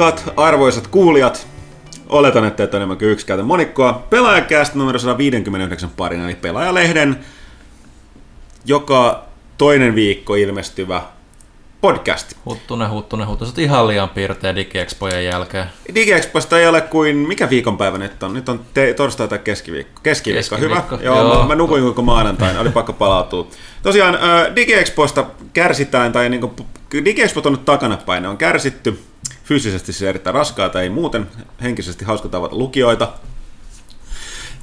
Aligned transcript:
Rakkaat, 0.00 0.34
arvoisat 0.36 0.86
kuulijat, 0.86 1.46
oletan, 2.08 2.44
että 2.44 2.64
et 2.64 2.74
enemmän 2.74 2.98
kuin 2.98 3.10
yksi 3.10 3.26
käytä 3.26 3.42
monikkoa. 3.42 4.06
Pelaajakästä 4.10 4.78
numero 4.78 4.98
159 4.98 5.90
parina, 5.96 6.24
eli 6.24 6.34
Pelaajalehden 6.34 7.18
joka 8.64 9.24
toinen 9.58 9.94
viikko 9.94 10.34
ilmestyvä 10.34 11.02
podcast. 11.80 12.32
Huttunen, 12.44 12.90
huttunen, 12.90 13.26
huttunen. 13.26 13.52
ihan 13.56 13.88
liian 13.88 14.08
piirteä 14.08 14.54
DigiExpojen 14.54 15.24
jälkeen. 15.24 15.66
DigiExposta 15.94 16.58
ei 16.58 16.68
ole 16.68 16.80
kuin, 16.80 17.16
mikä 17.16 17.50
viikonpäivä 17.50 17.98
nyt 17.98 18.22
on? 18.22 18.34
Nyt 18.34 18.48
on 18.48 18.60
te, 18.74 18.94
torstai 18.94 19.28
tai 19.28 19.38
keskiviikko. 19.38 20.00
Keskiviikko, 20.02 20.56
keskiviikko. 20.56 20.96
hyvä. 20.96 21.04
Joo, 21.04 21.16
Joo. 21.16 21.42
Mä, 21.42 21.48
mä 21.48 21.54
nukuin 21.54 21.82
koko 21.82 22.02
maanantaina, 22.02 22.60
oli 22.60 22.70
pakko 22.70 22.92
palautua. 22.92 23.46
Tosiaan 23.82 24.18
DigiExposta 24.56 25.26
kärsitään, 25.52 26.12
tai 26.12 26.28
niin 26.28 26.40
kuin, 26.40 26.52
DigiExpo 27.04 27.42
on 27.44 27.52
nyt 27.52 27.64
takanapäin, 27.64 28.22
ne 28.22 28.28
on 28.28 28.36
kärsitty. 28.36 29.00
Fyysisesti 29.50 29.92
se 29.92 30.08
erittäin 30.08 30.34
raskaata, 30.34 30.82
ei 30.82 30.90
muuten. 30.90 31.26
Henkisesti 31.62 32.04
hauska 32.04 32.28
tavata 32.28 32.56
lukijoita. 32.56 33.12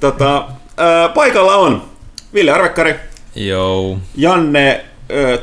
Tota, 0.00 0.36
äh, 0.38 1.14
paikalla 1.14 1.56
on 1.56 1.84
Ville 2.34 2.50
Arvekkari. 2.50 2.94
Joo. 3.34 3.98
Janne 4.16 4.84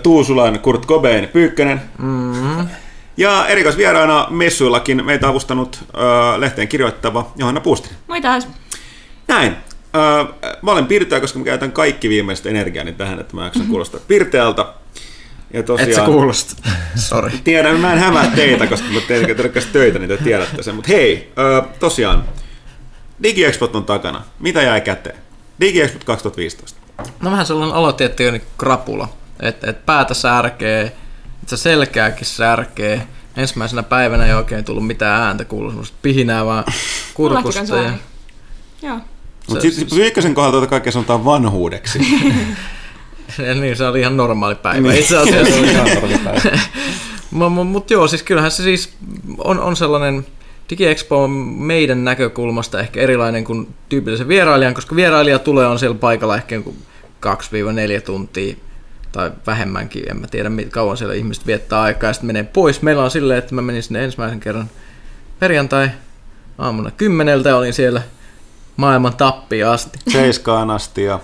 Tuusulan 0.03 0.59
Kurt 0.59 0.85
Cobain 0.85 1.27
Pyykkönen. 1.27 1.81
Mm-hmm. 1.97 2.67
Ja 3.17 3.47
erikoisvieraana 3.47 4.27
messuillakin 4.29 5.05
meitä 5.05 5.27
avustanut 5.27 5.79
äh, 5.83 6.39
lehteen 6.39 6.67
kirjoittava 6.67 7.31
Johanna 7.35 7.61
Puustinen. 7.61 7.97
Moi 8.07 8.21
taas. 8.21 8.47
Näin. 9.27 9.51
Äh, 9.51 10.55
mä 10.61 10.71
olen 10.71 10.85
pirteä, 10.85 11.19
koska 11.19 11.39
mä 11.39 11.45
käytän 11.45 11.71
kaikki 11.71 12.09
viimeiset 12.09 12.45
energiani 12.45 12.93
tähän, 12.93 13.19
että 13.19 13.35
mä 13.35 13.43
jaksan 13.45 13.67
kuulostaa 13.67 13.99
pirteältä. 14.07 14.65
Ja 15.55 15.63
tosiaan, 15.63 15.89
Et 15.89 15.95
sä 15.95 16.01
kuulosta. 16.01 16.69
Sorry. 16.95 17.31
Tiedän, 17.43 17.79
mä 17.79 17.93
en 17.93 17.99
hämää 17.99 18.31
teitä, 18.35 18.67
koska 18.67 18.87
mä 18.89 18.99
teen 19.07 19.35
töitä, 19.73 19.99
niin 19.99 20.09
te 20.09 20.17
tiedätte 20.17 20.63
sen. 20.63 20.75
Mutta 20.75 20.91
hei, 20.91 21.33
tosiaan, 21.79 22.23
DigiExpot 23.23 23.75
on 23.75 23.85
takana. 23.85 24.23
Mitä 24.39 24.61
jäi 24.61 24.81
käteen? 24.81 25.17
DigiExpot 25.61 26.03
2015. 26.03 26.79
No 27.21 27.31
vähän 27.31 27.45
sellainen 27.45 27.75
aloitettiin 27.75 28.41
krapula 28.57 29.09
että 29.39 29.69
et 29.69 29.85
päätä 29.85 30.13
särkee, 30.13 30.95
että 31.43 31.57
selkääkin 31.57 32.25
särkee. 32.25 33.07
Ensimmäisenä 33.37 33.83
päivänä 33.83 34.25
ei 34.25 34.33
oikein 34.33 34.65
tullut 34.65 34.87
mitään 34.87 35.21
ääntä, 35.21 35.45
kuuluu 35.45 35.69
semmoista 35.69 35.97
pihinää 36.01 36.45
vaan 36.45 36.63
kurkusta. 37.13 37.75
Ja... 37.75 37.93
Joo. 38.81 38.99
Mutta 39.49 39.61
sitten 39.61 39.97
Pyykkösen 39.97 40.35
kohdalta 40.35 40.57
tätä 40.57 40.69
kaikkea 40.69 40.91
sanotaan 40.91 41.25
vanhuudeksi. 41.25 41.99
niin, 43.61 43.77
se 43.77 43.85
oli 43.85 43.99
ihan 43.99 44.17
normaali 44.17 44.55
päivä. 44.55 44.87
Niin. 44.87 45.01
Itse 45.01 45.17
asiassa 45.21 45.55
oli 45.55 45.71
ihan 45.71 45.89
normaali 45.89 46.17
päivä. 46.23 46.59
Mutta 47.63 47.93
joo, 47.93 48.07
siis 48.07 48.23
kyllähän 48.23 48.51
se 48.51 48.63
siis 48.63 48.93
on, 49.37 49.59
on 49.59 49.75
sellainen, 49.75 50.25
DigiExpo 50.69 51.23
on 51.23 51.31
meidän 51.31 52.03
näkökulmasta 52.03 52.79
ehkä 52.79 53.01
erilainen 53.01 53.43
kuin 53.43 53.73
tyypillisen 53.89 54.27
vierailijan, 54.27 54.73
koska 54.73 54.95
vierailija 54.95 55.39
tulee 55.39 55.67
on 55.67 55.79
siellä 55.79 55.97
paikalla 55.97 56.35
ehkä 56.35 56.59
2-4 56.59 58.01
tuntia 58.05 58.55
tai 59.11 59.31
vähemmänkin, 59.47 60.03
en 60.09 60.17
mä 60.17 60.27
tiedä 60.27 60.51
kauan 60.71 60.97
siellä 60.97 61.13
ihmiset 61.13 61.47
viettää 61.47 61.81
aikaa 61.81 62.09
ja 62.09 62.13
sitten 62.13 62.27
menee 62.27 62.43
pois. 62.43 62.81
Meillä 62.81 63.03
on 63.03 63.11
silleen, 63.11 63.39
että 63.39 63.55
mä 63.55 63.61
menin 63.61 63.83
sinne 63.83 64.03
ensimmäisen 64.03 64.39
kerran 64.39 64.69
perjantai 65.39 65.89
aamuna 66.57 66.91
kymmeneltä 66.91 67.49
ja 67.49 67.57
olin 67.57 67.73
siellä 67.73 68.01
maailman 68.77 69.15
tappiin 69.15 69.67
asti. 69.67 69.99
Seiskaan 70.07 70.71
asti 70.71 71.03
ja 71.03 71.19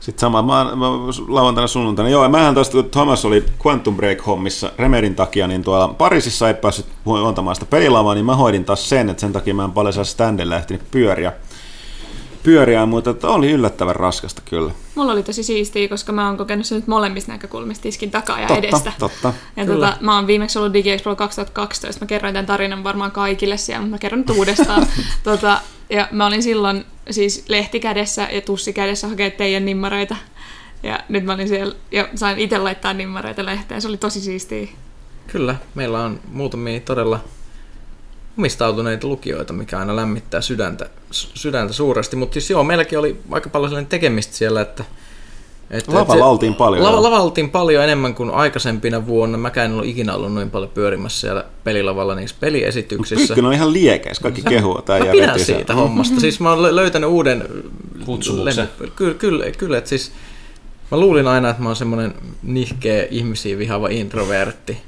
sitten 0.00 0.20
sama 0.20 0.42
mä, 0.42 0.64
mä, 0.64 0.86
lauantaina 1.28 1.68
sunnuntaina. 1.68 2.08
Joo, 2.08 2.28
mähän 2.28 2.54
taas, 2.54 2.70
kun 2.70 2.90
Thomas 2.90 3.24
oli 3.24 3.44
Quantum 3.66 3.96
Break-hommissa 3.96 4.70
Remedin 4.78 5.14
takia, 5.14 5.46
niin 5.46 5.62
tuolla 5.62 5.88
Pariisissa 5.88 6.48
ei 6.48 6.54
päässyt 6.54 6.86
huontamaan 7.04 7.56
sitä 7.56 7.66
pelilavaa, 7.66 8.14
niin 8.14 8.26
mä 8.26 8.36
hoidin 8.36 8.64
taas 8.64 8.88
sen, 8.88 9.08
että 9.08 9.20
sen 9.20 9.32
takia 9.32 9.54
mä 9.54 9.64
en 9.64 9.72
paljon 9.72 9.92
saa 9.92 10.04
standille 10.04 10.56
ehtinyt 10.56 10.90
pyöriä 10.90 11.32
pyöriä, 12.42 12.86
mutta 12.86 13.14
oli 13.22 13.50
yllättävän 13.50 13.96
raskasta 13.96 14.42
kyllä. 14.44 14.72
Mulla 14.94 15.12
oli 15.12 15.22
tosi 15.22 15.42
siistiä, 15.42 15.88
koska 15.88 16.12
mä 16.12 16.26
oon 16.26 16.36
kokenut 16.36 16.66
sen 16.66 16.76
nyt 16.76 16.86
molemmista 16.86 17.32
näkökulmista 17.32 17.82
tiskin 17.82 18.10
takaa 18.10 18.40
ja 18.40 18.46
totta, 18.46 18.58
edestä. 18.58 18.92
Totta, 18.98 19.32
ja 19.56 19.66
tota, 19.66 19.96
mä 20.00 20.14
oon 20.16 20.26
viimeksi 20.26 20.58
ollut 20.58 20.72
DigiExpo 20.72 21.16
2012, 21.16 22.04
mä 22.04 22.06
kerroin 22.06 22.34
tämän 22.34 22.46
tarinan 22.46 22.84
varmaan 22.84 23.10
kaikille 23.10 23.56
siellä, 23.56 23.80
mutta 23.80 23.94
mä 23.94 23.98
kerron 23.98 24.20
nyt 24.20 24.30
uudestaan. 24.30 24.86
tota, 25.22 25.60
ja 25.90 26.08
mä 26.10 26.26
olin 26.26 26.42
silloin 26.42 26.84
siis 27.12 27.44
lehti 27.48 27.80
kädessä 27.80 28.28
ja 28.32 28.40
tussi 28.40 28.72
kädessä 28.72 29.08
hakea 29.08 29.30
teidän 29.30 29.64
nimmareita. 29.64 30.16
Ja 30.82 31.00
nyt 31.08 31.24
mä 31.24 31.32
olin 31.32 31.48
siellä 31.48 31.74
ja 31.92 32.08
sain 32.14 32.38
itse 32.38 32.58
laittaa 32.58 32.92
nimmareita 32.92 33.44
lehteen, 33.44 33.82
se 33.82 33.88
oli 33.88 33.96
tosi 33.96 34.20
siistiä. 34.20 34.68
Kyllä, 35.26 35.56
meillä 35.74 36.00
on 36.00 36.20
muutamia 36.32 36.80
todella 36.80 37.24
omistautuneita 38.38 39.06
lukijoita, 39.06 39.52
mikä 39.52 39.78
aina 39.78 39.96
lämmittää 39.96 40.40
sydäntä, 40.40 40.90
sydäntä 41.10 41.72
suuresti. 41.72 42.16
Mutta 42.16 42.34
siis 42.34 42.50
joo, 42.50 42.64
meilläkin 42.64 42.98
oli 42.98 43.20
aika 43.30 43.48
paljon 43.50 43.86
tekemistä 43.86 44.36
siellä, 44.36 44.60
että 44.60 44.84
että, 45.70 45.94
lavalla 45.94 46.26
oltiin 46.26 46.54
paljon. 46.54 46.84
Lava, 46.84 47.02
lavalla 47.02 47.24
oltiin 47.24 47.50
paljon 47.50 47.84
enemmän 47.84 48.14
kuin 48.14 48.30
aikaisempina 48.30 49.06
vuonna. 49.06 49.38
Mäkään 49.38 49.64
en 49.64 49.72
ollut 49.72 49.86
ikinä 49.86 50.14
ollut 50.14 50.34
noin 50.34 50.50
paljon 50.50 50.70
pyörimässä 50.70 51.20
siellä 51.20 51.44
pelilavalla 51.64 52.14
niissä 52.14 52.36
peliesityksissä. 52.40 53.26
Pykkönen 53.26 53.48
on 53.48 53.54
ihan 53.54 53.72
liekeis, 53.72 54.20
kaikki 54.20 54.42
kehua. 54.42 54.82
Mä 54.98 55.12
pidän 55.12 55.40
siitä 55.40 55.74
hommasta. 55.74 56.20
Siis 56.20 56.40
mä 56.40 56.50
oon 56.50 56.76
löytänyt 56.76 57.10
uuden... 57.10 57.44
Kutsumuksen. 58.04 58.68
Kyllä, 58.96 59.14
kyllä, 59.14 59.50
kyllä 59.50 59.78
että 59.78 59.88
siis 59.90 60.12
mä 60.90 61.00
luulin 61.00 61.28
aina, 61.28 61.50
että 61.50 61.62
mä 61.62 61.68
oon 61.68 61.76
semmonen 61.76 62.14
nihkeä 62.42 63.06
ihmisiä 63.10 63.58
vihaava 63.58 63.88
introvertti. 63.88 64.78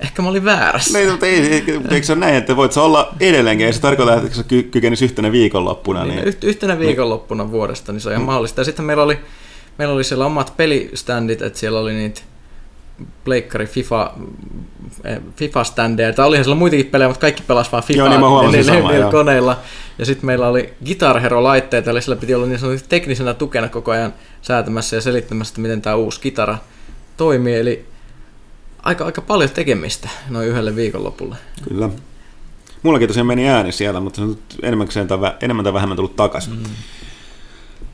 Ehkä 0.00 0.22
mä 0.22 0.28
olin 0.28 0.44
väärässä. 0.44 0.98
Niin, 0.98 1.10
mutta 1.10 1.26
ei, 1.26 1.64
eikö 1.90 2.02
se 2.02 2.12
ole 2.12 2.20
näin, 2.20 2.34
että 2.34 2.56
voit 2.56 2.72
sä 2.72 2.82
olla 2.82 3.14
edelleenkin, 3.20 3.66
ei 3.66 3.72
se 3.72 3.80
tarkoita, 3.80 4.14
että 4.14 4.36
sä 4.36 4.42
ky- 4.42 4.62
kykenisi 4.62 5.04
yhtenä 5.04 5.32
viikonloppuna. 5.32 6.04
Niin, 6.04 6.24
niin. 6.24 6.36
yhtenä 6.42 6.78
viikonloppuna 6.78 7.44
niin. 7.44 7.52
vuodesta, 7.52 7.92
niin 7.92 8.00
se 8.00 8.08
on 8.08 8.12
ihan 8.12 8.26
mahdollista. 8.26 8.60
Ja 8.60 8.64
sitten 8.64 8.84
meillä 8.84 9.02
oli, 9.02 9.18
meillä 9.78 9.94
oli 9.94 10.04
siellä 10.04 10.26
omat 10.26 10.56
pelistandit, 10.56 11.42
että 11.42 11.58
siellä 11.58 11.80
oli 11.80 11.94
niitä 11.94 12.22
pleikkari 13.24 13.66
FIFA, 13.66 14.14
eh, 15.04 15.20
FIFA-standeja. 15.36 16.12
Tai 16.12 16.26
olihan 16.26 16.44
siellä 16.44 16.58
muitakin 16.58 16.86
pelejä, 16.86 17.08
mutta 17.08 17.20
kaikki 17.20 17.42
pelasivat 17.42 17.72
vain 17.72 17.84
FIFA 17.84 18.04
joo, 18.04 18.50
niin 18.50 18.64
sama, 18.64 18.90
niillä 18.90 19.10
koneilla. 19.10 19.58
Ja 19.98 20.06
sitten 20.06 20.26
meillä 20.26 20.48
oli 20.48 20.74
Guitar 20.84 21.20
Hero-laitteita, 21.20 21.90
eli 21.90 22.02
sillä 22.02 22.16
piti 22.16 22.34
olla 22.34 22.46
niin 22.46 22.58
sanotusti 22.58 22.88
teknisenä 22.88 23.34
tukena 23.34 23.68
koko 23.68 23.90
ajan 23.90 24.14
säätämässä 24.42 24.96
ja 24.96 25.00
selittämässä, 25.00 25.52
että 25.52 25.60
miten 25.60 25.82
tämä 25.82 25.96
uusi 25.96 26.20
kitara 26.20 26.58
toimii. 27.16 27.56
Eli 27.56 27.86
aika, 28.82 29.04
aika 29.04 29.20
paljon 29.20 29.50
tekemistä 29.50 30.08
noin 30.30 30.48
yhdelle 30.48 30.76
viikonlopulle. 30.76 31.36
Kyllä. 31.68 31.90
Mullakin 32.82 33.08
tosiaan 33.08 33.26
meni 33.26 33.48
ääni 33.48 33.72
siellä, 33.72 34.00
mutta 34.00 34.16
se 34.16 34.22
on 34.22 34.38
enemmän, 34.62 34.88
enemmän 35.40 35.64
tai 35.64 35.72
vähemmän 35.72 35.96
tullut 35.96 36.16
takaisin. 36.16 36.52
Mm. 36.52 36.62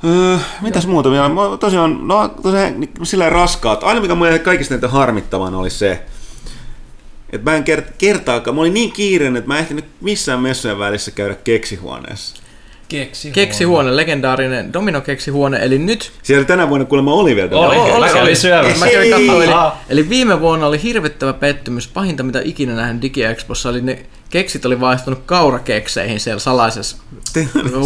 Öö, 0.05 0.39
mitäs 0.61 0.87
muuta 0.87 1.11
vielä? 1.11 1.31
Tosiaan, 1.61 2.09
no 2.09 2.29
tosiaan 2.29 2.81
niin 2.81 2.93
silleen 3.03 3.33
raskaat. 3.33 3.85
Aina 3.85 4.01
mikä 4.01 4.15
mulle 4.15 4.39
kaikista 4.39 4.75
niitä 4.75 4.89
harmittavan 4.89 5.55
oli 5.55 5.71
se, 5.71 6.03
että 7.33 7.51
mä 7.51 7.57
en 7.57 7.65
kert- 7.65 7.93
kertaakaan, 7.99 8.55
mä 8.55 8.61
olin 8.61 8.75
niin 8.75 8.93
kiireinen, 8.93 9.37
että 9.37 9.49
mä 9.49 9.55
en 9.55 9.61
ehtinyt 9.61 9.85
missään 10.01 10.41
messujen 10.41 10.79
välissä 10.79 11.11
käydä 11.11 11.35
keksihuoneessa. 11.35 12.43
Keksihuone. 12.89 13.35
Keksihuone, 13.35 13.97
legendaarinen 13.97 14.73
domino-keksihuone, 14.73 15.59
eli 15.63 15.79
nyt... 15.79 16.13
Siellä 16.23 16.45
tänä 16.45 16.69
vuonna 16.69 16.85
kuulemma 16.85 17.15
oli 17.15 17.37
vielä. 17.37 17.51
Oli, 17.59 17.77
oli, 17.77 17.91
oli, 17.91 18.21
oli 18.21 18.37
syömässä. 18.37 18.79
Mä 18.79 18.91
kävin 18.91 19.13
eli, 19.13 19.47
eli, 19.89 20.09
viime 20.09 20.41
vuonna 20.41 20.67
oli 20.67 20.83
hirvittävä 20.83 21.33
pettymys. 21.33 21.89
Pahinta, 21.89 22.23
mitä 22.23 22.41
ikinä 22.45 22.75
nähnyt 22.75 23.03
DigiExpossa, 23.03 23.69
oli 23.69 23.81
ne 23.81 24.07
keksit 24.33 24.67
oli 24.67 24.81
vaihtunut 24.81 25.23
kaurakekseihin 25.27 26.21
siellä 26.21 26.41
salaisessa 26.41 26.97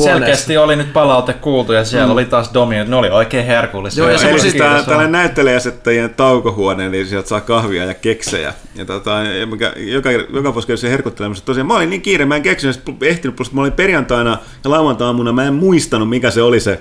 Selkeästi 0.04 0.56
oli 0.56 0.76
nyt 0.76 0.92
palaute 0.92 1.32
kuultu 1.32 1.72
ja 1.72 1.84
siellä 1.84 2.06
mm. 2.06 2.12
oli 2.12 2.24
taas 2.24 2.50
domino, 2.54 2.84
ne 2.84 2.96
oli 2.96 3.10
oikein 3.10 3.46
herkullisia. 3.46 4.04
Joo, 4.04 4.12
ja 4.12 4.18
se 4.18 4.38
siis 4.38 4.54
tää, 4.54 4.82
tällainen 4.82 5.12
näyttelijäsettajien 5.12 6.14
taukohuone, 6.14 6.86
eli 6.86 7.06
sieltä 7.06 7.28
saa 7.28 7.40
kahvia 7.40 7.84
ja 7.84 7.94
keksejä. 7.94 8.54
Ja 8.74 8.84
tota, 8.84 9.22
joka, 9.22 9.72
joka, 9.76 10.10
joka 10.10 10.54
vuosi 10.54 10.76
se 10.76 10.90
herkuttelemassa. 10.90 11.44
Tosiaan 11.44 11.66
mä 11.66 11.74
olin 11.74 11.90
niin 11.90 12.02
kiire, 12.02 12.24
mä 12.24 12.36
en 12.36 12.42
keksinyt, 12.42 12.82
ehtinyt, 13.02 13.36
plus 13.36 13.52
mä 13.52 13.60
olin 13.60 13.72
perjantaina 13.72 14.38
ja 14.64 14.70
lauantaina 14.70 15.32
mä 15.32 15.44
en 15.44 15.54
muistanut 15.54 16.08
mikä 16.08 16.30
se 16.30 16.42
oli 16.42 16.60
se 16.60 16.80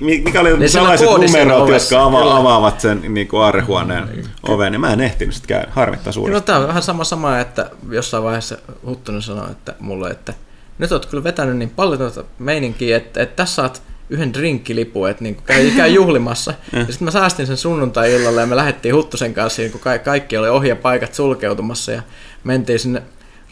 mikä 0.00 0.40
oli 0.40 0.58
ne 0.58 0.68
sellaiset 0.68 1.06
numerot, 1.06 1.68
jotka 1.68 2.04
ava- 2.04 2.36
avaavat 2.36 2.80
sen 2.80 3.02
niin 3.08 3.28
kuin 3.28 3.42
aarrehuoneen 3.42 4.08
mm, 4.16 4.22
oven, 4.48 4.72
niin 4.72 4.80
mä 4.80 4.92
en 4.92 5.00
ehtinyt 5.00 5.34
sitä 5.34 5.46
käydä. 5.46 5.68
Harmittaa 5.70 6.12
suuresti. 6.12 6.34
No, 6.34 6.40
tämä 6.40 6.58
on 6.58 6.68
vähän 6.68 6.82
sama, 6.82 7.04
sama, 7.04 7.38
että 7.38 7.70
jossain 7.90 8.24
vaiheessa 8.24 8.58
Huttunen 8.86 9.22
sanoi 9.22 9.50
että 9.50 9.74
mulle, 9.80 10.10
että 10.10 10.34
nyt 10.78 10.92
oot 10.92 11.06
kyllä 11.06 11.24
vetänyt 11.24 11.56
niin 11.56 11.70
paljon 11.70 11.98
tuota 11.98 12.24
meininkiä, 12.38 12.96
että, 12.96 13.22
että 13.22 13.36
tässä 13.36 13.54
saat 13.54 13.82
yhden 14.10 14.34
drinkkilipun, 14.34 15.10
että 15.10 15.24
niin 15.24 15.36
käy, 15.44 15.70
käy 15.70 15.88
juhlimassa. 16.00 16.54
ja 16.72 16.86
sitten 16.86 17.04
mä 17.04 17.10
säästin 17.10 17.46
sen 17.46 17.56
sunnuntai-illalla 17.56 18.40
ja 18.40 18.46
me 18.46 18.56
lähdettiin 18.56 18.94
Huttusen 18.94 19.34
kanssa, 19.34 19.62
kun 19.72 19.80
kaikki 20.04 20.36
oli 20.36 20.48
ohi 20.48 20.68
ja 20.68 20.76
paikat 20.76 21.14
sulkeutumassa 21.14 21.92
ja 21.92 22.02
mentiin 22.44 22.78
sinne 22.78 23.02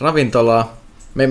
ravintolaan, 0.01 0.65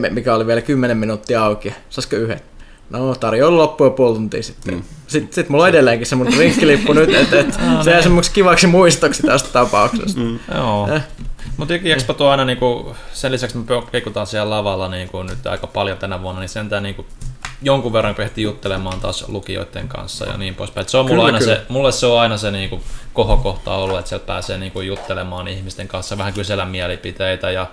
mikä 0.10 0.36
oli 0.36 0.48
vielä 0.48 0.62
10 0.62 0.98
minuuttia 0.98 1.44
auki. 1.44 1.74
Saisiko 1.90 2.16
yhden? 2.16 2.42
No, 2.90 3.16
tarjoilu 3.16 3.58
loppu 3.58 3.84
jo 3.84 3.92
puoli 3.92 4.16
tuntia 4.16 4.44
sitten. 4.44 4.74
Mm. 4.74 4.84
Sitten 5.08 5.34
sit 5.34 5.50
mulla 5.50 5.64
on 5.64 5.70
edelleenkin 5.70 6.08
semmoinen 6.08 6.38
drinkkilippu 6.38 6.94
nyt, 6.94 7.14
että 7.14 7.40
et, 7.40 7.60
se 7.84 7.92
jää 7.92 8.02
semmoiksi 8.02 8.32
kivaksi 8.32 8.68
muistoksi 8.68 9.24
tästä 9.24 9.50
tapauksesta. 9.50 10.20
Mm. 10.20 10.40
Joo. 10.56 10.90
Eh. 10.96 11.02
Mutta 11.58 11.74
Expo 11.74 12.14
tuo 12.14 12.30
aina 12.30 12.46
niinku, 12.46 12.96
sen 13.14 13.32
lisäksi 13.32 13.58
me 13.58 13.64
keikutaan 13.92 14.28
siellä 14.28 14.50
lavalla 14.50 14.88
niinku, 14.88 15.24
nyt 15.24 15.48
aika 15.48 15.68
paljon 15.68 15.98
tänä 15.98 16.22
vuonna, 16.22 16.40
niin 16.40 16.50
sentään 16.50 16.84
niinku, 16.84 17.06
jonkun 17.62 17.94
verran 17.94 18.22
ehti 18.22 18.42
juttelemaan 18.42 19.00
taas 19.00 19.30
lukijoiden 19.30 19.88
kanssa 19.88 20.26
ja 20.26 20.38
niin 20.38 20.56
poispäin. 20.56 20.82
Et 20.82 20.90
se 20.90 20.98
on 20.98 21.06
mulle, 21.06 21.16
kyllä, 21.16 21.26
aina 21.26 21.40
kyllä. 21.40 21.56
se, 21.56 21.62
mulle 21.70 21.92
se 21.92 22.06
on 22.06 22.20
aina 22.20 22.38
se 22.38 22.52
niinku, 22.52 22.82
kohokohta 23.14 23.76
ollut, 23.76 24.00
että 24.00 24.10
sieltä 24.10 24.26
pääsee 24.26 24.58
niinku, 24.58 24.82
juttelemaan 24.82 25.48
ihmisten 25.48 25.88
kanssa, 25.88 26.18
vähän 26.18 26.34
kysellä 26.34 26.66
mielipiteitä 26.66 27.52
ja 27.52 27.68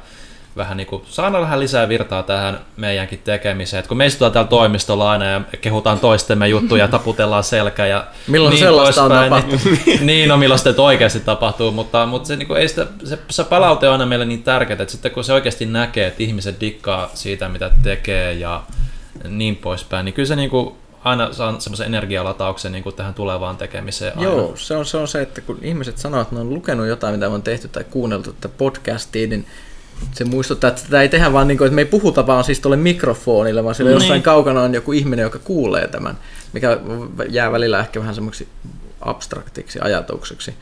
vähän 0.57 0.77
niin 0.77 0.87
kuin, 0.87 1.03
saada 1.07 1.41
vähän 1.41 1.61
lisää 1.61 1.89
virtaa 1.89 2.23
tähän 2.23 2.61
meidänkin 2.77 3.21
tekemiseen. 3.25 3.81
Et 3.81 3.87
kun 3.87 3.97
me 3.97 4.07
istutaan 4.07 4.33
täällä 4.33 4.49
toimistolla 4.49 5.11
aina 5.11 5.25
ja 5.25 5.41
kehutaan 5.61 5.99
toistemme 5.99 6.49
juttuja 6.49 6.85
ja 6.85 6.89
taputellaan 6.89 7.45
selkä 7.45 7.87
ja 7.87 8.07
Milloin 8.27 8.51
niin 8.51 8.65
sellaista 8.65 9.03
on 9.03 9.11
tapahtunut? 9.11 9.61
Niin, 9.87 10.07
niin 10.07 10.29
no 10.29 10.37
milloin 10.37 10.59
sitä 10.59 10.83
oikeasti 10.83 11.21
tapahtuu, 11.21 11.71
mutta, 11.71 12.07
mutta 12.07 12.27
se, 12.27 12.37
niin 12.37 12.49
kuin, 12.49 12.61
ei 12.61 12.69
sitä, 12.69 12.87
se, 13.05 13.19
se 13.31 13.45
palaute 13.45 13.89
on 13.89 13.93
aina 13.93 14.07
meille 14.07 14.25
niin 14.25 14.43
tärkeää, 14.43 14.83
että 14.83 14.93
sitten 14.93 15.13
kun 15.13 15.25
se 15.25 15.33
oikeasti 15.33 15.67
näkee, 15.67 16.07
että 16.07 16.23
ihmiset 16.23 16.61
dikkaa 16.61 17.11
siitä, 17.15 17.49
mitä 17.49 17.71
tekee 17.83 18.33
ja 18.33 18.63
niin 19.29 19.57
poispäin, 19.57 20.05
niin 20.05 20.13
kyllä 20.13 20.27
se 20.27 20.37
niin 20.37 20.51
kuin, 20.51 20.75
aina 21.05 21.33
saa 21.33 21.61
semmoisen 21.61 21.87
energialatauksen 21.87 22.73
niin 22.73 22.83
kuin 22.83 22.97
tähän 22.97 23.15
tulevaan 23.15 23.57
tekemiseen. 23.57 24.19
Aina. 24.19 24.31
Joo, 24.31 24.57
se 24.57 24.77
on, 24.77 24.87
se 24.87 24.97
on 24.97 25.09
se, 25.09 25.23
että 25.23 25.41
kun 25.41 25.59
ihmiset 25.63 25.99
sanoo, 25.99 26.21
että 26.21 26.35
ne 26.35 26.41
on 26.41 26.55
lukenut 26.55 26.87
jotain, 26.87 27.15
mitä 27.15 27.29
on 27.29 27.43
tehty 27.43 27.69
tai 27.69 27.85
kuunneltu 27.85 28.33
tätä 28.33 28.55
podcastia, 28.59 29.27
niin 29.27 29.47
se 30.15 30.25
muistuttaa, 30.25 30.69
että 30.69 30.83
tätä 30.83 31.03
ei 31.03 31.09
tehdä 31.09 31.33
vaan 31.33 31.49
niin 31.49 31.59
kuin, 31.59 31.67
että 31.67 31.75
me 31.75 31.81
ei 31.81 31.87
puhuta 31.87 32.27
vaan 32.27 32.45
siis 32.45 32.61
tuolle 32.61 32.77
mikrofonille, 32.77 33.65
vaan 33.65 33.75
siellä 33.75 33.91
niin. 33.91 34.01
jossain 34.01 34.23
kaukana 34.23 34.63
on 34.63 34.75
joku 34.75 34.93
ihminen, 34.93 35.23
joka 35.23 35.39
kuulee 35.39 35.89
tämän, 35.89 36.19
mikä 36.53 36.79
jää 37.29 37.53
välillä 37.53 37.81
ehkä 37.81 38.01
vähän 38.01 38.15
semmoiksi 38.15 38.49
abstraktiksi 39.01 39.79
ajatukseksi. 39.83 40.55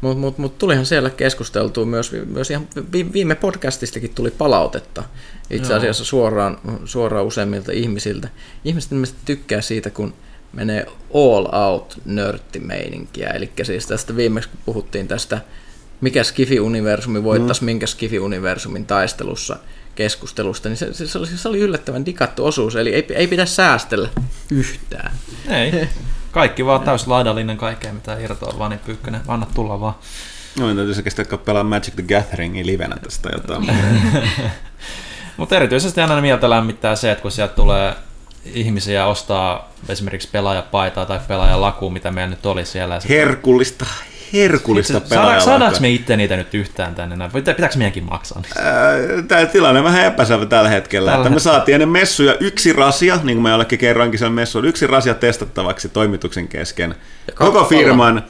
Mutta 0.00 0.18
mut, 0.18 0.38
mut 0.38 0.58
tulihan 0.58 0.86
siellä 0.86 1.10
keskusteltua 1.10 1.86
myös, 1.86 2.12
myös 2.26 2.50
ihan 2.50 2.68
viime 3.12 3.34
podcastistakin 3.34 4.14
tuli 4.14 4.30
palautetta 4.30 5.02
itse 5.50 5.74
asiassa 5.74 6.04
suoraan, 6.04 6.58
suoraan 6.84 7.26
useimmilta 7.26 7.72
ihmisiltä. 7.72 8.28
Ihmiset 8.64 8.92
ilmeisesti 8.92 9.20
tykkää 9.24 9.60
siitä, 9.60 9.90
kun 9.90 10.14
menee 10.52 10.86
all 11.14 11.46
out 11.52 11.98
nörttimeininkiä, 12.04 13.28
eli 13.28 13.50
siis 13.62 13.86
tästä 13.86 14.16
viimeksi 14.16 14.48
kun 14.48 14.58
puhuttiin 14.66 15.08
tästä 15.08 15.40
mikä 16.00 16.24
Skifi-universumi 16.24 17.24
voittaisi 17.24 17.62
mm. 17.62 17.64
minkä 17.64 17.86
Skifi-universumin 17.86 18.84
taistelussa 18.86 19.56
keskustelusta, 19.94 20.68
niin 20.68 20.76
se, 20.76 21.06
se, 21.06 21.18
oli, 21.18 21.26
se 21.26 21.48
oli 21.48 21.58
yllättävän 21.58 22.06
dikattu 22.06 22.46
osuus, 22.46 22.76
eli 22.76 22.94
ei, 22.94 23.06
ei 23.14 23.26
pidä 23.26 23.46
säästellä 23.46 24.08
yhtään. 24.50 25.12
Ei, 25.48 25.72
kaikki 26.30 26.66
vaan 26.66 26.80
täys 26.80 27.06
laidallinen 27.06 27.56
kaikkea, 27.56 27.92
mitä 27.92 28.18
irtoaa 28.18 28.58
Vani 28.58 28.78
Pyykkönen, 28.78 29.20
anna 29.28 29.46
tulla 29.54 29.80
vaan. 29.80 29.94
No, 30.58 30.66
niin 30.66 30.76
täytyy 30.76 30.94
se 30.94 31.24
pelaa 31.44 31.64
Magic 31.64 31.94
the 31.94 32.02
Gatheringin 32.02 32.66
livenä 32.66 32.96
tästä 32.96 33.28
jotain. 33.32 33.66
Mutta 35.36 35.56
erityisesti 35.56 36.00
aina 36.00 36.20
mieltä 36.20 36.50
lämmittää 36.50 36.96
se, 36.96 37.10
että 37.10 37.22
kun 37.22 37.30
sieltä 37.30 37.54
tulee 37.54 37.94
ihmisiä 38.44 39.06
ostaa 39.06 39.72
esimerkiksi 39.88 40.28
pelaajapaitaa 40.32 41.06
tai 41.06 41.20
pelaajalakua, 41.28 41.90
mitä 41.90 42.10
meillä 42.10 42.30
nyt 42.30 42.46
oli 42.46 42.66
siellä. 42.66 43.00
Herkullista, 43.08 43.86
herkullista 44.32 45.00
pelaajaa. 45.00 45.40
Saadaanko 45.40 45.78
me 45.80 45.90
itse 45.90 46.16
niitä 46.16 46.36
nyt 46.36 46.54
yhtään 46.54 46.94
tänne? 46.94 47.30
Pitääkö 47.32 47.76
meidänkin 47.76 48.04
maksaa 48.04 48.40
niistä? 48.40 48.62
Tämä 49.28 49.46
tilanne 49.46 49.80
on 49.80 49.84
vähän 49.84 50.04
epäselvä 50.04 50.46
tällä 50.46 50.68
hetkellä. 50.68 51.10
Tällä 51.10 51.22
että 51.22 51.34
me 51.34 51.40
saatiin 51.40 51.74
ennen 51.74 51.88
messuja 51.88 52.34
yksi 52.40 52.72
rasia, 52.72 53.18
niin 53.22 53.36
kuin 53.36 53.42
me 53.42 53.50
jollekin 53.50 53.78
kerroinkin 53.78 54.18
siellä 54.18 54.34
messuilla, 54.34 54.68
yksi 54.68 54.86
rasia 54.86 55.14
testattavaksi 55.14 55.88
toimituksen 55.88 56.48
kesken. 56.48 56.94
Koko 57.34 57.64
firman, 57.64 58.24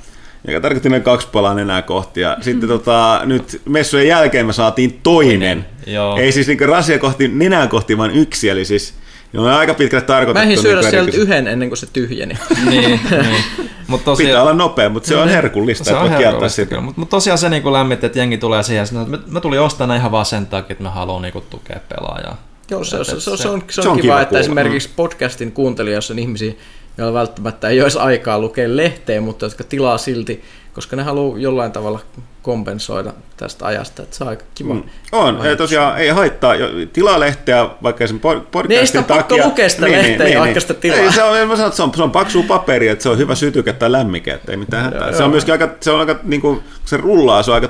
joka 0.47 0.61
tarkoitti 0.61 0.88
noin 0.88 1.02
kaksi 1.02 1.29
palaa 1.32 1.61
enää 1.61 1.82
kohti. 1.82 2.20
Ja 2.20 2.37
sitten 2.41 2.69
tota, 2.69 3.20
nyt 3.25 3.62
messujen 3.69 4.08
jälkeen 4.08 4.46
me 4.46 4.53
saatiin 4.53 5.00
toinen. 5.03 5.67
Joo. 5.87 6.17
Ei 6.17 6.32
siis 6.32 6.46
niin 6.46 6.69
rasia 6.69 6.99
kohti, 6.99 7.29
nenää 7.29 7.67
kohti, 7.67 7.99
vaan 7.99 8.11
yksi. 8.11 8.49
Eli 8.49 8.64
siis 8.64 8.94
Joo, 9.32 9.44
on 9.44 9.50
aika 9.50 9.75
pitkälle 9.75 10.05
tarkoitettu. 10.05 10.49
Mä 10.50 10.62
syödä 10.62 10.81
niin 10.81 10.91
sieltä 10.91 11.17
yhden 11.17 11.47
ennen 11.47 11.69
kuin 11.69 11.79
se 11.79 11.87
tyhjeni. 11.93 12.35
niin, 12.71 13.00
niin. 13.11 13.44
Mut 13.87 14.05
tosiaan, 14.05 14.29
Pitää 14.29 14.43
olla 14.43 14.55
nopea, 14.55 14.88
mutta 14.88 15.09
se 15.09 15.17
on 15.17 15.27
niin, 15.27 15.35
herkullista, 15.35 15.85
se 15.85 15.94
on 15.94 16.11
herkullista 16.11 16.81
Mutta 16.81 17.00
mut 17.00 17.09
tosiaan 17.09 17.38
se 17.38 17.49
niinku 17.49 17.73
lämmitti, 17.73 18.06
että 18.06 18.19
jengi 18.19 18.38
tulee 18.38 18.62
siihen, 18.62 18.85
että 18.85 18.94
mä, 18.94 19.19
mä 19.27 19.41
tulin 19.41 19.61
ostamaan 19.61 19.99
ihan 19.99 20.12
vaan 20.12 20.27
sen 20.27 20.47
takia, 20.47 20.73
että 20.73 20.85
mä 20.85 20.91
haluan 20.91 21.23
niinku 21.23 21.41
tukea 21.41 21.81
pelaajaa. 21.88 22.37
Joo, 22.71 22.85
se, 22.85 23.05
se, 23.05 23.05
se, 23.05 23.21
se, 23.21 23.31
on, 23.31 23.38
se, 23.38 23.49
on, 23.49 23.62
se 23.71 23.81
on 23.81 23.97
kiva, 23.97 24.03
kiva 24.03 24.21
että 24.21 24.38
esimerkiksi 24.38 24.91
podcastin 24.97 25.53
kuuntelijoissa 25.53 26.15
on 26.15 26.19
ihmisiä, 26.19 26.53
joilla 27.00 27.19
välttämättä 27.19 27.69
ei 27.69 27.82
olisi 27.82 27.99
aikaa 27.99 28.38
lukea 28.38 28.76
lehteä, 28.76 29.20
mutta 29.20 29.47
jotka 29.47 29.64
tilaa 29.64 29.98
silti 29.98 30.43
koska 30.75 30.96
ne 30.96 31.03
haluaa 31.03 31.39
jollain 31.39 31.72
tavalla 31.72 32.01
kompensoida 32.43 33.13
tästä 33.36 33.67
ajasta, 33.67 34.03
että 34.03 34.17
se 34.17 34.25
on 34.25 34.31
aika 34.31 34.44
kiva. 34.55 34.75
Mm. 34.75 34.82
On, 35.13 35.46
ei 35.46 35.56
tosiaan 35.56 35.98
ei 35.98 36.08
haittaa, 36.08 36.55
tilaa 36.93 37.20
lehteä 37.20 37.69
vaikka 37.82 38.06
sen 38.06 38.20
podcastin 38.20 38.69
niin 38.69 38.86
sitä 38.86 39.03
takia. 39.03 39.17
pakko 39.17 39.36
lukea 39.36 39.69
sitä 39.69 39.86
niin, 39.86 39.98
lehteä, 39.98 40.27
niin, 40.27 40.39
vaikka 40.39 40.53
niin. 40.55 40.60
sitä 40.60 40.75
tilaa. 40.75 40.98
Ei, 40.98 41.13
se 41.13 41.22
on, 41.22 41.48
mä 41.48 41.56
sanon, 41.56 41.69
että 41.69 41.77
se 41.77 41.82
on, 41.82 41.94
se 41.96 42.03
on 42.03 42.10
paksu 42.10 42.43
paperi, 42.43 42.89
että 42.89 43.03
se 43.03 43.08
on 43.08 43.19
hyvä 43.19 43.34
sytyke 43.34 43.72
tai 43.72 43.93
lämmike, 43.93 44.32
että 44.32 44.53
ei 44.53 44.56
mitään 44.56 44.84
hätää. 44.84 45.13
Se 45.13 45.22
on 45.22 45.31
myöskin 45.31 45.53
aika, 45.53 45.69
se 45.81 45.91
on 45.91 46.01
aika, 46.01 46.20
niin 46.22 46.41
kuin, 46.41 46.60
se 46.84 46.96
rullaa, 46.96 47.43
se 47.43 47.51
on 47.51 47.55
aika 47.55 47.69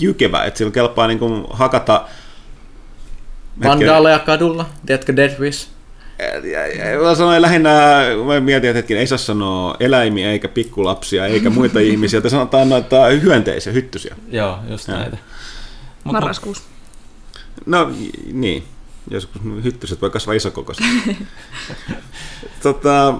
jykevä, 0.00 0.44
että 0.44 0.58
sillä 0.58 0.72
kelpaa 0.72 1.06
niin 1.06 1.18
kuin, 1.18 1.44
hakata 1.50 2.04
Vandaaleja 3.64 4.18
kadulla, 4.18 4.66
tiedätkö 4.86 5.16
Dead 5.16 5.40
Wish? 5.40 5.71
Mä 7.02 7.14
sanoin 7.14 7.42
lähinnä, 7.42 7.70
mä 8.26 8.40
mietin, 8.40 8.70
että 8.70 8.78
hetken, 8.78 8.98
ei 8.98 9.06
saa 9.06 9.18
sanoa 9.18 9.76
eläimiä 9.80 10.30
eikä 10.30 10.48
pikkulapsia 10.48 11.26
eikä 11.26 11.50
muita 11.50 11.80
ihmisiä, 11.90 12.18
että 12.18 12.28
sanotaan 12.28 12.68
noita 12.68 13.06
hyönteisiä, 13.06 13.72
hyttysiä. 13.72 14.16
Joo, 14.30 14.58
just 14.70 14.88
ja. 14.88 14.94
näitä. 14.94 15.18
Mut, 16.04 16.12
Marraskuussa. 16.12 16.62
No 17.66 17.90
niin, 18.32 18.64
joskus 19.10 19.42
hyttyset 19.64 20.02
voi 20.02 20.10
kasvaa 20.10 20.34
isokokoiset. 20.34 20.84
tota, 22.62 23.14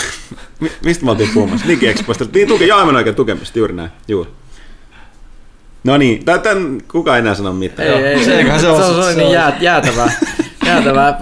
mistä 0.84 1.04
mä 1.04 1.10
oltiin 1.10 1.30
puhumassa? 1.34 1.68
Digiexpoista. 1.68 2.26
Niin, 2.32 2.48
tuke, 2.48 2.66
joo, 2.66 2.78
aivan 2.78 2.96
oikein 2.96 3.16
tukemista, 3.16 3.58
juuri 3.58 3.74
näin. 3.74 3.90
Juuri. 4.08 4.30
No 5.86 5.96
niin, 5.96 6.24
tämän 6.24 6.82
kukaan 6.92 7.16
ei 7.16 7.20
enää 7.20 7.34
sano 7.34 7.52
mitään. 7.52 7.88
Ei, 7.88 7.94
ei, 7.94 8.24
se, 8.24 8.24
se, 8.24 8.52
on, 8.52 8.60
se, 8.60 8.68
on, 8.68 8.94
se 8.94 9.10
on 9.10 9.16
niin 9.16 9.32
jäätävää. 9.60 10.12
Jäätävää. 10.66 11.18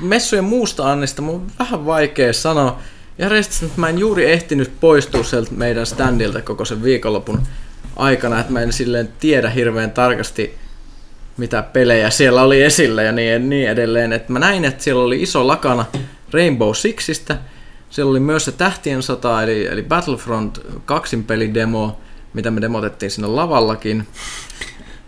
Messujen 0.00 0.44
muusta 0.44 0.92
annista 0.92 1.22
mun 1.22 1.34
on 1.34 1.46
vähän 1.58 1.86
vaikea 1.86 2.32
sanoa. 2.32 2.78
Ja 3.18 3.28
restistä, 3.28 3.66
mä 3.76 3.88
en 3.88 3.98
juuri 3.98 4.32
ehtinyt 4.32 4.72
poistua 4.80 5.22
sieltä 5.22 5.50
meidän 5.56 5.86
standilta 5.86 6.42
koko 6.42 6.64
sen 6.64 6.82
viikonlopun 6.82 7.42
aikana, 7.96 8.40
että 8.40 8.52
mä 8.52 8.60
en 8.60 8.72
silleen 8.72 9.08
tiedä 9.20 9.50
hirveän 9.50 9.90
tarkasti, 9.90 10.54
mitä 11.36 11.62
pelejä 11.62 12.10
siellä 12.10 12.42
oli 12.42 12.62
esillä 12.62 13.02
ja 13.02 13.12
niin, 13.12 13.48
niin 13.48 13.68
edelleen. 13.68 14.12
Et 14.12 14.28
mä 14.28 14.38
näin, 14.38 14.64
että 14.64 14.84
siellä 14.84 15.02
oli 15.02 15.22
iso 15.22 15.46
lakana 15.46 15.84
Rainbow 16.32 16.72
Sixistä. 16.74 17.36
Siellä 17.90 18.10
oli 18.10 18.20
myös 18.20 18.44
se 18.44 18.52
Tähtien 18.52 19.02
sota, 19.02 19.42
eli, 19.42 19.66
eli 19.66 19.82
Battlefront 19.82 20.60
kaksin 20.84 21.24
pelidemo, 21.24 21.98
mitä 22.34 22.50
me 22.50 22.60
demotettiin 22.60 23.10
sinne 23.10 23.28
lavallakin. 23.28 24.06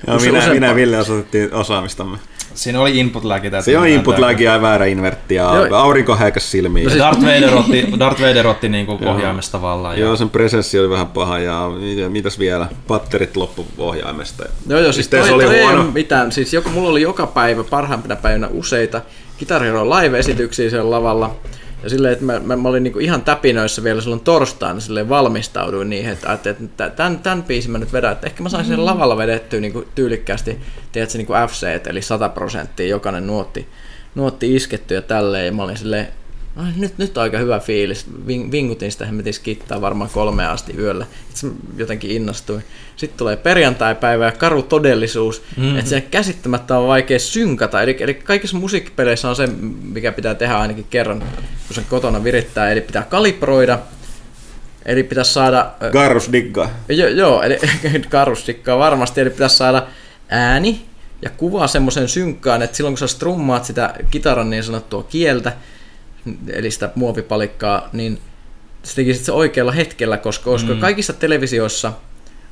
Joo, 0.06 0.18
minä, 0.18 0.48
minä 0.48 0.66
ja 0.66 0.74
Ville 0.74 0.98
osoitettiin 0.98 1.54
osaamistamme. 1.54 2.18
Siinä 2.54 2.80
oli 2.80 2.98
input 2.98 3.24
lagi. 3.24 3.50
Siinä 3.60 3.80
on 3.80 3.88
input 3.88 4.18
lagi 4.18 4.44
ja 4.44 4.62
väärä 4.62 4.86
invertti 4.86 5.34
ja 5.34 5.42
Joo. 5.42 5.78
aurinko 5.78 6.16
häikäs 6.16 6.50
silmiin. 6.50 6.84
No 6.84 6.90
siis 6.90 7.02
Darth 7.02 7.22
Vader 7.22 7.54
otti, 7.60 7.88
Darth 7.98 8.20
Vader 8.20 8.46
otti 8.46 8.68
niinku 8.68 8.98
ohjaimesta 9.04 9.62
vallaan. 9.62 9.98
Joo, 9.98 10.16
sen 10.16 10.30
presenssi 10.30 10.78
oli 10.78 10.90
vähän 10.90 11.06
paha 11.06 11.38
ja 11.38 11.70
mitäs 12.08 12.38
vielä, 12.38 12.66
patterit 12.88 13.36
loppu 13.36 13.66
ohjaimesta. 13.78 14.44
Joo, 14.68 14.80
joo, 14.80 14.92
siis, 14.92 15.10
siis 15.10 15.24
toi, 15.24 15.32
oli 15.32 15.44
toi 15.44 15.60
huono. 15.60 15.82
ei 15.82 15.90
mitään. 15.92 16.32
Siis 16.32 16.52
joku, 16.52 16.70
mulla 16.70 16.88
oli 16.88 17.02
joka 17.02 17.26
päivä, 17.26 17.64
parhaimpina 17.64 18.16
päivinä 18.16 18.48
useita 18.50 19.02
Guitar 19.38 19.62
Hero 19.62 19.90
live-esityksiä 19.90 20.70
siellä 20.70 20.90
lavalla. 20.90 21.36
Ja 21.82 21.90
silleen, 21.90 22.12
että 22.12 22.24
mä, 22.24 22.38
mä, 22.38 22.56
mä 22.56 22.68
olin 22.68 22.82
niinku 22.82 22.98
ihan 22.98 23.22
täpinöissä 23.22 23.82
vielä 23.82 24.00
silloin 24.00 24.20
torstaina, 24.20 24.80
silleen 24.80 25.08
valmistauduin 25.08 25.90
niihin, 25.90 26.12
että 26.12 26.28
ajattelin, 26.28 26.64
että 26.64 26.90
tämän, 26.90 27.18
tämän 27.18 27.42
biisin 27.42 27.70
mä 27.70 27.78
nyt 27.78 27.92
vedän, 27.92 28.12
että 28.12 28.26
ehkä 28.26 28.42
mä 28.42 28.48
saisin 28.48 28.76
sen 28.76 28.86
lavalla 28.86 29.16
vedettyä 29.16 29.60
niinku 29.60 29.84
tyylikkäästi, 29.94 30.60
tiedätkö, 30.92 31.18
niinku 31.18 31.32
FC, 31.48 31.66
eli 31.86 32.02
100 32.02 32.28
prosenttia 32.28 32.86
jokainen 32.86 33.26
nuotti, 33.26 33.68
nuotti 34.14 34.54
isketty 34.54 34.94
ja 34.94 35.02
tälleen, 35.02 35.46
ja 35.46 35.52
mä 35.52 35.62
olin 35.62 35.76
silleen, 35.76 36.08
nyt, 36.76 36.98
nyt 36.98 37.18
on 37.18 37.22
aika 37.22 37.38
hyvä 37.38 37.58
fiilis. 37.58 38.06
Vingutin 38.26 38.92
sitä 38.92 39.06
hemmetin 39.06 39.34
skittaa 39.34 39.80
varmaan 39.80 40.10
kolme 40.10 40.46
asti 40.46 40.74
yöllä. 40.78 41.06
Itse 41.30 41.46
jotenkin 41.76 42.10
innostuin. 42.10 42.64
Sitten 42.96 43.18
tulee 43.18 43.36
perjantai-päivä 43.36 44.24
ja 44.24 44.32
karu 44.32 44.62
todellisuus, 44.62 45.42
mm-hmm. 45.56 45.78
että 45.78 45.90
se 45.90 46.00
käsittämättä 46.00 46.78
on 46.78 46.88
vaikea 46.88 47.18
synkata. 47.18 47.82
Eli, 47.82 47.96
eli 48.00 48.14
kaikissa 48.14 48.56
musiikkipeleissä 48.56 49.28
on 49.28 49.36
se, 49.36 49.46
mikä 49.82 50.12
pitää 50.12 50.34
tehdä 50.34 50.58
ainakin 50.58 50.86
kerran, 50.90 51.18
kun 51.66 51.74
sen 51.74 51.84
kotona 51.90 52.24
virittää. 52.24 52.70
Eli 52.70 52.80
pitää 52.80 53.02
kalibroida, 53.02 53.78
eli 54.86 55.02
pitää 55.02 55.24
saada... 55.24 55.72
Garrus 55.92 56.32
diggaa. 56.32 56.70
Jo, 56.88 57.08
joo, 57.08 57.42
eli 57.42 57.58
garrus 58.10 58.46
diggaa 58.46 58.78
varmasti, 58.78 59.20
eli 59.20 59.30
pitää 59.30 59.48
saada 59.48 59.86
ääni 60.28 60.86
ja 61.22 61.30
kuva 61.30 61.66
semmoisen 61.66 62.08
synkkaan, 62.08 62.62
että 62.62 62.76
silloin 62.76 62.92
kun 62.92 62.98
sä 62.98 63.06
strummaat 63.06 63.64
sitä 63.64 63.94
kitaran 64.10 64.50
niin 64.50 64.64
sanottua 64.64 65.02
kieltä, 65.02 65.52
eli 66.52 66.70
sitä 66.70 66.90
muovipalikkaa, 66.94 67.88
niin 67.92 68.18
se 68.82 68.94
tekisit 68.94 69.24
se 69.24 69.32
oikealla 69.32 69.72
hetkellä, 69.72 70.16
koska, 70.16 70.44
koska 70.44 70.74
mm. 70.74 70.80
kaikissa 70.80 71.12
televisioissa 71.12 71.92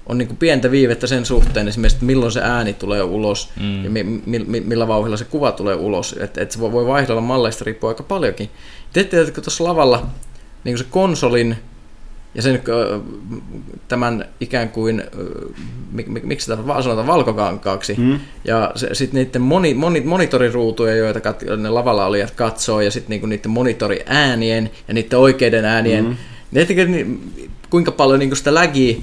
on 0.07 0.19
niin 0.19 0.29
kuin 0.29 0.39
pientä 0.39 0.71
viivettä 0.71 1.07
sen 1.07 1.27
suhteen 1.27 1.69
esimerkiksi, 1.69 1.97
että 1.97 2.07
milloin 2.07 2.33
se 2.33 2.41
ääni 2.43 2.73
tulee 2.73 3.03
ulos 3.03 3.51
mm. 3.61 3.85
ja 3.85 3.91
mi, 3.91 4.05
mi, 4.05 4.39
mi, 4.39 4.61
millä 4.61 4.89
vauhdilla 4.89 5.17
se 5.17 5.25
kuva 5.25 5.53
tulee 5.53 5.75
ulos. 5.75 6.17
Että 6.21 6.43
et 6.43 6.51
se 6.51 6.61
voi 6.61 6.87
vaihdella 6.87 7.21
malleista 7.21 7.65
riippuu 7.65 7.89
aika 7.89 8.03
paljonkin. 8.03 8.51
Te 8.93 9.01
että 9.01 9.41
tuossa 9.41 9.65
lavalla 9.65 10.07
niin 10.65 10.79
se 10.79 10.85
konsolin 10.91 11.57
ja 12.35 12.43
sen 12.43 12.63
tämän 13.89 14.25
ikään 14.41 14.69
kuin, 14.69 15.03
miksi 16.23 16.47
tämä 16.47 16.83
sanotaan, 16.83 17.07
valkokankaaksi. 17.07 17.95
Mm. 17.99 18.21
Ja 18.45 18.73
sitten 18.93 19.19
niiden 19.25 19.43
moni, 19.43 19.75
moni, 19.75 20.01
monitoriruutuja, 20.01 20.97
joita 20.97 21.21
kat, 21.21 21.43
ne 21.57 21.71
lavalla 21.71 22.07
olijat 22.07 22.31
katsoo, 22.31 22.81
ja 22.81 22.91
sitten 22.91 23.11
niinku 23.11 23.27
niiden 23.27 23.51
monitoriäänien 23.51 24.71
ja 24.89 24.95
niiden 24.95 25.19
oikeiden 25.19 25.65
äänien. 25.65 26.05
Mm. 26.05 26.17
Niin, 26.51 27.33
kuinka 27.71 27.93
paljon 27.93 28.19
niinku 28.19 28.37
sitä 28.37 28.55
lägiä 28.55 28.97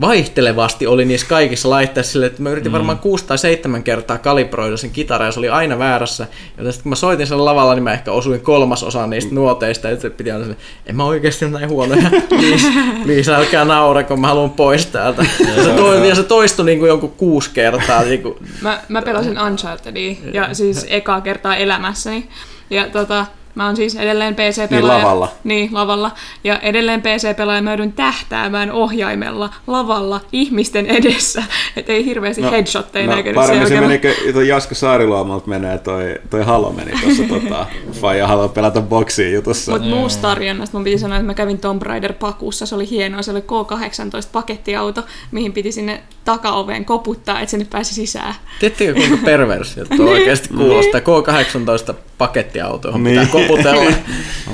vaihtelevasti 0.00 0.86
oli 0.86 1.04
niissä 1.04 1.26
kaikissa 1.26 1.70
laitteissa 1.70 2.12
sille, 2.12 2.26
että 2.26 2.42
mä 2.42 2.50
yritin 2.50 2.72
mm. 2.72 2.72
varmaan 2.72 2.98
kuusi 2.98 3.24
tai 3.24 3.38
seitsemän 3.38 3.82
kertaa 3.82 4.18
kalibroida 4.18 4.76
sen 4.76 4.90
kitara 4.90 5.24
ja 5.24 5.32
se 5.32 5.38
oli 5.40 5.48
aina 5.48 5.78
väärässä. 5.78 6.26
Ja 6.58 6.64
sitten 6.64 6.82
kun 6.82 6.90
mä 6.90 6.96
soitin 6.96 7.26
sen 7.26 7.44
lavalla, 7.44 7.74
niin 7.74 7.82
mä 7.82 7.92
ehkä 7.92 8.12
osuin 8.12 8.40
kolmas 8.40 8.82
osa 8.82 9.06
niistä 9.06 9.34
nuoteista. 9.34 9.88
Ja 9.88 10.00
se 10.00 10.10
piti 10.10 10.30
aina 10.30 10.44
sille, 10.44 10.56
en 10.86 10.96
mä 10.96 11.04
oikeasti 11.04 11.44
ole 11.44 11.52
näin 11.52 11.68
huonoja. 11.68 12.10
please, 12.28 12.66
please 13.04 13.34
älkää 13.34 13.64
naura, 13.64 14.02
kun 14.02 14.20
mä 14.20 14.26
haluan 14.26 14.50
pois 14.50 14.86
täältä. 14.86 15.22
ja, 15.56 15.64
se 15.64 15.70
toi, 15.70 16.08
ja 16.08 16.14
se 16.14 16.22
toistui 16.22 16.66
niin 16.66 16.78
kuin 16.78 16.88
jonkun 16.88 17.12
kuusi 17.16 17.50
kertaa. 17.54 18.02
Niin 18.02 18.22
kuin. 18.22 18.34
Mä, 18.60 18.80
mä 18.88 19.02
pelasin 19.02 19.40
Unchartedia 19.40 20.16
ja 20.32 20.54
siis 20.54 20.86
ekaa 20.88 21.20
kertaa 21.20 21.56
elämässäni. 21.56 22.28
Ja 22.70 22.90
tota, 22.90 23.26
Mä 23.54 23.66
oon 23.66 23.76
siis 23.76 23.96
edelleen 23.96 24.34
PC-pelaaja. 24.34 24.96
Niin 24.96 25.04
lavalla. 25.04 25.28
Niin, 25.44 25.68
lavalla. 25.72 26.10
Ja 26.44 26.58
edelleen 26.58 27.02
PC-pelaaja 27.02 27.62
mä 27.62 27.70
joudun 27.70 27.92
tähtäämään 27.92 28.72
ohjaimella 28.72 29.50
lavalla 29.66 30.20
ihmisten 30.32 30.86
edessä. 30.86 31.42
Että 31.76 31.92
ei 31.92 32.04
hirveästi 32.04 32.42
no, 32.42 32.50
headshotteja 32.50 33.06
no, 33.06 33.16
näkynyt 33.16 33.34
Paremmin 33.34 33.68
se 33.68 33.80
meni, 33.80 34.00
toi 34.32 34.48
Jaska 34.48 34.74
Saariluomalta 34.74 35.48
menee, 35.48 35.78
toi, 35.78 36.14
toi 36.30 36.44
Halo 36.44 36.72
meni 36.72 36.92
tuossa 37.00 37.22
tota, 37.40 37.66
Faija 37.92 38.26
haluaa 38.26 38.48
pelata 38.48 38.80
boksiin 38.80 39.34
jutussa. 39.34 39.72
Mutta 39.72 39.88
muusta 39.88 40.22
tarjonnasta 40.22 40.76
mun 40.76 40.84
piti 40.84 40.98
sanoa, 40.98 41.16
että 41.16 41.26
mä 41.26 41.34
kävin 41.34 41.58
Tomb 41.58 41.82
Raider 41.82 42.12
pakussa, 42.12 42.66
se 42.66 42.74
oli 42.74 42.90
hienoa, 42.90 43.22
se 43.22 43.30
oli 43.30 43.40
K18 43.40 44.28
pakettiauto, 44.32 45.04
mihin 45.30 45.52
piti 45.52 45.72
sinne 45.72 46.02
takaoveen 46.24 46.84
koputtaa, 46.84 47.40
että 47.40 47.50
sinne 47.50 47.66
pääsi 47.70 47.94
sisään. 47.94 48.34
Tiedättekö 48.60 48.94
kuinka 48.94 49.18
perversi, 49.24 49.80
että 49.80 50.02
oikeasti 50.12 50.48
kuulostaa 50.48 51.00
K18 51.00 51.94
pakettiauto, 52.20 52.88
johon 52.88 53.02
niin. 53.02 53.20
pitää 53.20 53.32
koputella. 53.32 53.92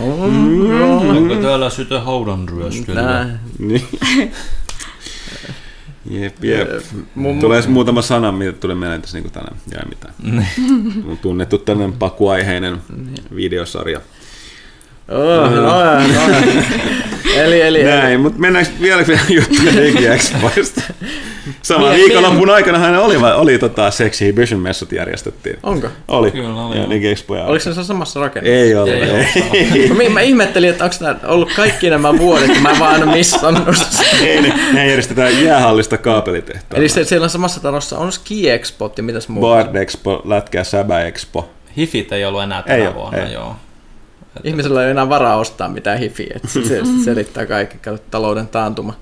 Onko 1.16 1.34
täällä 1.34 1.70
sitä 1.70 2.00
haudan 2.00 2.48
ryöskelyä? 2.48 3.26
Niin. 3.58 3.88
Jep, 6.10 6.44
jep. 6.44 6.68
Mun, 7.14 7.40
tulee 7.40 7.62
mun... 7.62 7.70
muutama 7.70 8.02
sana, 8.02 8.32
mitä 8.32 8.52
tulee 8.52 8.76
mieleen 8.76 9.02
tässä 9.02 9.18
niin 9.18 9.30
tänään. 9.30 9.56
Jää 9.72 9.86
mitään. 9.88 10.14
Niin. 10.22 11.18
Tunnettu 11.22 11.58
tämmöinen 11.58 11.98
pakuaiheinen 11.98 12.78
niin. 12.96 13.36
videosarja. 13.36 14.00
Oh, 15.08 15.50
no, 15.50 15.60
no, 15.60 15.62
no. 15.94 16.36
eli, 17.36 17.60
eli, 17.60 17.84
Näin, 17.84 18.06
eli. 18.06 18.18
mutta 18.18 18.40
mennäänkö 18.40 18.70
vielä 18.80 19.06
vielä 19.08 19.20
juttuja 19.28 19.72
DigiExpoista? 19.76 20.80
Sama 21.62 21.90
niin, 21.90 22.00
viikonloppun 22.00 22.50
aikana 22.50 22.78
hän 22.78 22.98
oli, 22.98 23.16
oli 23.16 23.58
tota 23.58 23.90
Sexy 23.90 24.24
Hibition 24.24 24.60
messut 24.60 24.92
järjestettiin. 24.92 25.58
Onko? 25.62 25.88
Oli. 26.08 26.30
Kyllä 26.30 26.62
oli. 26.62 26.78
Ja 26.78 26.90
DigiExpoja 26.90 27.44
Oliko 27.44 27.62
se 27.62 27.84
samassa 27.84 28.20
rakennuksessa? 28.20 28.64
Ei 28.64 28.74
ole. 28.74 28.90
Ei, 28.92 29.72
ei. 29.74 29.88
Mä, 29.88 30.14
mä, 30.14 30.20
ihmettelin, 30.20 30.70
että 30.70 30.84
onko 30.84 30.96
tämä 30.98 31.16
ollut 31.24 31.52
kaikki 31.56 31.90
nämä 31.90 32.18
vuodet, 32.18 32.52
kun 32.52 32.62
mä 32.62 32.70
en 32.70 32.78
vaan 32.78 33.08
missannut. 33.08 33.76
ei, 34.22 34.42
ne, 34.42 34.54
ne 34.72 34.88
järjestetään 34.88 35.44
jäähallista 35.44 35.98
kaapelitehtaan. 35.98 36.80
Eli 36.80 36.88
se, 36.88 37.04
siellä 37.04 37.24
on 37.24 37.30
samassa 37.30 37.60
talossa 37.62 37.98
on 37.98 38.12
Ski 38.12 38.50
Expo 38.50 38.92
ja 38.96 39.02
mitäs 39.02 39.28
muuta? 39.28 39.46
Bard 39.46 39.76
Expo, 39.76 40.22
Lätkä 40.24 40.64
Säbä 40.64 41.02
Expo. 41.02 41.50
Hifit 41.76 42.12
ei 42.12 42.24
ollut 42.24 42.42
enää 42.42 42.62
tänä 42.62 42.88
ei 42.88 42.94
vuonna, 42.94 43.18
ei. 43.18 43.32
joo. 43.32 43.56
Ihmisellä 44.44 44.84
ei 44.84 44.90
enää 44.90 45.08
varaa 45.08 45.36
ostaa 45.36 45.68
mitään 45.68 45.98
hifiä, 45.98 46.32
että 46.34 46.48
se 46.48 46.80
selittää 47.04 47.46
kaikki, 47.46 47.78
kato 47.78 47.98
talouden 48.10 48.48
taantuma. 48.48 48.94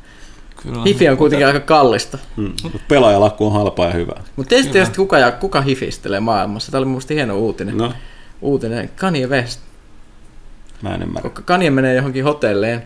Kyllä. 0.63 0.83
Hifi 0.87 1.09
on 1.09 1.17
kuitenkin 1.17 1.47
aika 1.47 1.61
kallista. 1.61 2.19
Mm. 2.37 2.53
Pelaajalakku 2.89 3.47
on 3.47 3.53
halpaa 3.53 3.87
ja 3.87 3.93
hyvää. 3.93 4.23
Mutta 4.37 4.57
tiedätkö, 4.73 4.97
kuka, 4.97 5.31
kuka 5.31 5.61
hifistelee 5.61 6.21
maailmassa? 6.21 6.73
Tämä 6.73 6.79
oli 6.79 6.87
mun 6.87 7.01
hieno 7.11 7.39
uutinen. 7.39 7.79
No. 7.79 7.93
Uutinen. 8.41 8.91
Kanye 8.97 9.27
West. 9.27 9.61
Mä 10.83 10.95
en 10.95 11.03
ymmärrä. 11.03 11.31
Kun 11.31 11.45
Kanye 11.45 11.71
menee 11.71 11.95
johonkin 11.95 12.25
hotelleen, 12.25 12.83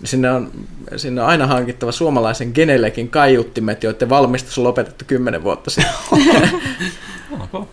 niin 0.00 0.08
sinne 0.08 0.30
on, 0.30 0.50
sinne 0.96 1.22
on 1.22 1.28
aina 1.28 1.46
hankittava 1.46 1.92
suomalaisen 1.92 2.50
Genelekin 2.54 3.08
kaiuttimet, 3.08 3.82
joiden 3.82 4.08
valmistus 4.08 4.58
on 4.58 4.64
lopetettu 4.64 5.04
kymmenen 5.08 5.42
vuotta 5.42 5.70
sitten. 5.70 5.92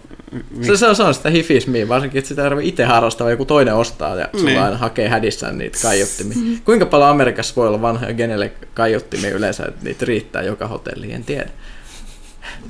Se, 0.61 0.77
se, 0.77 0.87
on, 0.87 0.95
se 0.95 1.03
on 1.03 1.13
sitä 1.13 1.29
hifismiä, 1.29 1.87
varsinkin, 1.87 2.19
että 2.19 2.27
sitä 2.29 2.41
tarvitsee 2.41 2.69
itse 2.69 2.85
harrastaa, 2.85 3.29
joku 3.29 3.45
toinen 3.45 3.75
ostaa 3.75 4.15
ja 4.15 4.29
sulla 4.31 4.45
niin. 4.45 4.61
aina 4.61 4.77
hakee 4.77 5.09
hädissään 5.09 5.57
niitä 5.57 5.79
kaiuttimia. 5.81 6.59
Kuinka 6.65 6.85
paljon 6.85 7.09
Amerikassa 7.09 7.55
voi 7.55 7.67
olla 7.67 7.81
vanhoja 7.81 8.13
genelle 8.13 8.51
kaiuttimia 8.73 9.29
yleensä, 9.29 9.65
että 9.65 9.83
niitä 9.83 10.05
riittää 10.05 10.41
joka 10.41 10.67
hotelliin, 10.67 11.15
en 11.15 11.23
tiedä. 11.23 11.49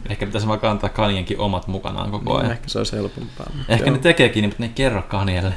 Ehkä 0.09 0.25
pitäisi 0.25 0.47
vaikka 0.47 0.71
antaa 0.71 0.89
Kanienkin 0.89 1.39
omat 1.39 1.67
mukanaan 1.67 2.11
koko 2.11 2.33
ajan. 2.33 2.45
No, 2.45 2.51
ehkä 2.51 2.69
se 2.69 2.77
olisi 2.77 2.95
helpompaa. 2.95 3.51
Ehkä 3.69 3.85
joo. 3.85 3.95
ne 3.95 4.01
tekeekin, 4.01 4.45
mutta 4.45 4.55
ne 4.59 4.65
ei 4.65 4.71
kerro 4.75 5.01
Kanielle. 5.01 5.53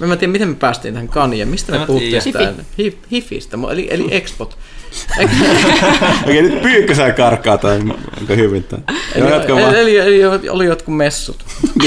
Mä 0.00 0.12
en 0.12 0.18
tiedä, 0.18 0.32
miten 0.32 0.48
me 0.48 0.54
päästiin 0.54 0.94
tähän 0.94 1.08
Kanien. 1.08 1.48
Mistä 1.48 1.72
me 1.72 1.86
puhuttiin 1.86 2.22
sitä? 2.22 2.52
Hifistä, 3.12 3.58
eli, 3.70 3.88
eli 3.90 4.08
Expot. 4.10 4.58
Okei, 6.22 6.42
nyt 6.42 6.62
pyykkösää 6.62 7.12
karkkaa 7.12 7.58
tai 7.58 7.80
onko 8.20 8.34
hyvin? 8.36 8.64
Tai... 8.64 8.78
Eli, 9.14 9.26
eli, 9.26 9.98
eli, 9.98 10.20
eli, 10.22 10.48
oli 10.48 10.66
jotkut 10.66 10.96
messut. 10.96 11.44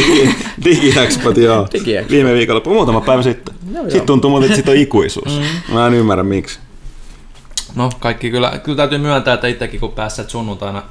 Digi-expot, 0.66 1.38
joo. 1.38 1.68
Digi 1.74 2.10
Viime 2.10 2.34
viikolla, 2.34 2.62
muutama 2.66 3.02
päivä 3.02 3.24
sitten. 3.24 3.56
No, 3.72 3.82
sitten 3.82 4.06
tuntuu 4.06 4.30
muuten, 4.30 4.46
että 4.46 4.56
siitä 4.56 4.72
on 4.72 4.78
ikuisuus. 4.78 5.40
Mm. 5.40 5.74
Mä 5.74 5.88
en 5.88 5.94
ymmärrä 5.94 6.24
miksi. 6.24 6.60
No 7.76 7.90
kaikki 8.00 8.32
kyllä, 8.32 8.60
kyllä 8.64 8.76
täytyy 8.76 8.98
myöntää, 8.98 9.34
että 9.34 9.48
itsekin 9.48 9.80
kun 9.80 9.92
pääset 9.92 10.30
sunnuntaina 10.30 10.84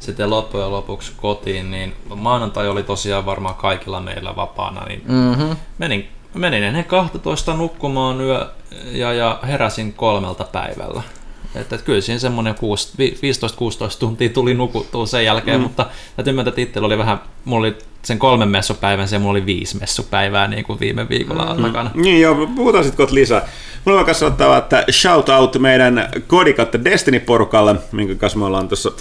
sitten 0.00 0.30
loppujen 0.30 0.70
lopuksi 0.70 1.12
kotiin, 1.16 1.70
niin 1.70 1.92
maanantai 2.14 2.68
oli 2.68 2.82
tosiaan 2.82 3.26
varmaan 3.26 3.54
kaikilla 3.54 4.00
meillä 4.00 4.36
vapaana, 4.36 4.84
niin 4.86 5.02
mm-hmm. 5.08 5.56
menin, 5.78 6.08
menin 6.34 6.62
ennen 6.62 6.84
12 6.84 7.54
nukkumaan 7.54 8.20
yö 8.20 8.46
ja, 8.92 9.12
ja 9.12 9.40
heräsin 9.46 9.92
kolmelta 9.92 10.44
päivällä. 10.44 11.02
Että, 11.54 11.74
että 11.76 11.86
kyllä 11.86 12.00
siinä 12.00 12.18
semmoinen 12.18 12.54
15-16 12.54 12.58
tuntia 13.98 14.28
tuli 14.28 14.54
nukuttua 14.54 15.06
sen 15.06 15.24
jälkeen, 15.24 15.56
mm. 15.56 15.62
mutta 15.62 15.86
täytyy 16.16 16.32
myöntää, 16.32 16.50
että 16.50 16.60
itsellä 16.60 16.86
oli 16.86 16.98
vähän, 16.98 17.18
mulla 17.44 17.66
oli 17.66 17.76
sen 18.02 18.18
kolmen 18.18 18.48
messupäivän, 18.48 19.08
se 19.08 19.18
mulla 19.18 19.30
oli 19.30 19.46
viisi 19.46 19.78
messupäivää 19.78 20.48
niin 20.48 20.64
kuin 20.64 20.80
viime 20.80 21.08
viikolla 21.08 21.54
mm. 21.54 21.62
takana. 21.62 21.90
Niin 21.94 22.20
joo, 22.20 22.46
puhutaan 22.56 22.84
sitten 22.84 22.96
kohta 22.96 23.14
lisää. 23.14 23.48
Mulla 23.84 24.00
on 24.00 24.06
kanssa 24.06 24.26
ottaa, 24.26 24.58
että 24.58 24.84
shout 24.90 25.28
out 25.28 25.58
meidän 25.58 26.08
Kodikatta 26.26 26.84
Destiny-porukalle, 26.84 27.74
minkä 27.92 28.14
kanssa 28.14 28.38
me 28.38 28.44
ollaan 28.44 28.68
tuossa 28.68 28.92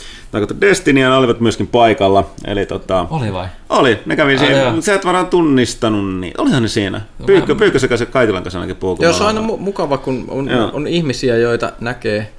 Destiny 0.62 1.00
ja 1.00 1.16
olivat 1.16 1.40
myöskin 1.40 1.68
paikalla. 1.68 2.30
Eli 2.46 2.66
tota, 2.66 3.06
oli 3.10 3.34
vai? 3.34 3.48
Oli, 3.70 4.00
ne 4.06 4.16
kävi 4.16 4.38
siinä, 4.38 4.70
mutta 4.70 4.86
sä 4.86 4.94
et 4.94 5.06
varmaan 5.06 5.28
tunnistanut 5.28 6.20
niin. 6.20 6.34
Olihan 6.38 6.64
ne 6.64 6.70
siinä. 6.70 7.02
Pyykkö, 7.26 7.56
Pyykkö 7.56 7.80
se 7.80 7.88
kanssa 7.88 8.06
Kaitilan 8.06 8.44
kanssa 8.44 8.60
ainakin 8.60 8.76
puhuu. 8.76 8.98
Joo, 9.00 9.14
se 9.14 9.24
on 9.24 9.28
aina 9.28 9.42
mukava, 9.42 9.98
kun 9.98 10.26
on, 10.28 10.50
on 10.74 10.88
ihmisiä, 10.88 11.38
joita 11.38 11.72
näkee 11.80 12.32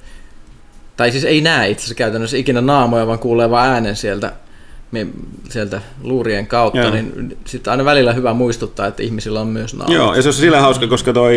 tai 0.97 1.11
siis 1.11 1.23
ei 1.23 1.41
näe 1.41 1.69
itse 1.69 1.81
asiassa 1.81 1.95
käytännössä 1.95 2.37
ikinä 2.37 2.61
naamoja, 2.61 3.07
vaan 3.07 3.19
kuulee 3.19 3.49
vaan 3.49 3.69
äänen 3.69 3.95
sieltä, 3.95 4.33
sieltä 5.49 5.81
luurien 6.03 6.47
kautta, 6.47 6.79
Joo. 6.79 6.91
niin 6.91 7.37
sitten 7.45 7.71
aina 7.71 7.85
välillä 7.85 8.13
hyvä 8.13 8.33
muistuttaa, 8.33 8.87
että 8.87 9.03
ihmisillä 9.03 9.41
on 9.41 9.47
myös 9.47 9.73
naamoja. 9.73 9.97
Joo, 9.97 10.15
ja 10.15 10.21
se 10.21 10.29
on 10.29 10.33
sillä 10.33 10.61
hauska, 10.61 10.87
koska 10.87 11.13
toi 11.13 11.35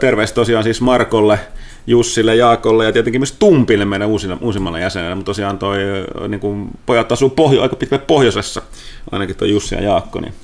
terveys 0.00 0.32
tosiaan 0.32 0.64
siis 0.64 0.80
Markolle, 0.80 1.38
Jussille, 1.86 2.36
Jaakolle 2.36 2.84
ja 2.84 2.92
tietenkin 2.92 3.20
myös 3.20 3.32
Tumpille 3.32 3.84
meidän 3.84 4.08
uusina, 4.08 4.38
uusimmalle 4.40 4.80
jäsenelle, 4.80 5.14
mutta 5.14 5.28
tosiaan 5.30 5.58
toi 5.58 5.78
niin 6.28 6.40
kuin 6.40 6.70
pojat 6.86 7.12
asuu 7.12 7.30
pohjo, 7.30 7.62
aika 7.62 7.76
pitkälle 7.76 8.04
pohjoisessa, 8.06 8.62
ainakin 9.10 9.36
toi 9.36 9.50
Jussi 9.50 9.74
ja 9.74 9.82
Jaakko, 9.82 10.20
niin 10.20 10.34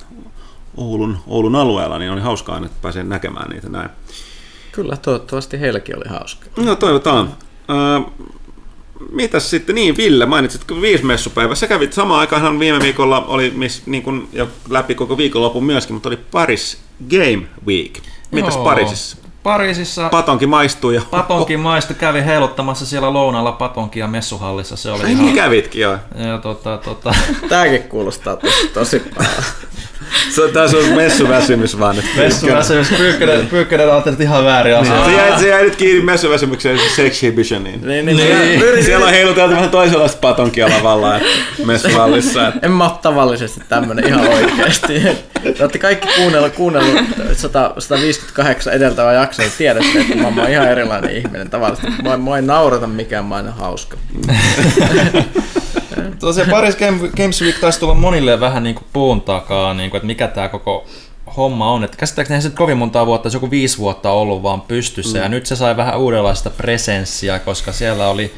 Oulun, 0.77 1.17
Oulun 1.27 1.55
alueella, 1.55 1.99
niin 1.99 2.11
oli 2.11 2.21
hauskaa 2.21 2.55
aina, 2.55 2.65
että 2.65 2.77
pääsee 2.81 3.03
näkemään 3.03 3.49
niitä 3.49 3.69
näin. 3.69 3.89
Kyllä, 4.71 4.97
toivottavasti 4.97 5.59
heilläkin 5.59 5.97
oli 5.97 6.09
hauskaa. 6.09 6.49
No 6.57 6.75
toivotaan. 6.75 7.33
Äh, 7.69 8.11
mitäs 9.11 9.49
sitten, 9.49 9.75
niin 9.75 9.97
Ville, 9.97 10.25
mainitsit 10.25 10.61
viisi 10.81 11.05
messupäivää. 11.05 11.55
Sä 11.55 11.67
kävit 11.67 11.93
samaan 11.93 12.19
aikaan 12.19 12.59
viime 12.59 12.79
viikolla, 12.79 13.25
oli 13.25 13.51
miss, 13.55 13.85
niin 13.85 14.03
kuin 14.03 14.27
jo 14.33 14.47
läpi 14.69 14.95
koko 14.95 15.17
viikonlopun 15.17 15.63
myöskin, 15.63 15.93
mutta 15.93 16.09
oli 16.09 16.17
Paris 16.31 16.77
Game 17.09 17.47
Week. 17.67 17.99
Mitäs 18.31 18.55
Joo. 18.55 18.63
Parisissa? 18.63 19.17
Pariisissa 19.43 20.09
patonki 20.09 20.47
maistuu. 20.47 20.91
Ja... 20.91 21.01
Patonki 21.11 21.57
maistui, 21.57 21.95
kävi 21.95 22.25
heiluttamassa 22.25 22.85
siellä 22.85 23.13
lounalla 23.13 23.51
patonkia 23.51 24.07
messuhallissa. 24.07 24.75
Se 24.75 24.91
oli 24.91 25.03
Ai 25.03 25.11
ihan... 25.11 25.25
niin 25.25 25.35
kävitkin, 25.35 25.81
joo. 25.81 25.97
Ja, 26.15 26.37
tota, 26.37 26.77
tota... 26.77 27.13
Tääkin 27.49 27.83
kuulostaa 27.83 28.35
tosi, 28.35 28.69
tosi 28.73 29.03
se 30.29 30.41
on 30.41 30.51
taas 30.51 30.73
on 30.73 30.85
messuväsymys 30.95 31.79
vaan. 31.79 31.95
Messuväsymys, 32.17 32.89
pyykkönen, 32.97 33.47
pyykkönen 33.47 33.91
ajattelit 33.91 34.21
ihan 34.21 34.45
väärin 34.45 34.77
asia. 34.77 34.93
Niin. 34.93 35.05
Se 35.05 35.11
jäi, 35.11 35.39
se 35.39 35.47
jäi 35.47 35.63
nyt 35.63 35.75
kiinni 35.75 36.01
messuväsymykseen 36.01 36.79
sexhibitioniin. 36.95 37.81
Niin, 37.81 38.05
niin, 38.05 38.17
niin. 38.17 38.59
niin. 38.59 38.83
Siellä 38.83 39.05
on 39.05 39.11
heiluteltu 39.11 39.55
vähän 39.55 39.69
toisenlaista 39.69 40.17
patonkia 40.21 40.69
lavalla 40.69 41.19
messuhallissa. 41.65 42.47
Että... 42.47 42.59
En 42.63 42.71
mä 42.71 42.83
ole 42.83 42.93
tavallisesti 43.01 43.61
tämmönen 43.69 44.07
ihan 44.07 44.27
oikeesti. 44.27 45.01
Te 45.43 45.55
olette 45.59 45.79
kaikki 45.79 46.07
kuunnellut, 46.15 46.53
kuunnellut 46.53 47.05
100, 47.33 47.73
158 47.77 48.73
edeltävää 48.73 49.13
jaksoa 49.13 49.30
ja 49.37 49.49
tiedätte, 49.57 49.99
että 49.99 50.15
mä 50.15 50.27
oon 50.27 50.51
ihan 50.51 50.71
erilainen 50.71 51.17
ihminen 51.17 51.49
tavallisesti. 51.49 52.01
Mä, 52.03 52.17
mä 52.17 52.37
en 52.37 52.47
naurata 52.47 52.87
mikään, 52.87 53.25
mä 53.25 53.35
oon 53.35 53.53
hauska. 53.53 53.97
Tosiaan 56.19 56.49
Paris 56.49 56.77
Games 57.17 57.41
Week 57.41 57.59
taisi 57.59 57.79
tulla 57.79 57.93
monille 57.93 58.39
vähän 58.39 58.63
niin 58.63 58.75
kuin 58.75 58.85
puun 58.93 59.21
takaa, 59.21 59.73
niin 59.73 59.89
kuin, 59.89 59.97
että 59.97 60.07
mikä 60.07 60.27
tämä 60.27 60.49
koko 60.49 60.85
homma 61.37 61.71
on. 61.71 61.83
Että 61.83 61.97
käsittääkseni 61.97 62.41
se 62.41 62.49
kovin 62.49 62.77
monta 62.77 63.05
vuotta, 63.05 63.29
se 63.29 63.35
joku 63.35 63.51
viisi 63.51 63.77
vuotta 63.77 64.11
ollut 64.11 64.43
vaan 64.43 64.61
pystyssä, 64.61 65.17
mm. 65.17 65.23
ja 65.23 65.29
nyt 65.29 65.45
se 65.45 65.55
sai 65.55 65.77
vähän 65.77 65.99
uudenlaista 65.99 66.49
presenssiä, 66.49 67.39
koska 67.39 67.71
siellä 67.71 68.07
oli 68.07 68.33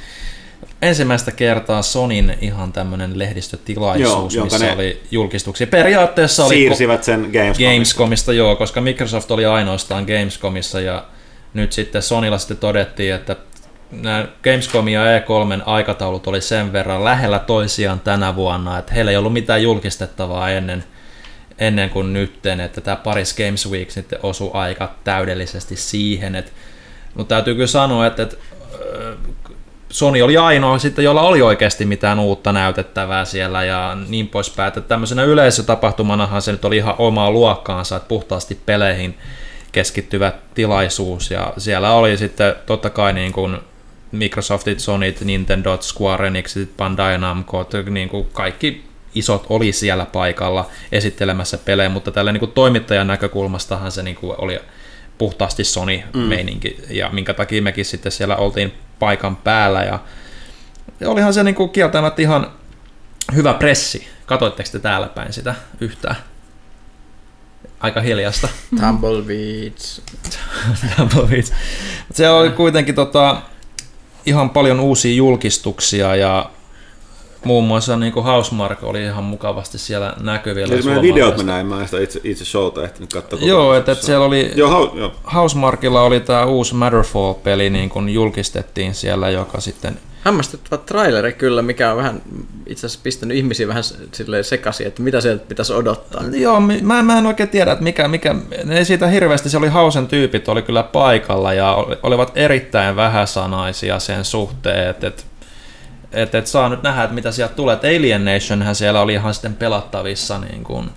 ensimmäistä 0.81 1.31
kertaa 1.31 1.81
Sonin 1.81 2.37
ihan 2.41 2.73
tämmöinen 2.73 3.19
lehdistötilaisuus, 3.19 4.35
joo, 4.35 4.45
missä 4.45 4.73
oli 4.73 5.01
julkistuksia. 5.11 5.67
Periaatteessa 5.67 6.45
oli 6.45 6.55
Siirsivät 6.55 7.03
sen 7.03 7.19
Gamescomista. 7.19 7.63
Gamescomista, 7.63 8.33
joo, 8.33 8.55
koska 8.55 8.81
Microsoft 8.81 9.31
oli 9.31 9.45
ainoastaan 9.45 10.05
Gamescomissa, 10.05 10.81
ja 10.81 11.05
nyt 11.53 11.71
sitten 11.71 12.01
Sonilla 12.01 12.37
sitten 12.37 12.57
todettiin, 12.57 13.13
että 13.13 13.35
nämä 13.91 14.27
Gamescom 14.43 14.87
ja 14.87 15.01
E3 15.19 15.63
aikataulut 15.65 16.27
oli 16.27 16.41
sen 16.41 16.73
verran 16.73 17.03
lähellä 17.03 17.39
toisiaan 17.39 17.99
tänä 17.99 18.35
vuonna, 18.35 18.77
että 18.77 18.93
heillä 18.93 19.11
ei 19.11 19.17
ollut 19.17 19.33
mitään 19.33 19.63
julkistettavaa 19.63 20.49
ennen, 20.49 20.83
ennen 21.57 21.89
kuin 21.89 22.13
nytten, 22.13 22.59
että 22.59 22.81
tämä 22.81 22.95
Paris 22.95 23.35
Games 23.37 23.71
Week 23.71 23.91
sitten 23.91 24.19
osui 24.23 24.51
aika 24.53 24.95
täydellisesti 25.03 25.75
siihen, 25.75 26.35
että, 26.35 26.51
mutta 27.13 27.35
täytyy 27.35 27.53
kyllä 27.53 27.67
sanoa, 27.67 28.07
että, 28.07 28.23
että 28.23 28.37
Sony 29.93 30.21
oli 30.21 30.37
ainoa 30.37 30.77
sitten, 30.77 31.05
jolla 31.05 31.21
oli 31.21 31.41
oikeasti 31.41 31.85
mitään 31.85 32.19
uutta 32.19 32.51
näytettävää 32.51 33.25
siellä 33.25 33.63
ja 33.63 33.97
niin 34.07 34.27
poispäin, 34.27 34.67
että 34.67 34.81
tämmöisenä 34.81 35.23
yleisötapahtumanahan 35.23 36.41
se 36.41 36.51
nyt 36.51 36.65
oli 36.65 36.77
ihan 36.77 36.95
omaa 36.97 37.31
luokkaansa, 37.31 37.95
että 37.95 38.07
puhtaasti 38.07 38.59
peleihin 38.65 39.17
keskittyvä 39.71 40.31
tilaisuus. 40.53 41.31
Ja 41.31 41.53
siellä 41.57 41.93
oli 41.93 42.17
sitten 42.17 42.55
totta 42.65 42.89
kai 42.89 43.13
niin 43.13 43.33
kuin 43.33 43.57
Microsoftit, 44.11 44.79
Sonyt, 44.79 45.21
Nintendo, 45.21 45.77
Square 45.81 46.27
Enixit, 46.27 46.77
Bandai 46.77 47.17
Namco, 47.17 47.67
niin 47.89 48.09
kuin 48.09 48.27
kaikki 48.33 48.83
isot 49.15 49.45
oli 49.49 49.71
siellä 49.71 50.05
paikalla 50.05 50.69
esittelemässä 50.91 51.57
pelejä, 51.57 51.89
mutta 51.89 52.11
tällä 52.11 52.31
niin 52.31 52.39
kuin 52.39 52.51
toimittajan 52.51 53.07
näkökulmastahan 53.07 53.91
se 53.91 54.03
niin 54.03 54.15
kuin 54.15 54.35
oli 54.37 54.59
puhtaasti 55.17 55.63
Sony-meininki, 55.63 56.77
mm. 56.79 56.95
ja 56.95 57.09
minkä 57.09 57.33
takia 57.33 57.61
mekin 57.61 57.85
sitten 57.85 58.11
siellä 58.11 58.35
oltiin 58.35 58.73
paikan 58.99 59.35
päällä, 59.35 59.83
ja 59.83 59.99
olihan 61.05 61.33
se 61.33 61.43
niin 61.43 61.55
kuin 61.55 61.69
kieltämättä 61.69 62.21
ihan 62.21 62.51
hyvä 63.35 63.53
pressi. 63.53 64.07
Katoitteko 64.25 64.69
te 64.71 64.79
täällä 64.79 65.07
päin 65.07 65.33
sitä 65.33 65.55
yhtään? 65.81 66.15
Aika 67.79 68.01
hiljasta. 68.01 68.47
Tumbleweeds. 68.79 70.01
Tumbleweeds. 70.95 71.53
Se 72.13 72.29
oli 72.29 72.49
kuitenkin 72.49 72.95
tota, 72.95 73.41
ihan 74.25 74.49
paljon 74.49 74.79
uusia 74.79 75.15
julkistuksia 75.15 76.15
ja 76.15 76.49
muun 77.43 77.63
muassa 77.63 77.97
niin 77.97 78.13
kuin 78.13 78.25
Housemark 78.25 78.83
oli 78.83 79.03
ihan 79.03 79.23
mukavasti 79.23 79.77
siellä 79.77 80.13
näkyvillä. 80.21 80.75
Eli 80.75 80.83
meidän 80.83 81.01
videot 81.01 81.37
mä 81.37 81.43
näin, 81.43 81.67
mä 81.67 81.81
en 81.81 81.85
sitä 81.85 81.99
itse, 81.99 82.21
itse 82.23 82.45
showta 82.45 82.83
ehtinyt 82.83 83.13
katsoa. 83.13 83.39
Joo, 83.41 83.73
että, 83.75 83.91
että 83.91 84.05
siellä 84.05 84.25
oli, 84.25 84.51
joo, 84.55 84.93
jo. 84.95 85.15
Housemarkilla 85.33 86.01
oli 86.01 86.19
tämä 86.19 86.45
uusi 86.45 86.75
Matterfall-peli 86.75 87.69
niin 87.69 87.89
kuin 87.89 88.09
julkistettiin 88.09 88.93
siellä, 88.93 89.29
joka 89.29 89.59
sitten 89.59 89.97
hämmästyttävä 90.23 90.83
traileri 90.85 91.33
kyllä, 91.33 91.61
mikä 91.61 91.91
on 91.91 91.97
vähän 91.97 92.21
itse 92.67 92.85
asiassa 92.85 93.03
pistänyt 93.03 93.37
ihmisiä 93.37 93.67
vähän 93.67 93.83
sekaisin, 94.41 94.87
että 94.87 95.01
mitä 95.01 95.21
sieltä 95.21 95.45
pitäisi 95.47 95.73
odottaa. 95.73 96.23
Joo, 96.31 96.59
mä, 96.59 97.03
mä 97.03 97.17
en 97.17 97.25
oikein 97.25 97.49
tiedä, 97.49 97.71
että 97.71 97.83
mikä, 97.83 98.07
mikä, 98.07 98.35
ei 98.69 98.85
siitä 98.85 99.07
hirveästi, 99.07 99.49
se 99.49 99.57
oli 99.57 99.67
hausen 99.67 100.07
tyypit, 100.07 100.49
oli 100.49 100.61
kyllä 100.61 100.83
paikalla 100.83 101.53
ja 101.53 101.77
olivat 102.03 102.31
erittäin 102.35 102.95
vähäsanaisia 102.95 103.99
sen 103.99 104.25
suhteen, 104.25 104.89
että, 104.89 105.07
että 105.07 105.23
että 106.13 106.37
et 106.37 106.47
saa 106.47 106.69
nyt 106.69 106.83
nähdä, 106.83 107.03
että 107.03 107.15
mitä 107.15 107.31
sieltä 107.31 107.55
tulee. 107.55 107.73
Et 107.75 107.83
Alien 107.83 108.25
Nationhän 108.25 108.75
siellä 108.75 109.01
oli 109.01 109.13
ihan 109.13 109.33
sitten 109.33 109.53
pelattavissa 109.53 110.39
niin 110.39 110.63
kuin, 110.63 110.89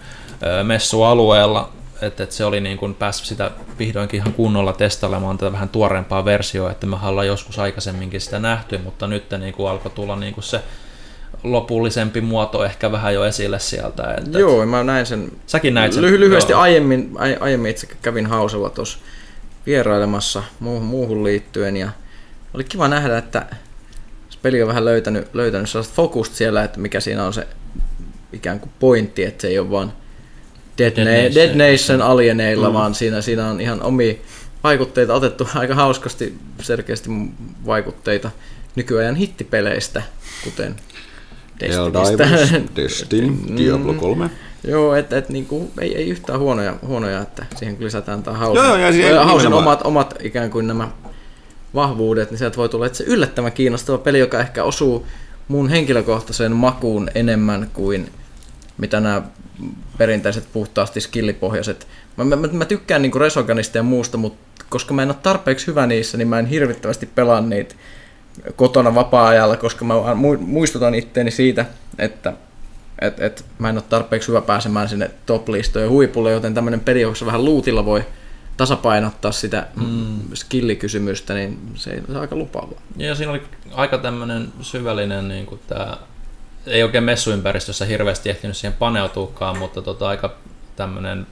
messualueella, 0.63 1.73
että, 2.03 2.23
että 2.23 2.35
se 2.35 2.45
oli 2.45 2.61
niin 2.61 2.79
kuin 2.79 2.95
päässyt 2.95 3.27
sitä 3.27 3.51
vihdoinkin 3.79 4.21
ihan 4.21 4.33
kunnolla 4.33 4.73
testailemaan 4.73 5.39
tätä 5.39 5.53
vähän 5.53 5.69
tuoreempaa 5.69 6.25
versioa, 6.25 6.71
että 6.71 6.87
me 6.87 6.97
ollaan 7.03 7.27
joskus 7.27 7.59
aikaisemminkin 7.59 8.21
sitä 8.21 8.39
nähty, 8.39 8.79
mutta 8.79 9.07
nyt 9.07 9.31
niin 9.39 9.55
kuin 9.55 9.71
alkoi 9.71 9.93
tulla 9.93 10.17
niin 10.17 10.35
kuin 10.35 10.45
se 10.45 10.61
lopullisempi 11.43 12.21
muoto 12.21 12.65
ehkä 12.65 12.93
vähän 12.93 13.15
jo 13.15 13.25
esille 13.25 13.59
sieltä. 13.59 14.15
Että, 14.19 14.39
Joo, 14.39 14.67
mä 14.67 14.85
näin 14.85 15.07
sen. 15.07 15.33
Säkin 15.47 15.75
näit 15.75 15.93
sen. 15.93 16.05
Ly- 16.05 16.21
lyhyesti 16.21 16.53
joo. 16.53 16.61
aiemmin, 16.61 17.11
aiemmin 17.41 17.71
itse 17.71 17.87
kävin 18.03 18.27
hausella 18.27 18.71
tuossa 18.71 18.99
vierailemassa 19.67 20.43
muuhun, 20.61 20.83
muuhun 20.83 21.25
liittyen 21.25 21.77
ja 21.77 21.89
oli 22.55 22.65
kiva 22.65 22.89
nähdä, 22.89 23.19
että 23.19 23.47
peli 24.47 24.63
on 24.63 24.69
vähän 24.69 24.85
löytänyt, 24.85 25.35
löytänyt 25.35 25.71
sellaista 25.71 25.95
fokusta 25.95 26.37
siellä, 26.37 26.65
että 26.65 26.81
mikä 26.81 27.01
siinä 27.01 27.25
on 27.25 27.33
se 27.33 27.47
ikään 28.33 28.61
kuin 28.61 28.71
pointti, 28.79 29.25
että 29.25 29.43
se 29.43 29.49
ei 29.49 29.59
ole 29.59 29.71
vaan 29.71 29.93
Dead, 30.79 30.97
Dead, 30.97 31.07
Na- 31.07 31.13
Nation. 31.13 31.35
Dead 31.35 31.73
Nation 31.73 32.03
alieneilla, 32.03 32.69
mm. 32.69 32.75
vaan 32.75 32.95
siinä, 32.95 33.21
siinä 33.21 33.47
on 33.47 33.61
ihan 33.61 33.83
omia 33.83 34.15
vaikutteita 34.65 35.15
otettu 35.15 35.49
aika 35.55 35.75
hauskasti, 35.75 36.35
selkeästi 36.63 37.11
vaikutteita 37.67 38.31
nykyajan 38.77 39.15
hittipeleistä, 39.15 40.03
kuten 40.45 40.75
Destinystä. 41.61 42.29
Destiny, 42.77 43.31
mm. 43.31 43.57
Diablo 43.57 43.95
3. 43.95 44.31
Joo, 44.65 44.95
että 44.95 45.19
et, 45.19 45.29
niinku, 45.29 45.71
ei, 45.81 45.97
ei 45.97 46.09
yhtään 46.09 46.39
huonoja, 46.39 46.75
huonoja, 46.87 47.21
että 47.21 47.47
siihen 47.57 47.77
lisätään 47.81 48.23
tämä 48.23 48.37
hausen, 48.37 48.65
joo, 48.65 48.77
ja 49.17 49.25
hausen 49.25 49.53
omat, 49.53 49.81
omat 49.85 50.15
ikään 50.23 50.51
kuin 50.51 50.67
nämä 50.67 50.89
vahvuudet, 51.77 52.31
niin 52.31 52.39
sieltä 52.39 52.57
voi 52.57 52.69
tulla 52.69 52.87
että 52.87 52.99
se 52.99 53.05
yllättävän 53.05 53.53
kiinnostava 53.53 53.99
peli, 53.99 54.19
joka 54.19 54.41
ehkä 54.41 54.65
osuu 54.65 55.07
mun 55.49 55.69
henkilökohtaiseen 55.69 56.53
makuun 56.53 57.11
enemmän 57.15 57.71
kuin 57.73 58.11
mitä 58.79 59.01
nämä 59.01 59.23
perinteiset 59.99 60.45
puhtaasti 60.53 61.01
skillipohjaiset. 61.01 61.87
Mä, 62.17 62.25
mä, 62.25 62.37
mä 62.37 62.65
tykkään 62.65 63.03
niinku 63.03 63.19
Resoganista 63.19 63.79
ja 63.79 63.83
muusta, 63.83 64.19
mutta 64.19 64.65
koska 64.69 64.95
mä 64.95 65.03
en 65.03 65.09
ole 65.09 65.17
tarpeeksi 65.23 65.67
hyvä 65.67 65.87
niissä, 65.87 66.19
niin 66.19 66.29
mä 66.29 66.39
en 66.39 66.47
hirvittävästi 66.47 67.07
pelaa 67.07 67.41
niitä 67.41 67.75
kotona 68.57 68.95
vapaa-ajalla, 68.95 69.57
koska 69.57 69.85
mä 69.85 69.95
muistutan 70.39 70.95
itteeni 70.95 71.31
siitä, 71.31 71.67
että 71.99 72.33
et, 73.01 73.21
et, 73.21 73.45
mä 73.59 73.69
en 73.69 73.77
ole 73.77 73.85
tarpeeksi 73.89 74.29
hyvä 74.29 74.41
pääsemään 74.41 74.89
sinne 74.89 75.11
top-listojen 75.27 75.91
huipulle, 75.91 76.33
joten 76.33 76.55
tämmöinen 76.55 76.81
peli, 76.81 77.01
jossa 77.01 77.27
vähän 77.27 77.45
luutilla 77.45 77.85
voi 77.85 78.05
tasapainottaa 78.57 79.33
sitä 79.33 79.67
mm. 79.77 80.21
skillikysymystä, 80.35 81.35
niin 81.35 81.59
se, 81.75 82.03
on 82.09 82.17
aika 82.17 82.37
lupaavaa. 82.37 82.81
Ja 82.97 83.15
siinä 83.15 83.33
oli 83.33 83.43
aika 83.73 83.99
tämmöinen 83.99 84.53
syvällinen, 84.61 85.29
niin 85.29 85.47
kuin 85.47 85.61
tämä, 85.67 85.97
ei 86.67 86.83
oikein 86.83 87.05
messuympäristössä 87.05 87.85
hirveästi 87.85 88.31
ehtinyt 88.31 88.57
siihen 88.57 88.79
paneutuukaan, 88.79 89.59
mutta 89.59 89.83
tota, 89.83 90.09
aika 90.09 90.35
tämmöinen 90.77 91.27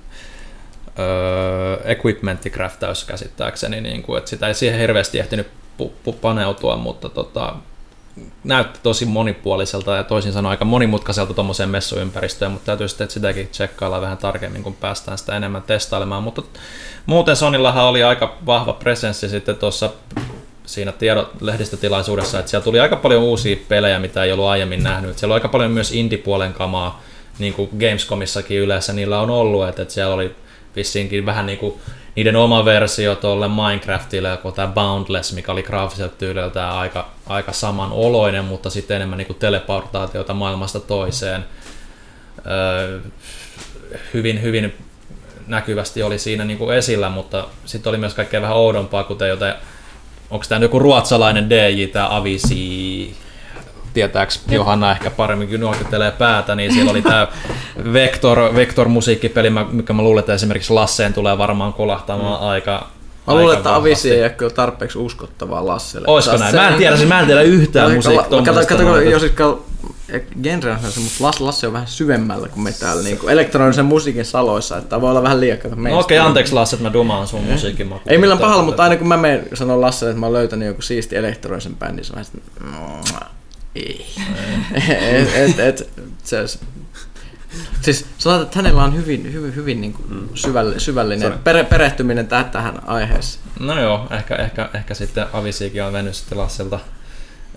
öö, 0.98 1.76
equipmenttikraftaus 1.84 3.04
käsittääkseni, 3.04 3.80
niin 3.80 4.02
kuin, 4.02 4.18
että 4.18 4.30
sitä 4.30 4.48
ei 4.48 4.54
siihen 4.54 4.80
hirveästi 4.80 5.18
ehtinyt 5.18 5.46
pu- 5.82 5.92
pu- 6.08 6.16
paneutua, 6.20 6.76
mutta 6.76 7.08
tota, 7.08 7.56
näytti 8.44 8.80
tosi 8.82 9.06
monipuoliselta 9.06 9.96
ja 9.96 10.04
toisin 10.04 10.32
sanoen 10.32 10.50
aika 10.50 10.64
monimutkaiselta 10.64 11.34
tuommoiseen 11.34 11.68
messuympäristöön, 11.68 12.52
mutta 12.52 12.66
täytyy 12.66 12.88
sitten 12.88 13.10
sitäkin 13.10 13.48
tsekkailla 13.48 14.00
vähän 14.00 14.18
tarkemmin, 14.18 14.62
kun 14.62 14.74
päästään 14.74 15.18
sitä 15.18 15.36
enemmän 15.36 15.62
testailemaan. 15.62 16.22
Mutta 16.22 16.42
muuten 17.06 17.36
Sonillahan 17.36 17.84
oli 17.84 18.02
aika 18.02 18.36
vahva 18.46 18.72
presenssi 18.72 19.28
sitten 19.28 19.56
tuossa 19.56 19.90
siinä 20.66 20.92
tiedot 20.92 21.42
lehdistötilaisuudessa, 21.42 22.38
että 22.38 22.50
siellä 22.50 22.64
tuli 22.64 22.80
aika 22.80 22.96
paljon 22.96 23.22
uusia 23.22 23.56
pelejä, 23.68 23.98
mitä 23.98 24.24
ei 24.24 24.32
ollut 24.32 24.46
aiemmin 24.46 24.82
nähnyt. 24.82 25.18
Siellä 25.18 25.32
oli 25.32 25.36
aika 25.36 25.48
paljon 25.48 25.70
myös 25.70 25.92
indie-puolen 25.92 26.52
kamaa, 26.52 27.02
niin 27.38 27.54
kuin 27.54 27.70
Gamescomissakin 27.80 28.60
yleensä 28.60 28.92
niillä 28.92 29.20
on 29.20 29.30
ollut, 29.30 29.68
että, 29.68 29.82
että 29.82 29.94
siellä 29.94 30.14
oli 30.14 30.36
vissiinkin 30.76 31.26
vähän 31.26 31.46
niin 31.46 31.58
kuin 31.58 31.74
niiden 32.16 32.36
oma 32.36 32.64
versio 32.64 33.14
tuolle 33.14 33.48
Minecraftille, 33.48 34.28
joku 34.28 34.52
tämä 34.52 34.68
Boundless, 34.68 35.32
mikä 35.32 35.52
oli 35.52 35.62
graafiselta 35.62 36.16
tyyliltä 36.16 36.78
aika, 36.78 37.10
aika 37.26 37.52
samanoloinen, 37.52 38.44
mutta 38.44 38.70
sitten 38.70 38.96
enemmän 38.96 39.18
niin 39.18 39.26
kuin 39.26 39.38
teleportaatiota 39.38 40.34
maailmasta 40.34 40.80
toiseen. 40.80 41.44
Öö, 42.46 43.00
hyvin, 44.14 44.42
hyvin 44.42 44.74
näkyvästi 45.46 46.02
oli 46.02 46.18
siinä 46.18 46.44
niin 46.44 46.58
kuin 46.58 46.76
esillä, 46.76 47.08
mutta 47.08 47.46
sitten 47.64 47.90
oli 47.90 47.98
myös 47.98 48.14
kaikkea 48.14 48.42
vähän 48.42 48.56
oudompaa, 48.56 49.04
kuten 49.04 49.28
joten 49.28 49.54
onko 50.30 50.44
tämä 50.48 50.64
joku 50.64 50.78
ruotsalainen 50.78 51.50
DJ, 51.50 51.86
tämä 51.86 52.16
Avisi, 52.16 53.16
tietääks 53.94 54.42
Johanna 54.50 54.92
ehkä 54.92 55.10
paremmin, 55.10 55.48
kun 55.48 55.60
nuokittelee 55.60 56.10
päätä, 56.10 56.54
niin 56.54 56.72
siellä 56.72 56.90
oli 56.90 57.02
tämä 57.02 57.28
Vector, 57.92 58.54
Vector 58.54 58.88
musiikkipeli, 58.88 59.50
mikä 59.72 59.92
mä 59.92 60.02
luulen, 60.02 60.20
että 60.20 60.34
esimerkiksi 60.34 60.72
Lasseen 60.72 61.14
tulee 61.14 61.38
varmaan 61.38 61.72
kolahtamaan 61.72 62.40
mm. 62.40 62.46
aika 62.46 62.86
Mä 63.26 63.34
luulen, 63.34 63.56
että 63.56 63.74
Avisi 63.74 64.10
ei 64.10 64.22
ole 64.22 64.30
kyllä 64.30 64.52
tarpeeksi 64.52 64.98
uskottavaa 64.98 65.66
Lasselle. 65.66 66.08
Olisiko 66.08 66.36
näin? 66.36 66.54
Mä 66.54 66.68
en 66.68 66.78
tiedä, 66.78 66.96
siis 66.96 67.08
mä 67.08 67.20
en 67.20 67.26
tiedä 67.26 67.42
yhtään 67.42 67.94
musiikkia. 67.94 68.22
Kato, 68.22 68.66
kato, 68.68 69.00
jos 69.00 69.22
genre 70.42 70.70
on 70.70 70.92
se, 70.92 71.00
mutta 71.00 71.24
Lasse, 71.24 71.44
Lasse 71.44 71.66
on 71.66 71.72
vähän 71.72 71.86
syvemmällä 71.86 72.48
kuin 72.48 72.62
me 72.62 72.72
täällä 72.72 73.02
niin 73.02 73.18
kuin 73.18 73.32
elektronisen 73.32 73.84
musiikin 73.84 74.24
saloissa, 74.24 74.76
että 74.76 75.00
voi 75.00 75.10
olla 75.10 75.22
vähän 75.22 75.40
liian 75.40 75.58
kato 75.58 75.74
No 75.74 75.98
okei, 75.98 76.18
okay, 76.18 76.28
anteeksi 76.28 76.52
Lasse, 76.54 76.76
että 76.76 76.88
mä 76.88 76.92
dumaan 76.92 77.26
sun 77.26 77.44
musiikin 77.44 77.86
makuun. 77.86 78.12
Ei 78.12 78.18
millään 78.18 78.40
pahalla, 78.40 78.62
mutta 78.62 78.82
aina 78.82 78.96
kun 78.96 79.08
mä 79.08 79.16
menen 79.16 79.48
sanoa 79.54 79.80
Lasse, 79.80 80.06
että 80.06 80.20
mä 80.20 80.26
oon 80.26 80.32
löytänyt 80.32 80.68
joku 80.68 80.82
siisti 80.82 81.16
elektronisen 81.16 81.76
bändin, 81.76 82.04
se 82.04 82.12
on 82.12 82.24
vähän 83.12 83.30
ei. 83.74 84.06
et, 85.34 85.58
et, 85.58 85.58
et, 85.58 85.88
se, 86.22 86.44
Siis 87.80 88.06
sanotaan, 88.18 88.46
että 88.46 88.58
hänellä 88.58 88.84
on 88.84 88.96
hyvin, 88.96 89.32
hyvin, 89.32 89.54
hyvin 89.54 89.80
niin 89.80 89.92
kuin 89.92 90.06
mm. 90.10 90.28
syvällinen, 90.78 91.32
pere, 91.44 91.64
perehtyminen 91.64 92.26
tähän, 92.26 92.50
tähän 92.50 92.88
aiheeseen. 92.88 93.44
No 93.60 93.80
joo, 93.80 94.06
ehkä, 94.10 94.34
ehkä, 94.34 94.68
ehkä 94.74 94.94
sitten 94.94 95.26
Avisiikin 95.32 95.82
on 95.82 95.92
mennyt 95.92 96.14
sitten 96.14 96.38
Lasselta 96.38 96.80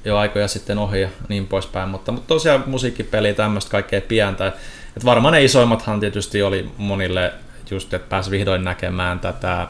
jo 0.05 0.17
aikoja 0.17 0.47
sitten 0.47 0.77
ohi 0.77 1.01
ja 1.01 1.09
niin 1.29 1.47
poispäin, 1.47 1.89
mutta, 1.89 2.11
mutta 2.11 2.27
tosiaan 2.27 2.63
musiikkipeli 2.65 3.33
tämmöistä 3.33 3.71
kaikkea 3.71 4.01
pientä. 4.01 4.53
Et 4.97 5.05
varmaan 5.05 5.31
ne 5.31 5.43
isoimmathan 5.43 5.99
tietysti 5.99 6.43
oli 6.43 6.71
monille 6.77 7.33
just, 7.71 7.93
että 7.93 8.09
pääsi 8.09 8.31
vihdoin 8.31 8.63
näkemään 8.63 9.19
tätä, 9.19 9.67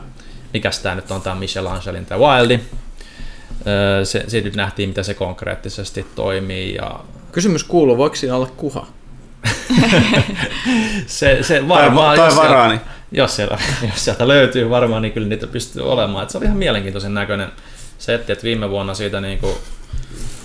mikä 0.53 0.69
tämä 0.83 0.95
nyt 0.95 1.11
on 1.11 1.21
tämä 1.21 1.35
Michelangelo 1.35 1.97
tämä 2.07 2.19
Wildi. 2.21 2.59
Se, 4.03 4.23
siitä 4.27 4.45
nyt 4.45 4.55
nähtiin, 4.55 4.89
miten 4.89 5.03
se 5.03 5.13
konkreettisesti 5.13 6.05
toimii. 6.15 6.75
Ja... 6.75 6.99
Kysymys 7.31 7.63
kuuluu, 7.63 7.97
voiko 7.97 8.15
siinä 8.15 8.35
olla 8.35 8.51
kuha? 8.57 8.87
se, 11.07 11.37
se 11.41 11.67
varmaan, 11.67 12.17
tai, 12.17 12.29
tai 12.29 12.37
varaani. 12.37 12.79
Jos 13.11 13.35
sieltä, 13.35 13.57
jos 13.81 14.05
sieltä 14.05 14.27
löytyy 14.27 14.69
varmaan, 14.69 15.01
niin 15.01 15.11
kyllä 15.11 15.27
niitä 15.27 15.47
pystyy 15.47 15.91
olemaan. 15.91 16.23
Et 16.23 16.29
se 16.29 16.37
oli 16.37 16.45
ihan 16.45 16.57
mielenkiintoisen 16.57 17.13
näköinen 17.13 17.51
setti, 17.97 18.31
että 18.31 18.43
viime 18.43 18.69
vuonna 18.69 18.93
siitä 18.93 19.21
niin 19.21 19.39
kuin 19.39 19.55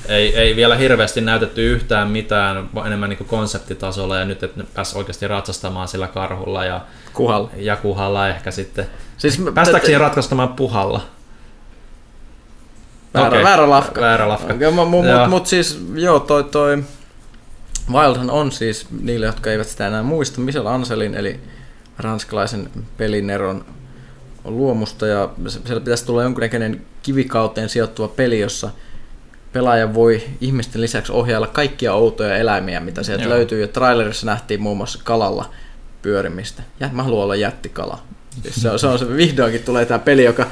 ei, 0.08 0.37
ei 0.37 0.56
vielä 0.56 0.76
hirveästi 0.76 1.20
näytetty 1.20 1.72
yhtään 1.72 2.08
mitään, 2.08 2.68
enemmän 2.87 3.11
niin 3.11 3.26
konseptitasolla 3.26 4.16
ja 4.16 4.24
nyt 4.24 4.42
että 4.42 4.64
pääsi 4.74 4.98
oikeasti 4.98 5.28
ratsastamaan 5.28 5.88
sillä 5.88 6.08
karhulla 6.08 6.64
ja 6.64 6.80
kuhalla, 7.12 7.50
ja 7.56 7.76
kuhalla 7.76 8.28
ehkä 8.28 8.50
sitten. 8.50 8.87
Siis 9.18 9.42
Päästäänkö 9.54 9.87
siihen 9.87 10.00
ratsastamaan 10.00 10.48
puhalla? 10.48 11.00
Väärä, 13.14 13.28
okay. 13.28 13.42
väärä 13.42 13.70
lafka. 13.70 14.00
Väärä 14.00 14.28
lafka. 14.28 14.54
Okay, 14.54 14.70
Mutta 14.70 14.90
mut, 14.90 15.04
mut 15.28 15.46
siis 15.46 15.85
joo, 15.94 16.20
toi, 16.20 16.44
toi 16.44 16.85
Wildhan 17.90 18.31
on 18.31 18.53
siis, 18.53 18.87
niille 19.01 19.27
jotka 19.27 19.51
eivät 19.51 19.68
sitä 19.68 19.87
enää 19.87 20.03
muista, 20.03 20.40
Michel 20.40 20.66
Anselin, 20.66 21.14
eli 21.14 21.40
ranskalaisen 21.99 22.71
pelineron 22.97 23.64
luomusta, 24.45 25.07
ja 25.07 25.31
siellä 25.49 25.81
pitäisi 25.81 26.07
tulla 26.07 26.23
jonkinnäköinen 26.23 26.87
kivikauteen 27.03 27.68
sijoittuva 27.68 28.09
peli, 28.09 28.40
jossa 28.40 28.71
pelaaja 29.53 29.95
voi 29.95 30.23
ihmisten 30.40 30.81
lisäksi 30.81 31.12
ohjailla 31.12 31.47
kaikkia 31.47 31.95
outoja 31.95 32.37
eläimiä, 32.37 32.81
mitä 32.81 33.03
sieltä 33.03 33.25
Joo. 33.25 33.33
löytyy, 33.33 33.61
ja 33.61 33.68
trailerissa 33.68 34.27
nähtiin 34.27 34.62
muun 34.62 34.77
muassa 34.77 35.01
kalalla 35.05 35.51
pyörimistä. 36.03 36.62
Ja 36.81 36.90
mä 36.92 37.03
haluan 37.03 37.25
olla 37.25 37.37
jättikala. 37.37 37.99
Siis 38.42 38.55
se, 38.55 38.71
on, 38.71 38.79
se 38.79 38.87
on 38.87 38.99
se, 38.99 39.16
vihdoinkin 39.16 39.62
tulee 39.62 39.87
tämä 39.87 39.99
peli, 39.99 40.25
joka 40.25 40.47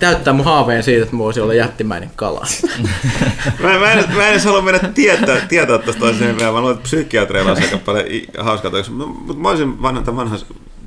täyttää 0.00 0.32
mun 0.32 0.44
haaveen 0.44 0.82
siitä, 0.82 1.02
että 1.02 1.16
mä 1.16 1.18
voisin 1.18 1.42
olla 1.42 1.54
jättimäinen 1.54 2.10
kala. 2.16 2.46
mä, 3.62 3.78
mä, 3.78 3.92
en, 3.92 4.14
mä 4.16 4.26
en 4.26 4.30
edes 4.30 4.44
halua 4.44 4.62
mennä 4.62 4.88
tietää, 4.88 5.40
tietää 5.40 5.78
tästä 5.78 6.00
vielä. 6.00 6.52
Mä 6.52 6.60
luulen, 6.60 6.76
että 6.76 6.82
psykiatreilla 6.82 7.50
olisi 7.50 7.64
aika 7.64 7.78
paljon 7.78 8.06
hauskaa. 8.38 8.70
Mutta 8.90 9.42
mä 9.42 9.48
olisin 9.48 9.82
vanhan, 9.82 10.16
vanhan, 10.16 10.38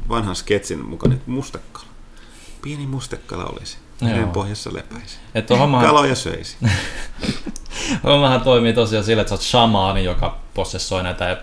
vanhan 0.09 0.35
sketsin 0.35 0.85
mukaan, 0.85 1.13
että 1.13 1.31
mustekala. 1.31 1.85
Pieni 2.61 2.87
mustekala 2.87 3.45
olisi. 3.45 3.77
Meren 4.01 4.29
pohjassa 4.29 4.73
lepäisi. 4.73 5.17
Että 5.35 5.57
homma... 5.57 5.81
Kaloja 5.81 6.15
söisi. 6.15 6.57
Hommahan 8.03 8.41
toimii 8.41 8.73
tosiaan 8.73 9.05
sillä, 9.05 9.21
että 9.21 9.29
sä 9.29 9.35
oot 9.35 9.41
shamaani, 9.41 10.03
joka 10.03 10.37
possessoi 10.53 11.03
näitä 11.03 11.37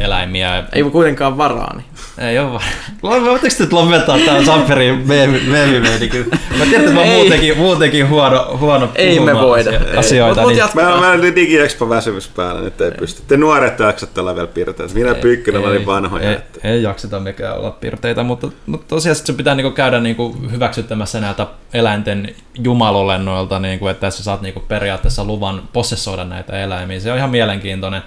eläimiä. 0.00 0.64
Ei 0.72 0.82
kuitenkaan 0.82 1.38
varaani. 1.38 1.84
Ei 2.18 2.38
ole 2.38 2.52
varaa. 2.52 3.24
Voitteko 3.24 3.54
nyt 3.58 3.72
lopettaa 3.72 4.18
tämän 4.18 4.44
Samperin 4.44 5.08
meemimeeni? 5.08 6.10
Mä 6.58 6.64
tiedän, 6.64 6.80
että 6.80 6.90
mä 6.92 7.00
oon 7.00 7.08
muutenkin, 7.08 7.58
muutenkin 7.58 8.08
huono, 8.08 8.56
huono 8.60 8.88
Ei 8.94 9.20
me 9.20 9.34
voida. 9.34 9.70
asioita. 9.96 10.40
Mut, 10.40 10.50
mut 10.50 10.74
niin... 10.74 10.86
Mä, 10.86 11.16
mä 11.16 11.22
DigiExpo 11.22 11.88
väsymys 11.88 12.28
päällä, 12.28 12.60
nyt 12.60 12.80
ei 12.80 12.90
pysty. 12.90 13.22
Te 13.28 13.36
nuoret 13.36 13.78
jaksatte 13.78 14.20
olla 14.20 14.34
vielä 14.34 14.48
piirteitä. 14.48 14.94
Minä 14.94 15.14
Pyykkönen 15.14 15.66
olin 15.66 15.86
vanhoja. 15.86 16.28
Ei, 16.28 16.34
että... 16.34 16.60
ei 16.64 16.82
jakseta 16.82 17.20
mikään 17.20 17.58
olla 17.58 17.70
piirteitä, 17.70 18.22
mutta, 18.22 18.48
mutta 18.66 18.86
tosiaan 18.88 19.16
se 19.16 19.32
pitää 19.32 19.54
niinku 19.54 19.70
käydä 19.70 20.00
niinku 20.00 20.36
hyväksyttämässä 20.50 21.20
näitä 21.20 21.46
eläinten 21.74 22.34
jumalolennoilta, 22.62 23.58
niinku, 23.58 23.88
että 23.88 24.10
sä 24.10 24.22
saat 24.22 24.42
niinku 24.42 24.60
periaatteessa 24.60 25.24
luvan 25.24 25.62
possessoida 25.72 26.24
näitä 26.24 26.60
eläimiä. 26.62 27.00
Se 27.00 27.12
on 27.12 27.18
ihan 27.18 27.30
mielenkiintoinen 27.30 28.02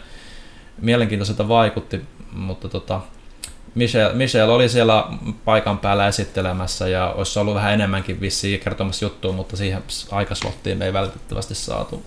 mielenkiintoiselta 0.82 1.48
vaikutti, 1.48 2.02
mutta 2.32 2.70
tota, 2.70 3.02
Michelle, 3.76 4.14
Michelle 4.14 4.54
oli 4.54 4.70
siellä 4.70 5.06
paikan 5.46 5.78
päällä 5.78 6.08
esittelemässä 6.08 6.88
ja 6.88 7.14
olisi 7.18 7.40
ollut 7.40 7.56
vähän 7.56 7.74
enemmänkin 7.74 8.22
vissiin 8.22 8.60
kertomassa 8.60 9.06
juttua, 9.06 9.32
mutta 9.32 9.58
siihen 9.58 9.84
aikaslottiin 10.12 10.78
me 10.78 10.86
ei 10.86 10.94
välitettävästi 10.94 11.56
saatu, 11.56 12.04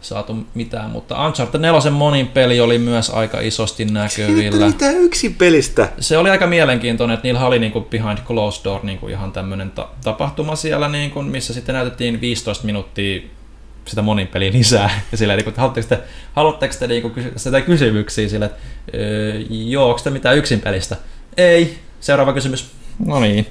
saatu 0.00 0.36
mitään, 0.54 0.90
mutta 0.90 1.26
Uncharted 1.26 1.60
4 1.60 1.90
monin 1.90 2.28
peli 2.28 2.60
oli 2.60 2.78
myös 2.78 3.10
aika 3.10 3.40
isosti 3.40 3.84
näkyvillä. 3.84 4.66
Mitä 4.66 4.90
yksin 4.90 5.34
pelistä? 5.34 5.88
Se 6.00 6.18
oli 6.18 6.30
aika 6.30 6.46
mielenkiintoinen, 6.46 7.14
että 7.14 7.26
niillä 7.26 7.46
oli 7.46 7.58
niinku 7.58 7.80
behind 7.80 8.18
closed 8.26 8.64
door 8.64 8.80
niinku 8.82 9.08
ihan 9.08 9.32
tämmöinen 9.32 9.70
ta- 9.70 9.88
tapahtuma 10.04 10.56
siellä, 10.56 10.88
niinku, 10.88 11.22
missä 11.22 11.54
sitten 11.54 11.74
näytettiin 11.74 12.20
15 12.20 12.66
minuuttia 12.66 13.22
sitä 13.84 14.02
monin 14.02 14.26
peliä 14.26 14.52
lisää. 14.52 14.90
Ja 15.12 15.18
sillä, 15.18 15.36
niin 15.36 15.44
kuin, 15.44 15.56
haluatteko 15.56 15.88
te, 15.88 15.98
haluatteko 16.32 16.74
te 16.78 16.86
niin 16.86 17.02
kuin, 17.02 17.32
sitä 17.36 17.60
kysymyksiä 17.60 18.28
sille, 18.28 18.44
että 18.44 18.58
öö, 18.94 19.40
joo, 19.50 19.88
onko 19.88 20.00
te 20.04 20.10
mitään 20.10 20.36
yksin 20.36 20.60
pelistä? 20.60 20.96
Ei. 21.36 21.78
Seuraava 22.00 22.32
kysymys. 22.32 22.70
No 23.06 23.20
niin. 23.20 23.46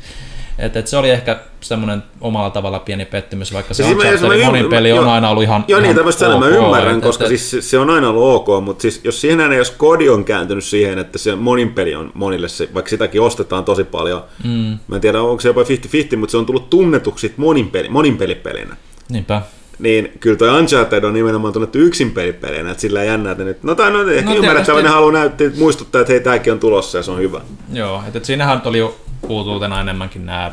Et, 0.59 0.77
et 0.77 0.87
se 0.87 0.97
oli 0.97 1.09
ehkä 1.09 1.39
semmoinen 1.61 2.03
omalla 2.21 2.49
tavalla 2.49 2.79
pieni 2.79 3.05
pettymys, 3.05 3.53
vaikka 3.53 3.73
se 3.73 3.83
siis 3.83 3.95
Uncharted 3.95 4.45
monin 4.45 4.69
peli 4.69 4.91
on 4.91 5.07
aina 5.07 5.29
ollut 5.29 5.43
ihan 5.43 5.65
Joo, 5.67 5.79
ihan 5.79 5.83
niin 5.83 5.95
tämmöistä 5.95 6.29
ok, 6.29 6.39
mä 6.39 6.47
ymmärrän, 6.47 6.97
et, 6.97 7.03
koska 7.03 7.23
et, 7.23 7.27
siis 7.27 7.69
se 7.69 7.79
on 7.79 7.89
aina 7.89 8.09
ollut 8.09 8.35
ok, 8.35 8.63
mutta 8.63 8.81
siis 8.81 9.01
jos 9.03 9.21
siihen 9.21 9.51
jos 9.51 9.71
kodi 9.71 10.09
on 10.09 10.25
kääntynyt 10.25 10.63
siihen, 10.63 10.99
että 10.99 11.17
se 11.17 11.35
monin 11.35 11.73
peli 11.73 11.95
on 11.95 12.11
monille, 12.13 12.49
se, 12.49 12.69
vaikka 12.73 12.89
sitäkin 12.89 13.21
ostetaan 13.21 13.65
tosi 13.65 13.83
paljon, 13.83 14.23
mm. 14.43 14.79
mä 14.87 14.95
en 14.95 15.01
tiedä 15.01 15.21
onko 15.21 15.41
se 15.41 15.49
jopa 15.49 15.61
50-50, 15.61 16.15
mutta 16.15 16.31
se 16.31 16.37
on 16.37 16.45
tullut 16.45 16.69
tunnetuksi 16.69 17.33
monin, 17.37 17.69
peli, 17.69 17.89
monin 17.89 18.17
pelipelinä. 18.17 18.75
Niinpä 19.09 19.41
niin 19.79 20.11
kyllä 20.19 20.37
toi 20.37 20.59
Uncharted 20.59 21.03
on 21.03 21.13
nimenomaan 21.13 21.53
tunnettu 21.53 21.77
yksin 21.77 22.11
pelipelinä, 22.11 22.71
että 22.71 22.81
sillä 22.81 23.03
jännä, 23.03 23.31
että 23.31 23.43
nyt, 23.43 23.63
no 23.63 23.75
tai 23.75 23.91
no 23.91 24.09
ehkä 24.09 24.29
no, 24.29 24.35
ymmärrettävä, 24.35 24.81
ne 24.81 24.89
haluaa 24.89 25.11
näyttää, 25.11 25.47
muistuttaa, 25.57 26.01
että 26.01 26.13
hei, 26.13 26.19
tämäkin 26.19 26.53
on 26.53 26.59
tulossa 26.59 26.97
ja 26.97 27.03
se 27.03 27.11
on 27.11 27.19
hyvä. 27.19 27.41
Joo, 27.73 28.03
että, 28.05 28.17
että 28.17 28.27
siinähän 28.27 28.61
oli 28.65 28.77
jo 28.77 28.95
uutuutena 29.27 29.81
enemmänkin 29.81 30.25
nämä 30.25 30.51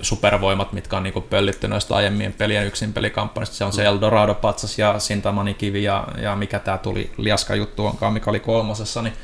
supervoimat, 0.00 0.72
mitkä 0.72 0.96
on 0.96 1.02
niinku 1.02 1.20
pöllitty 1.20 1.68
noista 1.68 1.96
aiemmien 1.96 2.32
pelien 2.32 2.66
yksin 2.66 2.92
pelikampanjasta. 2.92 3.56
Se 3.56 3.64
on 3.64 3.72
se 3.72 3.82
mm. 3.82 3.86
Eldorado-patsas 3.86 4.78
ja 4.78 4.98
Sintamani-kivi 4.98 5.82
ja, 5.82 6.08
ja 6.22 6.36
mikä 6.36 6.58
tämä 6.58 6.78
tuli, 6.78 7.10
liaska 7.16 7.54
juttu 7.54 7.86
onkaan, 7.86 8.12
mikä 8.12 8.30
oli 8.30 8.40
kolmosessa, 8.40 9.02
niin, 9.02 9.14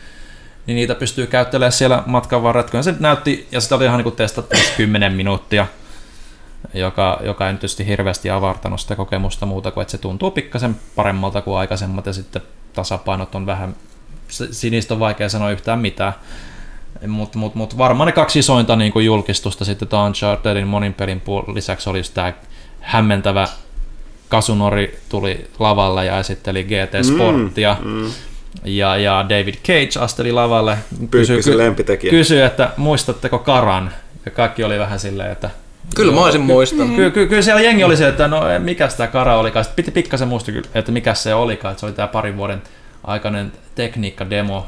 niin 0.67 0.77
niitä 0.77 0.95
pystyy 0.95 1.27
käyttelemään 1.27 1.73
siellä 1.73 2.03
matkan 2.07 2.43
varrella. 2.43 2.69
Kyllä 2.69 2.83
se 2.83 2.95
näytti, 3.01 3.47
ja 3.53 3.61
sitä 3.61 3.75
oli 3.75 3.85
ihan 3.85 3.99
niinku 3.99 4.11
testattu 4.11 4.57
10 4.77 5.13
minuuttia, 5.13 5.67
joka, 6.75 7.21
joka 7.25 7.47
ei 7.47 7.53
nyt 7.53 7.61
tietysti 7.61 7.87
hirveästi 7.87 8.31
avartanut 8.31 8.81
sitä 8.81 8.97
kokemusta 8.97 9.47
muuta 9.47 9.71
kuin, 9.71 9.83
että 9.83 9.93
se 9.93 9.99
tuntuu 9.99 10.31
pikkasen 10.31 10.77
paremmalta 10.97 11.43
kuin 11.43 11.59
aikaisemmat 11.59 12.07
ja 12.07 12.13
sitten 12.13 12.43
tasapainot 12.73 13.35
on 13.35 13.47
vähän, 13.47 13.75
sinistä 14.29 14.95
on 14.95 15.01
vaikea 15.01 15.29
sanoa 15.29 15.51
yhtään 15.51 15.79
mitään. 15.79 16.13
Mutta 17.07 17.39
mut, 17.39 17.55
mut 17.55 17.79
varmaan 17.79 18.07
ne 18.07 18.13
kaksi 18.13 18.39
isointa 18.39 18.77
niin 18.77 18.93
kuin 18.93 19.07
julkistusta 19.07 19.65
sitten 19.65 19.89
tämä 19.89 20.05
Unchartedin 20.05 20.67
monin 20.67 20.95
pelin 20.95 21.23
lisäksi 21.55 21.91
olisi 21.91 22.13
tämä 22.15 22.33
hämmentävä 22.81 23.49
Kasunori 24.29 24.99
tuli 25.09 25.51
lavalle 25.59 26.05
ja 26.05 26.19
esitteli 26.19 26.65
GT 26.65 27.05
Sportia. 27.05 27.77
Mm, 27.81 27.91
mm. 27.91 28.11
Ja, 28.65 28.97
ja 28.97 29.27
David 29.29 29.55
Cage 29.55 30.01
asteli 30.01 30.33
lavalle, 30.33 30.79
kysyi, 31.11 31.43
kysyi, 32.11 32.41
että 32.41 32.71
muistatteko 32.77 33.39
Karan? 33.39 33.91
Ja 34.25 34.31
kaikki 34.31 34.65
oli 34.65 34.79
vähän 34.79 34.99
silleen, 34.99 35.33
että 35.33 35.51
Kyllä 35.95 36.13
mä 36.13 36.21
olisin 36.21 36.41
muistanut. 36.41 36.97
Kyllä, 36.97 37.11
kyllä, 37.11 37.29
kyllä 37.29 37.43
siellä 37.43 37.61
jengi 37.61 37.85
oli 37.85 37.97
se, 37.97 38.09
että 38.09 38.29
no 38.29 38.43
mikä 38.59 38.89
sitä 38.89 39.07
kara 39.07 39.37
olikaan. 39.37 39.65
Sitten 39.65 39.85
piti 39.85 39.91
pikkasen 39.91 40.29
muistaa, 40.29 40.55
että 40.75 40.93
mikä 40.93 41.15
se 41.15 41.35
olikaan. 41.35 41.73
Että 41.73 41.81
se 41.81 41.87
oli 41.87 41.95
tämä 41.95 42.09
parin 42.09 42.37
vuoden 42.37 42.63
aikainen 43.05 43.53
tekniikka-demo, 43.75 44.67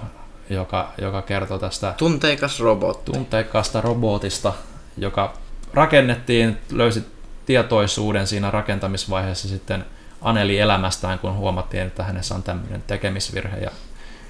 joka, 0.51 0.93
joka 1.01 1.23
kertoo 1.23 1.59
tästä 1.59 1.95
tunteikas 1.97 2.61
robotti. 2.61 3.13
tunteikkaasta 3.13 3.81
robotista, 3.81 4.53
joka 4.97 5.35
rakennettiin, 5.75 6.59
löysi 6.73 7.05
tietoisuuden 7.47 8.27
siinä 8.27 8.51
rakentamisvaiheessa 8.51 9.49
sitten 9.49 9.85
Aneli 10.23 10.59
elämästään, 10.59 11.19
kun 11.19 11.35
huomattiin, 11.37 11.83
että 11.83 12.05
hänessä 12.05 12.35
on 12.35 12.43
tämmöinen 12.43 12.83
tekemisvirhe 12.87 13.57
ja 13.57 13.71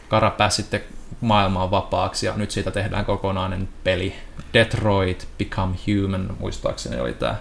Kara 0.09 0.31
pääsi 0.31 0.57
sitten 0.57 0.81
maailmaan 1.21 1.71
vapaaksi 1.71 2.27
ja 2.27 2.33
nyt 2.37 2.51
siitä 2.51 2.71
tehdään 2.71 3.05
kokonainen 3.05 3.69
peli. 3.85 4.15
Detroit 4.55 5.29
Become 5.39 5.77
Human, 5.87 6.37
muistaakseni 6.39 7.01
oli 7.01 7.13
tämä 7.13 7.37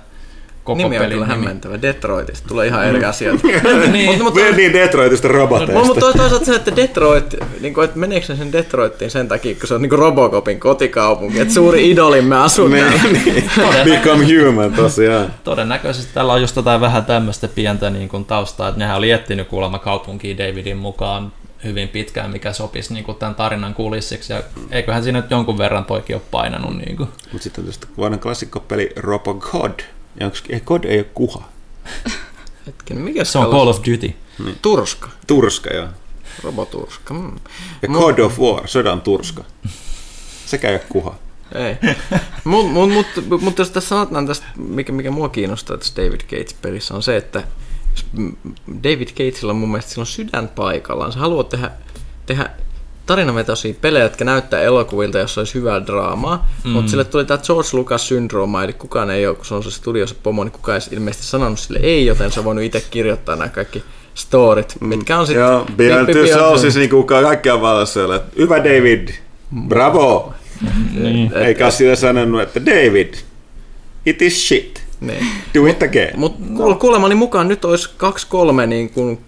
koko 0.63 0.77
nimi 0.77 0.99
on 0.99 1.09
kyllä 1.09 1.25
hämmentävä. 1.25 1.81
Detroitista 1.81 2.47
tulee 2.47 2.67
ihan 2.67 2.85
eri 2.85 3.05
asiat. 3.05 3.43
niin. 3.91 4.09
Mutta 4.09 4.23
mut, 4.23 4.55
niin 4.55 4.73
Detroitista 4.73 5.27
roboteista. 5.27 5.85
Mutta 5.85 6.05
mut 6.05 6.15
toisaalta 6.15 6.45
se, 6.45 6.55
että 6.55 6.75
Detroit, 6.75 7.35
niin 7.61 7.73
kuin, 7.73 7.85
että 7.85 7.99
meneekö 7.99 8.35
sen 8.35 8.51
Detroittiin 8.51 9.11
sen 9.11 9.27
takia, 9.27 9.55
kun 9.55 9.67
se 9.67 9.73
on 9.73 9.81
niin 9.81 9.91
Robocopin 9.91 10.59
kotikaupunki, 10.59 11.39
että 11.39 11.53
suuri 11.53 11.91
idolimme 11.91 12.37
asuu 12.37 12.67
niin, 12.67 12.85
niin. 13.25 13.49
Become 13.83 14.25
human 14.25 14.73
tosiaan. 14.73 15.33
Todennäköisesti 15.43 16.13
tällä 16.13 16.33
on 16.33 16.41
just 16.41 16.55
jotain 16.55 16.81
vähän 16.81 17.05
tämmöistä 17.05 17.47
pientä 17.47 17.89
niin 17.89 18.09
kuin 18.09 18.25
taustaa, 18.25 18.67
että 18.67 18.79
nehän 18.79 18.97
oli 18.97 19.11
etsinyt 19.11 19.47
kuulemma 19.47 19.79
kaupunkiin 19.79 20.37
Davidin 20.37 20.77
mukaan 20.77 21.31
hyvin 21.63 21.89
pitkään, 21.89 22.31
mikä 22.31 22.53
sopisi 22.53 22.93
niin 22.93 23.03
kuin 23.03 23.17
tämän 23.17 23.35
tarinan 23.35 23.73
kulissiksi, 23.73 24.33
ja 24.33 24.43
eiköhän 24.71 25.03
siinä 25.03 25.21
nyt 25.21 25.31
jonkun 25.31 25.57
verran 25.57 25.85
toikin 25.85 26.15
ole 26.15 26.23
painanut. 26.31 26.77
Niin 26.77 26.97
kuin. 26.97 27.09
Mutta 27.31 27.43
sitten 27.43 27.61
on 27.61 27.65
tietysti 27.65 27.87
vanha 27.97 28.17
klassikkopeli 28.17 28.89
Robo 28.95 29.33
God, 29.33 29.79
ja 30.19 30.25
onko, 30.25 30.37
ei, 30.49 30.59
God 30.59 30.83
ei 30.83 30.97
ole 30.97 31.07
kuha. 31.13 31.49
Hetken, 32.67 32.97
mikä 32.97 33.23
se 33.23 33.37
on 33.37 33.51
Call 33.51 33.67
of 33.67 33.77
Duty. 33.77 34.13
Niin. 34.45 34.57
Turska. 34.61 35.09
Turska, 35.27 35.73
joo. 35.73 35.87
Roboturska. 36.43 37.13
Mm. 37.13 37.35
Ja 37.81 37.87
God 37.87 38.19
of 38.19 38.39
War, 38.39 38.67
sodan 38.67 39.01
turska. 39.01 39.43
Sekä 40.45 40.69
ei 40.69 40.75
ole 40.75 40.83
kuha. 40.89 41.15
Ei. 41.55 41.77
Mutta 42.43 42.71
mut, 42.73 42.91
mut, 43.27 43.41
mut, 43.41 43.57
jos 43.57 43.69
tässä 43.69 43.89
sanotaan 43.89 44.27
tästä, 44.27 44.45
mikä, 44.57 44.91
mikä 44.91 45.11
mua 45.11 45.29
kiinnostaa 45.29 45.77
tässä 45.77 45.93
David 45.95 46.21
Gates-pelissä, 46.21 46.95
on 46.95 47.03
se, 47.03 47.17
että 47.17 47.43
David 48.83 49.07
Gatesilla 49.07 49.53
on 49.53 49.59
mun 49.59 49.69
mielestä 49.69 49.91
sillä 49.91 50.01
on 50.01 50.05
sydän 50.05 50.47
paikallaan. 50.47 51.11
Se 51.11 51.19
haluaa 51.19 51.43
tehdä, 51.43 51.71
tehdä 52.25 52.49
tarinavetoisia 53.05 53.73
pelejä, 53.81 54.03
jotka 54.03 54.25
näyttää 54.25 54.61
elokuvilta, 54.61 55.19
jos 55.19 55.37
olisi 55.37 55.53
hyvää 55.53 55.85
draamaa, 55.85 56.49
mm. 56.63 56.71
mutta 56.71 56.91
sille 56.91 57.03
tuli 57.03 57.25
tämä 57.25 57.37
George 57.37 57.69
Lucas-syndrooma, 57.73 58.63
eli 58.63 58.73
kukaan 58.73 59.11
ei 59.11 59.27
ole, 59.27 59.35
kun 59.35 59.45
se 59.45 59.53
on 59.53 59.63
se 59.63 59.71
studiossa 59.71 60.15
pomo, 60.23 60.43
niin 60.43 60.51
kukaan 60.51 60.81
ei 60.81 60.97
ilmeisesti 60.97 61.27
sanonut 61.27 61.59
sille 61.59 61.79
ei, 61.79 62.05
joten 62.05 62.31
se 62.31 62.39
on 62.39 62.45
voinut 62.45 62.63
itse 62.63 62.83
kirjoittaa 62.91 63.35
nämä 63.35 63.49
kaikki 63.49 63.83
storit, 64.13 64.75
mm. 64.79 64.87
mitkä 64.87 65.19
on 65.19 65.27
sitten... 65.27 65.43
Joo, 65.43 65.65
Beyond 65.77 66.13
Two 66.13 66.27
Souls, 66.27 66.61
siis 66.61 66.75
niinku 66.75 67.03
kaikkia 67.03 67.61
valossa, 67.61 67.99
hyvä 68.37 68.57
David, 68.57 69.09
bravo! 69.67 70.33
niin. 70.93 71.33
Eikä 71.33 71.71
sille 71.71 71.95
sanonut, 71.95 72.41
että 72.41 72.65
David, 72.65 73.13
it 74.05 74.21
is 74.21 74.47
shit. 74.47 74.82
Niin. 75.07 75.27
Do 75.53 75.65
it 75.65 75.83
again. 75.83 76.19
Mutta 76.19 76.39
no. 76.49 76.75
kuulemani 76.75 77.15
mukaan 77.15 77.47
nyt 77.47 77.65
olisi 77.65 77.89
kaksi 77.97 78.27
kolme 78.29 78.67
niin 78.67 78.89
kuin 78.89 79.19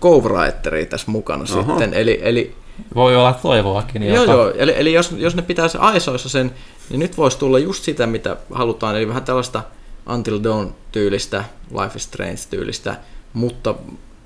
Cove 0.00 0.52
tässä 0.90 1.10
mukana 1.10 1.44
Oho. 1.52 1.62
sitten, 1.62 1.94
eli, 1.94 2.18
eli 2.22 2.54
voi 2.94 3.16
olla 3.16 3.32
toivoakin. 3.42 4.02
Joo, 4.02 4.24
joo. 4.24 4.52
Eli, 4.56 4.74
eli 4.76 4.92
jos, 4.92 5.14
jos 5.16 5.36
ne 5.36 5.42
pitäisi 5.42 5.78
aisoissa 5.78 6.28
sen, 6.28 6.54
niin 6.90 7.00
nyt 7.00 7.16
voisi 7.18 7.38
tulla 7.38 7.58
just 7.58 7.84
sitä, 7.84 8.06
mitä 8.06 8.36
halutaan, 8.50 8.96
eli 8.96 9.08
vähän 9.08 9.24
tällaista 9.24 9.62
Until 10.14 10.38
Dawn-tyylistä, 10.44 11.44
Life 11.70 11.96
is 11.96 12.04
Strange-tyylistä, 12.04 12.94
mutta 13.32 13.74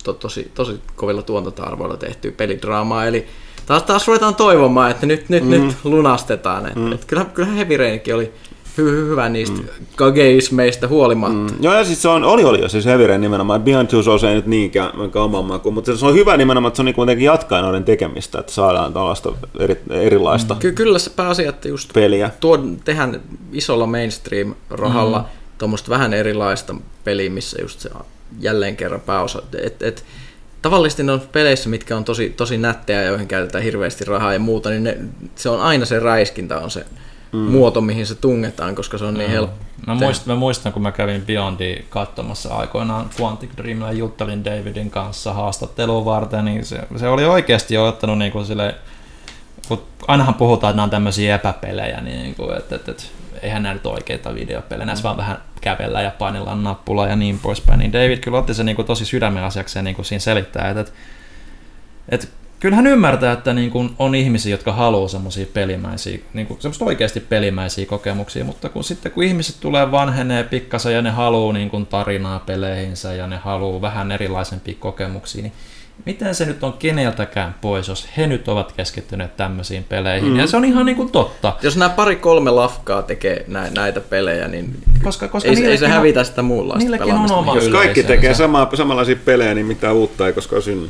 to, 0.04 0.12
tosi, 0.12 0.50
tosi 0.54 0.80
kovilla 0.96 1.22
tuotantoarvoilla 1.22 1.96
tehtyä 1.96 2.32
pelidraamaa, 2.32 3.06
eli 3.06 3.26
taas, 3.66 3.82
taas 3.82 4.06
ruvetaan 4.08 4.34
toivomaan, 4.34 4.90
että 4.90 5.06
nyt, 5.06 5.28
nyt, 5.28 5.44
mm. 5.44 5.50
nyt 5.50 5.76
lunastetaan. 5.84 6.66
Et, 6.66 6.76
mm. 6.76 6.92
et 6.92 7.04
kyllähän, 7.04 7.32
kyllähän 7.32 7.56
Heavy 7.56 7.76
Rainkin 7.76 8.14
oli 8.14 8.32
hy- 8.78 9.08
hyvä 9.10 9.28
niistä 9.28 9.60
mm. 9.60 9.68
kageismeistä 9.96 10.88
huolimatta. 10.88 11.52
Mm. 11.52 11.56
Joo, 11.60 11.74
ja 11.74 11.84
siis 11.84 12.02
se 12.02 12.08
on, 12.08 12.24
oli 12.24 12.44
oli 12.44 12.60
jo 12.60 12.68
siis 12.68 12.84
Heavy 12.84 13.06
Rain 13.06 13.20
nimenomaan. 13.20 13.62
Beyond 13.62 13.88
Two 13.88 14.02
Souls 14.02 14.24
ei 14.24 14.34
nyt 14.34 14.46
niinkään 14.46 14.90
oman 15.14 15.44
makuun, 15.44 15.74
mutta 15.74 15.96
se 15.96 16.06
on 16.06 16.14
hyvä 16.14 16.36
nimenomaan, 16.36 16.68
että 16.68 16.76
se 16.76 16.82
on 16.82 16.86
niin 16.86 16.94
kuitenkin 16.94 17.24
jatkaa 17.24 17.62
noiden 17.62 17.84
tekemistä, 17.84 18.38
että 18.38 18.52
saadaan 18.52 18.92
tällaista 18.92 19.32
eri, 19.58 19.80
erilaista. 19.90 20.56
Ky- 20.58 20.72
Kyllä 20.72 20.98
se 20.98 21.10
pääasia, 21.10 21.48
että 21.48 21.68
just 21.68 21.92
peliä. 21.92 22.30
Tuo, 22.40 22.58
tehdään 22.84 23.20
isolla 23.52 23.86
mainstream-rahalla 23.86 25.18
mm. 25.18 25.24
tuommoista 25.58 25.90
vähän 25.90 26.14
erilaista 26.14 26.74
peliä, 27.04 27.30
missä 27.30 27.62
just 27.62 27.80
se 27.80 27.90
jälleen 28.40 28.76
kerran 28.76 29.00
pääosa. 29.00 29.42
Et, 29.62 29.82
et, 29.82 30.04
tavallisesti 30.62 31.10
on 31.10 31.22
peleissä, 31.32 31.68
mitkä 31.68 31.96
on 31.96 32.04
tosi, 32.04 32.30
tosi 32.36 32.58
nättejä, 32.58 33.02
joihin 33.02 33.28
käytetään 33.28 33.64
hirveästi 33.64 34.04
rahaa 34.04 34.32
ja 34.32 34.38
muuta, 34.38 34.70
niin 34.70 34.84
ne, 34.84 34.98
se 35.34 35.48
on 35.48 35.60
aina 35.60 35.84
se 35.84 35.98
räiskintä 35.98 36.58
on 36.58 36.70
se 36.70 36.84
mm. 37.36 37.52
muoto, 37.52 37.80
mihin 37.80 38.06
se 38.06 38.14
tungetaan, 38.14 38.74
koska 38.74 38.98
se 38.98 39.04
on 39.04 39.14
niin 39.14 39.30
mm. 39.30 39.32
helppo. 39.32 39.64
Mä 39.86 39.94
muistan, 39.94 40.34
mä 40.34 40.38
muistan, 40.38 40.72
kun 40.72 40.82
mä 40.82 40.92
kävin 40.92 41.26
Beyondia 41.26 41.82
katsomassa 41.88 42.54
aikoinaan 42.54 43.10
Quantic 43.20 43.50
Dreamilla 43.56 43.92
juttelin 43.92 44.44
Davidin 44.44 44.90
kanssa 44.90 45.32
haastattelua 45.32 46.04
varten, 46.04 46.44
niin 46.44 46.64
se, 46.64 46.80
se 46.96 47.08
oli 47.08 47.24
oikeasti 47.24 47.74
jo 47.74 47.86
ottanut 47.86 48.18
niin 48.18 48.32
kuin 48.32 48.46
sille, 48.46 48.74
kun 49.68 49.82
ainahan 50.08 50.34
puhutaan, 50.34 50.70
että 50.70 50.76
nämä 50.76 50.84
on 50.84 50.90
tämmöisiä 50.90 51.34
epäpelejä, 51.34 52.00
niin 52.00 52.34
kuin, 52.34 52.56
että, 52.56 52.76
että, 52.76 52.90
että 52.90 53.04
eihän 53.42 53.62
nämä 53.62 53.74
nyt 53.74 53.86
oikeita 53.86 54.34
videopelejä, 54.34 54.86
näissä 54.86 55.02
mm. 55.02 55.04
vaan 55.04 55.16
vähän 55.16 55.38
kävellä 55.60 56.02
ja 56.02 56.10
painellaan 56.10 56.64
nappulaa 56.64 57.08
ja 57.08 57.16
niin 57.16 57.38
poispäin, 57.38 57.78
niin 57.78 57.92
David 57.92 58.18
kyllä 58.18 58.38
otti 58.38 58.54
se 58.54 58.64
niin 58.64 58.76
kuin 58.76 58.86
tosi 58.86 59.04
sydämen 59.04 59.44
asiakseen 59.44 59.84
niin 59.84 59.96
kuin 59.96 60.06
siinä 60.06 60.20
selittää, 60.20 60.68
että, 60.68 60.80
että, 60.80 60.92
että 62.08 62.26
kyllähän 62.60 62.86
ymmärtää, 62.86 63.32
että 63.32 63.52
niin 63.52 63.70
kun 63.70 63.94
on 63.98 64.14
ihmisiä, 64.14 64.50
jotka 64.50 64.72
haluaa 64.72 65.08
semmoisia 65.08 65.46
pelimäisiä, 65.54 66.18
niin 66.34 66.46
kuin 66.46 66.60
semmoista 66.60 66.84
oikeasti 66.84 67.20
pelimäisiä 67.20 67.86
kokemuksia, 67.86 68.44
mutta 68.44 68.68
kun 68.68 68.84
sitten 68.84 69.12
kun 69.12 69.24
ihmiset 69.24 69.56
tulee 69.60 69.90
vanhenee 69.90 70.44
pikkasen 70.44 70.94
ja 70.94 71.02
ne 71.02 71.10
haluaa 71.10 71.52
niin 71.52 71.70
kuin 71.70 71.86
tarinaa 71.86 72.38
peleihinsä 72.38 73.14
ja 73.14 73.26
ne 73.26 73.36
haluaa 73.36 73.80
vähän 73.80 74.12
erilaisempia 74.12 74.74
kokemuksia, 74.78 75.42
niin 75.42 75.52
miten 76.04 76.34
se 76.34 76.46
nyt 76.46 76.64
on 76.64 76.72
keneltäkään 76.72 77.54
pois, 77.60 77.88
jos 77.88 78.08
he 78.16 78.26
nyt 78.26 78.48
ovat 78.48 78.72
keskittyneet 78.72 79.36
tämmöisiin 79.36 79.84
peleihin. 79.84 80.32
Mm. 80.32 80.38
Ja 80.38 80.46
se 80.46 80.56
on 80.56 80.64
ihan 80.64 80.86
niin 80.86 80.96
kuin 80.96 81.10
totta. 81.10 81.56
Jos 81.62 81.76
nämä 81.76 81.88
pari-kolme 81.88 82.50
lafkaa 82.50 83.02
tekee 83.02 83.44
näitä 83.74 84.00
pelejä, 84.00 84.48
niin 84.48 84.78
koska, 85.02 85.28
koska 85.28 85.50
ei, 85.50 85.64
ei 85.64 85.78
se 85.78 85.88
hävitä 85.88 86.24
sitä 86.24 86.42
muunlaista 86.42 86.90
pelaamista. 86.98 87.34
On 87.34 87.40
oma 87.40 87.54
jos 87.54 87.68
kaikki 87.68 88.02
tekee 88.02 88.34
sama, 88.34 88.68
samanlaisia 88.74 89.16
pelejä, 89.24 89.54
niin 89.54 89.66
mitään 89.66 89.94
uutta 89.94 90.26
ei 90.26 90.32
koskaan 90.32 90.62
synny. 90.62 90.88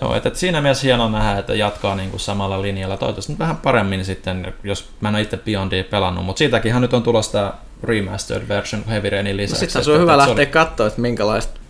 Joo, 0.00 0.14
että, 0.14 0.28
että 0.28 0.38
siinä 0.38 0.60
mielessä 0.60 0.86
hienoa 0.86 1.08
nähdä, 1.08 1.38
että 1.38 1.54
jatkaa 1.54 1.94
niin 1.94 2.10
kuin 2.10 2.20
samalla 2.20 2.62
linjalla. 2.62 2.96
Toivottavasti 2.96 3.32
nyt 3.32 3.38
vähän 3.38 3.56
paremmin 3.56 4.04
sitten, 4.04 4.54
jos 4.64 4.88
mä 5.00 5.08
en 5.08 5.14
ole 5.14 5.22
itse 5.22 5.36
Beyondia 5.36 5.84
pelannut, 5.84 6.24
mutta 6.24 6.38
siitäkin 6.38 6.80
nyt 6.80 6.94
on 6.94 7.02
tulossa 7.02 7.32
tämä 7.32 7.52
remastered 7.82 8.48
version 8.48 8.84
Heavy 8.84 9.10
Rainin 9.10 9.36
lisäksi. 9.36 9.64
No 9.64 9.66
sitten 9.66 9.84
se 9.84 9.90
on 9.90 10.00
hyvä 10.00 10.16
lähteä 10.16 10.34
oli... 10.34 10.46
katsoa, 10.46 10.86
että 10.86 11.00
minkälaista 11.00 11.60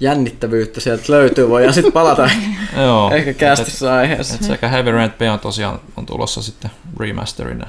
jännittävyyttä 0.00 0.80
sieltä 0.80 1.04
löytyy, 1.08 1.48
voidaan 1.48 1.74
sitten 1.74 1.92
palata 1.92 2.30
Joo, 2.76 3.10
ehkä 3.10 3.32
kästissä 3.32 3.94
aiheessa. 3.94 4.34
Et 4.34 4.42
sekä 4.42 4.68
Heavy 4.68 4.90
Rain 4.90 5.10
Beyond 5.18 5.40
tosiaan 5.40 5.80
on 5.96 6.06
tulossa 6.06 6.42
sitten 6.42 6.70
remasterina, 7.00 7.66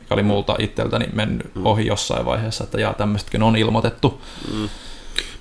mikä 0.00 0.14
oli 0.14 0.22
multa 0.22 0.56
itseltäni 0.58 1.06
mennyt 1.12 1.50
ohi 1.64 1.86
jossain 1.86 2.26
vaiheessa, 2.26 2.64
että 2.64 2.80
jaa, 2.80 2.94
tämmöistäkin 2.94 3.42
on 3.42 3.56
ilmoitettu. 3.56 4.22
Mm. 4.52 4.68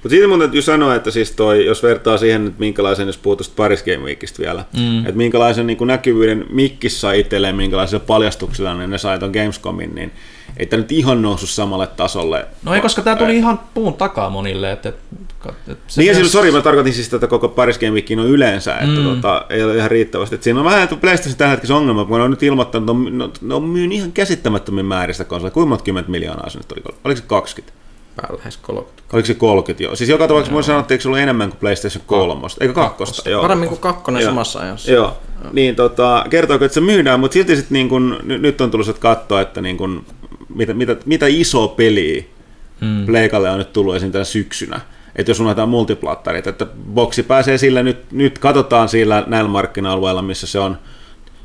Mutta 0.07 0.15
siitä 0.15 0.27
mun 0.27 0.39
täytyy 0.39 0.61
sanoa, 0.61 0.95
että 0.95 1.11
siis 1.11 1.31
toi, 1.31 1.65
jos 1.65 1.83
vertaa 1.83 2.17
siihen, 2.17 2.47
että 2.47 2.59
minkälaisen, 2.59 3.07
jos 3.07 3.17
puhutaan 3.17 3.49
Paris 3.55 3.83
Game 3.83 3.97
Weekistä 3.97 4.43
vielä, 4.43 4.65
mm. 4.77 4.99
että 4.99 5.17
minkälaisen 5.17 5.67
niin 5.67 5.77
kuin 5.77 5.87
näkyvyyden 5.87 6.45
Mikkis 6.49 7.01
sai 7.01 7.19
itselleen, 7.19 7.55
minkälaisilla 7.55 8.03
paljastuksilla 8.07 8.73
niin 8.73 8.89
ne 8.89 8.97
sai 8.97 9.19
ton 9.19 9.31
Gamescomin, 9.31 9.95
niin 9.95 10.11
ei 10.57 10.65
tämä 10.65 10.81
nyt 10.81 10.91
ihan 10.91 11.21
noussut 11.21 11.49
samalle 11.49 11.87
tasolle. 11.87 12.45
No 12.63 12.73
ei, 12.73 12.81
koska 12.81 13.01
tämä 13.01 13.15
tuli 13.15 13.37
ihan 13.37 13.59
puun 13.73 13.93
takaa 13.93 14.29
monille. 14.29 14.71
Että, 14.71 14.89
että 14.89 15.75
se 15.87 16.01
niin, 16.01 16.15
myös... 16.15 16.31
sori, 16.31 16.51
mä 16.51 16.61
tarkoitin 16.61 16.93
siis 16.93 17.09
tätä 17.09 17.27
koko 17.27 17.47
Paris 17.47 17.79
Game 17.79 17.91
Weekin 17.91 18.19
on 18.19 18.27
yleensä, 18.27 18.77
että 18.77 18.99
mm. 18.99 19.03
tota, 19.03 19.45
ei 19.49 19.63
ole 19.63 19.77
ihan 19.77 19.91
riittävästi. 19.91 20.35
Että 20.35 20.43
siinä 20.43 20.59
on 20.59 20.65
vähän 20.65 20.87
PlayStation 20.87 21.37
tällä 21.37 21.51
hetkellä 21.51 21.75
ongelma, 21.75 22.05
kun 22.05 22.17
ne 22.17 22.23
on 22.23 22.31
nyt 22.31 22.43
ilmoittanut, 22.43 23.07
että 23.07 23.17
ne 23.17 23.23
on, 23.23 23.33
ne 23.41 23.53
on 23.53 23.63
myynyt 23.63 23.97
ihan 23.97 24.11
käsittämättömin 24.11 24.85
määristä 24.85 25.23
konsoleja. 25.23 25.51
Kuinka 25.51 25.69
monta 25.69 25.83
kymmentä 25.83 26.11
miljoonaa 26.11 26.49
se 26.49 26.57
nyt 26.57 26.71
oli? 26.71 26.81
Oliko 27.03 27.21
se 27.21 27.27
20? 27.27 27.86
Päällä 28.21 28.37
lähes 28.37 28.57
30. 28.57 29.03
Oliko 29.13 29.25
se 29.25 29.33
30, 29.33 29.83
joo. 29.83 29.95
Siis 29.95 30.09
joka 30.09 30.27
tapauksessa 30.27 30.53
voi 30.53 30.63
sanoa, 30.63 30.81
että 30.81 30.93
eikö 30.93 31.01
se 31.01 31.07
ollut 31.07 31.19
enemmän 31.19 31.49
kuin 31.49 31.59
PlayStation 31.59 32.03
3, 32.07 32.47
eikö 32.61 32.73
kakkosta? 32.73 33.29
Joo. 33.29 33.41
Paremmin 33.41 33.69
kuin 33.69 33.81
kakkonen 33.81 34.21
joo. 34.21 34.31
samassa 34.31 34.59
ajassa. 34.59 34.91
Joo. 34.91 35.17
joo. 35.43 35.51
Niin 35.53 35.75
tota, 35.75 36.25
kertooko, 36.29 36.65
että 36.65 36.73
se 36.73 36.81
myydään, 36.81 37.19
mutta 37.19 37.33
silti 37.33 37.55
sitten 37.55 37.73
niin 37.73 37.89
kun, 37.89 38.19
nyt 38.23 38.61
on 38.61 38.71
tullut 38.71 38.99
katsoa, 38.99 39.41
että 39.41 39.61
niin 39.61 39.77
kun, 39.77 40.05
mitä, 40.55 40.73
mitä, 40.73 40.95
mitä 41.05 41.25
iso 41.27 41.67
peliä 41.67 42.23
hmm. 42.81 43.05
Pleikalle 43.05 43.49
on 43.49 43.57
nyt 43.57 43.73
tullut 43.73 43.95
esiin 43.95 44.11
tänä 44.11 44.23
syksynä. 44.23 44.79
Että 45.15 45.31
jos 45.31 45.39
unohdetaan 45.39 45.69
multiplattarit, 45.69 46.47
että 46.47 46.65
boksi 46.93 47.23
pääsee 47.23 47.57
sillä 47.57 47.83
nyt, 47.83 48.11
nyt 48.11 48.39
katsotaan 48.39 48.89
sillä 48.89 49.23
näillä 49.27 49.49
markkina-alueilla, 49.49 50.21
missä 50.21 50.47
se 50.47 50.59
on 50.59 50.77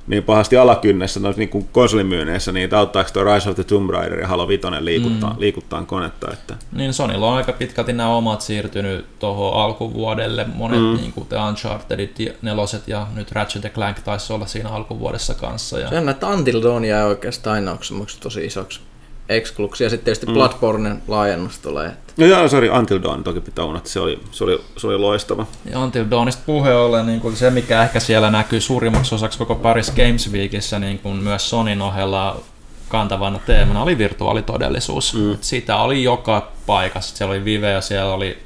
niin 0.07 0.23
pahasti 0.23 0.57
alakynnessä 0.57 1.21
noissa 1.21 1.38
niin 1.38 1.49
kuin 1.49 1.69
konsolimyynneissä, 1.73 2.53
niin 2.53 2.75
auttaako 2.75 3.11
tuo 3.12 3.25
Rise 3.25 3.51
of 3.51 3.55
the 3.55 3.65
Tomb 3.65 3.91
Raider 3.91 4.21
ja 4.21 4.29
Halo 4.29 4.49
5 4.49 4.62
liikuttaa, 4.81 5.33
mm. 5.33 5.41
liikuttaa 5.41 5.85
konetta? 5.85 6.33
Että... 6.33 6.55
Niin 6.73 6.95
Sonylla 6.95 7.29
on 7.29 7.37
aika 7.37 7.53
pitkälti 7.53 7.93
nämä 7.93 8.09
omat 8.09 8.41
siirtynyt 8.41 9.19
tuohon 9.19 9.62
alkuvuodelle. 9.62 10.47
Monet 10.55 10.81
mm. 10.81 10.97
niin 10.97 11.12
kuin 11.12 11.27
The 11.27 11.37
Unchartedit, 11.37 12.19
neloset 12.43 12.88
ja 12.88 13.07
nyt 13.15 13.33
Ratchet 13.33 13.75
Clank 13.75 13.99
taisi 14.01 14.33
olla 14.33 14.47
siinä 14.47 14.69
alkuvuodessa 14.69 15.35
kanssa. 15.35 15.79
Ja... 15.79 15.88
Se 15.88 15.99
on, 15.99 16.09
että 16.09 16.27
Until 16.27 16.62
Dawn 16.62 16.85
jää 16.85 17.07
oikeastaan 17.07 17.55
aina 17.55 17.79
tosi 18.21 18.45
isoksi 18.45 18.81
Exclux 19.29 19.81
ja 19.81 19.91
sitten 19.91 20.05
tietysti 20.05 20.27
mm. 20.27 20.33
Bloodbornen 20.33 21.03
laajennus 21.09 21.59
tulee. 21.59 21.97
No 22.17 22.27
joo, 22.27 22.49
sorry, 22.49 22.69
Until 22.69 23.03
Dawn 23.03 23.25
toki 23.25 23.41
pitää 23.41 23.65
unohtaa, 23.65 23.93
se 23.93 24.01
oli, 24.01 24.21
se 24.31 24.45
oli, 24.45 24.61
se 24.77 24.87
oli 24.87 24.99
loistava. 24.99 25.47
Ja 25.71 25.79
Until 25.79 26.05
Dawnista 26.11 26.43
puhe 26.47 26.75
ollen, 26.75 27.07
niin 27.07 27.21
kuin 27.21 27.37
se 27.37 27.51
mikä 27.51 27.83
ehkä 27.83 28.01
siellä 28.01 28.31
näkyy 28.31 28.61
suurimmaksi 28.61 29.15
osaksi 29.15 29.39
koko 29.39 29.55
Paris 29.55 29.91
Games 29.91 30.33
Weekissä, 30.33 30.79
niin 30.79 30.99
kuin 30.99 31.17
myös 31.17 31.51
Sonin 31.51 31.83
ohella 31.83 32.41
kantavana 32.89 33.39
teemana 33.47 33.83
oli 33.83 33.99
virtuaalitodellisuus. 33.99 35.15
Mm. 35.15 35.37
Sitä 35.41 35.77
oli 35.77 36.03
joka 36.03 36.53
paikassa. 36.67 37.17
Siellä 37.17 37.33
oli 37.33 37.45
Vive 37.45 37.71
ja 37.71 37.81
siellä 37.81 38.15
oli 38.15 38.39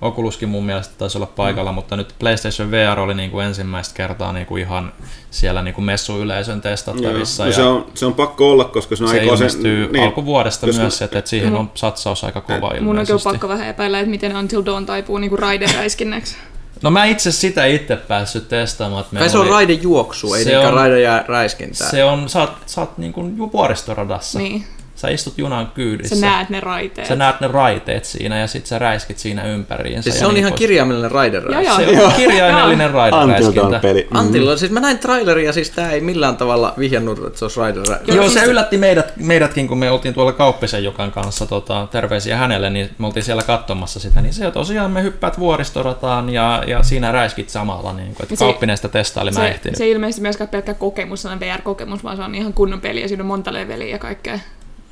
Oculuskin 0.00 0.48
mun 0.48 0.66
mielestä 0.66 0.94
taisi 0.98 1.18
olla 1.18 1.26
paikalla, 1.26 1.72
mm. 1.72 1.74
mutta 1.74 1.96
nyt 1.96 2.14
PlayStation 2.18 2.70
VR 2.70 2.98
oli 2.98 3.14
niin 3.14 3.30
kuin 3.30 3.46
ensimmäistä 3.46 3.94
kertaa 3.94 4.32
niin 4.32 4.46
kuin 4.46 4.62
ihan 4.62 4.92
siellä 5.30 5.62
niin 5.62 5.74
kuin 5.74 5.84
messuyleisön 5.84 6.60
testattavissa. 6.60 7.42
No, 7.42 7.48
ja 7.48 7.56
se, 7.56 7.62
on, 7.62 7.86
se 7.94 8.06
on 8.06 8.14
pakko 8.14 8.50
olla, 8.50 8.64
koska 8.64 8.96
se 8.96 9.04
on 9.04 9.10
se 9.10 9.24
ilmestyy 9.24 9.92
niin, 9.92 10.04
alkuvuodesta 10.04 10.66
koska, 10.66 10.82
myös, 10.82 11.02
että, 11.02 11.18
että 11.18 11.28
siihen 11.28 11.50
mm. 11.50 11.56
on 11.58 11.70
satsaus 11.74 12.24
aika 12.24 12.40
kova 12.40 12.56
ilmeisesti. 12.56 12.84
Mun 12.84 12.98
on 12.98 13.06
kyllä 13.06 13.20
pakko 13.24 13.48
vähän 13.48 13.68
epäillä, 13.68 14.00
että 14.00 14.10
miten 14.10 14.36
Until 14.36 14.62
Dawn 14.66 14.86
taipuu 14.86 15.18
niin 15.18 15.30
kuin 15.30 15.38
raideräiskinnäksi. 15.38 16.36
No 16.82 16.90
mä 16.90 17.04
itse 17.04 17.32
sitä 17.32 17.64
itse 17.64 17.96
päässyt 17.96 18.48
testaamaan. 18.48 19.04
Että 19.04 19.18
Kai 19.18 19.30
se 19.30 19.38
on 19.38 19.54
oli... 19.54 19.82
juoksu, 19.82 20.34
ei 20.34 20.44
niinkään 20.44 20.74
raide 20.74 21.00
ja 21.00 21.24
räiskintää. 21.28 21.90
Se 21.90 22.04
on, 22.04 22.28
sä 22.28 22.40
oot, 22.40 22.52
sä 22.66 22.80
oot 22.80 22.98
niin 22.98 23.12
kuin 23.12 23.52
vuoristoradassa. 23.52 24.38
Niin. 24.38 24.64
Sä 24.96 25.08
istut 25.08 25.38
junan 25.38 25.66
kyydissä. 25.74 26.16
Sä 26.16 26.26
näet 26.26 26.50
ne 26.50 26.60
raiteet. 26.60 27.08
Sä 27.08 27.16
näet 27.16 27.40
ne 27.40 27.48
raiteet 27.48 28.04
siinä 28.04 28.38
ja 28.38 28.46
sit 28.46 28.66
sä 28.66 28.78
räiskit 28.78 29.18
siinä 29.18 29.44
ympäriinsä. 29.44 30.02
Siis 30.02 30.18
se 30.18 30.26
on 30.26 30.36
ihan 30.36 30.52
pois. 30.52 30.58
kirjaimellinen 30.58 31.10
raideräiskintä. 31.10 31.94
Se 31.94 32.04
on 32.04 32.12
kirjaimellinen 32.12 32.90
raideräiskintä. 32.90 33.78
peli. 33.78 34.06
Mm. 34.10 34.16
Antilla, 34.16 34.56
siis 34.56 34.72
mä 34.72 34.80
näin 34.80 34.98
traileria, 34.98 35.52
siis 35.52 35.70
tää 35.70 35.90
ei 35.90 36.00
millään 36.00 36.36
tavalla 36.36 36.74
vihjannut, 36.78 37.26
että 37.26 37.38
se 37.38 37.44
olisi 37.44 37.60
raideräiskintä. 37.60 38.14
Joo, 38.14 38.28
se 38.28 38.44
yllätti 38.44 38.78
meidät, 38.78 39.12
meidätkin, 39.16 39.68
kun 39.68 39.78
me 39.78 39.90
oltiin 39.90 40.14
tuolla 40.14 40.32
Kauppisen 40.32 40.84
Jokan 40.84 41.12
kanssa, 41.12 41.46
tota, 41.46 41.88
terveisiä 41.90 42.36
hänelle, 42.36 42.70
niin 42.70 42.90
me 42.98 43.06
oltiin 43.06 43.24
siellä 43.24 43.42
katsomassa 43.42 44.00
sitä, 44.00 44.20
niin 44.20 44.34
se 44.34 44.50
tosiaan 44.50 44.90
me 44.90 45.02
hyppäät 45.02 45.38
vuoristorataan 45.38 46.30
ja, 46.30 46.62
ja 46.66 46.82
siinä 46.82 47.12
räiskit 47.12 47.50
samalla, 47.50 47.92
niin 47.92 48.14
kuin, 48.14 48.22
että 48.22 48.36
Kauppinen 48.36 48.76
sitä 48.76 48.88
testaili, 48.88 49.30
mä 49.30 49.48
ehtinyt. 49.48 49.76
Se 49.76 49.88
ilmeisesti 49.88 50.22
myöskään 50.22 50.48
pelkkä 50.48 50.74
kokemus, 50.74 51.22
sellainen 51.22 51.48
VR-kokemus, 51.48 52.04
vaan 52.04 52.16
se 52.16 52.22
on 52.22 52.34
ihan 52.34 52.52
kunnon 52.52 52.80
peli 52.80 53.02
ja 53.02 53.08
siinä 53.08 53.22
on 53.22 53.26
monta 53.26 53.52
leveliä 53.52 53.90
ja 53.90 53.98
kaikkea. 53.98 54.38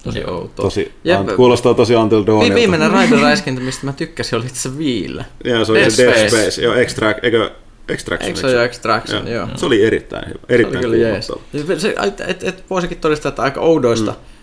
Tosi 0.04 0.24
outo. 0.26 0.62
Tosi, 0.62 0.92
ja, 1.04 1.18
an, 1.18 1.26
kuulostaa 1.36 1.74
tosi 1.74 1.96
Until 1.96 2.26
Dawnilta. 2.26 2.54
Viimeinen 2.54 2.90
raideräiskintä, 2.90 3.60
mistä 3.60 3.86
mä 3.86 3.92
tykkäsin, 3.92 4.38
oli 4.38 4.46
itse 4.46 4.78
Viillä. 4.78 5.24
Joo, 5.44 5.64
se 5.64 5.72
oli 5.72 5.80
Dead 5.80 5.90
se 5.90 6.06
Dead 6.06 6.28
Space. 6.28 6.50
Space. 6.50 6.62
Joo, 6.62 6.74
Extract, 6.74 7.24
eikö 7.24 7.50
Extraction. 7.88 8.28
Eikö 8.28 8.40
se 8.40 8.46
ole 8.46 8.64
Extraction, 8.64 9.28
joo. 9.28 9.46
joo. 9.46 9.56
Se 9.56 9.66
oli 9.66 9.84
erittäin 9.84 10.28
hyvä. 10.28 10.38
Erittäin 10.48 10.82
se 10.82 10.88
oli 10.88 10.96
kyllä 10.96 11.08
jees. 11.08 11.32
Se, 11.78 11.94
et, 12.06 12.20
et, 12.20 12.44
et, 12.44 12.64
voisikin 12.70 12.98
todistaa, 12.98 13.28
että 13.28 13.42
aika 13.42 13.60
oudoista 13.60 14.10
mm 14.10 14.33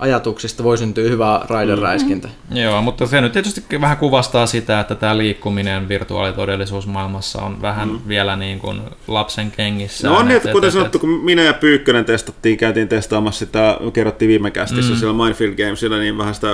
ajatuksista 0.00 0.64
voi 0.64 0.78
syntyä 0.78 1.10
hyvä 1.10 1.40
raideräiskintä. 1.48 2.28
Mm. 2.50 2.56
Joo, 2.56 2.82
mutta 2.82 3.06
se 3.06 3.20
nyt 3.20 3.32
tietysti 3.32 3.64
vähän 3.80 3.96
kuvastaa 3.96 4.46
sitä, 4.46 4.80
että 4.80 4.94
tämä 4.94 5.18
liikkuminen 5.18 5.88
virtuaalitodellisuusmaailmassa 5.88 7.42
on 7.42 7.62
vähän 7.62 7.88
mm. 7.88 7.98
vielä 8.08 8.36
niin 8.36 8.58
kuin 8.58 8.80
lapsen 9.08 9.50
kengissä. 9.50 10.08
No 10.08 10.16
on 10.16 10.28
niin, 10.28 10.36
että 10.36 10.52
kuten 10.52 10.68
et, 10.68 10.74
sanottu, 10.74 10.98
kun 10.98 11.08
minä 11.08 11.42
ja 11.42 11.52
Pyykkönen 11.52 12.04
testattiin, 12.04 12.58
käytiin 12.58 12.88
testaamassa 12.88 13.38
sitä, 13.38 13.76
kerrottiin 13.92 14.28
viime 14.28 14.50
kästissä 14.50 14.92
mm. 14.92 14.98
siellä 14.98 15.24
Mindfield 15.24 15.54
Gamesilla, 15.54 15.98
niin 15.98 16.18
vähän 16.18 16.34
sitä 16.34 16.48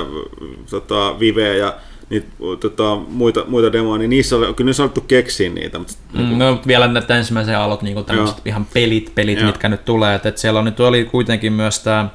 tota, 0.71 1.21
Viveä 1.21 1.55
ja 1.55 1.75
niitä 2.11 2.27
tota, 2.61 2.97
muita, 2.97 3.45
muita 3.49 3.73
demoja, 3.73 3.99
niin 3.99 4.11
niissä 4.11 4.37
oli, 4.37 4.55
kyllä 4.55 4.69
niissä 4.69 4.83
on 4.83 4.93
keksiä 5.09 5.51
niitä. 5.51 5.79
Mutta, 5.79 5.95
mm, 6.13 6.19
niin 6.19 6.29
kuin... 6.29 6.39
no, 6.39 6.61
vielä 6.67 6.89
näitä 6.89 7.17
ensimmäisiä 7.17 7.63
alot, 7.63 7.83
niin 7.83 8.05
tämmöiset 8.05 8.41
ihan 8.45 8.67
pelit, 8.75 9.13
pelit 9.15 9.39
Joo. 9.39 9.47
mitkä 9.47 9.69
nyt 9.69 9.85
tulee. 9.85 10.15
että 10.15 10.29
et 10.29 10.39
siellä 10.39 10.59
on, 10.59 10.65
nyt 10.65 10.81
oli 10.81 11.05
kuitenkin 11.05 11.53
myös 11.53 11.81
tämä 11.81 12.09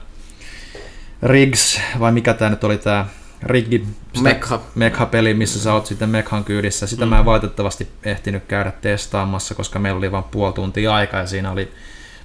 Riggs, 1.24 1.82
vai 2.00 2.12
mikä 2.12 2.34
tämä 2.34 2.50
nyt 2.50 2.64
oli 2.64 2.78
tämä 2.78 3.06
Riggi 3.44 3.88
Mekha. 4.22 4.62
Mekha-peli, 4.76 5.34
missä 5.34 5.60
sä 5.60 5.74
oot 5.74 5.86
sitten 5.86 6.10
Mekhan 6.10 6.44
kyydissä. 6.44 6.88
Sitä 6.88 7.06
mm. 7.06 7.10
mä 7.10 7.20
en 7.20 7.26
valitettavasti 7.26 7.88
ehtinyt 8.04 8.44
käydä 8.48 8.72
testaamassa, 8.82 9.56
koska 9.56 9.80
meillä 9.80 9.98
oli 9.98 10.12
vain 10.12 10.24
puoli 10.24 10.54
tuntia 10.54 10.96
aikaa 10.96 11.20
ja 11.20 11.28
siinä 11.28 11.52
oli 11.52 11.72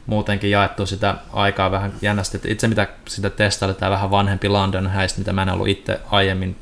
muutenkin 0.06 0.50
jaettu 0.50 0.87
sitä 0.87 1.14
aikaa 1.32 1.70
vähän 1.70 1.92
jännästi. 2.02 2.40
Itse 2.44 2.68
mitä 2.68 2.88
sitä 3.09 3.30
testaili, 3.30 3.74
tämä 3.74 3.90
vähän 3.90 4.11
vanhempi 4.11 4.48
London 4.48 4.90
Heist, 4.90 5.18
mitä 5.18 5.32
mä 5.32 5.42
en 5.42 5.48
ollut 5.48 5.68
itse 5.68 6.00
aiemmin 6.11 6.56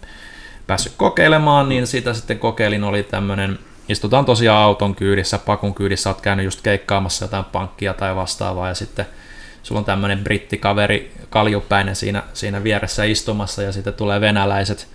päässyt 0.67 0.93
kokeilemaan, 0.97 1.69
niin 1.69 1.87
sitä 1.87 2.15
sitten 2.15 2.39
kokeilin, 2.39 2.85
oli 2.85 3.03
tämmöinen, 3.03 3.59
istutaan 3.89 4.25
tosiaan 4.25 4.63
auton 4.63 4.95
kyydissä, 4.95 5.39
pakun 5.39 5.75
kyydissä, 5.75 6.11
oot 6.11 6.21
käynyt 6.21 6.45
just 6.45 6.61
keikkaamassa 6.61 7.25
jotain 7.25 7.45
pankkia 7.45 7.95
tai 7.95 8.17
vastaavaa 8.17 8.69
ja 8.69 8.75
sitten 8.75 9.07
sulla 9.65 9.79
on 9.79 9.85
tämmöinen 9.85 10.25
brittikaveri 10.25 11.13
kaljupäinen 11.31 11.97
siinä, 11.97 12.23
siinä 12.33 12.63
vieressä 12.63 13.05
istumassa 13.05 13.63
ja 13.63 13.73
sitten 13.73 13.95
tulee 13.95 14.21
venäläiset, 14.21 14.89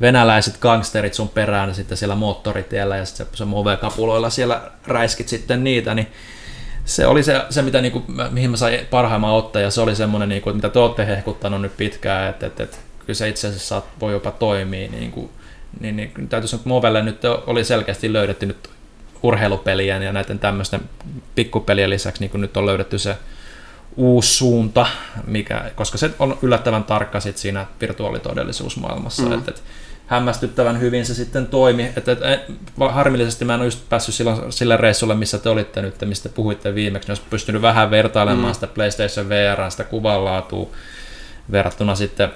venäläiset 0.00 0.58
gangsterit 0.58 1.14
sun 1.14 1.28
perään 1.28 1.74
sitten 1.74 1.96
siellä 1.96 2.14
moottoritiellä 2.14 2.96
ja 2.96 3.04
sitten 3.04 3.26
se 3.32 3.44
move-kapuloilla 3.44 4.30
siellä 4.30 4.70
räiskit 4.86 5.28
sitten 5.28 5.64
niitä, 5.64 5.94
niin 5.94 6.06
se 6.84 7.06
oli 7.06 7.22
se, 7.22 7.42
se 7.50 7.62
mitä, 7.62 7.80
niinku, 7.80 8.04
mihin 8.30 8.50
mä 8.50 8.56
sain 8.56 8.86
parhaimman 8.90 9.32
ottaa 9.32 9.62
ja 9.62 9.70
se 9.70 9.80
oli 9.80 9.96
semmoinen, 9.96 10.28
niinku, 10.28 10.52
mitä 10.52 10.68
te 10.68 10.78
olette 10.78 11.06
hehkuttanut 11.06 11.62
nyt 11.62 11.76
pitkään, 11.76 12.30
että, 12.30 12.46
että, 12.46 12.62
että 12.62 12.76
kyllä 12.98 13.14
se 13.14 13.28
itse 13.28 13.48
asiassa 13.48 13.82
voi 14.00 14.12
jopa 14.12 14.30
toimia, 14.30 14.90
niin, 14.90 15.10
kuin, 15.10 15.30
niin, 15.80 15.96
niin 15.96 16.28
täytyy 16.28 16.48
sanoa, 16.48 16.60
että 16.60 16.68
Movelle 16.68 17.02
nyt 17.02 17.20
oli 17.46 17.64
selkeästi 17.64 18.12
löydetty 18.12 18.46
nyt 18.46 18.70
urheilupelien 19.22 20.02
ja 20.02 20.12
näiden 20.12 20.38
tämmöisten 20.38 20.80
pikkupelien 21.34 21.90
lisäksi 21.90 22.28
niin 22.28 22.40
nyt 22.40 22.56
on 22.56 22.66
löydetty 22.66 22.98
se 22.98 23.16
uusi 23.98 24.34
suunta, 24.34 24.86
mikä, 25.26 25.70
koska 25.74 25.98
se 25.98 26.10
on 26.18 26.38
yllättävän 26.42 26.84
tarkka 26.84 27.20
sit 27.20 27.36
siinä 27.36 27.66
virtuaalitodellisuusmaailmassa. 27.80 29.22
Mm. 29.22 29.32
Et, 29.32 29.48
et, 29.48 29.62
hämmästyttävän 30.06 30.80
hyvin 30.80 31.06
se 31.06 31.14
sitten 31.14 31.46
toimi. 31.46 31.92
Et, 31.96 32.08
et, 32.08 32.18
et, 32.22 32.40
harmillisesti 32.90 33.44
mä 33.44 33.54
en 33.54 33.60
ole 33.60 33.66
just 33.66 33.88
päässyt 33.88 34.14
silloin, 34.14 34.52
sille 34.52 34.76
reissulle, 34.76 35.14
missä 35.14 35.38
te 35.38 35.48
olitte 35.48 35.82
nyt, 35.82 35.94
mistä 36.04 36.28
puhuitte 36.28 36.74
viimeksi. 36.74 37.08
Ne 37.08 37.12
olisi 37.12 37.22
pystynyt 37.30 37.62
vähän 37.62 37.90
vertailemaan 37.90 38.48
mm. 38.48 38.54
sitä 38.54 38.66
PlayStation 38.66 39.28
VR, 39.28 39.70
sitä 39.70 39.84
kuvanlaatua 39.84 40.68
verrattuna 41.52 41.94
sitten 41.94 42.30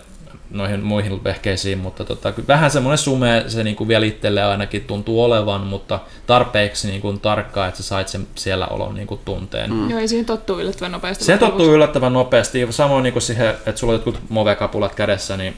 noihin 0.52 0.84
muihin 0.84 1.24
vehkeisiin, 1.24 1.78
mutta 1.78 2.04
tota, 2.04 2.32
vähän 2.48 2.70
semmoinen 2.70 2.98
sume 2.98 3.44
se 3.48 3.64
niin 3.64 3.76
kuin 3.76 3.88
vielä 3.88 4.06
itselle 4.06 4.42
ainakin 4.42 4.84
tuntuu 4.84 5.24
olevan, 5.24 5.60
mutta 5.60 6.00
tarpeeksi 6.26 6.88
niin 6.88 7.00
kuin 7.00 7.20
tarkkaa, 7.20 7.66
että 7.66 7.82
sä 7.82 7.88
sait 7.88 8.08
sen 8.08 8.26
siellä 8.34 8.66
olon 8.66 8.94
niin 8.94 9.06
kuin 9.06 9.20
tunteen. 9.24 9.72
Mm. 9.72 9.90
Joo, 9.90 10.00
ei 10.00 10.08
siihen 10.08 10.26
tottuu 10.26 10.60
yllättävän 10.60 10.92
nopeasti. 10.92 11.24
Se 11.24 11.38
tottuu 11.38 11.74
yllättävän 11.74 12.12
nopeasti, 12.12 12.66
samoin 12.70 13.02
niin 13.02 13.12
kuin 13.12 13.22
siihen, 13.22 13.48
että 13.48 13.76
sulla 13.76 13.92
on 13.92 13.94
jotkut 13.94 14.20
movekapulat 14.28 14.94
kädessä, 14.94 15.36
niin 15.36 15.56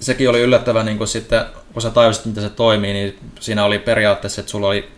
sekin 0.00 0.30
oli 0.30 0.40
yllättävän, 0.40 0.86
niin 0.86 0.98
kuin 0.98 1.08
sitten, 1.08 1.44
kun 1.72 1.82
sä 1.82 1.90
tajusit, 1.90 2.26
miten 2.26 2.42
se 2.42 2.50
toimii, 2.50 2.92
niin 2.92 3.18
siinä 3.40 3.64
oli 3.64 3.78
periaatteessa, 3.78 4.40
että 4.40 4.50
sulla 4.50 4.68
oli 4.68 4.88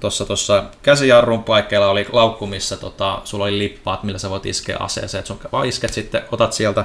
tuossa 0.00 0.24
tuossa 0.26 0.64
käsijarrun 0.82 1.44
paikkeilla 1.44 1.90
oli 1.90 2.06
laukku, 2.12 2.46
missä 2.46 2.76
tota, 2.76 3.20
sulla 3.24 3.44
oli 3.44 3.58
lippaat, 3.58 4.02
millä 4.02 4.18
sä 4.18 4.30
voit 4.30 4.46
iskeä 4.46 4.76
aseeseen, 4.80 5.18
että 5.18 5.28
sun 5.28 5.38
vaan 5.52 5.66
isket 5.66 5.92
sitten, 5.92 6.22
otat 6.32 6.52
sieltä 6.52 6.84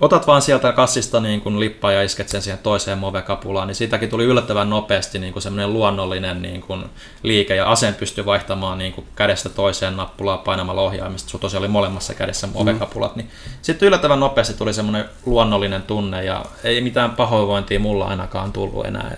otat 0.00 0.26
vaan 0.26 0.42
sieltä 0.42 0.72
kassista 0.72 1.20
niin 1.20 1.40
kun 1.40 1.60
lippaa 1.60 1.92
ja 1.92 2.02
isket 2.02 2.28
sen 2.28 2.42
siihen 2.42 2.58
toiseen 2.58 2.98
movekapulaan, 2.98 3.68
niin 3.68 3.74
siitäkin 3.74 4.08
tuli 4.08 4.24
yllättävän 4.24 4.70
nopeasti 4.70 5.18
niin 5.18 5.42
semmoinen 5.42 5.72
luonnollinen 5.72 6.42
niin 6.42 6.60
kun 6.60 6.90
liike, 7.22 7.56
ja 7.56 7.70
aseen 7.70 7.94
pystyi 7.94 8.26
vaihtamaan 8.26 8.78
niin 8.78 8.92
kun 8.92 9.04
kädestä 9.16 9.48
toiseen 9.48 9.96
nappulaa 9.96 10.38
painamalla 10.38 10.82
ohjaimista, 10.82 11.28
sun 11.28 11.40
tosiaan 11.40 11.60
oli 11.60 11.68
molemmassa 11.68 12.14
kädessä 12.14 12.46
movekapulat, 12.46 13.16
mm. 13.16 13.22
niin 13.22 13.30
sitten 13.62 13.86
yllättävän 13.86 14.20
nopeasti 14.20 14.54
tuli 14.54 14.74
semmoinen 14.74 15.04
luonnollinen 15.26 15.82
tunne, 15.82 16.24
ja 16.24 16.44
ei 16.64 16.80
mitään 16.80 17.10
pahoinvointia 17.10 17.80
mulla 17.80 18.04
ainakaan 18.04 18.52
tullut 18.52 18.86
enää, 18.86 19.16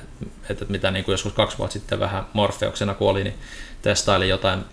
että 0.50 0.64
mitä 0.68 0.90
niin 0.90 1.04
kuin 1.04 1.12
joskus 1.12 1.32
kaksi 1.32 1.58
vuotta 1.58 1.72
sitten 1.72 2.00
vähän 2.00 2.26
morfeuksena 2.32 2.94
kun 2.94 3.10
oli, 3.10 3.24
niin 3.24 3.34
testailin 3.82 4.28
jotain 4.28 4.64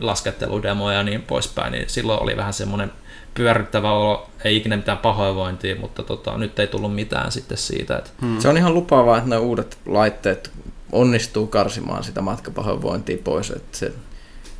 lasketteludemoja 0.00 0.96
ja 0.96 1.02
niin 1.02 1.22
poispäin, 1.22 1.72
niin 1.72 1.84
silloin 1.88 2.22
oli 2.22 2.36
vähän 2.36 2.52
semmoinen 2.52 2.92
pyörryttävä 3.34 3.92
olo, 3.92 4.30
ei 4.44 4.56
ikinä 4.56 4.76
mitään 4.76 4.98
pahoinvointia, 4.98 5.76
mutta 5.76 6.02
tota, 6.02 6.38
nyt 6.38 6.58
ei 6.58 6.66
tullut 6.66 6.94
mitään 6.94 7.32
sitten 7.32 7.58
siitä. 7.58 7.96
Että... 7.96 8.10
Hmm. 8.20 8.40
Se 8.40 8.48
on 8.48 8.56
ihan 8.56 8.74
lupaavaa, 8.74 9.18
että 9.18 9.30
nämä 9.30 9.40
uudet 9.40 9.78
laitteet 9.86 10.50
onnistuu 10.92 11.46
karsimaan 11.46 12.04
sitä 12.04 12.20
matkapahoinvointia 12.20 13.18
pois. 13.24 13.50
Että 13.50 13.78
se, 13.78 13.92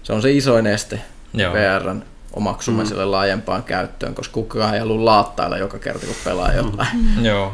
se 0.03 0.13
on 0.13 0.23
se 0.23 0.33
isoin 0.33 0.67
este 0.67 1.01
Joo. 1.35 1.53
VRn 1.53 2.03
omaksumiselle 2.33 3.03
hmm. 3.03 3.13
laajempaan 3.13 3.63
käyttöön, 3.63 4.15
koska 4.15 4.35
kukaan 4.35 4.75
ei 4.75 4.81
halua 4.81 5.05
laattailla 5.05 5.59
joka 5.59 5.79
kerta, 5.79 6.07
kun 6.07 6.17
pelaa 6.25 6.53
jotain. 6.53 6.89
Hmm. 6.93 7.25
Joo. 7.25 7.53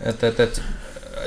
Et, 0.00 0.24
et, 0.24 0.40
et, 0.40 0.62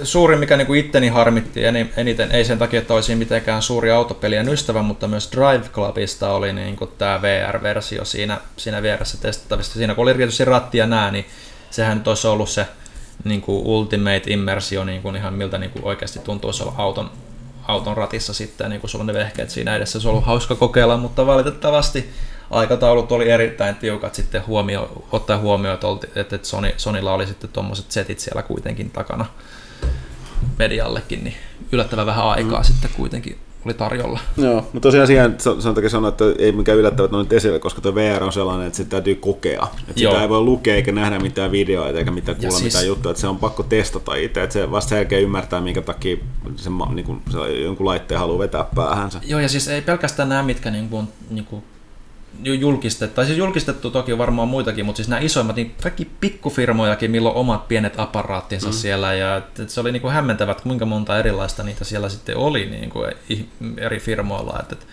Suurin, 0.04 0.40
mikä 0.40 0.58
niin 0.58 0.68
kuin 0.68 0.80
itteni 0.80 1.08
harmitti 1.08 1.62
eniten, 1.98 2.32
ei 2.32 2.46
sen 2.46 2.58
takia, 2.58 2.80
että 2.80 2.94
olisin 2.94 3.18
mitenkään 3.18 3.62
suuri 3.62 3.92
autopelien 3.92 4.50
ystävä, 4.50 4.82
mutta 4.82 5.08
myös 5.08 5.32
Drive 5.32 5.70
Clubista 5.74 6.32
oli 6.32 6.54
niin 6.54 6.78
tämä 6.98 7.22
VR-versio 7.22 8.06
siinä, 8.06 8.38
siinä 8.58 8.82
vieressä 8.82 9.18
testattavista. 9.22 9.74
Siinä 9.74 9.96
kun 9.96 10.04
oli 10.04 10.14
tietysti 10.14 10.46
ratti 10.46 10.78
ja 10.78 10.88
nää, 10.88 11.12
niin 11.12 11.26
sehän 11.70 11.98
nyt 11.98 12.08
olisi 12.08 12.28
ollut 12.28 12.50
se 12.50 12.66
niin 13.24 13.42
kuin 13.42 13.66
ultimate 13.66 14.22
immersio, 14.28 14.84
niin 14.84 15.02
kuin 15.02 15.16
ihan 15.16 15.34
miltä 15.34 15.58
niin 15.58 15.72
kuin 15.72 15.86
oikeasti 15.86 16.20
tuntuisi 16.20 16.64
olla 16.64 16.74
auton, 16.78 17.12
auton 17.68 17.98
ratissa 17.98 18.34
sitten, 18.34 18.70
niin 18.70 18.82
kuin 18.82 18.92
sulla 18.92 19.04
on 19.04 19.08
ne 19.08 19.14
vehkeet 19.14 19.50
siinä 19.50 19.76
edessä. 19.76 20.00
Se 20.00 20.08
on 20.08 20.12
ollut 20.12 20.26
hauska 20.26 20.56
kokeilla, 20.56 20.98
mutta 20.98 21.26
valitettavasti 21.26 22.10
aikataulut 22.50 23.12
oli 23.12 23.30
erittäin 23.30 23.76
tiukat 23.76 24.16
sitten 24.16 24.48
huomio, 24.48 25.04
ottaa 25.12 25.38
huomioon, 25.38 25.80
että 26.16 26.40
Sony, 26.42 26.74
Sonylla 26.78 27.14
oli 27.14 27.28
sitten 27.28 27.50
tuommoiset 27.50 27.92
setit 27.92 28.20
siellä 28.20 28.44
kuitenkin 28.44 28.92
takana 28.92 29.26
mediallekin, 30.60 31.24
niin 31.24 31.36
yllättävän 31.72 32.06
vähän 32.06 32.26
aikaa 32.26 32.60
mm. 32.60 32.66
sitten 32.66 32.92
kuitenkin 32.96 33.38
oli 33.68 33.74
tarjolla. 33.74 34.20
Joo, 34.38 34.62
mutta 34.62 34.80
tosiaan 34.80 35.08
siihen 35.08 35.36
sen 35.60 35.74
takia 35.74 35.90
sanoa, 35.90 36.10
että 36.10 36.26
ei 36.40 36.52
mikään 36.52 36.78
yllättävää, 36.78 37.06
että 37.06 37.18
on 37.18 37.24
nyt 37.24 37.34
esille, 37.34 37.60
koska 37.60 37.82
tuo 37.82 37.96
VR 37.96 38.24
on 38.24 38.34
sellainen, 38.34 38.68
että 38.68 38.78
sitä 38.78 38.90
täytyy 38.90 39.16
kokea. 39.16 39.68
Että 39.80 40.00
sitä 40.00 40.22
ei 40.22 40.30
voi 40.30 40.42
lukea 40.42 40.76
eikä 40.76 40.92
nähdä 40.92 41.20
mitään 41.20 41.52
videoita 41.52 42.00
eikä 42.00 42.12
mitään 42.12 42.38
kuulla 42.38 42.58
siis... 42.58 42.64
mitään 42.64 42.88
juttuja, 42.88 43.12
että 43.12 43.22
se 43.22 43.28
on 43.28 43.38
pakko 43.38 43.64
testata 43.64 44.16
itse, 44.16 44.44
että 44.44 44.54
se 44.54 44.72
vasta 44.72 44.90
selkeä 44.90 45.20
ymmärtää, 45.20 45.62
minkä 45.62 45.82
takia 45.82 46.18
se, 46.56 46.70
niin 46.94 47.06
kuin, 47.06 47.22
se 47.32 47.38
jonkun 47.52 47.86
laitteen 47.86 48.20
haluaa 48.20 48.40
vetää 48.40 48.66
päähänsä. 48.76 49.20
Joo, 49.26 49.40
ja 49.40 49.50
siis 49.50 49.68
ei 49.68 49.82
pelkästään 49.82 50.30
nämä, 50.30 50.44
mitkä 50.44 50.72
niin 50.72 50.90
kuin, 50.90 51.08
niin 51.30 51.46
kuin 51.46 51.64
julkistettu, 52.44 53.16
tai 53.16 53.26
siis 53.26 53.38
julkistettu 53.38 53.92
toki 53.92 54.18
varmaan 54.18 54.48
muitakin, 54.48 54.86
mutta 54.86 54.98
siis 54.98 55.08
nämä 55.08 55.22
isoimmat, 55.22 55.56
niin 55.56 55.76
kaikki 55.84 56.08
pikkufirmojakin, 56.20 57.12
milloin 57.12 57.36
omat 57.36 57.68
pienet 57.68 58.00
aparaattinsa 58.00 58.68
mm. 58.68 58.74
siellä, 58.74 59.14
ja 59.14 59.36
et, 59.36 59.60
et 59.60 59.70
se 59.70 59.82
oli 59.82 59.92
niin 59.92 60.02
kuin 60.02 60.14
hämmentävä, 60.14 60.52
että 60.52 60.64
kuinka 60.64 60.86
monta 60.86 61.20
erilaista 61.20 61.64
niitä 61.64 61.84
siellä 61.84 62.10
sitten 62.10 62.38
oli 62.38 62.66
niin 62.66 62.90
kuin 62.90 63.12
eri 63.78 64.00
firmoilla, 64.00 64.58
että 64.60 64.76
et, 64.76 64.88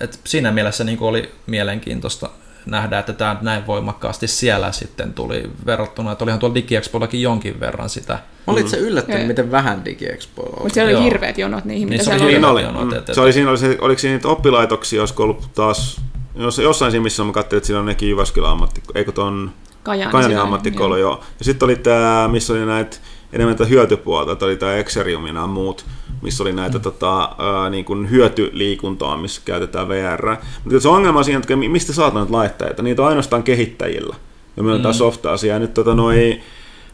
et 0.00 0.20
siinä 0.24 0.52
mielessä 0.52 0.84
niin 0.84 0.98
kuin 0.98 1.08
oli 1.08 1.30
mielenkiintoista 1.46 2.30
nähdä, 2.66 2.98
että 2.98 3.12
tämä 3.12 3.36
näin 3.40 3.66
voimakkaasti 3.66 4.26
siellä 4.26 4.72
sitten 4.72 5.14
tuli 5.14 5.50
verrattuna, 5.66 6.12
että 6.12 6.24
olihan 6.24 6.40
tuolla 6.40 6.54
DigiExpollakin 6.54 7.22
jonkin 7.22 7.60
verran 7.60 7.88
sitä. 7.88 8.18
Olit 8.46 8.68
se 8.68 8.76
yllättynyt, 8.76 9.26
miten 9.26 9.50
vähän 9.50 9.84
DigiExpo 9.84 10.42
oli? 10.42 10.62
Mutta 10.62 10.74
siellä 10.74 10.98
oli 10.98 11.04
hirveät 11.04 11.38
jonot 11.38 11.64
niihin, 11.64 11.88
niin 11.88 12.00
mitä 12.00 12.18
se 12.18 12.18
siellä 12.18 12.50
oli. 12.50 12.62
Jonot, 12.62 12.84
mm. 12.84 13.14
se 13.14 13.20
oli 13.20 13.32
siinä, 13.32 13.50
oli 13.50 13.58
se, 13.58 13.78
oliko 13.80 13.98
siinä 13.98 14.16
niitä 14.16 14.28
oppilaitoksia, 14.28 15.02
olisiko 15.02 15.22
ollut 15.22 15.54
taas 15.54 16.00
jos, 16.38 16.58
jossain 16.58 16.90
siinä, 16.90 17.02
missä 17.02 17.24
mä 17.24 17.32
katselin, 17.32 17.58
että 17.58 17.66
siinä 17.66 17.80
on 17.80 17.86
nekin 17.86 18.08
Jyväskylän 18.08 18.50
ammatti, 18.50 18.82
eikö 18.94 19.12
ton 19.12 19.50
Kajani, 19.82 20.12
Kajani 20.12 20.34
ammattikolo, 20.34 20.96
joo. 20.96 21.10
joo. 21.10 21.24
Ja 21.38 21.44
sitten 21.44 21.66
oli 21.66 21.76
tämä, 21.76 22.28
missä 22.32 22.52
oli 22.52 22.66
näitä 22.66 22.96
enemmän 23.32 23.56
tätä 23.56 23.68
hyötypuolta, 23.68 24.32
että 24.32 24.44
oli 24.44 24.56
tämä 24.56 24.74
Exerium 24.74 25.26
ja 25.26 25.46
muut, 25.46 25.84
missä 26.22 26.42
oli 26.42 26.52
näitä 26.52 26.78
mm. 26.78 26.82
tota, 26.82 27.36
ää, 27.38 27.70
niin 27.70 27.84
kuin 27.84 28.10
hyötyliikuntaa, 28.10 29.16
missä 29.16 29.40
käytetään 29.44 29.88
VR. 29.88 30.36
Mutta 30.64 30.80
se 30.80 30.88
ongelma 30.88 31.18
on 31.18 31.24
siinä, 31.24 31.38
että 31.38 31.56
mistä 31.56 31.92
saat 31.92 32.14
noita 32.14 32.32
laitteita, 32.32 32.82
niitä 32.82 33.02
on 33.02 33.08
ainoastaan 33.08 33.42
kehittäjillä. 33.42 34.16
Ja 34.56 34.62
meillä 34.62 34.74
on 34.74 34.80
mm. 34.80 34.82
tämä 34.82 34.92
softa-asia. 34.92 35.52
Ja 35.52 35.58
nyt 35.58 35.74
tota, 35.74 35.94
noi, 35.94 36.40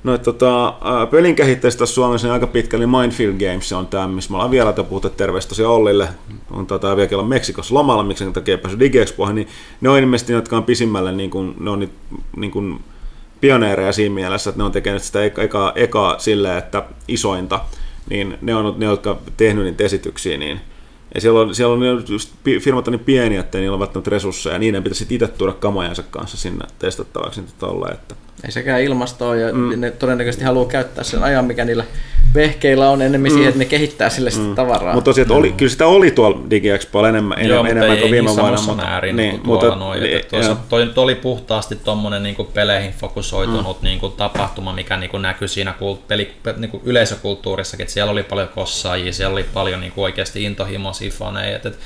No, 0.04 0.18
tota, 0.18 0.74
pelin 1.10 1.34
kehittäjistä 1.34 1.86
Suomessa 1.86 2.26
niin 2.26 2.32
aika 2.32 2.46
pitkälle 2.46 2.86
niin 2.86 2.96
Mindfield 2.96 3.34
Games 3.38 3.72
on 3.72 3.86
tämä, 3.86 4.08
missä 4.08 4.30
me 4.30 4.36
ollaan 4.36 4.50
vielä 4.50 4.72
puhuttu 4.72 5.10
terveistä 5.10 5.48
tosiaan 5.48 5.72
Ollille. 5.72 6.08
On 6.50 6.66
tota, 6.66 6.96
vielä 6.96 7.22
Meksikossa 7.22 7.74
lomalla, 7.74 8.02
miksi 8.02 8.24
sen 8.24 8.32
takia 8.32 8.58
päässyt 8.58 8.80
DigiExpoihin, 8.80 9.34
niin 9.34 9.48
ne 9.80 9.88
on 9.88 9.98
ilmeisesti 9.98 10.32
ne, 10.32 10.36
jotka 10.36 10.56
on 10.56 10.64
pisimmälle, 10.64 11.12
niin 11.12 11.30
kuin, 11.30 11.54
ne 11.60 11.70
on 11.70 11.88
niin 12.36 12.50
kuin 12.50 12.80
pioneereja 13.40 13.92
siinä 13.92 14.14
mielessä, 14.14 14.50
että 14.50 14.60
ne 14.60 14.64
on 14.64 14.72
tekemään 14.72 15.00
sitä 15.00 15.24
eka, 15.24 15.72
eka 15.74 16.14
silleen, 16.18 16.58
että 16.58 16.82
isointa, 17.08 17.60
niin 18.10 18.38
ne 18.42 18.54
on 18.54 18.74
ne, 18.76 18.86
jotka 18.86 19.16
tehnyt 19.36 19.64
niitä 19.64 19.84
esityksiä, 19.84 20.36
niin 20.36 20.60
ja 21.14 21.20
siellä 21.20 21.40
on, 21.40 21.54
siellä 21.54 21.74
on 21.74 22.04
just 22.08 22.32
firmat 22.60 22.88
on 22.88 22.92
niin 22.92 23.04
pieniä, 23.04 23.40
että 23.40 23.58
niillä 23.58 23.74
on 23.74 23.80
välttämättä 23.80 24.10
resursseja, 24.10 24.54
ja 24.54 24.58
niiden 24.58 24.82
pitäisi 24.82 25.06
itse 25.10 25.28
tuoda 25.28 25.52
kamojansa 25.52 26.02
kanssa 26.02 26.36
sinne 26.36 26.66
testattavaksi. 26.78 27.40
Niin 27.40 27.52
tolle, 27.58 27.88
että 27.88 28.14
ei 28.44 28.52
sekään 28.52 28.82
ilmastoa 28.82 29.36
ja 29.36 29.52
mm. 29.52 29.80
ne 29.80 29.90
todennäköisesti 29.90 30.44
haluaa 30.44 30.68
käyttää 30.68 31.04
sen 31.04 31.22
ajan, 31.22 31.44
mikä 31.44 31.64
niillä 31.64 31.84
vehkeillä 32.34 32.90
on 32.90 33.02
enemmän 33.02 33.30
mm. 33.30 33.34
siihen, 33.34 33.48
että 33.48 33.58
ne 33.58 33.64
kehittää 33.64 34.10
sille 34.10 34.30
sitä 34.30 34.44
mm. 34.44 34.54
tavaraa. 34.54 34.94
Mutta 34.94 35.10
tosiaan, 35.10 35.32
oli, 35.32 35.52
kyllä 35.52 35.70
sitä 35.70 35.86
oli 35.86 36.10
tuolla 36.10 36.40
DigiExpoilla 36.50 37.08
enemmän, 37.08 37.46
Joo, 37.46 37.64
enemmän, 37.64 37.70
enemmän 37.70 37.98
kuin 37.98 38.10
viime 38.10 38.30
vuonna. 38.36 38.62
Mutta 38.66 38.82
määrin 38.82 39.16
niin, 39.16 39.30
kuin 39.30 39.46
mutta, 39.46 39.76
noin, 39.76 40.02
niin, 40.02 40.24
tuossa, 40.30 40.56
toi, 40.68 40.86
toi, 40.86 41.04
oli 41.04 41.14
puhtaasti 41.14 41.76
tuommoinen 41.76 42.22
niin 42.22 42.36
peleihin 42.54 42.92
fokusoitunut 42.92 43.82
mm. 43.82 43.84
niin 43.84 44.00
kuin 44.00 44.12
tapahtuma, 44.12 44.72
mikä 44.72 44.96
niin 44.96 45.10
kuin 45.10 45.22
näkyi 45.22 45.48
siinä 45.48 45.72
kult, 45.72 46.08
peli, 46.08 46.32
niin 46.56 46.70
kuin 46.70 46.82
yleisökulttuurissakin, 46.86 47.84
että 47.84 47.94
siellä 47.94 48.12
oli 48.12 48.22
paljon 48.22 48.48
kossaajia, 48.48 49.12
siellä 49.12 49.32
oli 49.32 49.46
paljon 49.54 49.80
niin 49.80 49.92
kuin 49.92 50.04
oikeasti 50.04 50.44
intohimoisia 50.44 51.10
faneja, 51.10 51.56
että, 51.56 51.68
että 51.68 51.80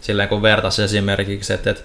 silleen 0.00 0.28
kun 0.28 0.42
vertaisi 0.42 0.82
esimerkiksi, 0.82 1.52
että, 1.52 1.70
että 1.70 1.82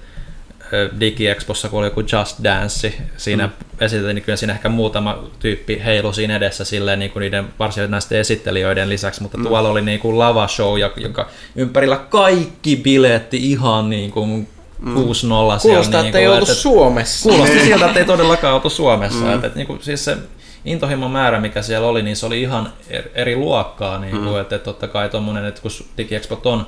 DigiExpossa, 1.00 1.70
kun 1.70 1.80
oli 1.80 1.88
joku 1.88 2.00
Just 2.02 2.44
Dance, 2.44 2.94
siinä 3.18 3.48
mm. 3.48 3.54
esitettiin, 3.80 4.16
niin 4.16 4.24
kyllä 4.24 4.36
siinä 4.36 4.54
ehkä 4.54 4.70
muutama 4.70 5.24
tyyppi 5.40 5.82
heilu 5.86 6.14
siinä 6.14 6.36
edessä 6.36 6.66
silleen 6.66 7.00
niin 7.00 7.12
kuin 7.12 7.22
niiden 7.22 7.46
varsinaisten 7.60 8.20
esittelijöiden 8.20 8.90
lisäksi, 8.90 9.22
mutta 9.22 9.38
mm. 9.38 9.44
tuolla 9.44 9.70
oli 9.70 9.82
niin 9.82 10.00
kuin 10.00 10.20
lava 10.20 10.48
show, 10.48 10.80
jonka 10.80 11.28
ympärillä 11.56 11.98
kaikki 11.98 12.76
biletti 12.76 13.52
ihan 13.52 13.90
niin 13.90 14.12
kuin 14.12 14.48
6-0 14.84 14.86
mm. 14.86 14.94
Kuulostaa, 14.94 15.60
siellä, 15.60 15.82
että 15.82 16.02
niin 16.02 16.16
ei 16.16 16.28
oltu 16.28 16.46
Suomessa. 16.46 17.30
Kuulosti 17.30 17.56
niin. 17.56 17.66
sieltä, 17.66 17.86
että 17.86 18.00
ei 18.00 18.06
todellakaan 18.06 18.56
oltu 18.56 18.70
Suomessa. 18.70 19.20
Mm. 19.20 19.34
Että, 19.34 19.48
että, 19.48 19.60
niin 19.60 19.68
kuin, 19.68 19.82
siis 19.82 20.06
se 20.06 20.18
intohimon 20.66 21.12
määrä, 21.12 21.40
mikä 21.40 21.62
siellä 21.62 21.88
oli, 21.88 22.02
niin 22.02 22.16
se 22.16 22.26
oli 22.26 22.42
ihan 22.42 22.74
eri 23.16 23.36
luokkaa. 23.36 24.00
Niin 24.00 24.12
kuin, 24.12 24.30
mm. 24.30 24.42
että, 24.42 24.56
että 24.56 24.66
totta 24.66 24.88
kai 24.88 25.10
tuommoinen, 25.10 25.46
että 25.46 25.62
kun 25.62 25.72
DigiExpot 25.98 26.46
on 26.46 26.68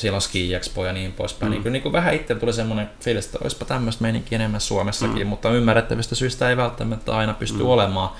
siellä 0.00 0.16
on 0.16 0.22
Ski 0.22 0.54
Expo 0.54 0.86
ja 0.86 0.92
niin 0.92 1.12
poispäin. 1.12 1.52
Mm. 1.52 1.62
Niin, 1.62 1.72
niin 1.72 1.82
kuin 1.82 1.92
vähän 1.92 2.14
itse 2.14 2.34
tuli 2.34 2.52
semmoinen 2.52 2.90
fiilis, 3.00 3.26
että 3.26 3.38
olisipa 3.42 3.64
tämmöistä 3.64 4.02
meininkiä 4.02 4.36
enemmän 4.36 4.60
Suomessakin, 4.60 5.26
mm. 5.26 5.26
mutta 5.26 5.50
ymmärrettävistä 5.50 6.14
syistä 6.14 6.50
ei 6.50 6.56
välttämättä 6.56 7.16
aina 7.16 7.34
pysty 7.34 7.58
mm. 7.58 7.68
olemaan. 7.68 8.10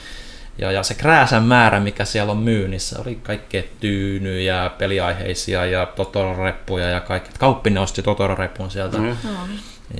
Ja, 0.58 0.72
ja 0.72 0.82
se 0.82 0.94
krääsän 0.94 1.42
määrä, 1.42 1.80
mikä 1.80 2.04
siellä 2.04 2.32
on 2.32 2.38
myynnissä, 2.38 3.00
oli 3.00 3.14
kaikkea 3.14 3.62
tyynyjä, 3.80 4.70
peliaiheisia 4.78 5.66
ja 5.66 5.86
Totoro-reppuja 5.86 6.90
ja 6.90 7.00
kaikki. 7.00 7.30
Kauppinen 7.38 7.82
osti 7.82 8.02
Totoro-repun 8.02 8.70
sieltä. 8.70 8.98
Mm. 8.98 9.16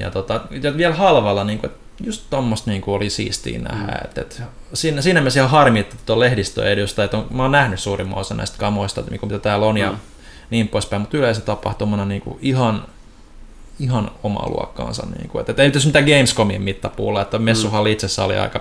Ja, 0.01 0.11
tota, 0.11 0.41
ja 0.63 0.77
vielä 0.77 0.95
halvalla, 0.95 1.45
niin 1.45 1.59
kuin, 1.59 1.73
just 2.05 2.25
tuommoista 2.31 2.71
niin 2.71 2.83
oli 2.87 3.11
siistiä 3.11 3.59
nähdä. 3.59 3.93
Mm. 3.93 4.05
Et, 4.05 4.19
et, 4.19 4.43
siinä, 4.75 5.03
siinä 5.03 5.21
mielessä 5.21 5.41
ihan 5.41 5.51
harmi, 5.51 5.81
että 5.81 5.97
tuon 6.07 6.21
lehdistöedustajat 6.21 7.15
on, 7.15 7.27
mä 7.31 7.43
oon 7.43 7.53
nähnyt 7.53 7.81
suurimman 7.81 8.19
osan 8.19 8.37
näistä 8.37 8.59
kamoista, 8.59 9.01
että, 9.01 9.13
mitä 9.13 9.39
täällä 9.39 9.67
on, 9.67 9.75
mm. 9.75 9.81
ja 9.81 9.95
niin 10.51 10.69
poispäin, 10.69 11.03
mutta 11.03 11.17
yleensä 11.17 11.41
tapahtumana 11.41 12.05
niin 12.05 12.23
kuin 12.23 12.39
ihan, 12.43 12.85
ihan 13.79 14.11
omaa 14.23 14.49
luokkaansa. 14.49 15.07
Niin 15.19 15.29
kuin, 15.29 15.45
että, 15.49 15.63
ei 15.63 15.71
tässä 15.71 15.89
mitään 15.89 16.05
Gamescomin 16.05 16.63
mittapuulla, 16.63 17.23
että 17.23 17.39
messuhalli 17.39 17.93
itsessä 17.93 18.25
oli 18.25 18.39
aika, 18.39 18.61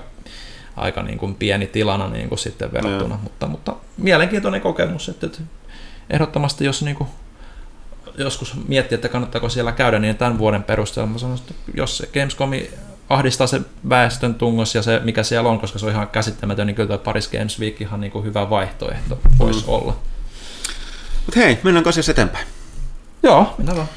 aika 0.76 1.04
niin 1.04 1.18
kuin 1.18 1.36
pieni 1.36 1.68
tilana 1.68 2.10
niin 2.10 2.30
kuin 2.30 2.40
sitten 2.40 2.74
verrattuna, 2.74 3.16
no. 3.16 3.22
mutta, 3.24 3.48
mutta 3.48 3.76
mielenkiintoinen 3.98 4.62
kokemus, 4.62 5.10
että, 5.10 5.26
että 5.26 5.40
ehdottomasti 6.10 6.66
jos 6.66 6.82
niin 6.82 6.96
kuin, 6.96 7.10
joskus 8.18 8.54
miettii, 8.68 8.96
että 8.96 9.10
kannattaako 9.10 9.50
siellä 9.50 9.72
käydä, 9.72 10.00
niin 10.00 10.18
tämän 10.18 10.38
vuoden 10.38 10.64
perusteella 10.64 11.12
mä 11.12 11.18
sanoisin, 11.18 11.46
että 11.50 11.72
jos 11.74 11.98
se 11.98 12.10
Gamescomi 12.14 12.70
ahdistaa 13.10 13.48
se 13.48 13.62
väestön 13.90 14.36
tungos 14.36 14.76
ja 14.76 14.82
se, 14.82 15.02
mikä 15.04 15.24
siellä 15.24 15.50
on, 15.50 15.60
koska 15.60 15.80
se 15.80 15.86
on 15.86 15.92
ihan 15.92 16.08
käsittämätön, 16.08 16.68
niin 16.68 16.76
kyllä 16.76 16.88
tuo 16.88 16.98
Paris 16.98 17.28
Games 17.28 17.60
Week 17.60 17.82
ihan 17.82 18.02
niin 18.02 18.12
kuin 18.12 18.26
hyvä 18.26 18.50
vaihtoehto 18.50 19.20
voisi 19.40 19.64
mm. 19.64 19.70
olla. 19.70 19.96
Mutta 21.30 21.40
hei, 21.40 21.58
mennään 21.64 21.88
asiassa 21.88 22.12
eteenpäin. 22.12 22.48
Joo, 23.24 23.54
mennään 23.58 23.78
vaan. 23.78 23.88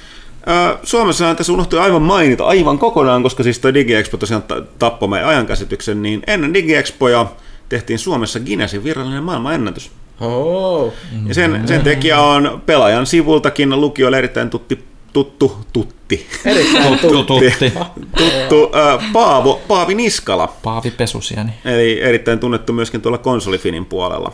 Suomessa 0.82 1.34
tässä 1.34 1.52
unohtui 1.52 1.78
aivan 1.78 2.02
mainita, 2.02 2.44
aivan 2.44 2.78
kokonaan, 2.78 3.22
koska 3.22 3.42
siis 3.42 3.58
tuo 3.58 3.74
DigiExpo 3.74 4.16
tosiaan 4.16 4.42
tappoi 4.78 5.08
meidän 5.08 5.28
ajankäsityksen, 5.28 6.02
niin 6.02 6.22
ennen 6.26 6.54
DigiExpoja 6.54 7.26
tehtiin 7.68 7.98
Suomessa 7.98 8.40
Guinnessin 8.40 8.84
virallinen 8.84 9.22
maailmanennätys. 9.22 9.90
Oh. 10.20 10.92
Ja 11.26 11.34
sen, 11.34 11.68
sen 11.68 11.82
tekijä 11.82 12.20
on 12.20 12.62
pelaajan 12.66 13.06
sivultakin 13.06 13.80
lukioille 13.80 14.18
erittäin 14.18 14.50
tutti, 14.50 14.84
tuttu, 15.12 15.58
tutti. 15.72 16.26
Erittäin 16.44 16.98
tuttu, 16.98 17.24
tutti. 17.24 17.72
tuttu 18.16 18.70
äh, 18.76 19.12
Paavo, 19.12 19.60
Paavi 19.68 19.94
Niskala. 19.94 20.56
Paavi 20.62 20.90
Pesusiani. 20.90 21.52
Eli 21.64 22.00
erittäin 22.00 22.38
tunnettu 22.38 22.72
myöskin 22.72 23.02
tuolla 23.02 23.18
konsolifinin 23.18 23.84
puolella 23.84 24.32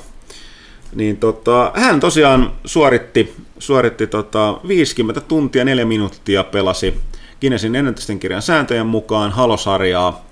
niin 0.95 1.17
tota, 1.17 1.73
hän 1.75 2.01
tosiaan 2.01 2.53
suoritti, 2.65 3.35
suoritti 3.59 4.07
tota 4.07 4.61
50 4.69 5.21
tuntia 5.21 5.65
4 5.65 5.85
minuuttia 5.85 6.45
pelasi 6.45 6.95
Guinnessin 7.41 7.77
ennätysten 7.77 8.19
kirjan 8.19 8.43
sääntöjen 8.43 8.87
mukaan 8.87 9.33
Halo-sarjaa, 9.33 10.25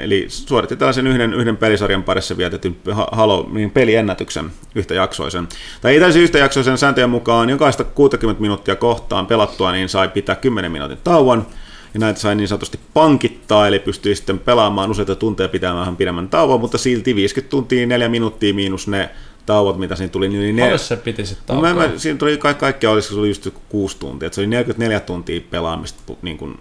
eli 0.00 0.26
suoritti 0.28 0.76
tällaisen 0.76 1.06
yhden, 1.06 1.34
yhden 1.34 1.56
pelisarjan 1.56 2.02
parissa 2.02 2.36
vietetyn 2.36 2.76
Halo 3.12 3.48
niin 3.52 3.70
peliennätyksen 3.70 4.50
yhtäjaksoisen. 4.74 5.48
Tai 5.80 5.92
ei 5.92 6.00
täysin 6.00 6.22
yhtäjaksoisen 6.22 6.78
sääntöjen 6.78 7.10
mukaan 7.10 7.50
jokaista 7.50 7.84
60 7.84 8.40
minuuttia 8.40 8.76
kohtaan 8.76 9.26
pelattua, 9.26 9.72
niin 9.72 9.88
sai 9.88 10.08
pitää 10.08 10.36
10 10.36 10.72
minuutin 10.72 10.98
tauon, 11.04 11.46
ja 11.94 12.00
näitä 12.00 12.20
sai 12.20 12.34
niin 12.34 12.48
sanotusti 12.48 12.80
pankittaa, 12.94 13.66
eli 13.66 13.78
pystyi 13.78 14.14
sitten 14.14 14.38
pelaamaan 14.38 14.90
useita 14.90 15.16
tunteja 15.16 15.48
pitämään 15.48 15.80
vähän 15.80 15.96
pidemmän 15.96 16.28
tauon, 16.28 16.60
mutta 16.60 16.78
silti 16.78 17.14
50 17.14 17.50
tuntia 17.50 17.86
4 17.86 18.08
minuuttia 18.08 18.54
miinus 18.54 18.88
ne 18.88 19.10
tauot, 19.50 19.78
mitä 19.78 19.96
siinä 19.96 20.10
tuli. 20.10 20.28
Niin 20.28 20.56
ne, 20.56 20.78
se 20.78 20.96
piti 20.96 21.26
sitten 21.26 21.56
no, 21.56 21.62
mä, 21.62 21.74
mä, 21.74 21.90
Siinä 21.96 22.18
tuli 22.18 22.36
kaikki, 22.36 22.60
kaikki 22.60 22.86
olisi, 22.86 23.08
se 23.08 23.14
oli 23.14 23.28
just 23.28 23.48
kuusi 23.68 23.96
tuntia. 23.98 24.26
Et 24.26 24.32
se 24.32 24.40
oli 24.40 24.46
44 24.46 25.00
tuntia 25.00 25.40
pelaamista 25.50 26.12
niin 26.22 26.38
kuin 26.38 26.58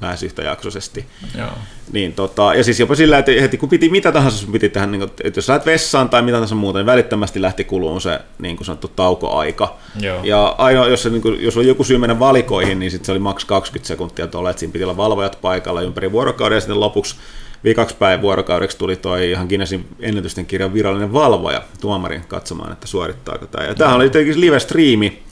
lähes 0.00 0.22
yhtäjaksoisesti. 0.22 1.06
Joo. 1.38 1.48
Niin, 1.92 2.12
tota, 2.12 2.54
ja 2.54 2.64
siis 2.64 2.80
jopa 2.80 2.94
sillä, 2.94 3.18
että 3.18 3.32
heti 3.40 3.56
kun 3.56 3.68
piti 3.68 3.88
mitä 3.88 4.12
tahansa 4.12 4.38
sun 4.38 4.52
piti 4.52 4.68
tehdä, 4.68 4.86
niin 4.86 5.02
että 5.02 5.38
jos 5.38 5.48
lähdet 5.48 5.66
vessaan 5.66 6.08
tai 6.08 6.22
mitä 6.22 6.32
tahansa 6.32 6.54
muuta, 6.54 6.78
niin 6.78 6.86
välittömästi 6.86 7.42
lähti 7.42 7.64
kuluun 7.64 8.00
se 8.00 8.20
niin 8.38 8.56
kuin 8.56 8.66
sanottu 8.66 8.88
taukoaika. 8.88 9.76
Joo. 10.00 10.20
Ja 10.24 10.54
aina, 10.58 10.86
jos, 10.86 11.02
se, 11.02 11.10
niin 11.10 11.22
kuin, 11.22 11.42
jos 11.42 11.56
oli 11.56 11.68
joku 11.68 11.84
syy 11.84 11.98
mennä 11.98 12.18
valikoihin, 12.18 12.78
niin 12.78 12.90
sit 12.90 13.04
se 13.04 13.12
oli 13.12 13.18
maks 13.18 13.44
20 13.44 13.88
sekuntia 13.88 14.26
tuolla, 14.26 14.50
että 14.50 14.60
siinä 14.60 14.72
piti 14.72 14.84
olla 14.84 14.96
valvojat 14.96 15.38
paikalla 15.42 15.82
ympäri 15.82 16.12
vuorokauden, 16.12 16.56
ja 16.56 16.60
sitten 16.60 16.80
lopuksi 16.80 17.16
viikaksi 17.64 17.96
päivän 17.98 18.22
vuorokaudeksi 18.22 18.78
tuli 18.78 18.96
toi 18.96 19.30
ihan 19.30 19.46
Guinnessin 19.46 19.86
ennätysten 20.00 20.46
kirjan 20.46 20.74
virallinen 20.74 21.12
valvoja 21.12 21.62
tuomarin 21.80 22.24
katsomaan, 22.28 22.72
että 22.72 22.86
suorittaako 22.86 23.46
tämä. 23.46 23.66
Ja 23.66 23.74
tämähän 23.74 23.96
oli 23.96 24.10
tietenkin 24.10 24.40
live-striimi, 24.40 25.22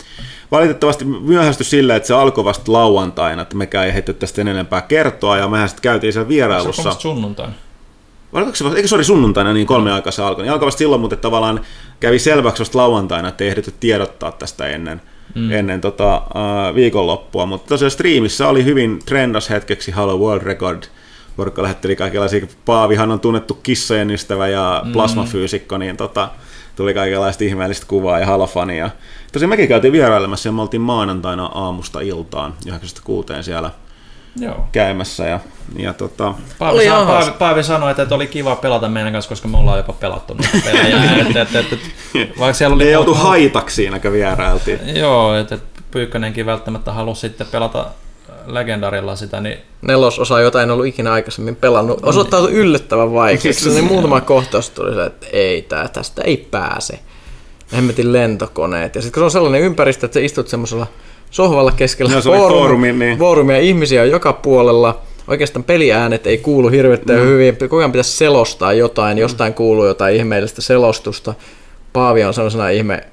valitettavasti 0.51 1.05
myöhästy 1.05 1.65
sillä, 1.65 1.97
että 1.97 2.07
se 2.07 2.15
alkoi 2.15 2.45
vasta 2.45 2.73
lauantaina, 2.73 3.43
että 3.43 3.57
mekään 3.57 3.87
ei 3.87 3.93
heitty 3.95 4.15
tästä 4.15 4.41
enempää 4.41 4.81
kertoa, 4.83 5.37
ja 5.37 5.49
mehän 5.49 5.69
sitten 5.69 5.83
käytiin 5.83 6.13
siellä 6.13 6.29
vierailussa. 6.29 6.93
Se 6.93 7.01
sunnuntaina? 7.01 7.53
Oliko 8.33 8.55
se, 8.55 8.65
eikö 8.77 8.89
se 8.89 8.95
oli 8.95 9.05
sunnuntaina, 9.05 9.53
niin 9.53 9.67
kolme 9.67 9.93
aikaa 9.93 10.13
se 10.13 10.23
alkoi. 10.23 10.45
Niin 10.45 10.53
alkoi 10.53 10.67
vasta 10.67 10.79
silloin, 10.79 11.01
mutta 11.01 11.17
tavallaan 11.17 11.61
kävi 12.01 12.19
selväksi 12.19 12.61
vasta 12.61 12.79
lauantaina, 12.79 13.29
että 13.29 13.45
ei 13.45 13.51
ehditty 13.51 13.75
tiedottaa 13.81 14.33
tästä 14.33 14.67
ennen, 14.67 15.03
mm. 15.35 15.53
ennen 15.53 15.81
tota, 15.81 16.17
uh, 16.17 16.75
viikonloppua. 16.75 17.47
Mutta 17.47 17.69
tosiaan 17.69 17.91
striimissä 17.91 18.49
oli 18.49 18.65
hyvin 18.65 18.99
trendas 19.07 19.51
hetkeksi 19.51 19.95
Hello 19.97 20.19
World 20.19 20.43
Record. 20.43 20.83
Porukka 21.41 21.63
lähetteli 21.63 21.97
kaikenlaisia. 21.97 22.47
Paavihan 22.65 23.11
on 23.11 23.21
tunnettu 23.21 23.55
kissojen 23.55 24.11
ystävä 24.11 24.49
ja 24.49 24.83
mm. 24.85 24.93
plasmafyysikko, 24.93 25.79
niin 25.79 25.97
tota, 25.97 26.29
tuli 26.77 26.95
kaikenlaista 26.95 27.45
ihmeellistä 27.45 27.87
kuvaa 27.89 28.19
ja 28.19 28.27
halafania. 28.27 28.91
Tosiaan 29.33 29.49
mekin 29.49 29.69
käytiin 29.69 29.93
vierailemassa 29.93 30.49
ja 30.49 30.53
me 30.53 30.63
oltiin 30.63 30.81
maanantaina 30.81 31.47
aamusta 31.47 32.01
iltaan 32.01 32.55
9.6 32.69 33.43
siellä 33.43 33.71
Joo. 34.37 34.69
käymässä. 34.73 35.27
Ja, 35.27 35.41
ja 35.77 35.93
tota... 35.93 36.35
Paavi, 36.59 36.85
san, 36.85 37.07
Paavi, 37.07 37.31
Paavi, 37.39 37.63
sanoi, 37.63 37.91
että, 37.91 38.03
että 38.03 38.15
oli 38.15 38.27
kiva 38.27 38.57
pelata 38.57 38.89
meidän 38.89 39.13
kanssa, 39.13 39.29
koska 39.29 39.49
me 39.49 39.59
ollaan 39.59 39.79
jopa 39.79 39.93
pelattu 39.93 40.37
pelejä. 40.65 41.15
et, 41.21 41.37
et, 41.37 41.55
et, 41.55 41.73
et, 41.73 42.39
vaikka 42.39 42.53
siellä 42.53 42.75
oli... 42.75 42.85
Ne 42.85 42.91
joutui 42.91 43.17
haitaksi 43.17 43.77
siinä, 43.77 43.99
kun 43.99 44.13
vierailtiin. 44.13 44.97
Joo, 44.97 45.37
että 45.37 45.55
et 45.55 45.63
Pyykkönenkin 45.91 46.47
välttämättä 46.47 46.93
halusi 46.93 47.21
sitten 47.21 47.47
pelata 47.47 47.87
legendarilla 48.55 49.17
sitä, 49.17 49.41
niin... 49.41 49.59
Nelososa, 49.83 50.41
jota 50.41 50.63
en 50.63 50.71
ollut 50.71 50.87
ikinä 50.87 51.13
aikaisemmin 51.13 51.57
pelannut, 51.57 51.99
osoittautui 52.03 52.53
yllättävän 52.53 53.13
vaikeaksi. 53.13 53.71
niin 53.71 53.85
muutama 53.93 54.21
kohtaus 54.21 54.71
tuli 54.71 54.95
se, 54.95 55.05
että 55.05 55.27
ei, 55.33 55.63
tää, 55.63 55.89
tästä 55.89 56.23
ei 56.23 56.37
pääse. 56.37 56.99
Hemmetin 57.73 58.13
lentokoneet. 58.13 58.95
Ja 58.95 59.03
sitten 59.03 59.15
kun 59.15 59.21
se 59.21 59.25
on 59.25 59.31
sellainen 59.31 59.61
ympäristö, 59.61 60.07
että 60.07 60.15
sä 60.21 60.25
istut 60.25 60.49
semmoisella 60.49 60.87
sohvalla 61.31 61.73
keskellä 61.73 62.15
no, 62.15 62.21
foorumi, 62.21 62.93
niin. 62.93 63.19
foorumia, 63.19 63.59
ihmisiä 63.59 64.03
on 64.03 64.11
joka 64.11 64.33
puolella, 64.33 65.01
oikeastaan 65.29 65.65
peliäänet 65.65 66.27
ei 66.27 66.39
kuulu 66.39 66.69
hirveän 66.69 67.01
mm. 67.07 67.15
hyvin, 67.15 67.57
koko 67.57 67.79
ajan 67.79 67.93
pitäisi 67.93 68.17
selostaa 68.17 68.73
jotain, 68.73 69.19
jostain 69.19 69.55
kuuluu 69.55 69.87
jotain 69.87 70.17
ihmeellistä 70.17 70.63
selostusta. 70.63 71.35
Paavi 71.93 72.25
on 72.25 72.35
sellaisena 72.35 72.69
ihme 72.69 73.05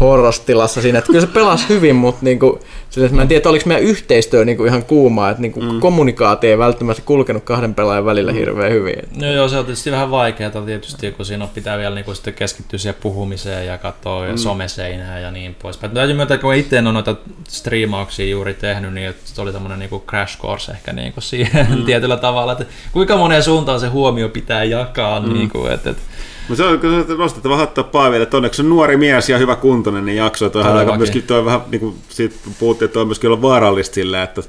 horrostilassa 0.00 0.82
siinä, 0.82 0.98
että 0.98 1.06
kyllä 1.06 1.20
se 1.20 1.26
pelasi 1.26 1.68
hyvin, 1.68 1.96
mutta 1.96 2.24
niinku, 2.24 2.60
sille, 2.90 3.06
että 3.06 3.16
mä 3.16 3.22
en 3.22 3.28
tiedä, 3.28 3.48
oliko 3.48 3.64
meidän 3.66 3.84
yhteistyö 3.84 4.44
niinku 4.44 4.64
ihan 4.64 4.84
kuumaa, 4.84 5.30
että 5.30 5.42
niinku 5.42 5.60
mm. 5.60 5.80
kommunikaatio 5.80 6.50
ei 6.50 6.58
välttämättä 6.58 7.02
kulkenut 7.06 7.44
kahden 7.44 7.74
pelaajan 7.74 8.04
välillä 8.04 8.32
mm. 8.32 8.38
hirveän 8.38 8.72
hyvin. 8.72 8.94
No 9.20 9.32
joo, 9.32 9.48
se 9.48 9.58
on 9.58 9.64
tietysti 9.64 9.90
vähän 9.90 10.10
vaikeaa 10.10 10.50
tietysti, 10.50 11.12
kun 11.12 11.26
siinä 11.26 11.48
pitää 11.54 11.78
vielä 11.78 11.94
niinku 11.94 12.14
sitten 12.14 12.34
keskittyä 12.34 12.78
siihen 12.78 13.00
puhumiseen 13.02 13.66
ja 13.66 13.78
katsoa 13.78 14.28
mm. 14.28 14.36
someseinää 14.36 15.18
ja 15.18 15.30
niin 15.30 15.56
poispäin. 15.62 15.92
Täytyy 15.92 16.16
myöntää, 16.16 16.38
kun 16.38 16.54
itse 16.54 16.78
en 16.78 16.86
ole 16.86 16.92
noita 16.92 17.16
striimauksia 17.48 18.26
juuri 18.26 18.54
tehnyt, 18.54 18.94
niin 18.94 19.14
se 19.24 19.42
oli 19.42 19.52
tämmöinen 19.52 19.78
niinku 19.78 20.04
crash 20.08 20.40
course 20.40 20.72
ehkä 20.72 20.92
niinku 20.92 21.20
siihen 21.20 21.66
mm. 21.70 21.84
tietyllä 21.86 22.16
tavalla, 22.16 22.52
että 22.52 22.64
kuinka 22.92 23.16
monen 23.16 23.42
suuntaan 23.42 23.80
se 23.80 23.86
huomio 23.86 24.28
pitää 24.28 24.64
jakaa, 24.64 25.20
mm. 25.20 25.32
niinku, 25.32 25.66
että, 25.66 25.90
että 25.90 26.02
mutta 26.48 26.62
se 26.62 26.64
on 26.64 26.80
kun 26.80 27.18
nostettava 27.18 27.56
hattua 27.56 27.84
Paaville, 27.84 28.22
että 28.22 28.36
onneksi 28.36 28.62
on 28.62 28.68
nuori 28.68 28.96
mies 28.96 29.28
ja 29.28 29.38
hyvä 29.38 29.56
kuntoinen, 29.56 30.04
niin 30.04 30.16
jakso. 30.16 30.50
Toi 30.50 30.62
aika 30.62 30.96
myöskin 30.96 31.22
toi 31.22 31.44
vähän, 31.44 31.60
niin 31.70 31.80
kuin 31.80 31.94
siitä 32.08 32.36
puhuttiin, 32.58 32.86
että 32.86 33.00
on 33.00 33.06
myöskin 33.06 33.28
ollut 33.28 33.42
vaarallista 33.42 33.94
sillä, 33.94 34.22
että 34.22 34.42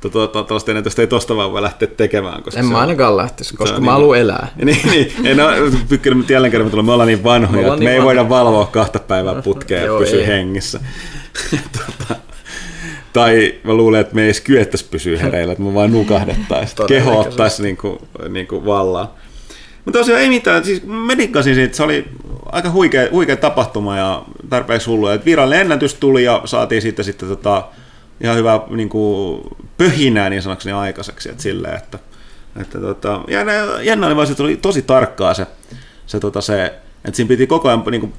tuollaista 0.00 0.70
ennätystä 0.70 1.02
ei 1.02 1.06
tosta 1.06 1.36
vaan 1.36 1.52
voi 1.52 1.62
lähteä 1.62 1.88
tekemään. 1.88 2.42
Koska 2.42 2.60
en 2.60 2.66
mä 2.66 2.78
ainakaan 2.78 3.16
lähtisi, 3.16 3.56
koska 3.56 3.74
mä 3.74 3.80
niin, 3.80 3.90
haluan 3.90 4.18
elää. 4.18 4.48
Niin, 4.64 4.90
niin. 4.90 5.12
En 5.24 5.40
ole, 5.40 5.56
jälleen 6.28 6.50
kerran 6.50 6.84
me 6.84 6.92
ollaan 6.92 7.06
niin 7.06 7.24
vanhoja, 7.24 7.60
että 7.60 7.76
niin 7.76 7.84
me 7.84 7.94
ei 7.94 8.02
voida 8.02 8.28
valvoa 8.28 8.66
kahta 8.66 8.98
päivää 8.98 9.42
putkea 9.44 9.84
ja 9.84 9.98
pysyä 9.98 10.26
hengissä. 10.26 10.80
tota, 11.78 12.20
tai 13.12 13.54
mä 13.64 13.74
luulen, 13.74 14.00
että 14.00 14.14
me 14.14 14.20
ei 14.20 14.26
edes 14.26 14.40
kyettäisi 14.40 14.84
pysyä 14.90 15.18
hereillä, 15.18 15.52
että 15.52 15.64
me 15.64 15.74
vaan 15.74 15.92
nukahdettaisiin, 15.92 16.86
keho 16.86 17.20
ottaisi 17.20 17.62
niin 17.62 17.76
kuin, 17.76 17.98
niin 18.28 18.46
kuin 18.46 18.64
vallaan. 18.64 19.08
Mutta 19.84 19.98
tosiaan 19.98 20.20
ei 20.22 20.28
mitään, 20.28 20.64
siis 20.64 20.82
medikasin 20.86 21.54
siitä, 21.54 21.76
se 21.76 21.82
oli 21.82 22.08
aika 22.46 22.70
huikea, 22.70 23.08
huikea 23.10 23.36
tapahtuma 23.36 23.96
ja 23.96 24.22
tarpeeksi 24.48 24.90
hullu. 24.90 25.08
Et 25.08 25.24
virallinen 25.24 25.60
ennätys 25.60 25.94
tuli 25.94 26.24
ja 26.24 26.42
saatiin 26.44 26.82
sitten, 26.82 27.04
sitten 27.04 27.28
tota, 27.28 27.64
ihan 28.20 28.36
hyvä 28.36 28.60
niin 28.70 28.88
kuin, 28.88 29.42
pöhinää 29.78 30.30
niin 30.30 30.42
sanokseni 30.42 30.72
aikaiseksi. 30.72 31.30
Et 31.30 31.40
silleen, 31.40 31.76
että, 31.76 31.98
että 32.60 32.80
tota, 32.80 33.20
ja 33.28 33.44
jännä 33.82 34.06
oli 34.06 34.16
vaan, 34.16 34.26
se 34.26 34.34
tuli 34.34 34.56
tosi 34.56 34.82
tarkkaa 34.82 35.34
se, 35.34 35.46
se, 36.06 36.20
tota, 36.20 36.40
se 36.40 36.74
että 37.04 37.16
siinä 37.16 37.28
piti 37.28 37.46
koko 37.46 37.68
ajan 37.68 37.82
niin 37.90 38.00
kuin, 38.00 38.12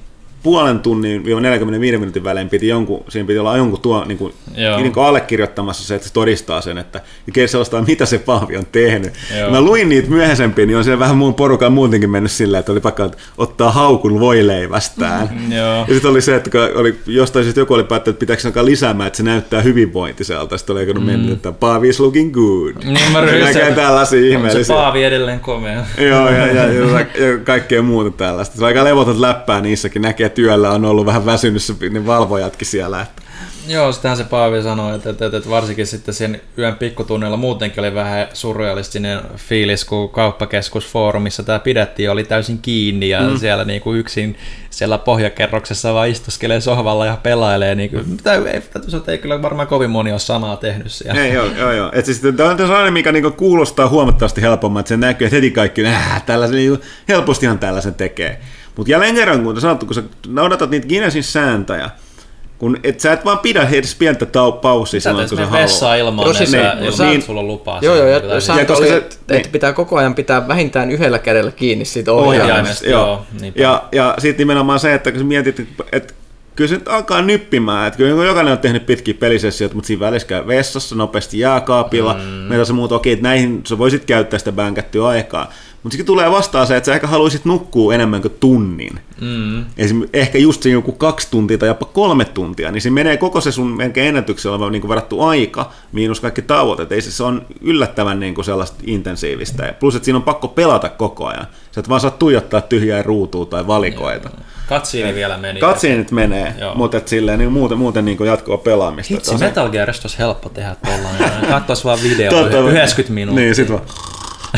puolen 0.44 0.80
tunnin 0.80 1.24
45 1.42 1.98
minuutin 1.98 2.24
välein 2.24 2.50
piti 2.50 2.68
jonkun, 2.68 3.04
siinä 3.10 3.28
piti 3.28 3.39
olla 3.39 3.58
jonkun 3.58 3.82
tuo, 3.82 4.06
niin 4.06 4.18
kuin, 4.18 4.34
niin 4.78 4.92
kuin 4.92 5.06
allekirjoittamassa 5.06 5.88
se, 5.88 5.96
että 5.96 6.08
se 6.08 6.14
todistaa 6.14 6.62
sen, 6.62 6.78
että 6.78 7.02
ja 7.36 7.48
sellaista, 7.48 7.82
mitä 7.82 8.06
se 8.06 8.20
pahvi 8.20 8.58
on 8.58 8.66
tehnyt. 8.72 9.14
Joo. 9.39 9.52
Mä 9.52 9.62
luin 9.62 9.89
niitä 9.89 10.10
myöhäisempiä, 10.10 10.66
niin 10.66 10.78
on 10.78 10.84
siellä 10.84 11.00
vähän 11.00 11.18
muun 11.18 11.34
porukan 11.34 11.74
muutenkin 11.74 12.10
mennyt 12.10 12.32
sillä, 12.32 12.60
että 12.60 12.72
oli 12.72 12.80
pakko 12.80 13.12
ottaa 13.38 13.72
haukun 13.72 14.20
voileivästään. 14.20 15.30
Mm, 15.32 15.52
ja 15.52 15.86
sitten 15.89 16.12
oli 16.12 16.22
se, 16.22 16.36
että 16.36 16.50
oli, 16.76 17.00
jostain 17.06 17.46
sitten 17.46 17.62
joku 17.62 17.74
oli 17.74 17.84
päättänyt, 17.84 18.16
että 18.16 18.20
pitääkö 18.20 18.42
alkaa 18.48 18.66
lisäämään, 18.66 19.08
että 19.08 19.18
se 19.18 19.24
näyttää 19.24 19.62
hyvinvointiselta. 19.62 20.58
Sitten 20.58 20.76
oli 20.76 20.94
mm. 20.94 21.04
mennyt, 21.04 21.32
että 21.32 21.52
Paavi 21.52 21.89
is 21.89 22.00
looking 22.00 22.34
good. 22.34 22.76
Niin 22.84 23.12
mä 23.12 23.22
ryhdyin. 23.22 23.76
tällaisia 23.76 24.20
ihmeellisiä. 24.20 24.64
Se 24.64 24.74
Paavi 24.74 25.04
edelleen 25.04 25.39
komea. 25.39 25.86
Joo, 25.98 26.30
ja, 26.30 26.48
ja, 26.48 26.74
ja, 26.74 27.00
ja, 27.00 27.38
kaikkea 27.44 27.82
muuta 27.82 28.12
tällaista. 28.12 28.58
Se 28.58 28.64
on 28.64 28.68
aika 28.68 28.84
levotot 28.84 29.18
läppää 29.18 29.62
niissäkin, 29.62 30.02
näkee 30.02 30.31
työllä 30.32 30.72
on 30.72 30.86
ollut 30.86 31.06
vähän 31.06 31.26
väsynyt 31.26 31.62
niin 31.80 32.06
valvojatkin 32.06 32.68
siellä. 32.68 33.02
Että. 33.02 33.22
Joo, 33.68 33.92
sitähän 33.92 34.18
se 34.18 34.24
Paavi 34.24 34.64
sanoi, 34.64 34.96
että, 34.96 35.10
että, 35.10 35.26
että 35.26 35.50
varsinkin 35.50 35.88
sitten 35.88 36.14
sen 36.14 36.42
yön 36.58 36.76
pikkutunnilla 36.76 37.38
muutenkin 37.38 37.80
oli 37.80 37.94
vähän 37.94 38.28
surrealistinen 38.34 39.22
fiilis, 39.36 39.86
kun 39.86 40.10
kauppakeskusfoorumissa 40.10 41.44
tämä 41.44 41.60
pidettiin 41.60 42.12
oli 42.12 42.24
täysin 42.24 42.60
kiinni 42.62 43.10
ja 43.10 43.22
mm. 43.22 43.38
siellä 43.38 43.66
niin 43.66 43.82
kuin 43.82 44.00
yksin 44.00 44.38
siellä 44.70 44.98
pohjakerroksessa 44.98 45.94
vaan 45.94 46.10
istuskelee 46.10 46.62
sohvalla 46.62 47.06
ja 47.06 47.18
pelailee. 47.24 47.76
Niin 47.76 47.90
kuin, 47.90 48.10
mitä, 48.10 48.34
ei, 48.34 48.62
ei 49.08 49.18
kyllä 49.18 49.42
varmaan 49.42 49.68
kovin 49.68 49.90
moni 49.90 50.12
ole 50.12 50.20
samaa 50.20 50.58
tehnyt 50.58 50.92
siellä. 50.92 51.22
Ei, 51.22 51.34
joo, 51.34 51.46
joo, 51.46 51.72
joo. 51.72 51.92
Et 51.94 52.06
siis, 52.06 52.22
tämä 52.38 52.50
on 52.50 52.58
sellainen, 52.58 52.94
mikä 52.94 53.12
niin 53.12 53.34
kuulostaa 53.34 53.90
huomattavasti 53.90 54.42
helpommin, 54.42 54.80
että 54.80 54.90
se 54.90 54.98
näkyy, 54.98 55.28
että 55.28 55.36
heti 55.36 55.52
kaikki, 55.52 55.86
äh, 55.86 56.24
tällaisen, 56.26 56.58
niin 56.58 56.80
helpostihan 57.08 57.60
tällaisen 57.60 57.94
tekee. 57.94 58.40
Mutta 58.76 58.92
jälleen 58.92 59.16
kerran, 59.16 59.44
kun 59.44 59.62
sanottu, 59.62 59.86
kun 59.86 59.96
sä 59.96 60.04
noudatat 60.28 60.70
niitä 60.70 60.88
Guinnessin 60.88 61.24
sääntöjä, 61.24 61.90
kun 62.58 62.78
et 62.84 63.00
sä 63.00 63.14
et 63.14 63.26
vaan 63.26 63.40
pidä 63.40 63.68
edes 63.72 63.96
pientä 63.96 64.26
tau- 64.26 64.52
paussia 64.52 65.02
silloin, 65.02 65.30
kun 65.30 65.38
sä 65.38 65.46
haluat. 65.48 65.70
Sä 65.70 65.96
ilman, 65.96 66.36
siis, 66.36 66.52
niin, 66.52 66.64
ilman 66.64 67.10
niin, 67.10 67.22
sulla 67.22 67.40
on 67.40 67.48
lupaa. 67.48 67.80
Joo, 67.82 67.96
joo, 67.96 68.08
ja, 68.08 68.18
ja 68.18 68.42
sääntö 68.42 68.74
oli, 68.74 68.90
että 68.90 69.16
niin. 69.30 69.50
pitää 69.52 69.74
koko 69.74 69.98
ajan 69.98 70.16
pitää 70.16 70.48
vähintään 70.48 70.92
yhdellä 70.92 71.20
kädellä 71.20 71.52
kiinni 71.52 71.86
siitä 71.86 72.14
ohjaimesta. 72.14 72.90
Joo, 72.90 73.26
joo. 73.42 73.52
ja, 73.56 73.84
ja 73.92 74.16
sitten 74.20 74.38
nimenomaan 74.38 74.80
se, 74.80 74.94
että 74.94 75.12
kun 75.12 75.20
sä 75.20 75.26
mietit, 75.26 75.68
että 75.92 76.14
kyllä 76.56 76.68
se 76.68 76.76
nyt 76.76 76.88
alkaa 76.88 77.22
nyppimään. 77.22 77.88
Että 77.88 77.98
kyllä 77.98 78.26
jokainen 78.26 78.54
on 78.54 78.60
tehnyt 78.60 78.86
pitkiä 78.86 79.14
pelisessioita, 79.14 79.76
mutta 79.76 79.88
siinä 79.88 80.00
välissä 80.00 80.28
käy 80.28 80.48
vessassa 80.48 80.96
nopeasti 80.96 81.40
jääkaapilla. 81.40 82.14
Mm. 82.14 82.20
Meillä 82.30 82.62
on 82.62 82.66
se 82.66 82.74
muuta, 82.74 82.96
okei, 82.96 83.14
että 83.14 83.24
näihin 83.24 83.62
sä 83.68 83.78
voisit 83.78 84.06
käyttää 84.06 84.40
sitä 84.40 84.52
bänkättyä 84.52 85.08
aikaa. 85.08 85.54
Mutta 85.84 85.94
sitten 85.94 86.06
tulee 86.06 86.32
vastaan 86.32 86.68
se, 86.68 86.78
että 86.78 86.86
sä 86.86 86.94
ehkä 86.94 87.08
haluaisit 87.08 87.46
nukkua 87.46 87.94
enemmän 87.94 88.22
kuin 88.22 88.36
tunnin. 88.40 89.00
Mm. 89.22 89.66
Esimerkiksi 89.78 90.20
ehkä 90.20 90.38
just 90.38 90.64
se 90.64 90.70
joku 90.70 90.92
kaksi 90.92 91.28
tuntia 91.32 91.58
tai 91.58 91.68
jopa 91.70 91.86
kolme 91.86 92.26
tuntia, 92.26 92.72
niin 92.72 92.82
se 92.82 92.90
menee 92.90 93.18
koko 93.18 93.42
se 93.42 93.52
sun 93.52 93.68
melkein 93.68 94.08
ennätyksellä 94.08 94.56
oleva 94.56 94.70
niin 94.70 94.88
varattu 94.88 95.22
aika, 95.22 95.72
miinus 95.92 96.20
kaikki 96.20 96.42
tauot. 96.42 96.80
Et 96.80 96.92
ei 96.92 97.02
se, 97.02 97.12
se 97.12 97.24
on 97.24 97.46
yllättävän 97.62 98.20
niin 98.20 98.36
kuin 98.36 98.46
sellaista 98.46 98.78
intensiivistä. 98.86 99.66
Ja 99.66 99.74
plus, 99.74 99.96
että 99.96 100.06
siinä 100.06 100.18
on 100.18 100.24
pakko 100.24 100.48
pelata 100.48 100.90
koko 100.90 101.28
ajan. 101.28 101.48
Sä 101.72 101.80
et 101.80 101.90
vaan 101.90 102.02
saa 102.02 102.12
tuijottaa 102.12 102.62
tyhjää 102.62 103.04
ruutua 103.04 103.46
tai 103.46 103.68
valikoita. 103.68 104.30
Joo. 104.34 104.46
Katsiini 104.70 105.16
vielä 105.16 105.38
meni. 105.38 105.60
nyt 105.98 106.12
menee, 106.12 106.56
Joo. 106.60 106.76
mutta 106.76 106.98
et 106.98 107.08
silleen, 107.08 107.40
niin 107.40 107.52
muuten, 107.52 107.78
muuten 107.78 108.06
niin 108.06 108.26
jatkoa 108.26 108.58
pelaamista. 108.58 109.14
Hitsi, 109.14 109.38
Metal 109.38 109.70
Gearista 109.70 110.06
olisi 110.06 110.18
helppo 110.18 110.50
tehdä 110.50 110.76
tollainen. 110.86 111.48
Katsoisi 111.50 111.84
vaan 111.84 112.00
video 112.04 112.48
90 112.70 113.14
minuuttia. 113.14 113.46
Niin, 113.46 113.56
sit 113.56 113.72
vaan 113.72 113.82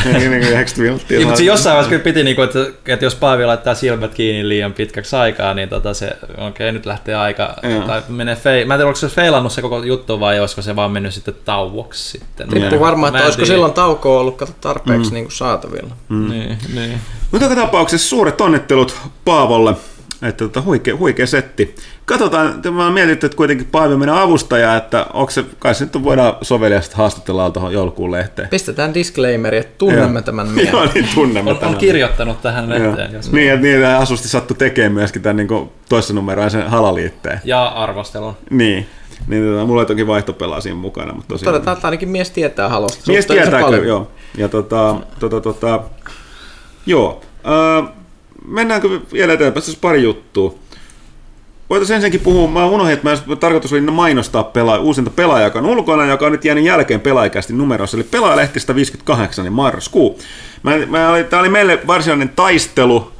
90 0.06 0.80
minuuttia. 0.82 1.18
Niin, 1.18 1.26
mutta 1.26 1.42
jossain 1.42 1.74
vaiheessa 1.74 1.90
kyllä 1.90 2.02
piti, 2.02 2.24
niin 2.24 2.36
kuin, 2.36 2.44
että, 2.44 2.92
että, 2.92 3.04
jos 3.04 3.14
Paavi 3.14 3.44
laittaa 3.44 3.74
silmät 3.74 4.14
kiinni 4.14 4.48
liian 4.48 4.72
pitkäksi 4.72 5.16
aikaa, 5.16 5.54
niin 5.54 5.68
tota 5.68 5.94
se, 5.94 6.16
okei, 6.22 6.48
okay, 6.48 6.72
nyt 6.72 6.86
lähtee 6.86 7.14
aika, 7.14 7.54
Joo. 7.62 7.82
tai 7.82 8.02
menee 8.08 8.36
fei, 8.36 8.64
mä 8.64 8.74
en 8.74 8.78
tiedä, 8.78 8.88
onko 8.88 8.96
se 8.96 9.08
feilannut 9.08 9.52
se 9.52 9.62
koko 9.62 9.82
juttu 9.82 10.20
vai 10.20 10.40
olisiko 10.40 10.62
se 10.62 10.76
vaan 10.76 10.90
mennyt 10.90 11.14
sitten 11.14 11.34
tauoksi 11.44 12.10
sitten. 12.10 12.52
Riippuu 12.52 12.80
varmaan, 12.80 13.14
että 13.14 13.24
olisiko 13.24 13.46
silloin 13.46 13.72
taukoa 13.72 14.20
ollut 14.20 14.42
tarpeeksi 14.60 15.10
mm. 15.10 15.14
niin 15.14 15.24
kuin 15.24 15.32
saatavilla. 15.32 15.96
Mm. 16.08 16.30
Niin, 16.30 16.58
niin. 16.74 17.00
Mutta 17.30 17.46
joka 17.46 17.60
tapauksessa 17.60 18.08
suuret 18.08 18.40
onnittelut 18.40 18.96
Paavolle 19.24 19.74
että 20.24 20.44
tota, 20.44 20.62
huikea, 20.62 20.96
huikea 20.96 21.26
setti. 21.26 21.74
Katsotaan, 22.04 22.62
mä 22.72 22.90
mietitty, 22.90 23.26
että 23.26 23.36
kuitenkin 23.36 23.66
Paavi 23.66 23.96
meidän 23.96 24.18
avustaja, 24.18 24.76
että 24.76 25.06
onko 25.12 25.30
se, 25.30 25.44
kai 25.58 25.74
se 25.74 25.84
nyt 25.84 26.04
voidaan 26.04 26.36
soveliasta 26.42 26.96
haastatella 26.96 27.50
tuohon 27.50 27.72
joulukuun 27.72 28.12
lehteen. 28.12 28.48
Pistetään 28.48 28.94
disclaimeri, 28.94 29.58
että 29.58 29.74
tunnemme 29.78 30.22
tämän 30.22 30.48
miehen. 30.48 30.72
Joo, 30.74 30.88
niin 30.94 31.08
tunnemme 31.14 31.50
on, 31.50 31.58
on 31.62 31.76
kirjoittanut 31.76 32.42
tähän 32.42 32.68
lehteen. 32.68 33.12
Jos 33.12 33.32
niin, 33.32 33.52
että 33.52 33.62
niin, 33.62 33.84
asusti 33.86 34.28
sattu 34.28 34.54
tekemään 34.54 34.92
myöskin 34.92 35.22
tämän 35.22 35.36
niin 35.36 35.70
toisen 35.88 36.16
numeroisen 36.16 36.68
halaliitteen. 36.68 37.40
Ja 37.44 37.64
arvostelun. 37.66 38.36
Niin. 38.50 38.86
Niin, 39.26 39.46
tota, 39.46 39.66
mulla 39.66 39.82
ei 39.82 39.86
toki 39.86 40.06
vaihtopelaa 40.06 40.60
siinä 40.60 40.76
mukana, 40.76 41.14
mutta 41.14 41.28
tosiaan... 41.28 41.54
Todetaan, 41.54 41.76
että 41.76 41.86
ainakin 41.86 42.08
mies 42.08 42.30
tietää 42.30 42.68
halosta. 42.68 43.12
Mies 43.12 43.26
tietää 43.26 43.62
kyllä, 43.62 43.76
joo. 43.76 44.10
Ja 44.36 44.48
tota, 44.48 44.96
tota, 45.18 45.40
tota, 45.40 45.80
joo. 46.86 47.20
Äh, 47.82 48.03
mennäänkö 48.44 49.00
vielä 49.12 49.32
eteenpäin? 49.32 49.64
Tässä 49.64 49.78
pari 49.80 50.02
juttua. 50.02 50.54
Voitaisiin 51.70 51.94
ensinnäkin 51.94 52.20
puhua, 52.20 52.50
mä 52.50 52.66
unohdin, 52.66 52.94
että 52.94 53.08
mä 53.26 53.36
tarkoitus 53.36 53.72
oli 53.72 53.80
mainostaa 53.80 54.44
pelaa, 54.44 54.78
uusinta 54.78 55.10
pelaaja, 55.10 55.44
joka 55.44 55.58
on 55.58 55.66
ulkona, 55.66 56.06
joka 56.06 56.26
on 56.26 56.32
nyt 56.32 56.44
jäänyt 56.44 56.64
jälkeen 56.64 57.00
pelaajakästi 57.00 57.52
numerossa, 57.52 57.96
eli 57.96 58.04
pelaajalehti 58.04 58.60
158, 58.60 59.44
niin 59.44 59.52
marraskuu. 59.52 60.18
Mä, 60.62 60.72
mä 60.86 61.10
oli, 61.10 61.24
tää 61.24 61.40
oli 61.40 61.48
meille 61.48 61.80
varsinainen 61.86 62.28
taistelu, 62.28 63.12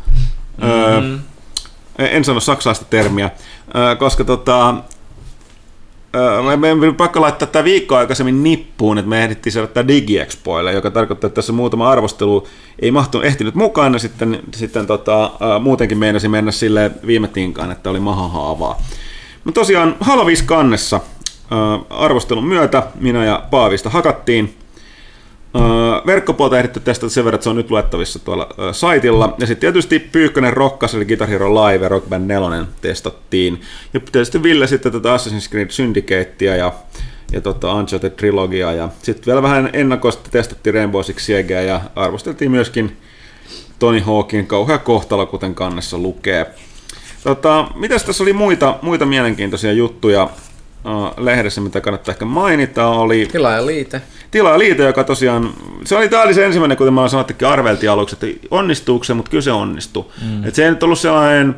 mm-hmm. 0.62 1.20
öö, 2.00 2.08
en 2.08 2.24
sano 2.24 2.40
saksalaista 2.40 2.84
termiä, 2.90 3.30
öö, 3.76 3.96
koska 3.96 4.24
tota, 4.24 4.74
meidän 6.56 6.94
pakko 6.94 7.20
laittaa 7.20 7.48
tämä 7.48 7.64
viikko 7.64 7.96
aikaisemmin 7.96 8.42
nippuun, 8.42 8.98
että 8.98 9.08
me 9.08 9.24
ehdittiin 9.24 9.52
saada 9.52 9.68
tämä 9.68 9.88
DigiExpoille, 9.88 10.72
joka 10.72 10.90
tarkoittaa, 10.90 11.28
että 11.28 11.34
tässä 11.34 11.52
muutama 11.52 11.90
arvostelu 11.90 12.46
ei 12.78 12.90
mahtunut, 12.90 13.26
ehtinyt 13.26 13.54
mukaan, 13.54 13.92
ja 13.92 13.98
sitten, 13.98 14.42
sitten 14.54 14.86
tota, 14.86 15.30
muutenkin 15.60 15.98
meinasi 15.98 16.28
mennä 16.28 16.52
sille 16.52 16.90
viime 17.06 17.28
tinkaan, 17.28 17.72
että 17.72 17.90
oli 17.90 18.00
mahahaavaa. 18.00 18.80
Mutta 19.44 19.60
tosiaan 19.60 19.96
5 20.26 20.44
kannessa 20.44 21.00
arvostelun 21.90 22.44
myötä 22.44 22.82
minä 23.00 23.24
ja 23.24 23.42
Paavista 23.50 23.90
hakattiin, 23.90 24.54
verkkopuolta 26.06 26.58
ehditty 26.58 26.80
testata 26.80 27.10
sen 27.10 27.24
verran, 27.24 27.34
että 27.34 27.42
se 27.44 27.50
on 27.50 27.56
nyt 27.56 27.70
luettavissa 27.70 28.18
tuolla 28.18 28.48
saitilla. 28.72 29.34
Ja 29.38 29.46
sitten 29.46 29.60
tietysti 29.60 29.98
Pyykkönen 29.98 30.52
Rokkas, 30.52 30.94
eli 30.94 31.04
Guitar 31.04 31.28
Hero 31.28 31.54
Live 31.54 31.84
ja 31.84 31.88
Rock 31.88 32.08
Band 32.08 32.26
4 32.26 32.64
testattiin. 32.80 33.60
Ja 33.94 34.00
tietysti 34.12 34.42
Ville 34.42 34.66
sitten 34.66 34.92
tätä 34.92 35.16
Assassin's 35.16 35.50
Creed 35.50 35.70
Syndicatea 35.70 36.56
ja, 36.56 36.72
ja 37.32 37.40
tota 37.40 37.74
Uncharted 37.74 38.10
Trilogia. 38.10 38.72
Ja 38.72 38.88
sitten 39.02 39.26
vielä 39.26 39.42
vähän 39.42 39.70
ennakoista 39.72 40.30
testattiin 40.30 40.74
Rainbow 40.74 41.02
Six 41.02 41.22
Siegeä 41.22 41.62
ja 41.62 41.80
arvosteltiin 41.96 42.50
myöskin 42.50 42.96
Tony 43.78 44.00
Hawkin 44.00 44.46
kauhea 44.46 44.78
kohtalo, 44.78 45.26
kuten 45.26 45.54
kannessa 45.54 45.98
lukee. 45.98 46.46
Tota, 47.24 47.68
mitäs 47.74 48.04
tässä 48.04 48.22
oli 48.22 48.32
muita, 48.32 48.78
muita 48.82 49.06
mielenkiintoisia 49.06 49.72
juttuja? 49.72 50.30
Lehdessä, 51.16 51.60
mitä 51.60 51.80
kannattaa 51.80 52.12
ehkä 52.12 52.24
mainita, 52.24 52.86
oli... 52.86 53.28
Tilaajaliite. 53.32 54.02
Tilaajaliite, 54.30 54.82
joka 54.82 55.04
tosiaan... 55.04 55.54
Se 55.84 55.96
oli, 55.96 56.08
tämä 56.08 56.22
oli 56.22 56.34
se 56.34 56.44
ensimmäinen, 56.44 56.76
kuten 56.76 56.94
mä 56.94 57.08
sanottikin 57.08 57.48
arveltiin 57.48 57.90
aluksi, 57.90 58.16
että 58.22 58.46
onnistuuko 58.50 59.04
se, 59.04 59.14
mutta 59.14 59.30
kyllä 59.30 59.42
se 59.42 59.52
onnistui. 59.52 60.04
Mm. 60.22 60.44
Et 60.44 60.54
se 60.54 60.64
ei 60.64 60.70
nyt 60.70 60.82
ollut 60.82 60.98
sellainen... 60.98 61.56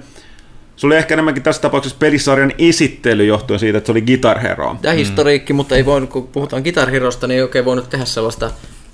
Se 0.76 0.86
oli 0.86 0.96
ehkä 0.96 1.14
enemmänkin 1.14 1.42
tässä 1.42 1.62
tapauksessa 1.62 1.96
pelisarjan 1.98 2.52
esittely 2.58 3.24
johtuen 3.24 3.60
siitä, 3.60 3.78
että 3.78 3.86
se 3.86 3.92
oli 3.92 4.02
Guitar 4.02 4.38
Hero. 4.38 4.76
Ja 4.82 4.92
historiikki, 4.92 5.52
mm. 5.52 5.56
mutta 5.56 5.76
ei 5.76 5.84
voinut, 5.84 6.10
kun 6.10 6.28
puhutaan 6.28 6.62
Guitar 6.62 6.90
Herosta, 6.90 7.26
niin 7.26 7.36
ei 7.36 7.42
oikein 7.42 7.64
voinut 7.64 7.90
tehdä 7.90 8.04
sellaista 8.04 8.50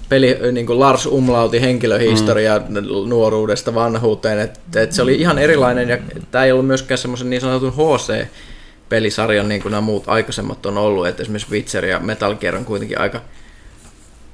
peli, 0.08 0.38
niin 0.52 0.66
kuin 0.66 0.80
Lars 0.80 1.06
Umlautin 1.06 1.60
henkilöhistoria 1.60 2.60
mm. 2.68 3.08
nuoruudesta 3.08 3.74
vanhuuteen. 3.74 4.38
Et, 4.38 4.60
et 4.76 4.92
se 4.92 5.02
oli 5.02 5.14
ihan 5.14 5.38
erilainen 5.38 5.88
ja 5.88 5.98
tämä 6.30 6.44
ei 6.44 6.52
ollut 6.52 6.66
myöskään 6.66 6.98
semmoisen 6.98 7.30
niin 7.30 7.40
sanotun 7.40 7.72
HC 7.72 8.26
pelisarjan 8.92 9.48
niin 9.48 9.62
kuin 9.62 9.70
nämä 9.70 9.80
muut 9.80 10.04
aikaisemmat 10.06 10.66
on 10.66 10.78
ollut, 10.78 11.06
että 11.06 11.22
esimerkiksi 11.22 11.50
Witcher 11.50 11.84
ja 11.84 11.98
Metal 11.98 12.34
Gear 12.34 12.56
on 12.56 12.64
kuitenkin 12.64 13.00
aika, 13.00 13.20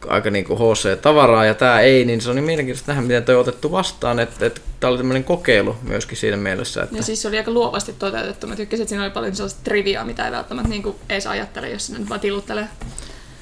aika 0.09 0.31
niin 0.31 0.45
kuin 0.45 0.59
HC-tavaraa, 0.59 1.45
ja 1.45 1.55
tämä 1.55 1.81
ei, 1.81 2.05
niin 2.05 2.21
se 2.21 2.31
on 2.31 2.37
niin 2.37 2.45
mielenkiintoista 2.45 2.93
nähdä, 2.93 3.07
miten 3.07 3.25
toi 3.25 3.35
on 3.35 3.41
otettu 3.41 3.73
vastaan, 3.73 4.19
että, 4.19 4.47
että 4.47 4.61
tämä 4.81 4.89
oli 4.89 4.99
tämmöinen 4.99 5.25
kokeilu 5.25 5.77
myöskin 5.83 6.17
siinä 6.17 6.37
mielessä. 6.37 6.83
Että... 6.83 6.97
Ja 6.97 7.03
siis 7.03 7.23
se 7.23 7.29
oli 7.29 7.39
aika 7.39 7.51
luovasti 7.51 7.93
toteutettu, 7.93 8.47
mä 8.47 8.57
tykkäsin, 8.57 8.83
että 8.83 8.89
siinä 8.89 9.05
oli 9.05 9.11
paljon 9.11 9.37
sellaista 9.37 9.61
triviaa, 9.65 10.05
mitä 10.05 10.25
ei 10.25 10.33
välttämättä 10.33 10.69
niin 10.69 10.83
kuin 10.83 10.97
edes 11.09 11.27
ajattele, 11.27 11.71
jos 11.71 11.87
sinne 11.87 12.09
vaan 12.09 12.21
tiluttelee. 12.21 12.69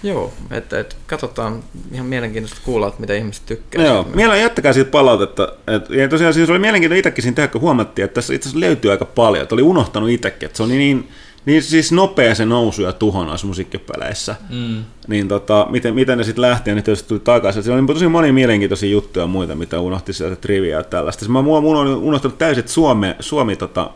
Joo, 0.03 0.33
että, 0.51 0.81
että 0.81 0.97
katsotaan 1.07 1.63
ihan 1.93 2.07
mielenkiintoista 2.07 2.61
kuulla, 2.65 2.89
että 2.89 3.01
mitä 3.01 3.15
ihmiset 3.15 3.47
tykkää. 3.47 3.87
Joo, 3.87 4.07
mielellä 4.15 4.37
jättäkää 4.37 4.73
siitä 4.73 4.91
palautetta. 4.91 5.53
Et, 5.67 5.91
ja 5.91 6.09
tosiaan 6.09 6.35
siis 6.35 6.51
oli 6.51 6.59
mielenkiintoista 6.59 6.99
itsekin 6.99 7.23
siinä 7.23 7.35
tehdä, 7.35 7.49
kun 7.49 7.61
huomattiin, 7.61 8.05
että 8.05 8.15
tässä 8.15 8.35
itse 8.35 8.49
asiassa 8.49 8.67
löytyy 8.67 8.91
aika 8.91 9.05
paljon. 9.05 9.43
Että 9.43 9.55
oli 9.55 9.63
unohtanut 9.63 10.11
itsekin, 10.11 10.47
että 10.47 10.57
se 10.57 10.63
on 10.63 10.69
niin, 10.69 11.09
niin 11.47 11.63
siis 11.63 11.93
nopea 11.93 12.35
se 12.35 12.45
nousu 12.45 12.83
ja 12.83 12.93
tuho 12.93 13.25
noissa 13.25 13.47
musiikkipeleissä. 13.47 14.37
Mm. 14.51 14.85
Niin 15.09 15.29
tota, 15.29 15.67
miten, 15.71 15.95
miten 15.95 16.19
ne 16.19 16.25
sitten 16.25 16.43
lähti 16.43 16.71
ja 16.71 16.77
ne 16.77 16.83
tietysti 16.83 17.09
tuli 17.09 17.21
takaisin. 17.21 17.63
Siellä 17.63 17.81
oli 17.81 17.87
tosi 17.87 18.09
monia 18.09 18.33
mielenkiintoisia 18.33 18.91
juttuja 18.91 19.25
ja 19.25 19.29
muita, 19.29 19.55
mitä 19.55 19.81
unohti 19.81 20.13
sieltä 20.13 20.37
triviaa 20.37 20.81
ja 20.81 20.85
tällaista. 20.85 21.21
Siis 21.21 21.31
mä, 21.31 21.43
mun, 21.43 21.63
mun 21.63 21.77
on 21.77 21.89
unohtanut 21.89 22.39
täysin, 22.39 22.61
että 22.61 22.73
Suomi, 22.73 23.15
Suomi 23.21 23.57
tota, 23.57 23.91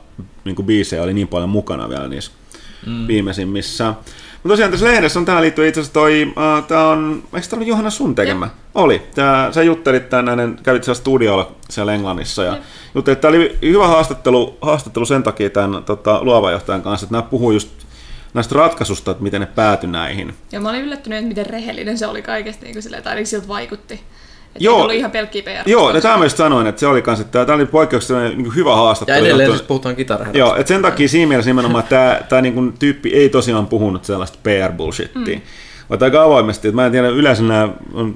niin 0.45 0.57
biisejä 0.57 1.03
oli 1.03 1.15
niin 1.15 1.29
paljon 1.29 1.51
mukana 1.51 1.89
vielä 1.89 2.09
niissä 2.09 2.33
mm. 2.87 3.07
viimeisimmissä. 3.07 3.95
Mutta 4.43 4.53
tosiaan 4.53 4.71
tässä 4.71 4.87
lehdessä 4.87 5.19
on 5.19 5.25
tähän 5.25 5.43
liittyen 5.43 5.69
itse 5.69 5.81
asiassa 5.81 5.95
toi, 5.95 6.23
uh, 6.27 6.67
tää 6.67 6.89
on, 6.89 7.23
eikö 7.35 7.47
tämä 7.47 7.59
ollut 7.59 7.69
Johanna 7.69 7.91
sun 7.91 8.15
tekemä? 8.15 8.47
Ja. 8.47 8.51
Oli. 8.75 9.03
Tää, 9.15 9.53
sä 9.53 9.63
juttelit 9.63 10.09
tänne, 10.09 10.33
kävit 10.63 10.85
siellä 10.85 10.99
studiolla 10.99 11.53
siellä 11.71 11.95
Englannissa 11.95 12.45
ja, 12.45 12.53
ja. 12.53 12.63
juttelit, 12.95 13.21
tämä 13.21 13.31
oli 13.31 13.59
hyvä 13.63 13.87
haastattelu, 13.87 14.59
haastattelu 14.61 15.07
sen 15.07 15.23
takia 15.23 15.51
tämän 15.51 15.85
tota, 15.85 16.25
luovajohtajan 16.25 16.83
kanssa, 16.83 17.05
että 17.05 17.15
nämä 17.15 17.23
puhuu 17.23 17.53
just 17.53 17.69
näistä 18.35 18.55
ratkaisusta, 18.55 19.11
että 19.11 19.23
miten 19.23 19.41
ne 19.41 19.47
pääty 19.47 19.87
näihin. 19.87 20.35
Ja 20.53 20.61
mä 20.61 20.69
olin 20.69 20.83
yllättynyt, 20.83 21.19
että 21.19 21.29
miten 21.29 21.47
rehellinen 21.47 21.99
se 21.99 22.07
oli 22.07 22.23
kaikesta, 22.23 22.65
niin 22.65 22.73
kuin 22.73 22.83
silleen, 22.83 23.03
tai 23.03 23.25
siltä 23.25 23.49
vaikutti. 23.49 24.01
Että 24.55 24.65
Joo, 24.65 24.81
ollut 24.81 24.95
ihan 24.95 25.11
pelkkiä 25.11 25.43
PR. 25.43 25.71
Joo, 25.71 25.95
ja 25.95 26.01
tämä 26.01 26.19
myös 26.19 26.37
sanoin, 26.37 26.67
että 26.67 26.81
se 26.81 26.87
oli 26.87 27.03
kans, 27.03 27.21
että 27.21 27.47
tämä 27.47 27.57
oli 27.57 27.67
poikkeuksellinen 27.67 28.39
niin 28.39 28.55
hyvä 28.55 28.77
haastattelu. 28.77 29.19
Ja 29.19 29.25
edelleen 29.25 29.51
siis 29.51 29.63
puhutaan 29.63 29.97
kitarasta. 29.97 30.39
Joo, 30.39 30.57
että 30.57 30.69
sen 30.69 30.83
takia 30.83 31.09
siinä 31.09 31.29
mielessä 31.29 31.51
nimenomaan 31.51 31.85
tämä, 31.85 32.21
tämä 32.29 32.43
niin 32.43 32.55
kuin, 32.55 32.73
tyyppi 32.79 33.15
ei 33.15 33.29
tosiaan 33.29 33.67
puhunut 33.67 34.05
sellaista 34.05 34.39
PR-bullshittia. 34.43 35.37
Mm. 35.37 35.43
Vaikka 35.91 36.05
aika 36.05 36.23
avoimesti, 36.23 36.69
että 36.69 36.77
mä 36.77 36.87
en 36.87 36.93
tiedä 36.93 37.09
yleensä 37.09 37.43
nämä, 37.43 37.69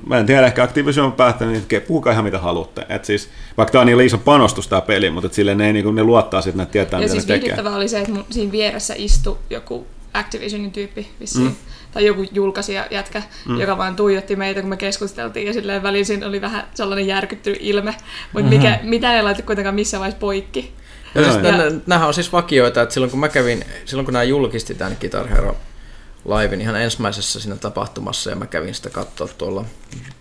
mä 0.06 0.18
en 0.18 0.26
tiedä 0.26 0.46
ehkä 0.46 0.62
Activision 0.62 1.06
on 1.06 1.12
päättänyt, 1.12 1.72
että 1.72 1.86
puhukaa 1.88 2.12
ihan 2.12 2.24
mitä 2.24 2.38
haluatte. 2.38 2.86
Et 2.88 3.04
siis, 3.04 3.28
vaikka 3.56 3.72
tämä 3.72 3.80
on 3.80 3.86
niin 3.86 4.00
iso 4.00 4.18
panostus 4.18 4.68
tämä 4.68 4.80
peli, 4.80 5.10
mutta 5.10 5.26
et 5.26 5.32
sille 5.32 5.54
ne, 5.54 5.72
niin 5.72 5.84
kuin, 5.84 5.94
ne 5.94 6.02
luottaa 6.02 6.42
sitten, 6.42 6.62
että 6.62 6.78
ne 6.78 6.84
tietää 6.84 7.00
ja 7.00 7.02
mitä 7.02 7.12
siis 7.12 7.28
ne 7.28 7.38
tekee. 7.38 7.76
oli 7.76 7.88
se, 7.88 7.98
että 7.98 8.12
mun, 8.12 8.24
siinä 8.30 8.52
vieressä 8.52 8.94
istui 8.96 9.38
joku 9.50 9.86
Activisionin 10.14 10.72
tyyppi 10.72 11.08
vissiin. 11.20 11.44
Mm 11.44 11.54
tai 11.94 12.06
joku 12.06 12.26
julkaisija 12.32 12.86
jätkä, 12.90 13.22
mm. 13.48 13.60
joka 13.60 13.78
vaan 13.78 13.96
tuijotti 13.96 14.36
meitä, 14.36 14.60
kun 14.60 14.70
me 14.70 14.76
keskusteltiin, 14.76 15.46
ja 15.46 15.52
silleen 15.52 15.82
välisin 15.82 16.24
oli 16.24 16.40
vähän 16.40 16.68
sellainen 16.74 17.06
järkyttynyt 17.06 17.58
ilme, 17.62 17.94
mutta 18.32 18.50
mm-hmm. 18.50 18.56
mikä, 18.56 18.80
mitä 18.82 19.16
ei 19.16 19.22
laita 19.22 19.42
kuitenkaan 19.42 19.74
missään 19.74 20.00
vaiheessa 20.00 20.20
poikki. 20.20 20.72
Ja 21.14 21.24
siis 21.24 21.44
ja, 21.44 21.52
nämä 21.86 22.06
on 22.06 22.14
siis 22.14 22.32
vakioita, 22.32 22.82
että 22.82 22.92
silloin 22.92 23.10
kun 23.10 23.20
mä 23.20 23.28
kävin, 23.28 23.64
silloin 23.84 24.04
kun 24.04 24.12
nämä 24.12 24.22
julkisti 24.22 24.74
tämän 24.74 24.96
Guitar 25.00 25.28
Hero 25.28 25.56
live 26.24 26.56
ihan 26.56 26.76
ensimmäisessä 26.76 27.40
siinä 27.40 27.56
tapahtumassa, 27.56 28.30
ja 28.30 28.36
mä 28.36 28.46
kävin 28.46 28.74
sitä 28.74 28.90
katsoa 28.90 29.28
tuolla, 29.38 29.64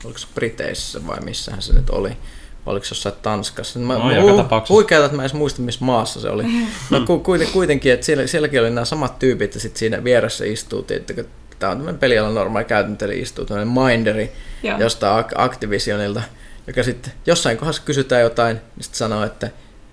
oliko 0.04 0.20
se 0.20 0.28
Briteissä 0.36 1.08
vai 1.08 1.20
missähän 1.20 1.62
se 1.62 1.74
nyt 1.74 1.90
oli, 1.90 2.18
oliko 2.66 2.86
se 2.86 2.92
jossain 2.92 3.16
Tanskassa. 3.22 3.80
Mä, 3.80 3.94
no, 3.94 4.10
hu- 4.10 4.66
huikeata, 4.70 5.06
että 5.06 5.18
mä 5.18 5.24
en 5.24 5.30
muista, 5.34 5.62
missä 5.62 5.86
maassa 5.86 6.22
se 6.22 6.30
oli. 6.30 6.44
No 6.90 7.06
kuitenkin, 7.54 7.94
että 7.94 8.06
siellä, 8.06 8.28
sielläkin 8.28 8.62
oli 8.62 8.70
nämä 8.70 8.86
samat 8.86 9.20
tyypit, 9.20 9.56
ja 9.56 9.62
sitten 9.62 9.80
siinä 9.80 10.04
vieressä 10.04 10.46
istuu, 10.46 10.82
tiettäkö, 10.82 11.26
tämä 11.64 11.72
on 11.72 11.78
tämmöinen 11.78 12.00
pelialan 12.00 12.36
normaali 12.36 12.66
käytäntö, 12.66 13.06
eli 13.06 13.20
istuu 13.20 13.46
tämmöinen 13.46 13.74
minderi 13.74 14.32
Joo. 14.64 14.80
jostain 14.80 15.26
Activisionilta, 15.36 16.22
joka 16.68 16.84
sitten 16.84 17.14
jossain 17.26 17.58
kohdassa 17.58 17.82
kysytään 17.86 18.22
jotain, 18.22 18.56
niin 18.56 18.84
sitten 18.84 18.98
sanoo, 18.98 19.24
että 19.24 19.50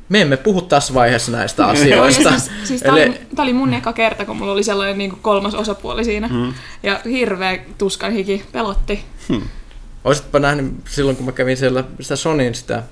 me 0.08 0.20
emme 0.20 0.36
puhu 0.36 0.62
tässä 0.62 0.94
vaiheessa 0.94 1.32
näistä 1.32 1.66
asioista. 1.72 2.30
siis, 2.30 2.50
siis 2.64 2.82
tämä, 2.82 2.92
oli, 2.94 3.20
oli 3.38 3.52
mun 3.52 3.74
eka 3.74 3.92
kerta, 3.92 4.24
kun 4.24 4.36
mulla 4.36 4.52
oli 4.52 4.62
sellainen 4.62 4.98
niin 4.98 5.10
kuin 5.10 5.22
kolmas 5.22 5.54
osapuoli 5.54 6.04
siinä. 6.04 6.28
Hmm. 6.28 6.54
Ja 6.82 7.00
hirveä 7.04 7.58
tuskan 7.78 8.12
hiki 8.12 8.44
pelotti. 8.52 9.04
Hmm. 9.28 9.42
Olisitpa 10.04 10.38
nähnyt 10.38 10.74
silloin, 10.88 11.16
kun 11.16 11.26
mä 11.26 11.32
kävin 11.32 11.56
siellä 11.56 11.84
sitä 12.00 12.16
Sonyin 12.16 12.54
sitä 12.54 12.82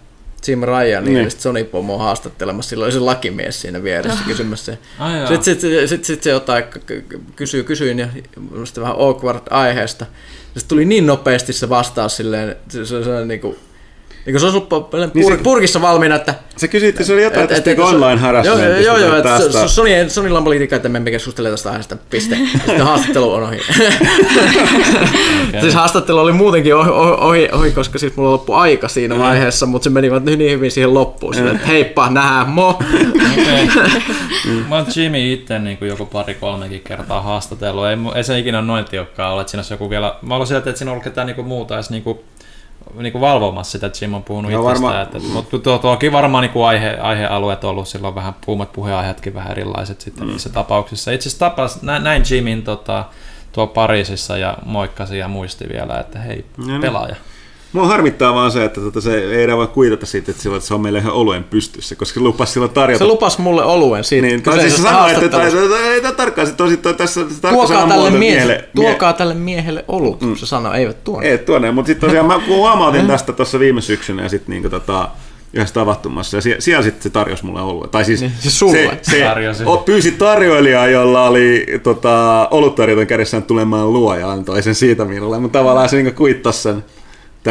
Jim 0.46 0.62
Ryan, 0.62 1.04
niin, 1.04 1.14
niin. 1.14 1.30
Sony 1.30 1.64
Pomo 1.64 1.98
haastattelemassa, 1.98 2.68
silloin 2.68 2.86
oli 2.86 2.92
se 2.92 3.00
lakimies 3.00 3.60
siinä 3.60 3.82
vieressä 3.82 4.24
kysymässä. 4.26 4.76
Sitten 5.28 5.42
sit, 5.42 5.60
sit, 5.60 5.88
sit, 5.88 6.04
sit 6.04 6.22
se 6.22 6.30
jotain 6.30 6.64
kysyy, 7.36 7.64
kysyin 7.64 7.98
ja 7.98 8.08
vähän 8.80 8.94
awkward 8.98 9.42
aiheesta. 9.50 10.06
Sitten 10.44 10.68
tuli 10.68 10.84
niin 10.84 11.06
nopeasti 11.06 11.52
se 11.52 11.68
vastaus 11.68 12.16
silleen, 12.16 12.56
se, 12.68 12.86
se, 12.86 13.04
se, 13.04 13.24
niin 13.24 13.40
kuin, 13.40 13.56
niin 14.26 14.40
se 14.40 14.46
olisi 14.46 14.58
ollut 14.58 14.70
pur- 14.70 15.10
niin 15.14 15.42
purkissa 15.42 15.82
valmiina, 15.82 16.14
että... 16.14 16.34
Se 16.56 16.68
kysyit, 16.68 16.94
että 16.94 17.04
se 17.04 17.12
oli 17.12 17.22
jotain 17.22 17.42
et, 17.42 17.48
tästä 17.48 17.70
et, 17.70 17.78
online 17.78 18.16
harassmentista. 18.16 18.80
Joo, 18.82 18.96
joo, 18.96 19.08
joo 19.08 19.16
että 19.16 19.68
Sony, 19.68 19.90
Sonylla 20.08 20.38
on 20.38 20.44
politiikka, 20.44 20.76
että 20.76 20.88
me 20.88 20.96
emme 20.96 21.10
keskustele 21.10 21.50
tästä 21.50 21.68
aiheesta, 21.68 21.96
piste. 22.10 22.36
Sitten 22.52 22.80
haastattelu 22.80 23.32
on 23.32 23.42
ohi. 23.42 23.60
okay. 25.48 25.60
siis 25.60 25.74
haastattelu 25.74 26.18
oli 26.18 26.32
muutenkin 26.32 26.74
ohi, 26.74 26.90
ohi, 26.90 27.48
ohi, 27.52 27.70
koska 27.70 27.98
siis 27.98 28.16
mulla 28.16 28.30
loppui 28.30 28.56
aika 28.56 28.88
siinä 28.88 29.18
vaiheessa, 29.18 29.66
mutta 29.66 29.84
se 29.84 29.90
meni 29.90 30.10
niin 30.36 30.50
hyvin 30.50 30.70
siihen 30.70 30.94
loppuun. 30.94 31.34
Sille, 31.34 31.50
että 31.50 31.66
heippa, 31.66 32.10
nähdään, 32.10 32.48
mo! 32.48 32.78
Mä 34.68 34.76
oon 34.76 34.86
Jimmy 34.96 35.32
itse 35.32 35.58
niin 35.58 35.78
kuin 35.78 35.88
joku 35.88 36.06
pari-kolmekin 36.06 36.80
kertaa 36.80 37.20
haastatellut. 37.20 37.86
Ei, 37.86 37.96
ei 38.14 38.24
se 38.24 38.38
ikinä 38.38 38.62
noin 38.62 38.84
tiukkaa 38.84 39.32
ole, 39.32 39.40
että 39.40 39.50
siinä 39.50 39.60
olisi 39.60 39.74
joku 39.74 39.90
vielä... 39.90 40.14
Mä 40.22 40.36
olen 40.36 40.46
sieltä, 40.46 40.70
että 40.70 40.78
siinä 40.78 40.90
on 40.90 40.92
ollut 40.92 41.04
ketään 41.04 41.26
niin 41.26 41.34
kuin 41.36 41.48
muuta 41.48 41.74
edes 41.74 41.90
niin 41.90 42.02
kuin 42.02 42.18
niin 42.94 43.12
kuin 43.12 43.20
valvomassa 43.20 43.72
sitä, 43.72 43.86
että 43.86 44.04
Jim 44.04 44.14
on 44.14 44.22
puhunut 44.22 44.52
no, 44.52 44.60
itsestään. 44.60 44.82
Varma... 44.82 45.02
Että, 45.02 45.18
mutta 45.32 45.58
tuo, 45.58 45.78
tuokin 45.78 46.12
varmaan 46.12 46.42
niin 46.42 46.52
kuin 46.52 46.66
aihe, 46.66 46.96
aihealueet 47.00 47.64
on 47.64 47.70
ollut 47.70 47.88
silloin 47.88 48.14
vähän, 48.14 48.34
puhumat 48.46 48.72
puheenaiheetkin 48.72 49.34
vähän 49.34 49.50
erilaiset 49.50 50.00
sitten 50.00 50.24
mm. 50.24 50.30
niissä 50.30 50.48
tapauksissa. 50.48 51.10
Itse 51.10 51.28
asiassa 51.28 51.50
tapas, 51.50 51.82
näin, 51.82 52.04
näin 52.04 52.22
Jimin 52.30 52.62
tota, 52.62 53.04
tuo 53.52 53.66
Pariisissa 53.66 54.38
ja 54.38 54.58
moikkasi 54.64 55.18
ja 55.18 55.28
muisti 55.28 55.68
vielä, 55.68 56.00
että 56.00 56.18
hei, 56.18 56.44
no, 56.56 56.66
niin. 56.66 56.80
pelaaja. 56.80 57.14
Niin. 57.14 57.37
Mua 57.72 57.86
harmittaa 57.86 58.34
vaan 58.34 58.50
se, 58.50 58.64
että 58.64 58.80
tota, 58.80 59.00
se 59.00 59.18
ei 59.18 59.42
enää 59.42 59.56
voi 59.56 59.66
kuitata 59.66 60.06
siitä, 60.06 60.30
että, 60.30 60.48
että 60.48 60.68
se 60.68 60.74
on 60.74 60.80
meille 60.80 60.98
ihan 60.98 61.12
oluen 61.12 61.44
pystyssä, 61.44 61.94
koska 61.94 62.20
se 62.20 62.24
lupasi 62.24 62.52
silloin 62.52 62.72
tarjota. 62.72 63.04
Se 63.04 63.08
lupasi 63.08 63.40
mulle 63.40 63.64
oluen 63.64 64.04
siitä. 64.04 64.26
Niin, 64.26 64.42
tai 64.42 64.60
siis 64.60 64.82
sanoi, 64.82 65.12
että 65.12 65.48
ei 65.92 66.00
tämä 66.00 66.14
tarkkaan, 66.14 66.46
se 66.46 66.52
tosi 66.52 66.76
tässä 66.76 67.20
tuokaa 67.50 67.88
tälle, 67.88 68.10
miehelle, 68.10 68.68
tuokaa 68.76 69.12
tälle 69.12 69.34
miehelle 69.34 69.84
olut, 69.88 70.20
mm. 70.20 70.36
se 70.36 70.46
sanoi, 70.46 70.78
eivät 70.78 71.04
tuonne. 71.04 71.28
Ei 71.28 71.38
tuonne, 71.38 71.70
mutta 71.70 71.86
sitten 71.86 72.08
tosiaan 72.08 72.26
mä 72.26 72.40
huomautin 72.46 73.06
tästä 73.06 73.32
tuossa 73.32 73.58
viime 73.58 73.80
syksynä 73.80 74.22
ja 74.22 74.28
sitten 74.28 74.50
niin 74.50 74.70
tota, 74.70 75.08
yhdessä 75.52 75.74
tavattumassa 75.74 76.36
ja 76.36 76.40
siellä, 76.40 76.60
siellä 76.60 76.82
sitten 76.82 77.02
se 77.02 77.10
tarjosi 77.10 77.46
mulle 77.46 77.60
oluen. 77.60 77.90
Tai 77.90 78.04
siis, 78.04 78.20
niin, 78.20 78.32
siis 78.38 78.58
sulle. 78.58 78.98
se, 79.02 79.24
se 79.52 79.64
pyysi 79.84 80.12
tarjoilijaa, 80.12 80.86
jolla 80.86 81.28
oli 81.28 81.66
tota, 81.82 82.48
oluttarjoton 82.50 83.06
kädessään 83.06 83.42
tulemaan 83.42 83.92
luo 83.92 84.14
ja 84.14 84.30
antoi 84.30 84.62
sen 84.62 84.74
siitä 84.74 85.04
minulle, 85.04 85.38
mutta 85.38 85.58
tavallaan 85.58 85.88
se 85.88 86.02
niin 86.02 86.14
kuittasi 86.14 86.62
sen 86.62 86.84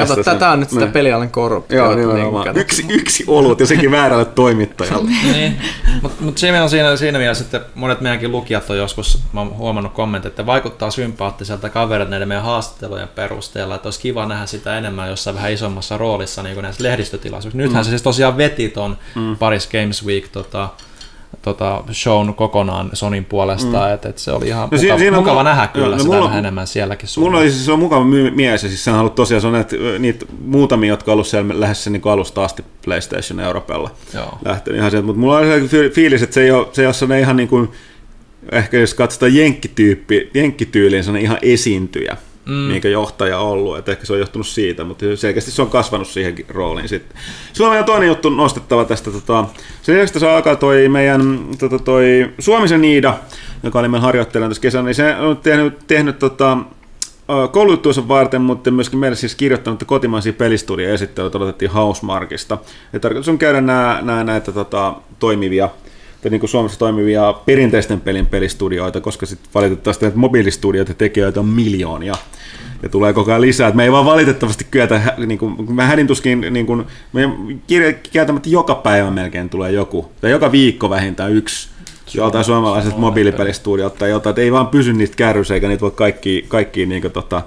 Tästä 0.02 0.16
Kato, 0.16 0.24
tätä 0.24 0.50
on 0.50 0.60
nyt 0.60 0.70
sitä 0.70 0.82
niin. 0.82 0.92
pelialan 0.92 1.30
korruptiota. 1.30 2.02
Joo, 2.02 2.14
niin 2.14 2.58
yksi, 2.58 2.86
yksi 2.90 3.24
olut 3.28 3.60
ja 3.60 3.66
sekin 3.66 3.92
väärälle 3.92 4.26
toimittajalle. 4.26 5.12
niin. 5.34 5.58
Mutta 6.02 6.24
mut 6.24 6.38
siinä 6.38 6.64
on 6.64 6.70
siinä, 6.70 6.96
siinä 6.96 7.20
mielessä, 7.20 7.44
että 7.44 7.62
monet 7.76 8.02
meidänkin 8.02 8.32
lukijat 8.32 8.70
on 8.70 8.78
joskus, 8.78 9.20
mä 9.34 9.40
oon 9.40 9.58
huomannut 9.58 9.94
kommentit, 9.94 10.30
että 10.30 10.46
vaikuttaa 10.46 10.92
sympaattiselta 10.92 11.70
kaverit 11.70 12.10
näiden 12.10 12.28
meidän 12.28 12.44
haastattelujen 12.44 13.08
perusteella, 13.08 13.76
että 13.76 13.88
olisi 13.88 14.00
kiva 14.00 14.26
nähdä 14.26 14.46
sitä 14.46 14.78
enemmän 14.78 15.10
jossain 15.10 15.36
vähän 15.36 15.52
isommassa 15.52 15.98
roolissa 15.98 16.44
niin 16.44 16.54
kuin 16.54 16.64
näissä 16.64 16.84
lehdistötilaisuuksissa. 16.84 17.64
Nythän 17.64 17.82
mm. 17.82 17.86
se 17.86 17.90
siis 17.90 18.02
tosiaan 18.02 18.38
veti 18.38 18.70
ton 18.70 18.98
mm. 19.16 19.38
Paris 19.38 19.68
Games 19.68 20.06
Week 20.06 20.28
tota, 20.28 20.70
tota, 21.42 21.84
shown 21.92 22.34
kokonaan 22.34 22.90
Sonin 22.94 23.26
puolesta, 23.26 23.88
mm. 23.88 23.94
että 23.94 24.10
et 24.10 24.18
se 24.18 24.32
oli 24.32 24.48
ihan 24.48 24.70
no, 24.72 24.78
mukava, 24.78 25.00
siinä 25.00 25.18
mukava 25.18 25.42
mu- 25.42 25.44
nähdä 25.44 25.68
kyllä 25.68 25.96
no, 25.96 26.00
sitä 26.00 26.14
mulla, 26.14 26.26
vähän 26.26 26.40
enemmän 26.40 26.68
sielläkin 26.68 27.10
suunnalla. 27.10 27.32
Mulla 27.32 27.44
oli 27.44 27.52
siis, 27.52 27.66
se 27.66 27.72
on 27.72 27.80
mukava 27.80 28.06
mies 28.36 28.64
ja 28.64 28.70
siis 28.70 28.84
sehän 28.84 28.96
on 28.96 29.00
ollut 29.00 29.16
tosiaan 29.16 29.42
se 29.42 29.48
on 29.48 29.54
näitä, 29.54 29.76
niitä 30.00 30.26
muutamia, 30.46 30.90
jotka 30.90 31.12
on 31.12 31.14
ollut 31.14 31.28
siellä 31.28 31.60
lähes 31.60 31.88
niin 31.88 32.02
alusta 32.06 32.44
asti 32.44 32.66
PlayStation 32.86 33.40
Euroopalla 33.40 33.92
lähtenyt 34.46 34.80
ihan 34.80 34.92
sieltä, 34.92 35.06
mutta 35.06 35.20
mulla 35.20 35.38
oli 35.38 35.68
se 35.68 35.90
fiilis, 35.90 36.24
että 36.24 36.34
se 36.34 36.42
ei 36.42 36.52
ole, 36.52 36.68
se 36.72 36.82
ei 36.82 36.88
ole 36.88 37.20
ihan 37.20 37.38
niin 37.38 37.50
kuin, 37.50 37.70
ehkä 38.52 38.78
jos 38.78 38.94
katsotaan 38.94 39.36
jenkkityyppi, 39.36 40.30
jenkkityyliin, 40.34 41.04
se 41.04 41.10
on 41.10 41.18
ihan 41.18 41.38
esiintyjä 41.42 42.18
mm. 42.48 42.68
niin 42.68 42.92
johtaja 42.92 43.40
ollut, 43.40 43.78
että 43.78 43.92
ehkä 43.92 44.06
se 44.06 44.14
on 44.14 44.20
johtunut 44.20 44.48
siitä, 44.48 44.84
mutta 44.84 45.06
selkeästi 45.16 45.52
se 45.52 45.62
on 45.62 45.70
kasvanut 45.70 46.08
siihen 46.08 46.36
rooliin 46.50 46.90
sitten. 46.90 47.18
Suomen 47.54 47.86
toinen 47.86 48.08
juttu 48.08 48.30
nostettava 48.30 48.86
tästä, 48.86 49.12
tota, 49.12 49.46
sen 49.82 49.96
lisäksi 49.96 50.20
se 50.20 50.30
alkaa 50.30 50.56
toi 50.56 50.90
meidän 50.90 51.40
tota, 51.60 51.80
toi 51.80 52.30
Suomisen 52.40 52.82
Niida, 52.82 53.18
joka 53.64 53.80
oli 53.80 53.88
meidän 53.88 54.04
harjoittelijana 54.04 54.50
tässä 54.50 54.62
kesänä, 54.62 54.84
niin 54.84 54.96
se 54.96 55.16
on 55.16 55.38
tehnyt, 55.38 55.88
tehnyt 55.88 56.20
tota, 56.20 56.58
koulujuttuunsa 57.52 58.08
varten, 58.08 58.42
mutta 58.42 58.72
myöskin 58.72 59.00
meille 59.00 59.16
siis 59.16 59.36
kirjoittanut 59.36 59.84
kotimaisia 59.84 60.34
pelistudia 60.34 60.94
esittelyitä 60.94 61.38
odotettiin 61.38 61.72
Housemarkista. 61.72 62.58
Ja 62.94 63.00
tarkoitus 63.00 63.30
on 63.30 63.38
käydä 63.38 63.62
nämä, 63.62 64.00
nämä 64.02 64.24
näitä 64.24 64.52
tota, 64.52 64.94
toimivia 65.20 65.70
tai 66.22 66.32
niin 66.32 66.40
kuin 66.40 66.50
Suomessa 66.50 66.80
toimivia 66.80 67.34
perinteisten 67.46 68.02
pelin 68.02 68.26
pelistudioita, 68.26 69.02
koska 69.02 69.26
sitten 69.26 69.50
valitettavasti 69.56 70.06
näitä 70.06 70.18
mobiilistudioita 70.18 70.94
tekijöitä 70.94 71.40
on 71.40 71.46
miljoonia 71.46 72.16
ja 72.84 72.90
tulee 72.90 73.14
koko 73.14 73.32
ajan 73.32 73.42
lisää. 73.42 73.68
Et 73.68 73.76
me 73.76 73.84
ei 73.84 73.92
vaan 73.92 74.06
valitettavasti 74.06 74.68
kyetä, 74.72 75.14
niin 75.26 75.40
kuin, 75.40 75.76
mä 75.76 75.86
hädin 75.86 76.08
tuskin, 76.08 76.46
niin 76.50 76.66
kuin, 76.66 76.86
me 77.14 77.30
kieltämättä 78.12 78.50
joka 78.50 78.76
päivä 78.76 79.12
melkein 79.12 79.50
tulee 79.50 79.72
joku, 79.72 80.12
tai 80.22 80.32
joka 80.32 80.52
viikko 80.52 80.90
vähintään 80.90 81.32
yksi 81.32 81.70
joltain 82.14 82.44
suomalaiset 82.46 82.98
mobiilipelistudiot 82.98 83.96
tai 83.96 84.10
jotain, 84.10 84.32
että 84.32 84.42
ei 84.42 84.52
vaan 84.52 84.68
pysy 84.68 84.94
niistä 84.94 85.16
kärryssä, 85.16 85.54
eikä 85.54 85.68
niitä 85.68 85.82
voi 85.82 85.92
kaikki, 85.92 86.46
kaikki 86.48 86.86
niin 86.86 87.02
kuin, 87.02 87.12
tota, 87.12 87.42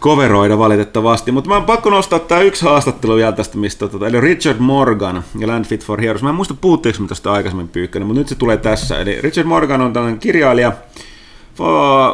koveroida 0.00 0.58
valitettavasti. 0.58 1.32
Mutta 1.32 1.48
mä 1.48 1.54
oon 1.54 1.64
pakko 1.64 1.90
nostaa 1.90 2.18
tää 2.18 2.40
yksi 2.40 2.64
haastattelu 2.64 3.16
vielä 3.16 3.32
tästä, 3.32 3.58
mistä, 3.58 3.88
tota, 3.88 4.06
eli 4.06 4.20
Richard 4.20 4.58
Morgan 4.58 5.24
ja 5.38 5.48
Land 5.48 5.64
Fit 5.64 5.84
for 5.84 6.00
Heroes. 6.00 6.22
Mä 6.22 6.28
en 6.28 6.34
muista 6.34 6.54
puhuttiinko 6.54 7.02
me 7.02 7.08
tästä 7.08 7.32
aikaisemmin 7.32 7.68
pyykkäinen, 7.68 8.06
mutta 8.06 8.20
nyt 8.20 8.28
se 8.28 8.34
tulee 8.34 8.56
tässä. 8.56 9.00
Eli 9.00 9.20
Richard 9.20 9.46
Morgan 9.46 9.80
on 9.80 9.92
tällainen 9.92 10.20
kirjailija, 10.20 10.72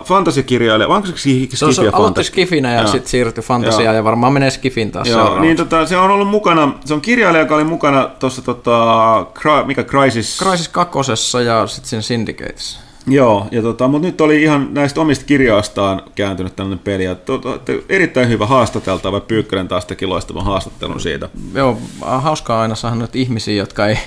fantasiakirjailija, 0.05 0.89
onko 0.89 1.07
se 1.07 1.17
skifi 1.17 1.57
Se, 1.57 1.73
se 1.73 1.89
aloitti 1.93 2.25
skifinä 2.25 2.73
ja 2.73 2.87
sitten 2.87 3.11
siirtyi 3.11 3.45
fantasiaan 3.45 3.97
ja 3.97 4.05
varmaan 4.05 4.33
menee 4.33 4.51
skifin 4.51 4.93
taas 4.93 5.09
Joo, 5.09 5.41
niin 5.41 5.57
tota, 5.57 5.87
se 5.87 5.97
on 5.97 6.11
ollut 6.11 6.29
mukana, 6.29 6.73
se 6.85 6.95
on 6.95 7.01
kirjailija, 7.01 7.43
joka 7.43 7.55
oli 7.55 7.65
mukana 7.65 8.11
tuossa, 8.19 8.43
tota, 8.43 9.27
mikä 9.67 9.85
Crisis? 9.85 10.39
Crisis 10.39 10.69
kakkosessa 10.69 11.43
ja 11.43 11.67
sitten 11.67 11.89
siinä 11.89 12.03
Syndicates. 12.03 12.87
Joo, 13.07 13.47
ja 13.51 13.63
tota, 13.63 13.89
mutta 13.89 14.07
nyt 14.07 14.21
oli 14.21 14.43
ihan 14.43 14.69
näistä 14.71 15.01
omista 15.01 15.25
kirjoistaan 15.25 16.03
kääntynyt 16.15 16.57
tällainen 16.57 16.85
peli. 16.85 17.05
Ja 17.05 17.15
to, 17.15 17.39
to, 17.39 17.59
to, 17.59 17.73
erittäin 17.89 18.29
hyvä 18.29 18.47
haastateltava, 18.47 19.21
Pyykkönen 19.21 19.69
taas 19.69 19.85
teki 19.85 20.07
loistavan 20.07 20.45
haastattelun 20.45 21.01
siitä. 21.01 21.29
Joo, 21.55 21.79
hauskaa 22.01 22.63
aina 22.63 22.75
saada 22.75 22.97
nyt 22.97 23.17
ihmisiä, 23.17 23.55
jotka 23.55 23.87
ei, 23.87 23.99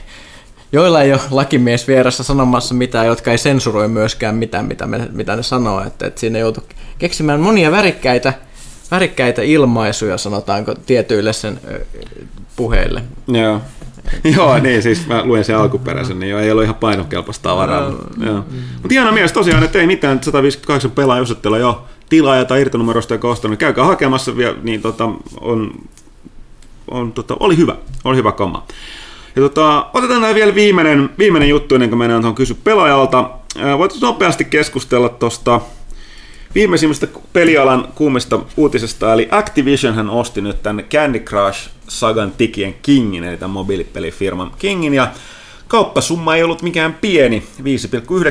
joilla 0.71 1.01
ei 1.01 1.13
ole 1.13 1.21
lakimies 1.31 1.87
vieressä 1.87 2.23
sanomassa 2.23 2.73
mitään, 2.73 3.07
jotka 3.07 3.31
ei 3.31 3.37
sensuroi 3.37 3.87
myöskään 3.87 4.35
mitään, 4.35 4.65
mitä, 4.65 4.87
me, 4.87 5.09
mitä 5.11 5.35
ne 5.35 5.43
sanoo. 5.43 5.83
Että, 5.83 6.07
että 6.07 6.19
siinä 6.19 6.39
joutuu 6.39 6.63
keksimään 6.99 7.39
monia 7.39 7.71
värikkäitä, 7.71 8.33
värikkäitä 8.91 9.41
ilmaisuja, 9.41 10.17
sanotaanko, 10.17 10.75
tietyille 10.85 11.33
sen 11.33 11.59
puheille. 12.55 13.03
Joo. 13.27 13.61
Joo, 14.35 14.59
niin, 14.59 14.83
siis 14.83 15.07
mä 15.07 15.23
luen 15.25 15.45
sen 15.45 15.57
alkuperäisen, 15.57 16.19
niin 16.19 16.29
jo, 16.29 16.39
ei 16.39 16.51
ollut 16.51 16.63
ihan 16.63 16.75
painokelpoista 16.75 17.49
tavaraa. 17.49 17.89
No, 17.89 18.45
Mutta 18.73 18.87
hieno 18.89 19.11
mies 19.11 19.31
tosiaan, 19.31 19.63
että 19.63 19.79
ei 19.79 19.87
mitään, 19.87 20.23
158 20.23 20.91
pelaa 20.91 21.21
osoitteella 21.21 21.57
jo 21.57 21.85
tilaaja 22.09 22.45
tai 22.45 22.61
irtonumerosta 22.61 23.13
ja 23.13 23.19
ostanut. 23.23 23.59
Käykää 23.59 23.85
hakemassa, 23.85 24.37
vielä, 24.37 24.55
niin 24.63 24.81
tota, 24.81 25.09
on, 25.41 25.71
on, 26.91 27.11
tota, 27.11 27.37
oli 27.39 27.57
hyvä, 27.57 27.75
oli 28.03 28.17
hyvä 28.17 28.31
komma. 28.31 28.65
Ja 29.35 29.41
tota, 29.41 29.85
otetaan 29.93 30.21
näin 30.21 30.35
vielä 30.35 30.55
viimeinen, 30.55 31.09
viimeinen 31.17 31.49
juttu 31.49 31.75
ennen 31.75 31.89
kuin 31.89 31.99
mennään 31.99 32.21
tuohon 32.21 32.35
kysy 32.35 32.53
pelaajalta. 32.63 33.29
Voit 33.77 34.01
nopeasti 34.01 34.45
keskustella 34.45 35.09
tuosta 35.09 35.61
viimeisimmästä 36.55 37.07
pelialan 37.33 37.87
kuumista 37.95 38.39
uutisesta, 38.57 39.13
eli 39.13 39.27
Activision 39.31 39.95
hän 39.95 40.09
osti 40.09 40.41
nyt 40.41 40.63
tänne 40.63 40.83
Candy 40.83 41.19
Crush 41.19 41.69
Sagan 41.87 42.31
Tikien 42.31 42.75
Kingin, 42.81 43.23
eli 43.23 43.37
tämän 43.37 43.49
mobiilipelifirman 43.49 44.51
Kingin, 44.57 44.93
ja 44.93 45.07
kauppasumma 45.67 46.35
ei 46.35 46.43
ollut 46.43 46.61
mikään 46.61 46.93
pieni, 46.93 47.43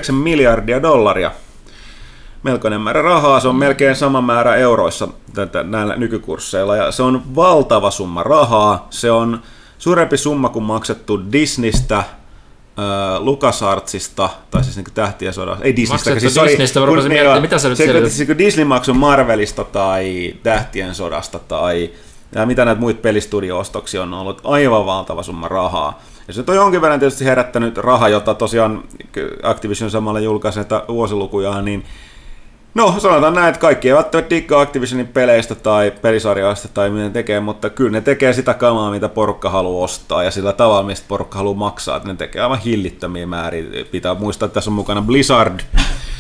5,9 0.07 0.13
miljardia 0.13 0.83
dollaria. 0.83 1.31
Melkoinen 2.43 2.81
määrä 2.81 3.03
rahaa, 3.03 3.41
se 3.41 3.49
on 3.49 3.57
melkein 3.57 3.97
sama 3.97 4.21
määrä 4.21 4.57
euroissa 4.57 5.09
näillä 5.65 5.97
nykykursseilla, 5.97 6.77
ja 6.77 6.93
se 6.93 7.03
on 7.03 7.23
valtava 7.37 7.91
summa 7.91 8.23
rahaa, 8.23 8.87
se 8.91 9.11
on 9.11 9.43
suurempi 9.79 10.17
summa 10.17 10.49
kuin 10.49 10.63
maksettu 10.63 11.33
Disneystä, 11.33 12.05
LucasArtsista, 13.19 14.31
tai 14.51 14.65
siis 14.65 14.77
niin 14.77 14.87
Tähtien 14.95 15.33
sodasta, 15.33 15.65
ei 15.65 15.77
Disneystä, 15.77 16.21
siis 16.21 16.35
sorry, 16.35 16.51
Disneystä, 16.51 16.81
kun, 16.81 16.99
niin, 16.99 17.09
miettiä, 17.09 17.41
mitä 17.41 17.59
sä 17.59 17.69
nyt 17.69 17.79
se, 17.79 18.11
se, 18.11 18.27
kun 18.27 18.39
Disney 18.39 18.65
maksoi 18.65 18.95
Marvelista 18.95 19.65
tai 19.65 20.35
Tähtien 20.43 20.95
sodasta 20.95 21.39
tai 21.39 21.91
ja 22.35 22.47
mitä 22.47 22.65
näitä 22.65 22.81
muita 22.81 23.01
pelistudio-ostoksia 23.01 24.03
on 24.03 24.15
ollut, 24.15 24.41
aivan 24.45 24.87
valtava 24.87 25.23
summa 25.23 25.49
rahaa. 25.49 26.03
Ja 26.29 26.35
se 26.35 26.45
on 26.47 26.57
jonkin 26.57 26.81
verran 26.81 27.01
tietysti 27.01 27.25
herättänyt 27.25 27.79
raha, 27.79 28.09
jota 28.09 28.35
tosiaan 28.35 28.85
Activision 29.43 29.91
samalla 29.91 30.21
julkaisee 30.21 30.65
vuosilukujaan, 30.89 31.65
niin 31.65 31.85
No, 32.75 32.95
sanotaan 32.99 33.35
näin, 33.35 33.49
että 33.49 33.61
kaikki 33.61 33.89
eivät 33.89 33.99
välttämättä 33.99 34.31
diggaa 34.31 34.61
Activisionin 34.61 35.09
peleistä 35.09 35.55
tai 35.55 35.91
pelisarjoista 36.03 36.69
tai 36.69 36.91
mitä 36.91 37.05
ne 37.05 37.11
tekee, 37.11 37.41
mutta 37.41 37.71
kyllä 37.71 37.91
ne 37.91 38.01
tekee 38.01 38.33
sitä 38.33 38.55
kamaa, 38.55 38.91
mitä 38.91 39.09
porukka 39.09 39.51
haluaa 39.51 39.85
ostaa 39.85 40.23
ja 40.23 40.31
sillä 40.31 40.53
tavalla, 40.53 40.83
mistä 40.83 41.05
porukka 41.09 41.39
haluaa 41.39 41.57
maksaa, 41.57 41.97
että 41.97 42.09
ne 42.09 42.17
tekee 42.17 42.43
aivan 42.43 42.59
hillittömiä 42.59 43.27
määriä. 43.27 43.85
Pitää 43.91 44.15
muistaa, 44.15 44.47
että 44.47 44.55
tässä 44.55 44.71
on 44.71 44.75
mukana 44.75 45.03
Blizzard, 45.03 45.61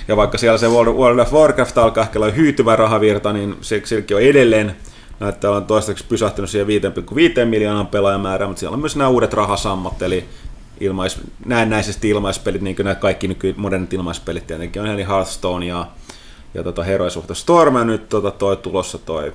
ja 0.09 0.17
vaikka 0.17 0.39
siellä 0.39 0.59
se 0.59 0.69
World 0.69 1.19
of 1.19 1.33
Warcraft 1.33 1.79
alkaa 1.79 2.05
ehkä 2.05 2.19
olla 2.19 2.31
hyytyvä 2.31 2.77
rahavirta, 2.77 3.33
niin 3.33 3.57
silläkin 3.61 4.17
on 4.17 4.23
edelleen 4.23 4.77
näyttää 5.21 5.51
on 5.51 5.67
toistaiseksi 5.67 6.05
pysähtynyt 6.09 6.51
siihen 6.51 6.67
5,5 7.41 7.45
miljoonan 7.45 7.87
pelaajamäärään, 7.87 8.51
mutta 8.51 8.61
siellä 8.61 8.75
on 8.75 8.81
myös 8.81 8.97
nämä 8.97 9.11
uudet 9.11 9.35
rahasammat, 9.35 10.03
eli 10.03 10.25
ilmais, 10.81 11.21
näennäisesti 11.47 12.09
ilmaispelit, 12.09 12.63
niin 12.63 12.77
kuin 12.77 12.85
nämä 12.85 12.95
kaikki 12.95 13.29
nyky 13.29 13.55
modernit 13.57 13.93
ilmaispelit 13.93 14.47
tietenkin 14.47 14.83
on, 14.83 14.89
eli 14.89 15.07
Hearthstone 15.07 15.67
ja 15.67 15.87
ja 16.55 16.63
tota 16.63 16.83
Heroes 16.83 17.17
of 17.17 17.27
the 17.27 17.35
Storm 17.35 17.77
ja 17.77 17.85
nyt 17.85 18.09
tota 18.09 18.31
toi 18.31 18.57
tulossa 18.57 18.99
toi 18.99 19.33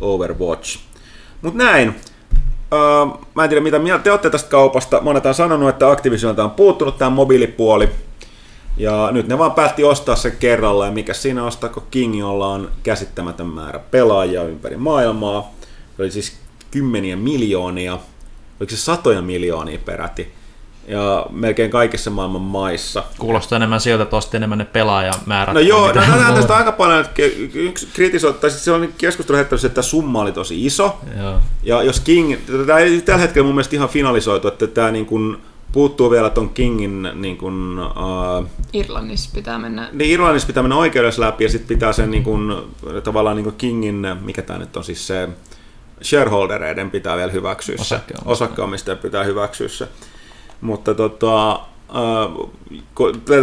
Overwatch. 0.00 0.78
Mut 1.42 1.54
näin. 1.54 1.88
Uh, 1.88 3.20
mä 3.34 3.44
en 3.44 3.48
tiedä 3.48 3.62
mitä 3.62 3.78
mieltä 3.78 4.04
te 4.04 4.10
olette 4.10 4.30
tästä 4.30 4.50
kaupasta. 4.50 5.00
Monet 5.00 5.26
on 5.26 5.34
sanonut, 5.34 5.68
että 5.68 5.90
Activisionilta 5.90 6.44
on 6.44 6.50
puuttunut 6.50 6.98
tämä 6.98 7.10
mobiilipuoli. 7.10 7.90
Ja 8.76 9.08
nyt 9.12 9.28
ne 9.28 9.38
vaan 9.38 9.52
päätti 9.52 9.84
ostaa 9.84 10.16
sen 10.16 10.36
kerralla, 10.36 10.86
ja 10.86 10.92
mikä 10.92 11.14
siinä 11.14 11.44
ostaa, 11.44 11.70
kun 11.70 11.82
King, 11.90 12.18
jolla 12.18 12.48
on 12.48 12.70
käsittämätön 12.82 13.46
määrä 13.46 13.78
pelaajia 13.90 14.42
ympäri 14.42 14.76
maailmaa. 14.76 15.50
Se 15.96 16.02
oli 16.02 16.10
siis 16.10 16.36
kymmeniä 16.70 17.16
miljoonia, 17.16 17.98
oliko 18.60 18.70
se 18.70 18.76
satoja 18.76 19.22
miljoonia 19.22 19.78
peräti 19.84 20.32
ja 20.92 21.26
melkein 21.30 21.70
kaikissa 21.70 22.10
maailman 22.10 22.40
maissa. 22.40 23.04
Kuulostaa 23.18 23.56
enemmän 23.56 23.80
sieltä, 23.80 24.02
että 24.02 24.16
osti 24.16 24.36
enemmän 24.36 24.58
ne 24.58 24.64
pelaajamäärät. 24.64 25.54
No 25.54 25.60
joo, 25.60 25.88
no, 25.88 25.94
nähdään 25.94 26.34
tästä 26.34 26.56
aika 26.56 26.72
paljon, 26.72 27.00
että 27.00 27.22
yksi 27.54 27.88
kritisoi, 27.92 28.32
tai 28.32 28.50
siis 28.50 28.64
se 28.64 28.72
on 28.72 28.88
keskustelu 28.98 29.38
hettänyt, 29.38 29.64
että 29.64 29.82
summa 29.82 30.20
oli 30.20 30.32
tosi 30.32 30.66
iso. 30.66 30.98
Joo. 31.18 31.34
Ja 31.62 31.82
jos 31.82 32.00
King, 32.00 32.36
tämä 32.66 32.78
ei 32.78 33.00
tällä 33.00 33.20
hetkellä 33.20 33.46
mun 33.46 33.54
mielestä 33.54 33.76
ihan 33.76 33.88
finalisoitu, 33.88 34.48
että 34.48 34.66
tämä 34.66 34.90
niin 34.90 35.06
kuin, 35.06 35.36
puuttuu 35.72 36.10
vielä 36.10 36.30
ton 36.30 36.50
Kingin 36.50 37.08
niin 37.14 37.36
kuin, 37.36 37.78
uh, 37.78 38.46
Irlannissa 38.72 39.30
pitää 39.34 39.58
mennä. 39.58 39.88
Niin 39.92 40.10
Irlannissa 40.10 40.46
pitää 40.46 40.62
mennä 40.62 40.76
oikeudessa 40.76 41.22
läpi 41.22 41.44
ja 41.44 41.50
sitten 41.50 41.68
pitää 41.68 41.92
sen 41.92 42.10
niin 42.10 42.24
kuin, 42.24 42.54
tavallaan 43.04 43.36
niin 43.36 43.44
kuin 43.44 43.56
Kingin, 43.56 44.06
mikä 44.20 44.42
tämä 44.42 44.58
nyt 44.58 44.76
on 44.76 44.84
siis 44.84 45.06
se 45.06 45.28
shareholdereiden 46.02 46.90
pitää 46.90 47.16
vielä 47.16 47.32
hyväksyä 47.32 47.76
se. 47.82 48.00
Osakkeomistajat 48.24 49.02
pitää 49.02 49.24
hyväksyä 49.24 49.68
se. 49.68 49.88
Mutta 50.62 50.94
tota, 50.94 51.52
äh, 51.52 51.58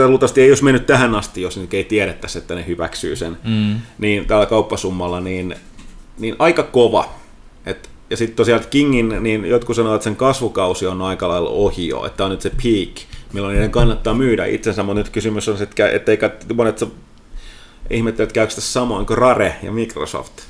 luultavasti 0.07 0.41
ei 0.41 0.51
olisi 0.51 0.63
mennyt 0.63 0.85
tähän 0.85 1.15
asti, 1.15 1.41
jos 1.41 1.57
nyt 1.57 1.73
ei 1.73 1.83
tiedettäisi, 1.83 2.37
että 2.37 2.55
ne 2.55 2.67
hyväksyy 2.67 3.15
sen, 3.15 3.37
mm. 3.43 3.75
niin 3.97 4.25
tällä 4.25 4.45
kauppasummalla, 4.45 5.19
niin, 5.19 5.55
niin 6.19 6.35
aika 6.39 6.63
kova. 6.63 7.09
Et, 7.65 7.89
ja 8.09 8.17
sitten 8.17 8.35
tosiaan 8.35 8.61
Kingin, 8.69 9.15
niin 9.19 9.45
jotkut 9.45 9.75
sanovat, 9.75 9.95
että 9.95 10.03
sen 10.03 10.15
kasvukausi 10.15 10.87
on 10.87 11.01
aika 11.01 11.27
lailla 11.27 11.49
ohi 11.49 11.87
jo, 11.87 12.05
että 12.05 12.25
on 12.25 12.31
nyt 12.31 12.41
se 12.41 12.49
peak, 12.49 13.07
milloin 13.33 13.53
niiden 13.53 13.71
kannattaa 13.71 14.13
myydä 14.13 14.45
itsensä, 14.45 14.83
mutta 14.83 14.99
nyt 14.99 15.09
kysymys 15.09 15.49
on 15.49 15.57
se, 15.57 15.63
että 15.63 15.89
ettei 15.89 16.17
monet 16.53 16.83
ihmettelee, 17.89 18.23
että 18.23 18.33
käykö 18.33 18.55
tässä 18.55 18.73
samoin 18.73 19.05
kuin 19.05 19.17
Rare 19.17 19.55
ja 19.63 19.71
Microsoft. 19.71 20.48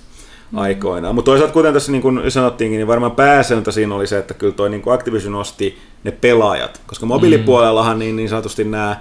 Aikoinaan. 0.55 1.15
Mutta 1.15 1.31
toisaalta, 1.31 1.53
kuten 1.53 1.73
tässä 1.73 1.91
niin 1.91 2.01
kuin 2.01 2.31
sanottiinkin, 2.31 2.77
niin 2.77 2.87
varmaan 2.87 3.11
pääsääntö 3.11 3.71
siinä 3.71 3.95
oli 3.95 4.07
se, 4.07 4.17
että 4.17 4.33
kyllä 4.33 4.53
toi 4.53 4.69
niin 4.69 4.81
kuin 4.81 4.93
Activision 4.93 5.35
osti 5.35 5.77
ne 6.03 6.11
pelaajat, 6.11 6.81
koska 6.87 7.05
mobiilipuolellahan 7.05 7.99
niin, 7.99 8.15
niin 8.15 8.29
sanotusti 8.29 8.63
nämä 8.63 8.97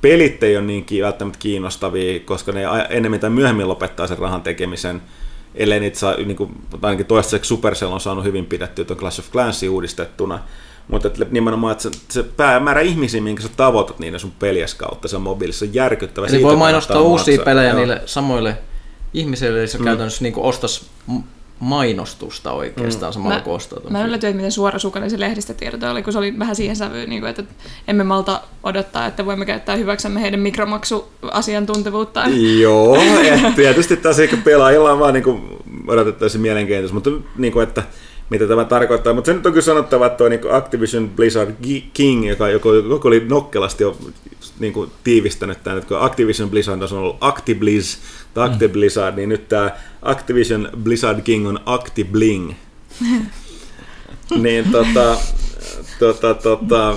pelit 0.00 0.42
ei 0.42 0.56
ole 0.56 0.64
niin 0.64 0.86
välttämättä 1.02 1.38
kiinnostavia, 1.38 2.20
koska 2.20 2.52
ne 2.52 2.62
enemmän 2.90 3.20
tai 3.20 3.30
myöhemmin 3.30 3.68
lopettaa 3.68 4.06
sen 4.06 4.18
rahan 4.18 4.42
tekemisen, 4.42 5.02
ellei 5.54 5.80
niitä 5.80 5.98
saa, 5.98 6.14
niin 6.14 6.36
kuin, 6.36 6.50
ainakin 6.82 7.06
toistaiseksi 7.06 7.48
Supercell 7.48 7.92
on 7.92 8.00
saanut 8.00 8.24
hyvin 8.24 8.46
pidettyä 8.46 8.84
tuon 8.84 8.98
Clash 8.98 9.20
of 9.20 9.30
Clans 9.32 9.62
uudistettuna, 9.62 10.38
mutta 10.88 11.08
että 11.08 11.26
nimenomaan, 11.30 11.72
että 11.72 11.82
se, 11.82 11.90
se 12.08 12.22
päämäärä 12.22 12.80
ihmisiä, 12.80 13.20
minkä 13.20 13.42
sä 13.42 13.48
tavoitat 13.56 13.98
niiden 13.98 14.20
sun 14.20 14.32
pelies 14.38 14.74
kautta, 14.74 15.08
se 15.08 15.16
on 15.16 15.22
mobiilissa 15.22 15.64
on 15.64 15.74
järkyttävä. 15.74 16.26
Eli 16.26 16.42
voi 16.42 16.56
mainostaa 16.56 17.00
uusia 17.00 17.32
maksaa. 17.32 17.44
pelejä 17.44 17.68
Joo. 17.68 17.78
niille 17.78 18.02
samoille 18.06 18.58
ihmiselle, 19.14 19.58
eli 19.58 19.68
se 19.68 19.78
mm. 19.78 19.84
käytännössä 19.84 20.24
niin 20.24 20.34
ostas 20.36 20.90
mainostusta 21.60 22.52
oikeastaan 22.52 23.12
mm. 23.12 23.14
samalla 23.14 23.36
mä, 23.36 23.40
kuin 23.40 23.60
Mä 23.90 24.04
yllätyin, 24.04 24.36
miten 24.36 24.52
suorasukainen 24.52 25.10
se 25.10 25.20
lehdistötiedote 25.20 25.88
oli, 25.88 26.02
kun 26.02 26.12
se 26.12 26.18
oli 26.18 26.38
vähän 26.38 26.56
siihen 26.56 26.76
sävyyn, 26.76 27.08
niin 27.08 27.20
kuin, 27.20 27.30
että 27.30 27.44
emme 27.88 28.04
malta 28.04 28.40
odottaa, 28.62 29.06
että 29.06 29.26
voimme 29.26 29.46
käyttää 29.46 29.76
hyväksemme 29.76 30.22
heidän 30.22 30.40
mikromaksuasiantuntevuutta. 30.40 32.24
Joo, 32.60 32.98
tietysti 33.56 33.96
taas 33.96 34.18
ehkä 34.18 34.36
pelaajilla 34.36 34.92
on 34.92 34.98
vaan 34.98 35.14
niin 35.14 35.24
kuin, 35.24 35.42
odotettaisiin 35.86 36.42
mielenkiintoista, 36.42 36.94
mutta 36.94 37.10
niin 37.36 37.52
kuin, 37.52 37.62
että 37.62 37.82
mitä 38.30 38.46
tämä 38.46 38.64
tarkoittaa. 38.64 39.14
Mutta 39.14 39.26
se 39.26 39.34
nyt 39.34 39.46
on 39.46 39.52
kyllä 39.52 39.64
sanottava, 39.64 40.06
että 40.06 40.18
tuo 40.18 40.28
niin 40.28 40.52
Activision 40.52 41.08
Blizzard 41.08 41.54
King, 41.92 42.28
joka, 42.28 42.48
joka, 42.48 42.68
joka 42.68 43.08
oli 43.08 43.26
nokkelasti 43.28 43.82
jo 43.82 43.96
niin 44.58 44.72
kuin, 44.72 44.90
tiivistänyt 45.04 45.62
tämän, 45.62 45.78
että 45.78 45.88
kun 45.88 46.02
Activision 46.02 46.50
Blizzard 46.50 46.82
on 46.82 46.98
ollut 46.98 47.16
ActiBlizz 47.20 47.98
tai 48.34 48.48
ActiBlizzard, 48.48 49.14
mm. 49.14 49.16
niin 49.16 49.28
nyt 49.28 49.48
tämä 49.48 49.70
Activision 50.02 50.68
Blizzard 50.82 51.20
King 51.20 51.48
on 51.48 51.60
ActiBling. 51.66 52.52
niin 54.42 54.72
tota, 54.72 55.16
tota, 55.98 56.34
tota, 56.34 56.96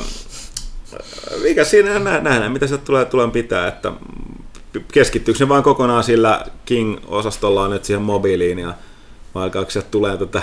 mikä 1.44 1.64
siinä 1.64 2.00
nähdään, 2.00 2.52
mitä 2.52 2.68
se 2.68 2.78
tulee, 2.78 3.06
tulee 3.06 3.28
pitää, 3.28 3.68
että 3.68 3.92
keskittyykö 4.92 5.38
se 5.38 5.50
vain 5.50 5.64
kokonaan 5.64 6.04
sillä 6.04 6.46
King-osastolla 6.66 7.68
nyt 7.68 7.86
siihen 7.86 8.02
mobiiliin 8.02 8.60
ja 8.60 8.74
vai 9.36 9.44
alkaako 9.44 9.72
tulee 9.92 10.18
tätä 10.18 10.42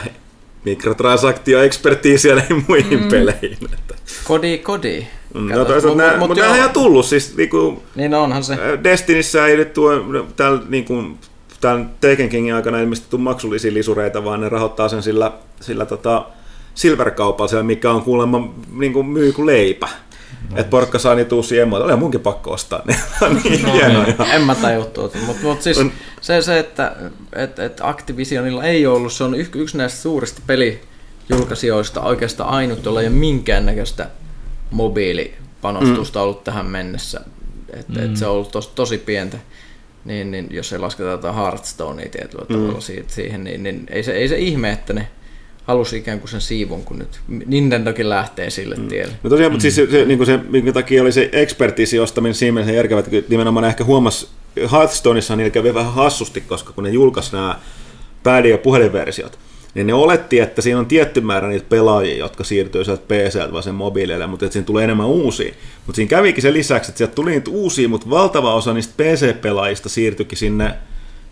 mikrotransaktioekspertiisiä 0.65 2.35
näihin 2.35 2.65
muihin 2.69 3.03
mm. 3.03 3.09
peleihin. 3.09 3.59
Että. 3.73 3.95
Kodi, 4.25 4.59
kodi. 4.59 5.07
Mm, 5.35 5.53
no 5.53 5.65
toisaalta 5.65 5.99
nää, 5.99 6.17
mutta 6.17 6.27
mut 6.29 6.37
nämähän 6.37 6.65
on 6.65 6.71
tullut, 6.71 7.07
siis 7.07 7.37
niinku, 7.37 7.83
niin 7.95 8.15
onhan 8.15 8.45
se. 8.45 8.57
Destinissä 8.85 9.47
ei 9.47 9.57
nyt 9.57 9.73
tuo, 9.73 9.93
täällä 10.37 10.63
niinku, 10.69 10.95
tämän 11.61 11.91
Taken 12.01 12.29
Kingin 12.29 12.55
aikana 12.55 12.81
ilmeisesti 12.81 13.11
tule 13.11 13.23
maksullisia 13.23 13.75
lisureita, 13.75 14.25
vaan 14.25 14.41
ne 14.41 14.49
rahoittaa 14.49 14.89
sen 14.89 15.03
sillä, 15.03 15.33
sillä 15.61 15.87
tota, 15.87 16.27
silverkaupalla, 16.75 17.63
mikä 17.63 17.91
on 17.91 18.03
kuulemma 18.03 18.55
niin 18.73 18.93
kuin 18.93 19.07
myy 19.07 19.33
kuin 19.33 19.47
leipä. 19.47 19.89
No. 20.51 20.59
Että 20.59 20.71
porkka 20.71 20.99
saa 20.99 21.15
niitä 21.15 21.35
uusia 21.35 21.63
emmoja. 21.63 21.85
Oli 21.85 21.97
munkin 21.97 22.21
pakko 22.21 22.51
ostaa 22.51 22.83
ne. 22.85 22.97
niin 23.45 23.63
no, 23.63 23.73
hienoja. 23.73 24.15
Niin. 24.19 24.31
En 24.31 24.43
mä 24.43 24.55
tajua 24.55 24.85
tuota. 24.85 25.19
Mutta 25.27 25.43
mut 25.43 25.63
siis 25.63 25.79
on... 25.79 25.93
se, 26.21 26.43
se, 26.43 26.59
että 26.59 26.97
et, 27.37 27.59
et 27.59 27.81
Activisionilla 27.83 28.65
ei 28.65 28.87
ollut, 28.87 29.13
se 29.13 29.25
on 29.25 29.35
yksi, 29.35 29.59
yksi 29.59 29.77
näistä 29.77 30.01
suurista 30.01 30.43
pelijulkaisijoista 30.47 32.01
oikeastaan 32.01 32.51
ainut, 32.51 32.85
jolla 32.85 33.01
ei 33.01 33.07
ole 33.07 33.15
minkäännäköistä 33.15 34.11
mobiilipanostusta 34.71 36.19
mm. 36.19 36.23
ollut 36.23 36.45
tähän 36.45 36.67
mennessä. 36.67 37.21
Et, 37.73 37.89
mm. 37.89 38.05
et 38.05 38.17
se 38.17 38.27
on 38.27 38.33
ollut 38.33 38.53
tos, 38.53 38.69
tosi 38.69 38.99
pientä. 38.99 39.39
Niin, 40.05 40.31
niin 40.31 40.47
jos 40.51 40.73
ei 40.73 40.79
lasketa 40.79 41.09
jotain 41.11 41.35
Hearthstonea 41.35 42.09
tietyllä 42.09 42.47
mm. 42.49 42.55
tavalla 42.55 42.81
siitä, 42.81 43.13
siihen, 43.13 43.45
niin, 43.45 43.63
niin 43.63 43.87
ei, 43.91 44.03
se, 44.03 44.13
ei 44.13 44.29
se 44.29 44.39
ihme, 44.39 44.73
että 44.73 44.93
ne 44.93 45.09
halusi 45.69 45.97
ikään 45.97 46.21
kuin 46.21 46.31
sen 46.31 46.41
siivun, 46.41 46.85
kun 46.85 46.99
nyt 46.99 47.21
Nintendokin 47.47 48.09
lähtee 48.09 48.51
sille 48.51 48.75
mm. 48.75 48.89
tielle. 48.89 49.15
No 49.23 49.31
tosiaan, 49.31 49.51
mm. 49.51 49.55
mutta 49.55 49.63
siis 49.63 49.75
se, 49.75 49.91
se, 49.91 50.05
niin 50.05 50.27
se, 50.27 50.39
minkä 50.49 50.73
takia 50.73 51.03
oli 51.03 51.13
se 51.13 51.29
ekspertiisi 51.33 51.99
ostaminen 51.99 52.35
siinä 52.35 52.53
mielessä 52.53 52.75
järkevä, 52.75 53.01
että 53.01 53.11
nimenomaan 53.29 53.67
ehkä 53.67 53.85
huomasi, 53.85 54.29
Hearthstoneissa 54.73 55.37
niillä 55.37 55.51
kävi 55.51 55.75
vähän 55.75 55.93
hassusti, 55.93 56.41
koska 56.41 56.73
kun 56.73 56.85
ne 56.85 56.91
julkaisi 56.91 57.33
nämä 57.33 57.59
päädi- 58.23 58.51
ja 58.51 58.59
puhelinversiot, 58.59 59.39
niin 59.75 59.87
ne 59.87 59.95
oletti, 59.95 60.41
että 60.41 60.63
siinä 60.63 60.79
on 60.79 60.87
tietty 60.87 61.21
määrä 61.21 61.49
niitä 61.49 61.67
pelaajia, 61.69 62.17
jotka 62.17 62.45
siirtyy 62.45 62.85
sieltä 62.85 63.03
PCltä 63.03 63.53
vaan 63.53 63.63
sen 63.63 63.75
mobiilille, 63.75 64.27
mutta 64.27 64.45
että 64.45 64.53
siinä 64.53 64.67
tulee 64.67 64.85
enemmän 64.85 65.07
uusia. 65.07 65.55
Mutta 65.87 65.97
siinä 65.97 66.11
kävikin 66.11 66.43
se 66.43 66.53
lisäksi, 66.53 66.91
että 66.91 66.99
sieltä 66.99 67.15
tuli 67.15 67.31
niitä 67.31 67.51
uusia, 67.51 67.89
mutta 67.89 68.11
valtava 68.11 68.55
osa 68.55 68.75
niistä 68.75 68.95
PC-pelaajista 68.97 69.89
siirtyikin 69.89 70.39
sinne 70.39 70.75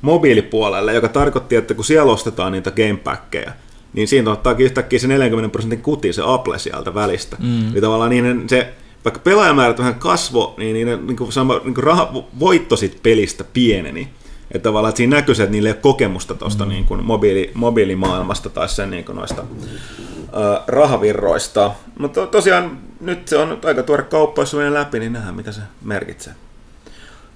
mobiilipuolelle, 0.03 0.95
joka 0.95 1.09
tarkoitti, 1.09 1.57
että 1.57 1.75
kun 1.75 1.85
siellä 1.85 2.13
ostetaan 2.13 2.53
niitä 2.53 2.71
gamepackeja, 2.71 3.53
niin 3.97 4.09
siinä 4.09 4.31
ottaakin 4.31 4.67
yhtäkkiä 4.67 4.99
se 4.99 5.07
40 5.07 5.53
prosentin 5.53 5.83
kuti, 5.83 6.13
se 6.13 6.23
Apple 6.25 6.59
sieltä 6.59 6.95
välistä. 6.95 7.37
Mm. 7.41 7.73
Eli 7.73 7.81
tavallaan 7.81 8.11
niin 8.11 8.49
se, 8.49 8.73
vaikka 9.05 9.21
pelaajamäärät 9.21 9.79
vähän 9.79 9.95
kasvo, 9.95 10.55
niin, 10.57 10.75
niin, 10.75 11.07
niin 11.07 11.17
kuin 11.17 11.33
sama, 11.33 11.61
niin 11.65 11.75
kuin 11.75 11.85
raha, 11.85 12.13
voitto 12.41 12.77
sit 12.77 13.03
pelistä 13.03 13.45
pieneni. 13.53 14.09
Että 14.51 14.69
tavallaan 14.69 14.89
että 14.89 14.97
siinä 14.97 15.17
näkyy 15.17 15.35
se, 15.35 15.43
että 15.43 15.53
niillä 15.53 15.69
ei 15.69 15.73
ole 15.73 15.81
kokemusta 15.81 16.35
tuosta 16.35 16.65
mm. 16.65 16.69
niin 16.69 16.85
kuin 16.85 17.05
mobiili, 17.05 17.51
mobiilimaailmasta 17.55 18.51
tai 18.51 18.69
sen 18.69 18.91
niin 18.91 19.05
kuin 19.05 19.17
noista 19.17 19.43
äh, 19.43 20.65
rahavirroista. 20.67 21.71
Mutta 21.99 22.21
to, 22.21 22.27
tosiaan 22.27 22.79
nyt 23.01 23.29
se 23.29 23.37
on 23.37 23.59
aika 23.65 23.83
tuore 23.83 24.03
kauppa, 24.03 24.43
jos 24.43 24.55
läpi, 24.55 24.99
niin 24.99 25.13
nähdään 25.13 25.35
mitä 25.35 25.53
se 25.53 25.61
merkitsee. 25.83 26.33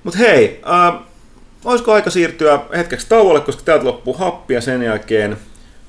Mutta 0.05 0.19
hei, 0.19 0.61
äh, 0.73 1.01
olisiko 1.65 1.93
aika 1.93 2.11
siirtyä 2.11 2.61
hetkeksi 2.77 3.07
tauolle, 3.09 3.41
koska 3.41 3.63
täältä 3.65 3.85
loppuu 3.85 4.15
happi 4.15 4.55
ja 4.55 4.61
sen 4.61 4.83
jälkeen 4.83 5.37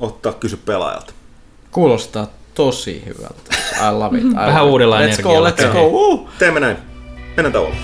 ottaa 0.02 0.34
kysy 0.34 0.58
pelaajalta. 0.58 1.14
Kuulostaa 1.72 2.28
tosi 2.54 3.04
hyvältä. 3.06 3.56
I 3.90 3.94
love 3.94 4.18
it. 4.18 4.24
I 4.24 4.36
Vähän 4.36 4.64
love 4.64 4.72
uudella 4.72 5.02
it. 5.02 5.20
Let's 5.20 5.22
go, 5.22 5.50
let's 5.50 5.74
go. 5.74 5.88
Uh, 5.88 6.30
teemme 6.40 6.60
näin. 6.60 6.78
Mennään 7.38 7.54
tauolle. 7.54 7.76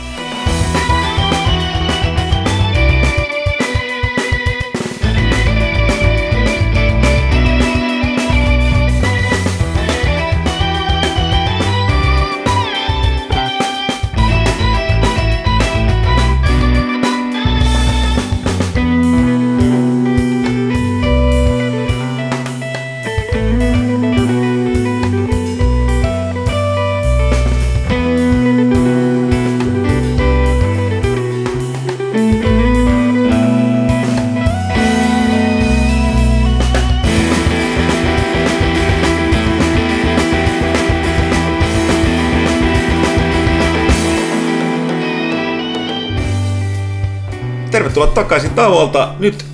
Takaisin 48.18 48.52
tauolta. 48.52 49.14
Nyt 49.20 49.46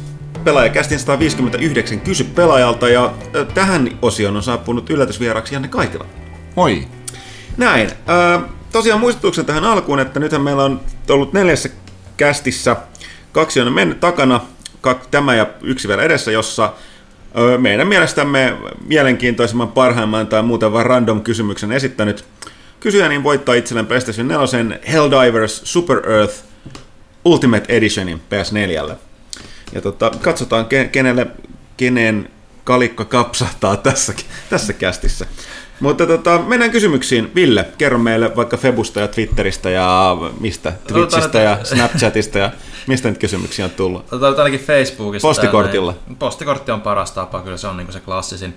pelaajakästin 0.44 1.00
159 1.00 2.00
kysy 2.00 2.24
pelaajalta 2.24 2.90
ja 2.90 3.14
tähän 3.54 3.90
osioon 4.02 4.36
on 4.36 4.44
saapunut 4.44 4.90
yllätysvieraksi 4.90 5.56
Janne 5.56 5.68
Kaitila. 5.68 6.06
Moi. 6.56 6.88
Näin. 7.58 7.90
tosiaan 8.72 9.00
muistutuksen 9.00 9.46
tähän 9.46 9.64
alkuun, 9.64 10.00
että 10.00 10.20
nythän 10.20 10.42
meillä 10.42 10.64
on 10.64 10.82
ollut 11.10 11.34
neljässä 11.34 11.70
kästissä 12.18 12.76
kaksi 13.32 13.62
on 13.62 13.74
mennyt 13.74 14.00
takana, 14.00 14.42
tämä 15.12 15.36
ja 15.36 15.48
yksi 15.62 15.88
vielä 15.88 16.04
edessä, 16.04 16.32
jossa 16.32 16.74
meidän 17.58 17.88
mielestämme 17.88 18.58
mielenkiintoisimman, 18.86 19.72
parhaimman 19.72 20.28
tai 20.28 20.44
muuten 20.44 20.74
vain 20.74 20.86
random 20.86 21.22
kysymyksen 21.22 21.72
esittänyt 21.72 22.26
kysyjä 22.80 23.10
niin 23.10 23.24
voittaa 23.24 23.56
itselleen 23.56 23.88
PlayStation 23.88 24.28
4 24.28 24.80
Helldivers 24.92 25.62
Super 25.64 26.12
Earth 26.12 26.53
Ultimate 27.26 27.66
Editionin 27.70 28.22
PS4. 28.30 28.96
Ja 29.74 29.82
tota, 29.82 30.12
katsotaan, 30.22 30.66
kenelle, 30.92 31.28
kenen 31.78 32.30
kalikka 32.64 33.06
kapsahtaa 33.06 33.78
tässä, 33.78 34.14
tässä 34.50 34.74
kästissä. 34.74 35.26
Mutta 35.80 36.08
tota, 36.08 36.40
mennään 36.40 36.72
kysymyksiin. 36.72 37.32
Ville, 37.36 37.66
kerro 37.78 37.98
meille 37.98 38.36
vaikka 38.36 38.58
Febusta 38.58 39.00
ja 39.00 39.08
Twitteristä 39.08 39.70
ja 39.70 40.18
mistä? 40.40 40.74
Twitchistä 40.88 41.40
ja 41.40 41.60
Snapchatista 41.64 42.38
ja 42.38 42.52
mistä 42.88 43.10
nyt 43.10 43.18
kysymyksiä 43.18 43.66
on 43.66 43.72
tullut? 43.72 44.14
Otetaan 44.14 44.38
ainakin 44.38 44.60
Facebookista. 44.60 45.28
Postikortilla. 45.28 45.94
Tänne. 45.94 46.16
Postikortti 46.20 46.72
on 46.72 46.82
paras 46.82 47.12
tapa, 47.12 47.42
kyllä 47.42 47.58
se 47.58 47.68
on 47.68 47.78
niin 47.78 47.94
se 47.94 48.00
klassisin. 48.00 48.56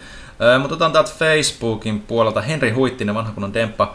mutta 0.60 0.74
otetaan 0.74 0.92
täältä 0.92 1.10
Facebookin 1.18 2.00
puolelta 2.00 2.40
Henri 2.40 2.70
Huittinen, 2.70 3.14
vanha 3.14 3.32
kunnon 3.32 3.54
demppa. 3.54 3.94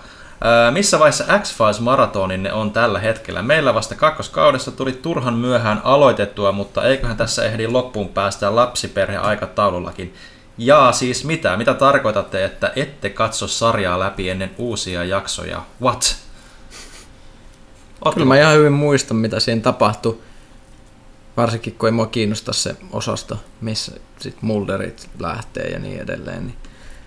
Missä 0.71 0.99
vaiheessa 0.99 1.39
X-Files-maratoninne 1.39 2.53
on 2.53 2.71
tällä 2.71 2.99
hetkellä? 2.99 3.41
Meillä 3.41 3.73
vasta 3.73 3.95
kakkoskaudessa 3.95 4.71
tuli 4.71 4.91
turhan 4.91 5.33
myöhään 5.33 5.81
aloitettua, 5.83 6.51
mutta 6.51 6.83
eiköhän 6.83 7.17
tässä 7.17 7.43
ehdi 7.43 7.67
loppuun 7.67 8.09
päästä 8.09 8.55
lapsiperhe 8.55 9.17
aikataulullakin. 9.17 10.13
Ja 10.57 10.91
siis 10.91 11.25
mitä? 11.25 11.57
Mitä 11.57 11.73
tarkoitatte, 11.73 12.45
että 12.45 12.71
ette 12.75 13.09
katso 13.09 13.47
sarjaa 13.47 13.99
läpi 13.99 14.29
ennen 14.29 14.51
uusia 14.57 15.03
jaksoja? 15.03 15.61
What? 15.81 16.15
Ootko? 18.05 18.11
Kyllä 18.13 18.27
mä 18.27 18.39
ihan 18.39 18.53
hyvin 18.53 18.71
muistan, 18.71 19.17
mitä 19.17 19.39
siinä 19.39 19.61
tapahtui. 19.61 20.19
Varsinkin 21.37 21.75
kun 21.75 21.89
ei 21.89 21.93
mua 21.93 22.05
kiinnosta 22.05 22.53
se 22.53 22.75
osasto, 22.91 23.37
missä 23.61 23.91
sit 24.19 24.41
Mulderit 24.41 25.09
lähtee 25.19 25.67
ja 25.67 25.79
niin 25.79 26.01
edelleen. 26.01 26.45
Niin 26.47 26.57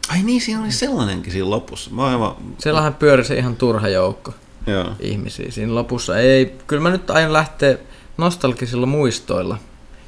Ai 0.09 0.23
niin, 0.23 0.41
siinä 0.41 0.63
oli 0.63 0.73
sellainenkin 0.73 1.33
siinä 1.33 1.51
lopussa. 1.51 1.91
Mä 1.91 2.07
aivan... 2.07 2.37
Siellähän 2.59 2.95
pyöri 2.95 3.25
se 3.25 3.39
ihan 3.39 3.57
turha 3.57 3.89
joukko 3.89 4.35
Joo. 4.67 4.93
ihmisiä 5.01 5.51
siinä 5.51 5.75
lopussa. 5.75 6.19
Ei, 6.19 6.55
kyllä 6.67 6.83
mä 6.83 6.91
nyt 6.91 7.11
aion 7.11 7.33
lähteä 7.33 7.79
nostalgisilla 8.17 8.87
muistoilla, 8.87 9.59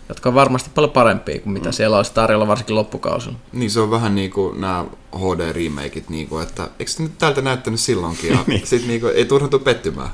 jotka 0.08 0.28
on 0.28 0.34
varmasti 0.34 0.70
paljon 0.74 0.90
parempia 0.90 1.40
kuin 1.40 1.52
mitä 1.52 1.68
mm. 1.68 1.72
siellä 1.72 1.96
olisi 1.96 2.12
tarjolla 2.14 2.46
varsinkin 2.46 2.76
loppukausilla. 2.76 3.38
Niin 3.52 3.70
se 3.70 3.80
on 3.80 3.90
vähän 3.90 4.14
niin 4.14 4.30
kuin 4.30 4.60
nämä 4.60 4.84
HD-remakeit, 5.16 6.08
niin 6.08 6.28
kuin, 6.28 6.42
että 6.42 6.68
eikö 6.78 6.92
se 6.92 7.02
nyt 7.02 7.18
tältä 7.18 7.42
näyttänyt 7.42 7.80
silloinkin 7.80 8.32
ja 8.32 8.38
niin. 8.46 8.66
sit 8.66 8.86
niin 8.86 9.00
kuin, 9.00 9.14
ei 9.14 9.24
turha 9.24 9.48
tule 9.48 9.62
pettymään. 9.62 10.08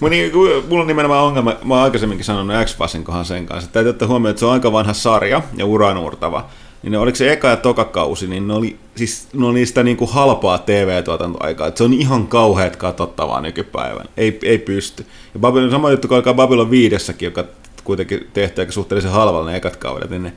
Mun, 0.00 0.10
niin, 0.10 0.32
mulla 0.68 0.80
on 0.80 0.86
nimenomaan 0.86 1.24
ongelma, 1.24 1.56
mä 1.64 1.74
oon 1.74 1.84
aikaisemminkin 1.84 2.24
sanonut 2.24 2.56
X-Fasin 2.64 3.04
kohan 3.04 3.24
sen 3.24 3.46
kanssa, 3.46 3.64
että 3.64 3.72
täytyy 3.72 3.90
ottaa 3.90 4.08
huomioon, 4.08 4.30
että 4.30 4.40
se 4.40 4.46
on 4.46 4.52
aika 4.52 4.72
vanha 4.72 4.92
sarja 4.92 5.42
ja 5.56 5.66
uranuurtava 5.66 6.48
niin 6.82 6.92
ne, 6.92 6.98
oliko 6.98 7.16
se 7.16 7.32
eka 7.32 7.48
ja 7.48 7.56
toka 7.56 7.84
kausi, 7.84 8.26
niin 8.26 8.48
ne 8.48 8.54
oli, 8.54 8.76
siis, 8.94 9.28
ne 9.32 9.46
oli 9.46 9.66
sitä 9.66 9.82
niin 9.82 9.96
kuin 9.96 10.10
halpaa 10.10 10.58
TV-tuotantoaikaa. 10.58 11.72
Se 11.74 11.84
on 11.84 11.92
ihan 11.92 12.26
kauheat 12.26 12.76
katsottavaa 12.76 13.40
nykypäivän. 13.40 14.06
Ei, 14.16 14.38
ei 14.42 14.58
pysty. 14.58 15.06
Ja 15.34 15.40
Babylon, 15.40 15.70
sama 15.70 15.90
juttu 15.90 16.08
kuin 16.08 16.16
alkaa 16.16 16.34
Babylon 16.34 16.70
viidessäkin, 16.70 17.26
joka 17.26 17.44
kuitenkin 17.84 18.28
tehty 18.32 18.60
aika 18.60 18.72
suhteellisen 18.72 19.10
halvalla 19.10 19.50
ne 19.50 19.56
ekat 19.56 19.76
kaudet, 19.76 20.10
niin 20.10 20.22
ne 20.22 20.32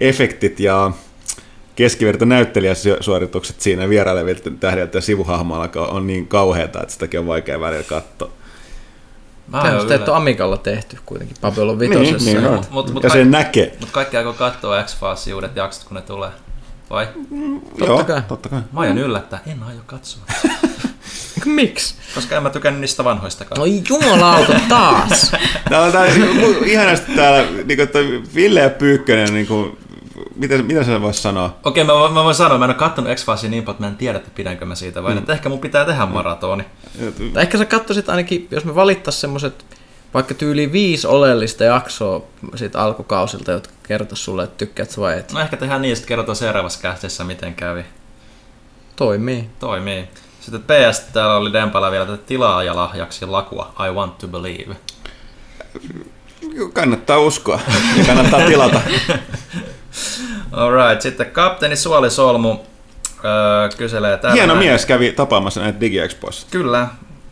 efektit 0.00 0.60
ja 0.60 0.92
keskiverto 1.76 2.24
näyttelijäsuoritukset 2.24 3.60
siinä 3.60 3.88
vierailevilta 3.88 4.50
tähdeltä 4.50 4.98
ja 4.98 5.02
sivuhahmoilla 5.02 5.86
on 5.88 6.06
niin 6.06 6.26
kauheita, 6.26 6.82
että 6.82 6.92
sitäkin 6.92 7.20
on 7.20 7.26
vaikea 7.26 7.60
välillä 7.60 7.82
katsoa. 7.82 8.30
Tämä 9.52 9.78
on 10.08 10.16
Amikalla 10.16 10.56
tehty 10.56 10.98
kuitenkin 11.06 11.36
Babylon 11.40 11.78
vitosessa. 11.78 12.30
Niin, 12.30 12.42
niin 12.42 12.52
mut, 12.54 12.70
mut, 12.70 12.92
mut 12.92 13.02
ja 13.02 13.10
sen 13.10 13.30
näkee. 13.30 13.76
Mutta 13.80 13.92
kaikki 13.92 14.16
aikoo 14.16 14.32
katsoa 14.32 14.82
x 14.82 15.00
files 15.00 15.26
uudet 15.34 15.56
jaksot, 15.56 15.84
kun 15.84 15.94
ne 15.94 16.02
tulee. 16.02 16.30
Vai? 16.90 17.08
Mm, 17.30 17.60
totta 17.60 17.84
Joo, 17.84 18.04
kai. 18.04 18.22
totta 18.22 18.48
kai. 18.48 18.60
Mä 18.72 18.80
aion 18.80 18.98
yllättää, 18.98 19.40
en 19.46 19.62
aio 19.62 19.80
katsoa. 19.86 20.22
Miksi? 21.44 21.94
Koska 22.14 22.36
en 22.36 22.42
mä 22.42 22.50
tykännyt 22.50 22.80
niistä 22.80 23.04
vanhoistakaan. 23.04 23.58
No 23.58 23.64
jumalauta 23.88 24.60
taas! 24.68 25.32
Täällä 25.68 25.86
on 25.86 25.92
tää, 25.92 26.06
ihanasti 26.64 27.12
täällä, 27.12 27.50
niin 27.64 27.78
kuin, 27.92 28.34
Ville 28.34 28.60
ja 28.60 28.70
Pyykkönen 28.70 29.34
niin 29.34 29.46
kuin, 29.46 29.78
mitä, 30.36 30.62
mitä 30.62 30.84
sä 30.84 31.00
voisi 31.00 31.22
sanoa? 31.22 31.56
Okei, 31.64 31.82
okay, 31.82 31.96
mä, 31.96 32.08
mä 32.08 32.24
voin 32.24 32.34
sanoa, 32.34 32.58
mä 32.58 32.64
en 32.64 32.70
ole 32.70 32.78
katsonut 32.78 33.10
x 33.14 33.26
niin 33.42 33.64
paljon, 33.64 33.70
että 33.70 33.82
mä 33.82 33.88
en 33.88 33.96
tiedä, 33.96 34.18
että 34.18 34.30
pidänkö 34.34 34.64
mä 34.64 34.74
siitä, 34.74 35.02
vai 35.02 35.12
mm. 35.12 35.18
että 35.18 35.32
ehkä 35.32 35.48
mun 35.48 35.58
pitää 35.58 35.84
tehdä 35.84 36.06
maratoni. 36.06 36.64
Tai 37.32 37.42
ehkä 37.42 37.58
sä 37.58 37.64
katsoisit 37.64 38.08
ainakin, 38.08 38.48
jos 38.50 38.64
me 38.64 38.74
valittaisiin 38.74 39.20
semmoiset 39.20 39.64
vaikka 40.14 40.34
tyyli 40.34 40.72
viisi 40.72 41.06
oleellista 41.06 41.64
jaksoa 41.64 42.22
siitä 42.54 42.82
alkukausilta, 42.82 43.52
jotka 43.52 43.72
kertoisivat 43.82 44.24
sulle, 44.24 44.44
että 44.44 44.56
tykkäät 44.56 44.98
vai 44.98 45.18
et. 45.18 45.32
No 45.32 45.40
ehkä 45.40 45.56
tehdään 45.56 45.82
niin, 45.82 45.92
että 45.92 46.06
kerrotaan 46.06 46.36
seuraavassa 46.36 46.80
kästissä, 46.80 47.24
miten 47.24 47.54
kävi. 47.54 47.84
Toimii. 48.96 49.50
Toimii. 49.58 50.08
Sitten 50.40 50.62
PS 50.62 51.00
täällä 51.00 51.36
oli 51.36 51.52
Dempala 51.52 51.90
vielä 51.90 52.06
tätä 52.06 52.22
tilaajalahjaksi 52.26 53.26
lakua 53.26 53.74
I 53.88 53.92
want 53.92 54.18
to 54.18 54.28
believe. 54.28 54.76
Kannattaa 56.72 57.18
uskoa 57.18 57.60
ja 57.98 58.04
kannattaa 58.04 58.40
tilata. 58.40 58.80
Alright, 60.52 61.00
sitten 61.00 61.30
kapteeni 61.30 61.76
Suoli 61.76 62.10
Solmu 62.10 62.56
öö, 63.24 63.68
kyselee 63.76 64.16
täällä. 64.16 64.34
Hieno 64.34 64.54
mies 64.54 64.86
kävi 64.86 65.12
tapaamassa 65.12 65.60
näitä 65.60 65.80
DigiExpoissa. 65.80 66.46
Kyllä, 66.50 66.88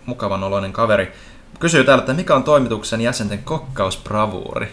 mukavan 0.06 0.44
oloinen 0.44 0.72
kaveri. 0.72 1.12
Kysyy 1.60 1.84
täällä, 1.84 2.02
että 2.02 2.14
mikä 2.14 2.34
on 2.34 2.44
toimituksen 2.44 3.00
jäsenten 3.00 3.38
kokkausbravuuri? 3.38 4.72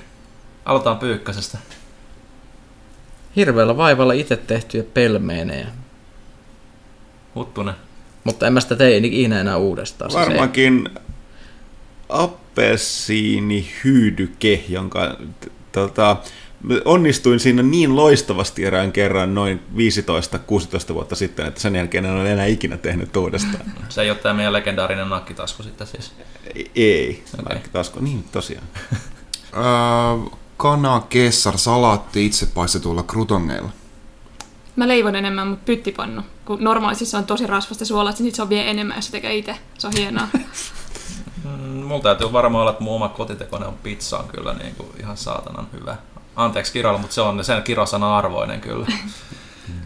Aloitetaan 0.65 0.99
Pyykkäsestä. 0.99 1.57
Hirveällä 3.35 3.77
vaivalla 3.77 4.13
itse 4.13 4.37
tehtyjä 4.37 4.83
pelmeenejä. 4.93 5.67
Huttunen. 7.35 7.75
Mutta 8.23 8.47
en 8.47 8.53
mä 8.53 8.59
sitä 8.59 8.75
tee 8.75 8.97
ikinä 8.97 9.41
enää 9.41 9.57
uudestaan. 9.57 10.11
Varmaankin 10.13 10.89
appelsiinihyydyke, 12.09 14.63
jonka 14.69 15.15
tota, 15.71 16.17
onnistuin 16.86 17.39
siinä 17.39 17.64
niin 17.64 17.95
loistavasti 17.95 18.66
erään 18.66 18.91
kerran 18.91 19.36
noin 19.36 19.62
15-16 20.91 20.93
vuotta 20.93 21.16
sitten, 21.16 21.45
että 21.45 21.59
sen 21.59 21.76
jälkeen 21.76 22.05
en 22.05 22.12
ole 22.12 22.32
enää 22.32 22.45
ikinä 22.45 22.78
tehnyt 22.78 23.16
uudestaan. 23.16 23.66
Se 23.89 24.01
ei 24.01 24.09
ole 24.09 24.18
tämä 24.18 24.34
meidän 24.34 24.53
legendaarinen 24.53 25.09
nakkitasku 25.09 25.64
sitten 25.64 25.88
siis? 25.88 26.12
Ei, 26.76 27.24
okay. 27.39 27.55
nakkitasku, 27.55 27.99
niin 27.99 28.24
tosiaan. 28.32 28.68
kana, 30.57 31.01
kessar, 31.09 31.57
salaatti 31.57 32.26
itse 32.26 32.45
paistetuilla 32.45 33.03
krutongeilla. 33.03 33.70
Mä 34.76 34.88
leivon 34.88 35.16
enemmän, 35.16 35.47
mutta 35.47 35.66
pyttipannu. 35.66 36.22
Kun 36.45 36.64
normaalisti 36.64 37.05
se 37.05 37.18
on 37.18 37.26
tosi 37.26 37.47
rasvasta 37.47 37.86
suolaa, 37.86 38.14
niin 38.20 38.36
se 38.36 38.41
on 38.41 38.49
vielä 38.49 38.66
enemmän, 38.66 38.97
jos 38.97 39.05
se 39.05 39.12
tekee 39.12 39.36
itse. 39.36 39.55
Se 39.78 39.88
on 39.88 39.93
hienoa. 39.97 40.28
Mm, 41.43 41.84
mulla 41.84 42.01
täytyy 42.01 42.34
varmaan 42.34 42.62
olla, 42.62 42.72
että 42.72 42.84
mun 42.84 42.95
oma 42.95 43.09
kotitekoinen 43.09 43.68
on 43.68 43.78
pizza 43.84 44.18
on 44.18 44.28
kyllä 44.28 44.53
niin 44.53 44.76
kuin 44.76 44.89
ihan 44.99 45.18
saatanan 45.18 45.68
hyvä. 45.74 45.97
Anteeksi 46.43 46.73
kirjoilla, 46.73 46.99
mutta 46.99 47.13
se 47.13 47.21
on 47.21 47.45
sen 47.45 47.63
kirosana 47.63 48.17
arvoinen 48.17 48.61
kyllä. 48.61 48.85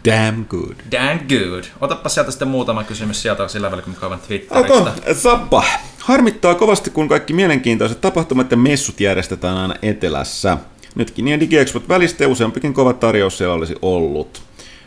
Damn 0.04 0.46
good. 0.48 0.76
Damn 0.92 1.20
good. 1.28 1.64
Otapa 1.80 2.08
sieltä 2.08 2.30
sitten 2.30 2.48
muutama 2.48 2.84
kysymys 2.84 3.22
sieltä 3.22 3.48
sillä 3.48 3.70
välillä, 3.70 3.84
kun 3.84 3.94
kaivan 3.94 4.20
Twitteristä. 4.20 4.74
Okay. 4.74 5.14
Sappa. 5.14 5.64
Harmittaa 5.98 6.54
kovasti, 6.54 6.90
kun 6.90 7.08
kaikki 7.08 7.32
mielenkiintoiset 7.32 8.00
tapahtumat 8.00 8.50
ja 8.50 8.56
messut 8.56 9.00
järjestetään 9.00 9.56
aina 9.56 9.74
etelässä. 9.82 10.58
Nytkin 10.94 11.24
niin 11.24 11.40
DigiExpot 11.40 11.88
välistä 11.88 12.24
ja 12.24 12.28
useampikin 12.28 12.74
kova 12.74 12.92
tarjous 12.92 13.38
siellä 13.38 13.54
olisi 13.54 13.74
ollut. 13.82 14.45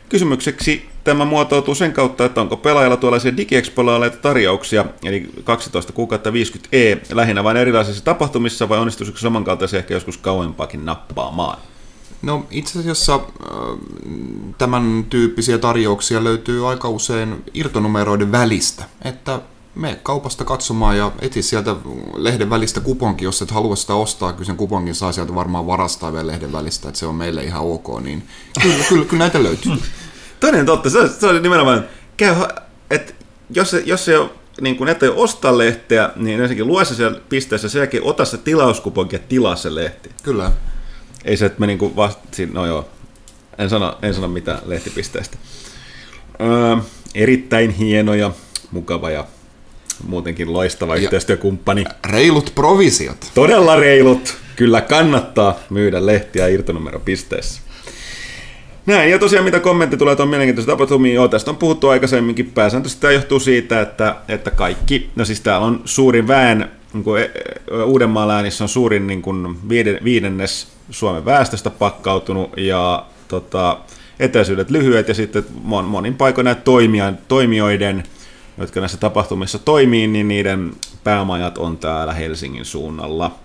Kysymykseksi 0.10 0.89
tämä 1.03 1.26
muotoutuu 1.26 1.76
sen 1.76 1.93
kautta, 1.93 2.26
että 2.26 2.41
onko 2.41 2.57
pelaajalla 2.57 2.97
tuollaisia 2.97 3.38
digiexpolaaleita 3.38 4.18
tarjouksia, 4.18 4.86
eli 5.03 5.30
12 5.43 5.93
kuukautta 5.93 6.30
50e, 6.30 6.99
lähinnä 7.14 7.43
vain 7.43 7.57
erilaisissa 7.57 8.03
tapahtumissa, 8.03 8.70
vai 8.70 8.80
onnistuisiko 8.80 9.18
samankaltaisia 9.18 9.80
ehkä 9.80 9.93
joskus 9.93 10.18
kauempaakin 10.18 10.86
nappaamaan? 10.86 11.57
No 12.22 12.45
itse 12.51 12.80
asiassa 12.80 13.20
tämän 14.57 15.05
tyyppisiä 15.10 15.57
tarjouksia 15.57 16.24
löytyy 16.24 16.70
aika 16.70 16.89
usein 16.89 17.43
irtonumeroiden 17.53 18.32
välistä, 18.32 18.86
että 19.05 19.39
me 19.80 20.00
kaupasta 20.04 20.46
katsomaan 20.46 20.98
ja 20.98 21.12
etsi 21.22 21.42
sieltä 21.42 21.76
lehden 22.16 22.50
välistä 22.50 22.80
kuponki, 22.80 23.26
jos 23.26 23.42
et 23.42 23.52
halua 23.52 23.76
sitä 23.76 23.94
ostaa, 23.94 24.34
kyllä 24.34 24.46
sen 24.46 24.58
kuponkin 24.58 24.96
saa 24.96 25.12
sieltä 25.12 25.36
varmaan 25.36 25.68
varastaa 25.68 26.14
vielä 26.14 26.28
lehden 26.28 26.52
välistä, 26.52 26.88
että 26.88 27.00
se 27.00 27.06
on 27.06 27.16
meille 27.16 27.44
ihan 27.44 27.62
ok, 27.62 28.02
niin 28.02 28.28
kyllä, 28.62 28.84
kyllä, 28.90 29.06
kyllä 29.06 29.24
näitä 29.24 29.44
löytyy. 29.44 29.72
Toinen 30.40 30.66
totta, 30.66 30.90
se, 30.90 31.08
se 31.20 31.28
oli 31.28 31.40
nimenomaan, 31.40 31.86
käy, 32.18 32.36
että 32.90 33.14
jos, 33.50 33.76
jos 33.86 34.06
se 34.06 34.14
niin 34.62 34.76
kun 34.76 34.90
et 34.90 35.04
ostaa 35.16 35.58
lehteä, 35.58 36.10
niin 36.16 36.40
ensinnäkin 36.40 36.68
lue 36.68 36.86
se 36.86 36.96
siellä 36.96 37.20
pisteessä, 37.30 37.70
sen 37.70 37.80
jälkeen 37.80 38.04
ota 38.04 38.26
se 38.26 38.38
tilauskuponki 38.38 39.16
ja 39.16 39.20
tilaa 39.30 39.56
se 39.56 39.76
lehti. 39.76 40.10
Kyllä. 40.24 40.52
Ei 41.26 41.38
se, 41.38 41.46
että 41.46 41.60
me 41.60 41.68
niinku 41.68 41.96
vasta, 41.96 42.22
no 42.54 42.66
joo, 42.66 42.90
en 43.58 43.70
sano, 43.70 43.98
en 44.02 44.14
sano 44.14 44.28
mitään 44.28 44.60
lehtipisteestä. 44.66 45.38
Öö, 46.42 46.78
erittäin 47.16 47.72
hieno 47.72 48.14
ja 48.14 48.32
mukava 48.72 49.10
ja 49.10 49.28
muutenkin 50.08 50.54
loistava 50.54 50.95
ja 50.95 51.02
yhteistyökumppani. 51.02 51.84
Reilut 52.06 52.52
provisiot. 52.56 53.32
Todella 53.34 53.76
reilut. 53.76 54.38
Kyllä 54.56 54.82
kannattaa 54.82 55.60
myydä 55.70 56.06
lehtiä 56.06 56.47
irtonumeropisteessä. 56.47 57.62
Näin, 58.86 59.12
ja 59.12 59.20
tosiaan 59.20 59.45
mitä 59.45 59.60
kommentti 59.60 59.97
tulee 59.97 60.16
tuon 60.16 60.30
mielenkiintoisen 60.30 60.72
tapahtumiin, 60.72 61.16
joo, 61.16 61.28
tästä 61.28 61.52
on 61.52 61.58
puhuttu 61.58 61.89
aikaisemminkin, 61.89 62.52
pääsääntöisesti 62.52 63.02
tämä 63.02 63.14
johtuu 63.14 63.39
siitä, 63.39 63.82
että, 63.82 64.16
että 64.28 64.52
kaikki, 64.52 65.10
no 65.16 65.26
siis 65.26 65.41
täällä 65.41 65.68
on 65.68 65.82
suurin 65.86 66.28
väen, 66.28 66.70
niin 66.93 67.04
kuin 67.04 67.22
e, 67.22 67.26
e, 67.26 67.84
Uudenmaan 67.84 68.28
läänissä 68.28 68.64
on 68.64 68.70
suurin 68.70 69.08
niin 69.08 69.22
kuin 69.22 69.58
viidennes 70.04 70.68
Suomen 70.91 71.26
väestöstä 71.26 71.70
pakkautunut, 71.70 72.50
ja 72.58 73.06
tota, 73.28 73.78
etäisyydet 74.20 74.70
lyhyet, 74.70 75.08
ja 75.08 75.14
sitten 75.14 75.45
monin 75.64 76.16
paikoin 76.16 76.45
näitä 76.45 76.62
toimijoiden, 77.28 78.04
jotka 78.60 78.80
näissä 78.80 78.97
tapahtumissa 78.97 79.60
toimii, 79.60 80.07
niin 80.07 80.28
niiden 80.28 80.72
päämajat 81.03 81.57
on 81.57 81.78
täällä 81.78 82.14
Helsingin 82.14 82.66
suunnalla. 82.66 83.36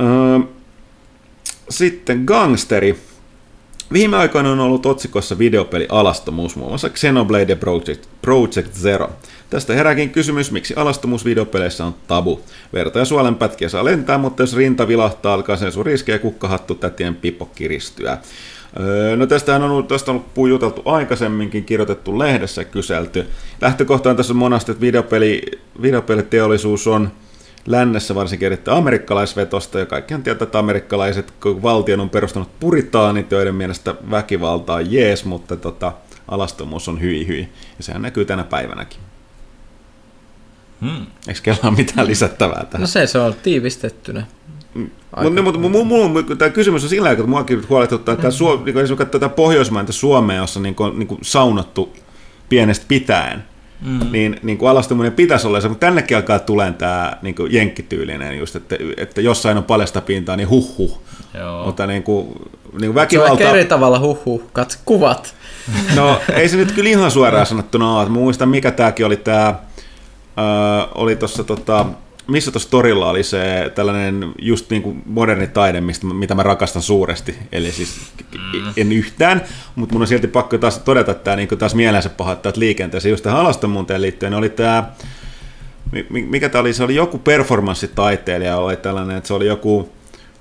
Öö, 0.00 0.38
sitten 1.70 2.22
Gangsteri. 2.26 2.98
Viime 3.92 4.16
aikoina 4.16 4.52
on 4.52 4.60
ollut 4.60 4.86
otsikossa 4.86 5.38
videopeli 5.38 5.86
alastomuus, 5.90 6.56
muun 6.56 6.70
muassa 6.70 6.88
Xenoblade 6.88 7.54
Project, 7.54 8.06
Project 8.22 8.74
Zero. 8.74 9.10
Tästä 9.50 9.74
herääkin 9.74 10.10
kysymys, 10.10 10.50
miksi 10.50 10.74
alastomuus 10.76 11.24
videopeleissä 11.24 11.84
on 11.84 11.94
tabu. 12.06 12.40
Verta 12.72 12.98
ja 12.98 13.04
suolenpätkiä 13.04 13.68
saa 13.68 13.84
lentää, 13.84 14.18
mutta 14.18 14.42
jos 14.42 14.56
rinta 14.56 14.88
vilahtaa, 14.88 15.34
alkaa 15.34 15.56
sen 15.56 15.72
sun 15.72 15.86
riski 15.86 16.12
ja 16.12 16.18
kukkahattu 16.18 16.74
tätien 16.74 17.14
pipo 17.14 17.46
kiristyä. 17.54 18.18
Öö, 18.80 19.16
no 19.16 19.26
tästähän 19.26 19.62
on 19.62 19.70
ollut, 19.70 19.88
tästä 19.88 20.10
on 20.10 20.24
ollut 20.36 20.50
juteltu 20.50 20.82
aikaisemminkin, 20.84 21.64
kirjoitettu 21.64 22.18
lehdessä 22.18 22.64
kyselty. 22.64 23.26
Lähtökohtaan 23.60 24.16
tässä 24.16 24.32
on 24.32 24.36
monasti, 24.36 24.72
että 24.72 24.80
videopeli, 24.80 25.42
videopeliteollisuus 25.82 26.86
on 26.86 27.10
lännessä 27.66 28.14
varsinkin 28.14 28.46
erittäin 28.46 28.78
amerikkalaisvetosta, 28.78 29.78
ja 29.78 29.86
kaikkihan 29.86 30.22
tietää, 30.22 30.44
että 30.44 30.58
amerikkalaiset 30.58 31.32
valtion 31.44 32.00
on 32.00 32.10
perustanut 32.10 32.60
puritaanit, 32.60 33.32
joiden 33.32 33.54
mielestä 33.54 33.94
väkivalta 34.10 34.74
on 34.74 34.92
jees, 34.92 35.24
mutta 35.24 35.56
tota, 35.56 35.92
alastomuus 36.28 36.88
on 36.88 37.00
hyi 37.00 37.26
hyi, 37.26 37.48
ja 37.78 37.84
sehän 37.84 38.02
näkyy 38.02 38.24
tänä 38.24 38.44
päivänäkin. 38.44 39.00
Hmm. 40.80 41.06
Eikö 41.28 41.40
kellään 41.42 41.74
mitään 41.74 42.06
lisättävää 42.06 42.64
tähän? 42.70 42.80
No 42.80 42.86
se, 42.86 43.06
se 43.06 43.18
on 43.18 43.34
tiivistettynä. 43.42 44.26
Mutta 45.22 45.42
mut, 45.42 45.60
mut, 45.60 45.88
mut, 45.88 46.38
tämä 46.38 46.50
kysymys 46.50 46.82
on 46.82 46.88
sillä 46.88 47.10
että 47.10 47.26
muakin 47.26 47.66
huolestuttaa, 47.68 48.12
että 48.12 48.26
mm. 48.26 48.32
Suo, 48.32 48.62
niin 48.64 48.74
katsoo 48.74 48.96
tätä 48.96 49.28
Pohjoismaita 49.28 49.92
Suomea, 49.92 50.36
jossa 50.36 50.60
niin 50.60 50.74
kuin, 50.74 50.98
niin 50.98 51.06
kuin 51.06 51.20
saunottu 51.22 51.92
pienestä 52.48 52.84
pitäen, 52.88 53.44
mm. 53.80 54.00
niin, 54.12 54.40
niin 54.42 54.58
kuin 54.58 54.70
alastuminen 54.70 55.12
pitäisi 55.12 55.46
olla 55.46 55.60
se, 55.60 55.68
mutta 55.68 55.86
tännekin 55.86 56.16
alkaa 56.16 56.38
tulee 56.38 56.72
tämä 56.72 57.12
niin 57.22 57.34
kuin 57.34 57.52
jenkkityylinen 57.52 58.38
just, 58.38 58.56
että, 58.56 58.76
että 58.96 59.20
jossain 59.20 59.56
on 59.56 59.64
paljasta 59.64 60.00
pintaa, 60.00 60.36
niin 60.36 60.48
huh 60.48 60.78
huh. 60.78 61.02
Joo. 61.34 61.66
Mutta 61.66 61.86
niin 61.86 62.02
kuin, 62.02 62.26
niin 62.72 62.88
kuin 62.88 62.94
väkivalta... 62.94 63.38
Se 63.38 63.48
on 63.48 63.56
eri 63.56 63.64
tavalla 63.64 63.98
huh 63.98 64.24
huh, 64.24 64.42
katso 64.52 64.78
kuvat. 64.84 65.34
No 65.96 66.20
ei 66.34 66.48
se 66.48 66.56
nyt 66.56 66.72
kyllä 66.72 66.90
ihan 66.90 67.10
suoraan 67.10 67.46
sanottuna 67.46 67.98
ole. 67.98 68.08
Muistan 68.08 68.48
mikä 68.48 68.70
tämäkin 68.70 69.06
oli 69.06 69.16
tämä, 69.16 69.48
äh, 69.48 70.88
oli 70.94 71.16
tuossa 71.16 71.44
tota, 71.44 71.86
missä 72.26 72.50
tuossa 72.50 72.70
torilla 72.70 73.10
oli 73.10 73.22
se 73.22 73.72
tällainen 73.74 74.32
just 74.42 74.70
niin 74.70 74.82
kuin 74.82 75.02
moderni 75.06 75.46
taide, 75.46 75.80
mistä, 75.80 76.06
mitä 76.06 76.34
mä 76.34 76.42
rakastan 76.42 76.82
suuresti, 76.82 77.34
eli 77.52 77.72
siis 77.72 78.00
mm. 78.34 78.72
en 78.76 78.92
yhtään, 78.92 79.42
mutta 79.74 79.92
mun 79.92 80.02
on 80.02 80.08
silti 80.08 80.26
pakko 80.26 80.58
taas 80.58 80.78
todeta, 80.78 81.12
että 81.12 81.24
tämä 81.24 81.36
niin 81.36 81.48
taas 81.48 81.74
mielensä 81.74 82.08
pahoittaa 82.08 82.52
liikenteeseen, 82.56 83.10
just 83.10 83.24
tähän 83.24 83.40
alastomuuteen 83.40 84.02
liittyen, 84.02 84.34
oli 84.34 84.48
tämä, 84.48 84.90
mikä 86.10 86.48
tämä 86.48 86.60
oli, 86.60 86.72
se 86.72 86.84
oli 86.84 86.94
joku 86.94 87.18
performanssitaiteilija, 87.18 88.56
oli 88.56 88.76
tällainen, 88.76 89.16
että 89.16 89.26
se 89.28 89.34
oli 89.34 89.46
joku 89.46 89.92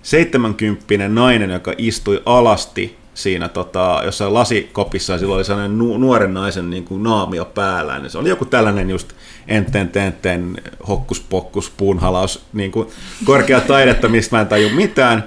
70 0.02 1.10
nainen, 1.10 1.50
joka 1.50 1.74
istui 1.78 2.22
alasti 2.26 2.98
siinä 3.14 3.50
tota, 3.50 4.02
jossain 4.06 4.34
lasikopissa 4.34 5.14
ja 5.14 5.20
silloin 5.20 5.38
oli 5.38 5.46
sellainen 5.46 5.78
nu- 5.78 5.98
nuoren 5.98 6.34
naisen 6.34 6.70
niin 6.70 6.84
kuin 6.84 7.04
naamio 7.04 7.46
päällä. 7.46 8.00
Niin 8.00 8.10
se 8.10 8.18
oli 8.18 8.30
joku 8.30 8.46
tällainen 8.46 8.90
just 8.90 9.14
enten 9.48 9.90
tenten 9.90 10.58
hokkuspokkus 10.88 11.70
puunhalaus, 11.70 12.46
niin 12.54 12.72
kuin 12.72 12.88
korkea 13.26 13.62
taidetta, 13.62 14.08
mistä 14.08 14.36
mä 14.36 14.42
en 14.42 14.48
taju 14.48 14.70
mitään. 14.70 15.24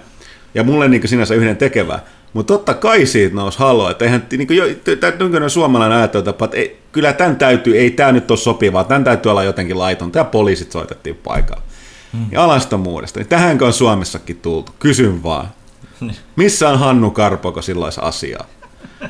Ja 0.54 0.64
mulle 0.64 0.88
niin 0.88 1.00
kuin 1.00 1.08
sinänsä 1.08 1.34
yhden 1.34 1.56
tekevä. 1.56 2.00
Mutta 2.32 2.54
totta 2.54 2.74
kai 2.74 3.06
siitä 3.06 3.34
nousi 3.34 3.58
halo, 3.58 3.90
että 3.90 4.04
eihän 4.04 4.26
niin 4.30 4.46
kuin, 4.46 4.58
nykyinen 5.18 5.50
suomalainen 5.50 5.98
ajattelutapa, 5.98 6.44
että 6.44 6.56
ei, 6.56 6.78
kyllä 6.92 7.12
tämän 7.12 7.36
täytyy, 7.36 7.78
ei 7.78 7.90
tämä 7.90 8.12
nyt 8.12 8.30
ole 8.30 8.38
sopivaa, 8.38 8.84
tämän 8.84 9.04
täytyy 9.04 9.30
olla 9.30 9.42
jotenkin 9.42 9.78
laiton. 9.78 10.12
Tämä 10.12 10.24
poliisit 10.24 10.72
soitettiin 10.72 11.16
paikalle. 11.16 11.62
Hmm. 12.12 12.26
Ja 12.32 12.44
alastomuudesta, 12.44 13.20
niin 13.20 13.28
tähänkö 13.28 13.66
on 13.66 13.72
Suomessakin 13.72 14.36
tultu? 14.36 14.72
Kysyn 14.78 15.22
vaan. 15.22 15.48
Missä 16.36 16.68
on 16.68 16.78
Hannu 16.78 17.10
Karpoko 17.10 17.62
silloin 17.62 17.92
asiaa? 18.00 18.46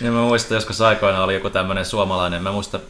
Ja 0.00 0.10
mä 0.10 0.20
muistan, 0.20 0.54
joskus 0.54 0.80
aikoina 0.80 1.24
oli 1.24 1.34
joku 1.34 1.50
tämmöinen 1.50 1.84
suomalainen, 1.84 2.42
mä 2.42 2.52
muistan, 2.52 2.80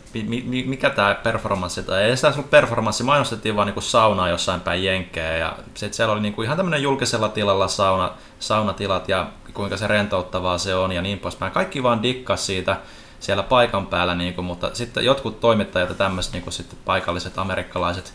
mikä 0.67 0.91
tämä 0.91 1.15
performanssi, 1.15 1.83
tai 1.83 2.03
ei 2.03 2.17
sitä 2.17 2.33
performanssi, 2.51 3.03
mainostettiin 3.03 3.57
vaan 3.57 3.67
niinku 3.67 3.81
saunaa 3.81 4.29
jossain 4.29 4.61
päin 4.61 4.85
jenkkejä, 4.85 5.37
ja 5.37 5.57
sitten 5.75 5.97
siellä 5.97 6.13
oli 6.13 6.21
niinku 6.21 6.43
ihan 6.43 6.57
tämmöinen 6.57 6.83
julkisella 6.83 7.29
tilalla 7.29 7.69
sauna, 7.69 8.11
saunatilat, 8.39 9.09
ja 9.09 9.27
kuinka 9.55 9.77
se 9.77 9.87
rentouttavaa 9.87 10.59
se 10.59 10.75
on, 10.75 10.93
ja 10.93 11.03
niin 11.03 11.19
poispäin. 11.19 11.53
Kaikki 11.53 11.83
vaan 11.83 12.03
dikkas 12.03 12.47
siitä 12.47 12.77
siellä 13.21 13.43
paikan 13.43 13.87
päällä, 13.87 14.15
niinku, 14.15 14.43
mutta 14.43 14.71
sitten 14.73 15.05
jotkut 15.05 15.41
toimittajat 15.41 15.89
ja 15.89 15.95
tämmöiset 15.95 16.33
niinku 16.33 16.51
sitten 16.51 16.79
paikalliset 16.85 17.39
amerikkalaiset 17.39 18.13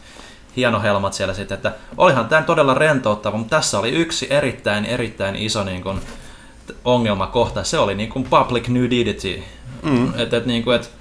hienohelmat 0.56 1.14
siellä 1.14 1.34
sitten, 1.34 1.56
että 1.56 1.72
olihan 1.98 2.30
tämä 2.30 2.42
todella 2.42 2.74
rentouttava, 2.74 3.38
mutta 3.38 3.56
tässä 3.56 3.80
oli 3.80 3.90
yksi 3.90 4.28
erittäin, 4.30 4.86
erittäin 4.86 5.36
iso 5.36 5.64
niin 5.64 5.84
kuin, 5.84 6.02
ongelmakohta, 6.86 7.64
se 7.64 7.80
oli 7.80 7.96
niin 7.96 8.10
kuin 8.10 8.26
public 8.30 8.68
nudity. 8.68 9.44
Mm. 9.84 10.20
Et, 10.20 10.34
et, 10.34 10.46
niin 10.46 10.64
kuin, 10.64 10.76
et, 10.76 10.92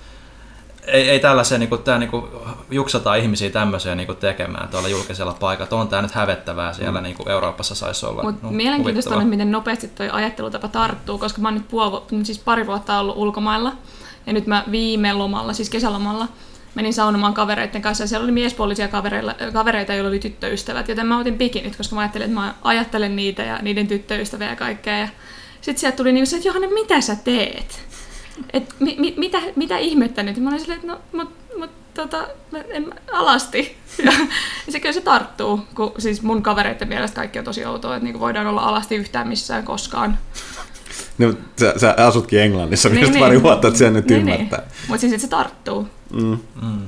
ei, 0.86 1.10
ei 1.10 1.20
tällaisia, 1.20 1.58
niin 1.58 1.68
kuin, 1.68 1.82
tää, 1.82 1.98
niin 1.98 2.10
kuin, 2.10 2.24
juksataan 2.70 3.18
ihmisiä 3.18 3.50
tämmöisiä 3.50 3.94
niin 3.94 4.06
kuin, 4.06 4.16
tekemään 4.16 4.68
tuolla 4.68 4.88
julkisella 4.88 5.36
paikalla. 5.40 5.80
On 5.80 5.88
tämä 5.88 6.02
nyt 6.02 6.12
hävettävää 6.12 6.72
siellä 6.72 7.00
mm. 7.00 7.02
niin 7.02 7.16
kuin 7.16 7.28
Euroopassa 7.28 7.74
saisi 7.74 8.06
olla. 8.06 8.22
Mut 8.22 8.42
no, 8.42 8.50
mielenkiintoista 8.50 9.16
on, 9.16 9.26
miten 9.26 9.50
nopeasti 9.50 9.88
tuo 9.88 10.06
ajattelutapa 10.12 10.68
tarttuu, 10.68 11.18
koska 11.18 11.40
mä 11.40 11.48
oon 11.48 11.54
nyt 11.54 11.66
puol- 11.72 12.24
siis 12.24 12.38
pari 12.38 12.66
vuotta 12.66 13.00
ollut 13.00 13.16
ulkomailla. 13.16 13.72
Ja 14.26 14.32
nyt 14.32 14.46
mä 14.46 14.64
viime 14.70 15.12
lomalla, 15.12 15.52
siis 15.52 15.70
kesälomalla, 15.70 16.28
menin 16.74 16.94
saunomaan 16.94 17.34
kavereiden 17.34 17.82
kanssa 17.82 18.04
ja 18.04 18.08
siellä 18.08 18.24
oli 18.24 18.32
miespuolisia 18.32 18.88
kavereita, 19.52 19.94
joilla 19.94 20.08
oli 20.08 20.18
tyttöystävät, 20.18 20.88
joten 20.88 21.06
mä 21.06 21.18
otin 21.18 21.38
pikinit, 21.38 21.76
koska 21.76 21.94
mä 21.94 22.00
ajattelin, 22.00 22.24
että 22.24 22.40
mä 22.40 22.54
ajattelen 22.62 23.16
niitä 23.16 23.42
ja 23.42 23.58
niiden 23.62 23.86
tyttöystäviä 23.86 24.48
ja 24.48 24.56
kaikkea. 24.56 24.98
Ja 24.98 25.08
sitten 25.64 25.80
sieltä 25.80 25.96
tuli 25.96 26.12
niin 26.12 26.26
se, 26.26 26.36
että 26.36 26.48
Johanna, 26.48 26.68
mitä 26.68 27.00
sä 27.00 27.16
teet? 27.16 27.80
Et 28.52 28.74
mi, 28.80 28.96
mi, 28.98 29.14
mitä, 29.16 29.38
mitä 29.56 29.78
ihmettä 29.78 30.22
nyt? 30.22 30.36
Mä 30.36 30.48
olin 30.48 30.60
silleen, 30.60 30.80
että 30.80 30.92
no, 30.92 31.00
mut, 31.12 31.30
mut 31.58 31.70
tota, 31.94 32.28
en, 32.68 32.94
alasti. 33.12 33.76
Ja, 34.04 34.12
ja 34.66 34.72
se 34.72 34.80
kyllä 34.80 34.92
se 34.92 35.00
tarttuu, 35.00 35.60
kun 35.74 35.92
siis 35.98 36.22
mun 36.22 36.42
kavereiden 36.42 36.88
mielestä 36.88 37.14
kaikki 37.14 37.38
on 37.38 37.44
tosi 37.44 37.64
outoa, 37.64 37.96
että 37.96 38.04
niin 38.04 38.20
voidaan 38.20 38.46
olla 38.46 38.60
alasti 38.60 38.96
yhtään 38.96 39.28
missään 39.28 39.64
koskaan. 39.64 40.18
No, 41.18 41.34
sä, 41.60 41.74
sä 41.76 41.94
asutkin 41.98 42.40
Englannissa 42.40 42.88
niin, 42.88 43.12
niin, 43.12 43.18
pari 43.18 43.42
vuotta, 43.42 43.68
että 43.68 43.78
sen 43.78 43.92
nyt 43.92 44.06
niin, 44.06 44.20
ymmärtää. 44.20 44.58
Niin. 44.58 44.68
Mutta 44.88 45.00
siis, 45.00 45.12
että 45.12 45.22
se 45.22 45.28
tarttuu. 45.28 45.88
Mm. 46.12 46.38
Mm. 46.62 46.78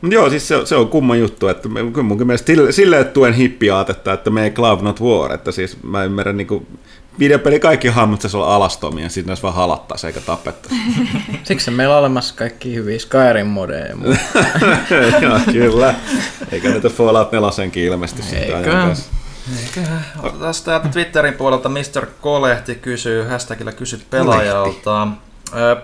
Mutta 0.00 0.14
joo, 0.14 0.30
siis 0.30 0.48
se, 0.48 0.66
se 0.66 0.76
on 0.76 0.88
kumma 0.88 1.16
juttu, 1.16 1.48
että 1.48 1.68
mun 2.02 2.26
mielestä 2.26 2.46
sille, 2.46 2.72
sille 2.72 3.04
tuen 3.04 3.34
hippiaatetta, 3.34 4.12
että 4.12 4.30
me 4.30 4.44
ei 4.44 4.50
Cloud 4.50 4.80
Not 4.82 5.00
War, 5.00 5.32
että 5.32 5.52
siis 5.52 5.82
mä 5.82 6.04
ymmärrän 6.04 6.36
niinku, 6.36 6.66
videopeli 7.18 7.60
kaikki 7.60 7.88
hahmot 7.88 8.20
saisi 8.20 8.36
olla 8.36 8.54
alastomia, 8.54 9.08
sitten 9.08 9.30
olisi 9.30 9.42
vaan 9.42 9.54
halattaisi 9.54 10.06
eikä 10.06 10.20
tapetta. 10.20 10.68
Siksi 11.44 11.70
meillä 11.70 11.94
on 11.94 12.00
olemassa 12.00 12.34
kaikki 12.34 12.74
hyviä 12.74 12.98
Skyrim-modeja. 12.98 13.96
joo, 15.22 15.38
kyllä. 15.52 15.94
Eikä 16.52 16.68
niitä 16.68 16.88
Fallout 16.88 17.32
4 17.32 17.50
ilmesty. 17.74 18.22
Eikö? 18.36 18.94
Eiköhän. 19.60 20.06
Otetaan 20.22 20.90
Twitterin 20.90 21.34
puolelta 21.34 21.68
Mr. 21.68 22.06
Kolehti 22.20 22.74
kysyy, 22.74 23.24
hashtagillä 23.24 23.72
kysy 23.72 24.02
pelaajalta. 24.10 25.08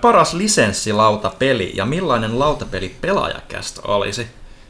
Paras 0.01 0.35
lisenssilautapeli 0.35 1.73
ja 1.75 1.85
millainen 1.85 2.39
lautapeli 2.39 2.97
pelaajakästä 3.01 3.81
olisi? 3.85 4.23
Mä 4.23 4.29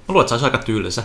luulen, 0.09 0.23
että 0.25 0.29
se 0.29 0.35
olisi 0.35 0.45
aika 0.45 0.59
tylsä. 0.59 1.03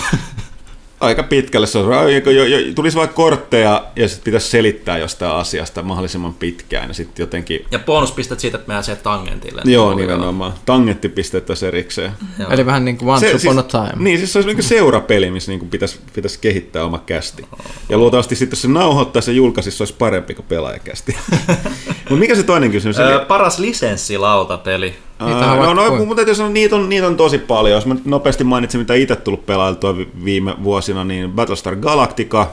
aika 1.00 1.22
pitkälle. 1.22 1.66
Se 1.66 1.78
on, 1.78 2.12
jo, 2.14 2.30
jo, 2.30 2.44
jo, 2.44 2.74
tulisi 2.74 2.96
vaikka 2.96 3.14
kortteja 3.14 3.84
ja 3.96 4.08
sitten 4.08 4.24
pitäisi 4.24 4.48
selittää 4.48 4.98
jostain 4.98 5.32
asiasta 5.32 5.82
mahdollisimman 5.82 6.34
pitkään. 6.34 6.88
Ja, 6.88 6.94
sitten 6.94 7.22
jotenkin... 7.22 7.64
ja 7.70 7.78
bonuspistet 7.78 8.40
siitä, 8.40 8.58
että 8.58 8.82
se 8.82 8.96
tangentille. 8.96 9.62
Joo, 9.64 9.94
nimenomaan. 9.94 10.52
Tangenttipistet 10.66 11.46
tässä 11.46 11.68
erikseen. 11.68 12.12
Joo. 12.38 12.50
Eli 12.50 12.66
vähän 12.66 12.84
niin 12.84 12.96
kuin 12.96 13.08
Once 13.08 13.26
se, 13.26 13.48
Upon 13.48 13.64
siis, 13.64 13.74
a 13.74 13.88
Time. 13.88 14.04
Niin, 14.04 14.18
siis 14.18 14.32
se 14.32 14.38
olisi 14.38 14.48
niin 14.48 14.56
kuin 14.56 14.64
seurapeli, 14.64 15.30
missä 15.30 15.50
niin 15.50 15.58
kuin 15.58 15.70
pitäisi, 15.70 15.98
pitäisi 16.14 16.38
kehittää 16.38 16.84
oma 16.84 16.98
kästi. 16.98 17.46
Ja 17.88 17.98
luultavasti 17.98 18.36
sitten, 18.36 18.56
jos 18.56 18.62
se 18.62 18.68
nauhoittaisi 18.68 19.30
ja 19.30 19.34
julkaisisi, 19.34 19.76
se 19.76 19.82
olisi 19.82 19.94
parempi 19.98 20.34
kuin 20.34 20.46
pelaajakästi. 20.48 21.16
Mutta 22.10 22.16
mikä 22.16 22.34
se 22.34 22.42
toinen 22.42 22.70
kysymys? 22.70 22.98
Öö, 22.98 23.24
paras 23.24 23.58
lisenssilautapeli. 23.58 24.94
Niitä 25.20 25.56
no, 25.56 25.74
no, 25.74 25.96
mutta 25.96 26.14
täytyy 26.14 26.34
sanoa, 26.34 26.52
niitä 26.52 26.76
on, 26.76 26.88
niitä 26.88 27.06
on 27.06 27.16
tosi 27.16 27.38
paljon. 27.38 27.74
Jos 27.74 27.86
mä 27.86 27.96
nopeasti 28.04 28.44
mainitsin, 28.44 28.80
mitä 28.80 28.94
itse 28.94 29.16
tullut 29.16 29.46
pelailtua 29.46 29.96
viime 30.24 30.54
vuosina, 30.62 31.04
niin 31.04 31.32
Battlestar 31.32 31.76
Galactica, 31.76 32.50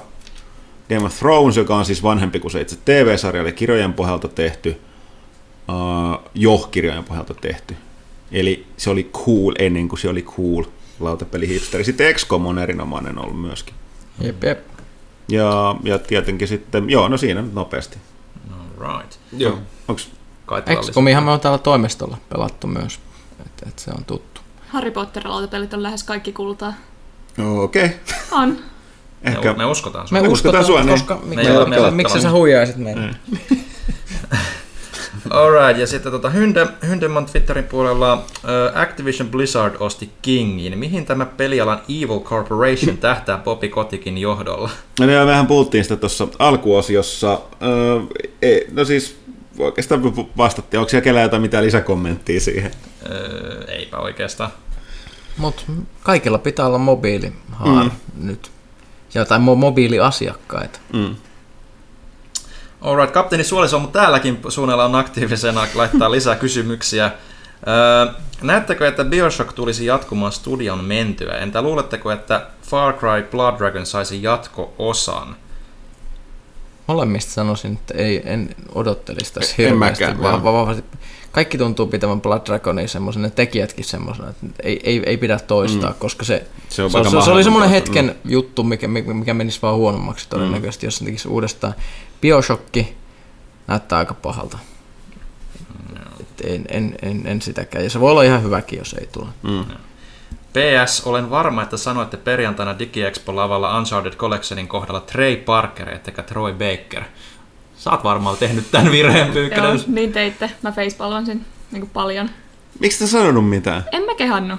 Game 0.90 1.06
of 1.06 1.20
Thrones, 1.20 1.58
joka 1.58 1.76
on 1.76 1.86
siis 1.86 2.04
vanhempi 2.04 2.40
kuin 2.40 2.52
se 2.52 2.62
itse 2.62 2.78
TV-sarja, 2.86 3.42
eli 3.42 3.52
kirjojen 3.52 3.94
pohjalta 3.94 4.28
tehty, 4.28 4.82
uh, 5.70 6.30
jo 6.36 6.58
kirjojen 6.58 7.04
pohjalta 7.04 7.34
tehty. 7.34 7.76
Eli 8.32 8.66
se 8.78 8.90
oli 8.90 9.10
cool 9.14 9.54
ennen 9.60 9.88
kuin 9.90 10.00
se 10.00 10.10
oli 10.10 10.22
cool 10.22 10.64
lautapeli 11.00 11.48
hipsteri. 11.48 11.84
Sitten 11.84 12.16
XCOM 12.16 12.46
on 12.46 12.60
erinomainen 12.60 13.18
ollut 13.18 13.42
myöskin. 13.42 13.74
Jep, 14.22 14.44
jep. 14.44 14.60
Ja, 15.30 15.76
ja 15.84 16.00
tietenkin 16.00 16.48
sitten, 16.48 16.90
joo, 16.90 17.08
no 17.08 17.18
siinä 17.18 17.44
nopeasti. 17.54 17.98
All 18.52 18.98
right. 18.98 19.20
Joo. 19.38 19.60
Onks 19.88 20.10
XCOMihan 20.82 21.24
me 21.24 21.32
on 21.32 21.40
täällä 21.40 21.58
toimistolla 21.58 22.18
pelattu 22.30 22.68
myös, 22.68 23.00
että 23.46 23.66
et 23.70 23.80
se 23.80 23.92
on 23.98 24.06
tuttu. 24.06 24.42
Harry 24.68 24.92
Potter-lautapelit 24.92 25.74
on 25.74 25.84
lähes 25.84 26.04
kaikki 26.04 26.34
kultaa. 26.34 26.74
Okei. 27.64 27.86
Okay. 27.86 27.98
On. 28.32 28.58
Ehkä... 29.24 29.54
Me, 29.54 29.66
uskotaan 29.66 30.08
sua. 30.08 30.22
Me, 30.22 30.28
uskotaan, 30.28 30.66
sua, 30.66 30.80
niin. 30.80 30.90
koska 30.90 31.20
me, 31.24 31.36
me, 31.36 31.66
me, 31.66 31.80
me, 31.80 31.92
miksi 31.92 32.22
sä 32.22 32.32
huijaisit 32.32 32.78
meitä? 32.78 33.02
Mm. 33.02 33.58
Alright, 35.30 35.80
ja 35.80 35.88
sitten 35.88 36.12
tota 36.12 36.30
Hynde, 36.30 36.68
Hyndemon 36.88 37.26
Twitterin 37.26 37.64
puolella 37.64 38.14
uh, 38.14 38.82
Activision 38.82 39.30
Blizzard 39.30 39.76
osti 39.80 40.10
Kingin. 40.22 40.78
Mihin 40.78 41.06
tämä 41.06 41.26
pelialan 41.26 41.82
Evil 41.90 42.20
Corporation 42.20 42.98
tähtää 43.08 43.38
Bobby 43.38 43.70
Kotikin 43.70 44.18
johdolla? 44.18 44.70
No, 45.00 45.06
niin, 45.06 45.28
mehän 45.28 45.48
puhuttiin 45.48 45.84
sitä 45.84 45.96
tuossa 45.96 46.28
alkuosiossa. 46.40 47.34
Uh, 47.34 48.10
ei, 48.42 48.68
no 48.72 48.86
siis 48.86 49.18
oikeastaan 49.60 50.02
vastattiin. 50.38 50.80
Onko 50.80 50.90
siellä 50.90 51.04
kellään 51.04 51.24
jotain 51.24 51.42
mitään 51.42 51.64
lisäkommenttia 51.64 52.40
siihen? 52.40 52.72
Öö, 53.10 53.64
eipä 53.68 53.98
oikeastaan. 53.98 54.52
Mutta 55.38 55.62
kaikilla 56.04 56.38
pitää 56.38 56.68
olla 56.68 56.78
mobiilihaara 56.78 57.84
mm. 57.84 57.92
nyt. 58.16 58.52
Ja 59.14 59.26
tai 59.26 59.40
mo- 59.40 59.56
mobiiliasiakkaita. 59.56 60.80
Mm. 60.94 61.16
Alright, 62.82 63.14
kapteeni 63.14 63.44
Suoliso 63.44 63.78
on 63.78 63.92
täälläkin 63.92 64.40
suunnilleen 64.50 64.96
aktiivisena 64.96 65.68
laittaa 65.76 66.12
lisää 66.18 66.36
kysymyksiä. 66.36 67.12
Öö, 67.68 68.14
näettekö, 68.42 68.88
että 68.88 69.04
Bioshock 69.04 69.54
tulisi 69.54 69.86
jatkumaan 69.86 70.32
studion 70.32 70.84
mentyä? 70.84 71.38
Entä 71.38 71.62
luuletteko, 71.62 72.12
että 72.12 72.48
Far 72.62 72.94
Cry 72.94 73.24
Blood 73.32 73.58
Dragon 73.58 73.86
saisi 73.86 74.24
jatko-osan? 74.24 75.36
Molemmista 76.92 77.32
sanoisin, 77.32 77.74
että 77.74 77.94
ei, 77.94 78.22
en 78.26 78.56
odottelisi 78.76 79.34
tässä 79.34 79.56
hirveästi. 79.58 80.04
Va- 80.22 80.44
va- 80.44 80.76
kaikki 81.32 81.58
tuntuu 81.58 81.88
pitävän 81.88 82.22
Blood 82.22 82.42
Dragonia 82.46 82.88
semmoisen, 82.88 83.22
ne 83.22 83.30
tekijätkin 83.30 83.86
semmoisena, 83.86 84.30
että 84.30 84.48
ei, 84.64 84.80
ei, 84.84 85.04
ei 85.06 85.18
pidä 85.18 85.40
toistaa, 85.40 85.90
mm. 85.90 85.96
koska 86.00 86.26
se, 86.26 86.48
se, 86.70 86.84
on 86.84 86.92
se, 86.92 87.04
se, 87.04 87.22
se 87.26 87.32
oli 87.32 87.44
semmoinen 87.44 87.70
hetken 87.70 88.06
mm. 88.06 88.32
juttu, 88.32 88.64
mikä, 88.64 88.88
mikä 88.88 89.34
menisi 89.34 89.60
vaan 89.62 89.76
huonommaksi 89.76 90.30
todennäköisesti, 90.30 90.86
mm. 90.86 90.88
jos 90.88 90.98
se 90.98 91.06
tekisi 91.06 91.28
uudestaan. 91.28 91.74
Bioshokki 92.22 92.96
näyttää 93.68 93.98
aika 94.00 94.14
pahalta. 94.14 94.58
Mm. 95.90 96.26
En, 96.44 96.66
en, 96.70 96.96
en, 97.02 97.28
en 97.28 97.42
sitäkään. 97.42 97.84
Ja 97.84 97.90
se 97.90 98.00
voi 98.00 98.12
olla 98.12 98.24
ihan 98.24 98.44
hyväkin, 98.44 98.80
jos 98.80 98.94
ei 98.94 99.08
tule. 99.12 99.28
Mm. 99.44 99.66
PS, 100.54 101.02
olen 101.06 101.30
varma, 101.30 101.64
että 101.64 101.78
sanoitte 101.78 102.18
perjantaina 102.18 102.80
DigiExpo-lavalla 102.80 103.78
Uncharted 103.78 104.14
Collectionin 104.14 104.68
kohdalla 104.68 105.00
Trey 105.00 105.36
Parker, 105.36 105.90
ettekä 105.90 106.24
Troy 106.24 106.54
Baker. 106.54 107.04
Saat 107.78 108.04
varmaan 108.04 108.38
tehnyt 108.38 108.72
tämän 108.72 108.92
virheen 108.92 109.32
pyykkönen. 109.32 109.76
Joo, 109.76 109.84
niin 109.88 110.14
teitte. 110.14 110.52
Mä 110.62 110.72
facepalvan 110.72 111.26
sen 111.26 111.46
niin 111.72 111.90
paljon. 111.90 112.30
Miksi 112.80 113.00
te 113.00 113.08
sanonut 113.08 113.50
mitään? 113.50 113.86
En 113.92 114.04
mä 114.04 114.16
kehannu. 114.16 114.56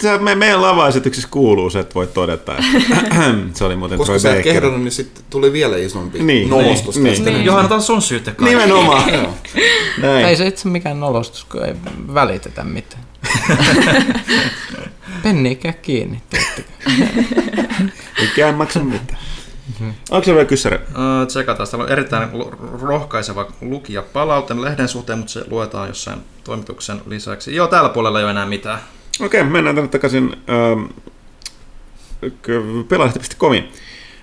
Se, 0.00 0.18
me, 0.18 0.34
meidän 0.34 0.62
lava-esityksessä 0.62 1.28
kuuluu 1.30 1.70
se, 1.70 1.78
että 1.78 1.94
voit 1.94 2.14
todeta, 2.14 2.56
että 2.58 2.70
se 3.54 3.64
oli 3.64 3.76
muuten 3.76 3.98
Koska 3.98 4.10
Troy 4.10 4.18
sä 4.18 4.36
et 4.36 4.42
kehdannut, 4.42 4.80
niin 4.82 4.92
sitten 4.92 5.24
tuli 5.30 5.52
vielä 5.52 5.76
isompi 5.76 6.18
niin, 6.18 6.50
nolostus 6.50 6.96
niin. 6.96 7.24
Niin. 7.24 7.44
Johanna, 7.44 7.68
tämä 7.68 7.76
on 7.76 7.82
sun 7.82 8.02
syytä 8.02 8.30
kai. 8.30 8.48
Nimenomaan. 8.48 9.10
Näin. 10.02 10.26
Ei 10.26 10.36
se 10.36 10.46
itse 10.46 10.68
mikään 10.68 11.00
nolostus, 11.00 11.44
kun 11.44 11.64
ei 11.64 11.74
välitetä 12.14 12.64
mitään. 12.64 13.02
Penniikää 15.22 15.72
kiinni, 15.72 16.22
Mikään 18.20 18.54
maksa 18.54 18.80
mitään. 18.80 19.18
Mm-hmm. 19.68 19.94
Onko 20.10 20.24
se 20.24 20.32
vielä 20.32 20.44
kyssäri? 20.44 20.76
Uh, 20.76 21.26
tsekataan. 21.26 21.68
Täällä 21.68 21.84
on 21.84 21.92
erittäin 21.92 22.28
rohkaiseva 22.80 23.52
lukija 23.60 24.02
palauten 24.02 24.62
lehden 24.62 24.88
suhteen, 24.88 25.18
mutta 25.18 25.32
se 25.32 25.44
luetaan 25.50 25.88
jossain 25.88 26.18
toimituksen 26.44 27.00
lisäksi. 27.06 27.54
Joo, 27.54 27.66
täällä 27.66 27.88
puolella 27.88 28.18
ei 28.18 28.24
ole 28.24 28.30
enää 28.30 28.46
mitään. 28.46 28.78
Okei, 29.20 29.40
okay, 29.40 29.52
mennään 29.52 29.76
tänne 29.76 29.88
takaisin 29.88 30.36
ähm, 30.50 30.84
pelaajalehti.comiin. 32.88 33.68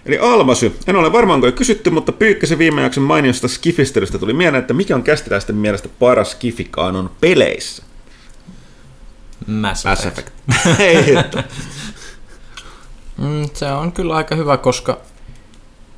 Eli 0.06 0.18
Almasy. 0.20 0.76
En 0.88 0.96
ole 0.96 1.12
varmaan 1.12 1.44
jo 1.44 1.52
kysytty, 1.52 1.90
mutta 1.90 2.12
Pyykkäsen 2.12 2.58
viime 2.58 2.82
jakson 2.82 3.04
mainiosta 3.04 3.48
skifistelystä 3.48 4.20
tuli 4.20 4.34
mieleen, 4.34 4.62
että 4.62 4.74
mikä 4.74 4.96
on 4.96 5.04
kästiläisten 5.04 5.56
mielestä 5.56 5.90
paras 6.00 6.32
skifikaanon 6.32 7.10
peleissä? 7.22 7.84
Mass 9.48 9.86
Effect. 9.86 10.30
Mass 10.48 10.66
Effect. 10.66 10.80
Ei, 10.80 11.16
että. 11.16 11.44
Mm, 13.18 13.50
se 13.54 13.72
on 13.72 13.92
kyllä 13.92 14.16
aika 14.16 14.36
hyvä, 14.36 14.58
koska 14.58 14.98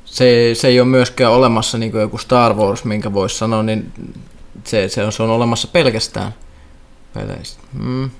se, 0.04 0.50
se 0.54 0.68
ei 0.68 0.80
ole 0.80 0.88
myöskään 0.88 1.32
olemassa 1.32 1.78
niin 1.78 1.92
kuin 1.92 2.00
joku 2.00 2.18
Star 2.18 2.54
Wars, 2.54 2.84
minkä 2.84 3.12
voisi 3.12 3.38
sanoa, 3.38 3.62
niin 3.62 3.92
se, 4.64 4.88
se, 4.88 5.04
on, 5.04 5.12
se 5.12 5.22
on 5.22 5.30
olemassa 5.30 5.68
pelkästään 5.68 6.34
peleistä. 7.14 7.62
Mm. 7.72 8.10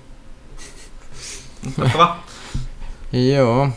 Joo. 3.34 3.68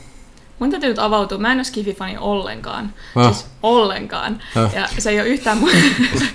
Mun 0.60 0.72
täytyy 0.72 0.90
nyt 0.90 1.00
avautua. 1.00 1.38
Mä 1.38 1.52
en 1.52 1.58
ole 1.58 1.64
Skifi-fani 1.64 2.18
ollenkaan. 2.20 2.94
Ah. 3.16 3.34
Siis 3.34 3.48
ollenkaan. 3.64 4.42
Ah. 4.56 4.74
Ja 4.74 4.88
se 4.98 5.10
ei 5.10 5.20
ole 5.20 5.28
yhtään 5.28 5.58
mun, 5.58 5.70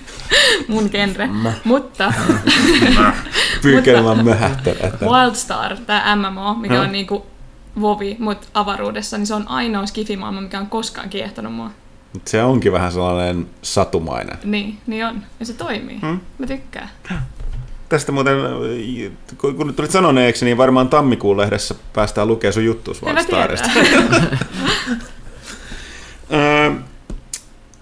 mun 0.69 0.89
genre. 0.93 1.27
Mä. 1.27 1.53
Mutta... 1.65 2.13
Pyykelmän 3.63 4.25
möhähtö. 4.25 4.77
Wildstar, 5.01 5.77
tämä 5.77 6.17
MMO, 6.17 6.55
mikä 6.55 6.81
on 6.81 6.93
niinku 6.93 7.27
Vovi, 7.81 8.17
mutta 8.19 8.47
avaruudessa, 8.55 9.19
niin 9.19 9.27
se 9.27 9.35
on 9.35 9.49
ainoa 9.49 9.87
skifimaailma, 9.87 10.41
mikä 10.41 10.59
on 10.59 10.67
koskaan 10.67 11.09
kiehtonut 11.09 11.55
mua. 11.55 11.71
Se 12.25 12.43
onkin 12.43 12.73
vähän 12.73 12.93
sellainen 12.93 13.47
satumainen. 13.63 14.39
Niin, 14.45 14.79
niin 14.87 15.07
on. 15.07 15.23
Ja 15.41 15.47
se 15.47 15.53
toimii. 15.53 16.01
Hmm? 16.01 16.21
Mä 16.39 16.47
tykkään. 16.47 16.89
Tästä 17.95 18.12
muuten, 18.12 18.37
kun 19.39 19.66
nyt 19.66 19.77
tulit 19.77 19.91
sanoneeksi, 19.91 20.45
niin 20.45 20.57
varmaan 20.57 20.89
tammikuun 20.89 21.37
lehdessä 21.37 21.75
päästään 21.93 22.29
lukemaan 22.29 22.53
sun 22.53 22.65
juttuus 22.65 23.03
Valstarista. 23.03 23.71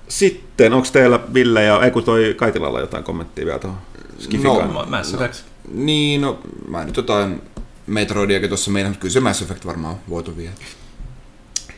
Sitten, 0.09 0.73
onko 0.73 0.89
teillä 0.93 1.21
Ville 1.35 1.63
ja, 1.63 1.83
ei 1.85 1.91
kun 1.91 2.05
toi 2.05 2.35
Kaitilalla 2.37 2.81
jotain 2.81 3.05
kommenttia 3.05 3.47
vielä 3.47 3.59
tuohon 3.59 3.79
Skifikaan? 4.19 4.75
No, 4.75 4.87
Mass 4.87 5.15
Effect. 5.15 5.35
No, 5.35 5.71
niin, 5.75 6.21
no 6.21 6.39
mä 6.69 6.85
nyt 6.85 6.97
jotain 6.97 7.43
Metroidiakin 7.87 8.49
tuossa 8.49 8.71
meidän, 8.71 8.91
mutta 8.91 9.01
kyllä 9.01 9.13
se 9.13 9.21
Mass 9.21 9.43
Effect 9.43 9.67
varmaan 9.67 9.97
voitu 10.09 10.37
vielä. 10.37 10.55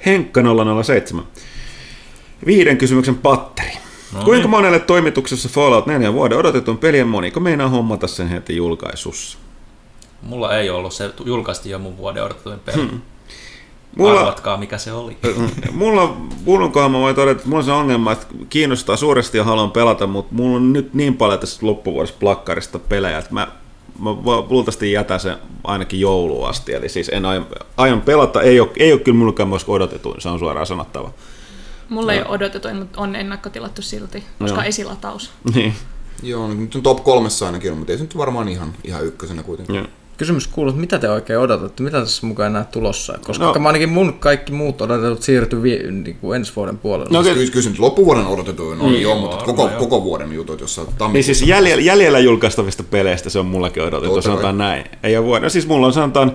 Henkka 0.07 0.41
007. 0.85 1.25
Viiden 2.47 2.79
kysymyksen 2.79 3.15
patteri. 3.15 3.73
No 4.15 4.19
niin. 4.19 4.25
Kuinka 4.25 4.49
monelle 4.49 4.79
toimituksessa 4.79 5.49
Fallout 5.49 5.87
4 5.87 6.13
vuoden 6.13 6.39
odotetun 6.39 6.79
pelien 6.79 7.09
moniko 7.09 7.41
meinaa 7.41 7.69
hommata 7.69 8.07
sen 8.07 8.29
heti 8.29 8.57
julkaisussa? 8.57 9.39
Mulla 10.23 10.57
ei 10.57 10.71
ollut, 10.71 10.93
se 10.93 11.11
julkaistiin 11.25 11.71
jo 11.71 11.79
mun 11.79 11.97
vuoden 11.97 12.25
odotetun 12.25 12.61
peli. 12.65 12.77
Hmm. 12.77 13.01
Mulla, 13.97 14.21
Arvatkaa, 14.21 14.57
mikä 14.57 14.79
se 14.79 14.93
oli. 14.93 15.17
mulla, 15.73 16.17
mulla 16.45 16.89
mä 16.89 16.99
voin 16.99 17.15
todeta, 17.15 17.37
että 17.37 17.49
mulla 17.49 17.59
on 17.59 17.65
se 17.65 17.73
ongelma, 17.73 18.13
että 18.13 18.27
kiinnostaa 18.51 18.97
suuresti 18.97 19.39
ja 19.39 19.45
haluan 19.45 19.71
pelata, 19.71 20.07
mutta 20.07 20.35
mulla 20.35 20.57
on 20.57 20.73
nyt 20.73 20.95
niin 20.95 21.17
paljon 21.17 21.39
tässä 21.39 21.67
loppuvuodessa 21.67 22.17
plakkarista 22.21 22.79
pelejä, 22.79 23.19
että 23.19 23.35
mä, 23.35 23.49
mä 23.99 24.11
luultavasti 24.49 24.93
jätän 24.93 25.21
sen 25.21 25.37
ainakin 25.65 26.01
jouluun 26.01 26.49
asti. 26.49 26.75
Eli 26.75 26.89
siis 26.89 27.09
en 27.09 27.27
aion, 27.27 27.47
aion 27.77 28.01
pelata, 28.01 28.43
ei 28.43 28.61
ole, 28.61 28.71
ei 28.77 28.93
ole 28.93 29.01
kyllä 29.01 29.19
mullakaan 29.19 29.49
myös 29.49 29.65
odotetuin, 29.69 30.21
se 30.21 30.29
on 30.29 30.39
suoraan 30.39 30.67
sanottava. 30.67 31.11
Mulla 31.89 32.13
no. 32.13 32.19
ei 32.19 32.19
ole 32.19 32.29
odotetuin, 32.29 32.77
mutta 32.77 33.01
on 33.01 33.17
ennakkotilattu 33.17 33.83
silti, 33.83 34.25
koska 34.39 34.61
no. 34.61 34.67
esilataus. 34.67 35.31
Niin. 35.55 35.75
Joo, 36.23 36.49
nyt 36.55 36.75
on 36.75 36.83
top 36.83 37.05
kolmessa 37.05 37.47
ainakin 37.47 37.73
on, 37.73 37.79
mutta 37.79 37.93
ei 37.93 37.99
se 37.99 38.05
nyt 38.05 38.17
varmaan 38.17 38.49
ihan, 38.49 38.73
ihan 38.85 39.05
ykkösenä 39.07 39.43
kuitenkin. 39.43 39.77
Joo. 39.77 39.87
kysymys 40.17 40.47
kuuluu, 40.47 40.71
että 40.71 40.81
mitä 40.81 40.99
te 40.99 41.09
oikein 41.11 41.39
odotatte, 41.39 41.83
mitä 41.83 42.01
tässä 42.01 42.27
mukaan 42.27 42.47
enää 42.47 42.65
tulossa? 42.65 43.19
Koska 43.27 43.45
no. 43.45 43.67
ainakin 43.67 43.89
mun 43.89 44.13
kaikki 44.13 44.53
muut 44.53 44.81
odotetut 44.81 45.23
siirtyy 45.23 45.63
vi- 45.63 45.91
niin 45.91 46.17
kuin 46.17 46.37
ensi 46.37 46.53
vuoden 46.57 46.79
puolelle. 46.79 47.13
No, 47.13 47.23
siis 47.23 47.51
kyllä, 47.51 47.65
kyllä 47.65 47.77
loppuvuoden 47.79 48.27
odotetuin 48.27 48.81
on 48.81 48.91
mm, 48.91 48.97
jo, 48.97 49.15
mutta 49.15 49.45
koko, 49.45 49.69
joo. 49.69 49.79
koko 49.79 50.05
vuoden 50.05 50.33
jutut, 50.33 50.61
jossa 50.61 50.81
tammikuussa... 50.81 51.13
Niin 51.13 51.25
siis 51.25 51.43
jäljellä, 51.43 51.83
jäljellä 51.83 52.19
julkaistavista 52.19 52.83
peleistä 52.83 53.31
se 53.31 53.39
on 53.39 53.47
mullakin 53.47 53.83
odotettu, 53.83 54.23
sanotaan 54.23 54.59
näin. 54.59 54.85
Ei 55.03 55.17
ole 55.17 55.27
vuoden. 55.27 55.43
No 55.43 55.49
siis 55.49 55.67
mulla 55.67 55.87
on 55.87 55.93
sanotaan 55.93 56.33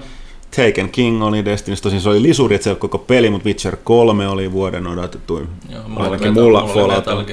Taken 0.56 0.90
King 0.90 1.24
oli 1.24 1.46
Destiny, 1.46 1.78
tosin 1.82 2.02
se 2.02 2.10
oli 2.10 2.22
lisuri, 2.22 2.56
että 2.56 2.64
se 2.64 2.76
koko 2.76 2.98
peli, 2.98 3.30
mutta 3.30 3.46
Witcher 3.46 3.78
3 3.84 4.28
oli 4.28 4.52
vuoden 4.52 4.88
odotettu. 4.88 5.42
Joo, 5.70 5.84
mulla 5.88 6.04
Ainakin 6.04 6.34
mulla, 6.34 6.62
mulla 6.62 6.74
Fallout. 6.74 7.30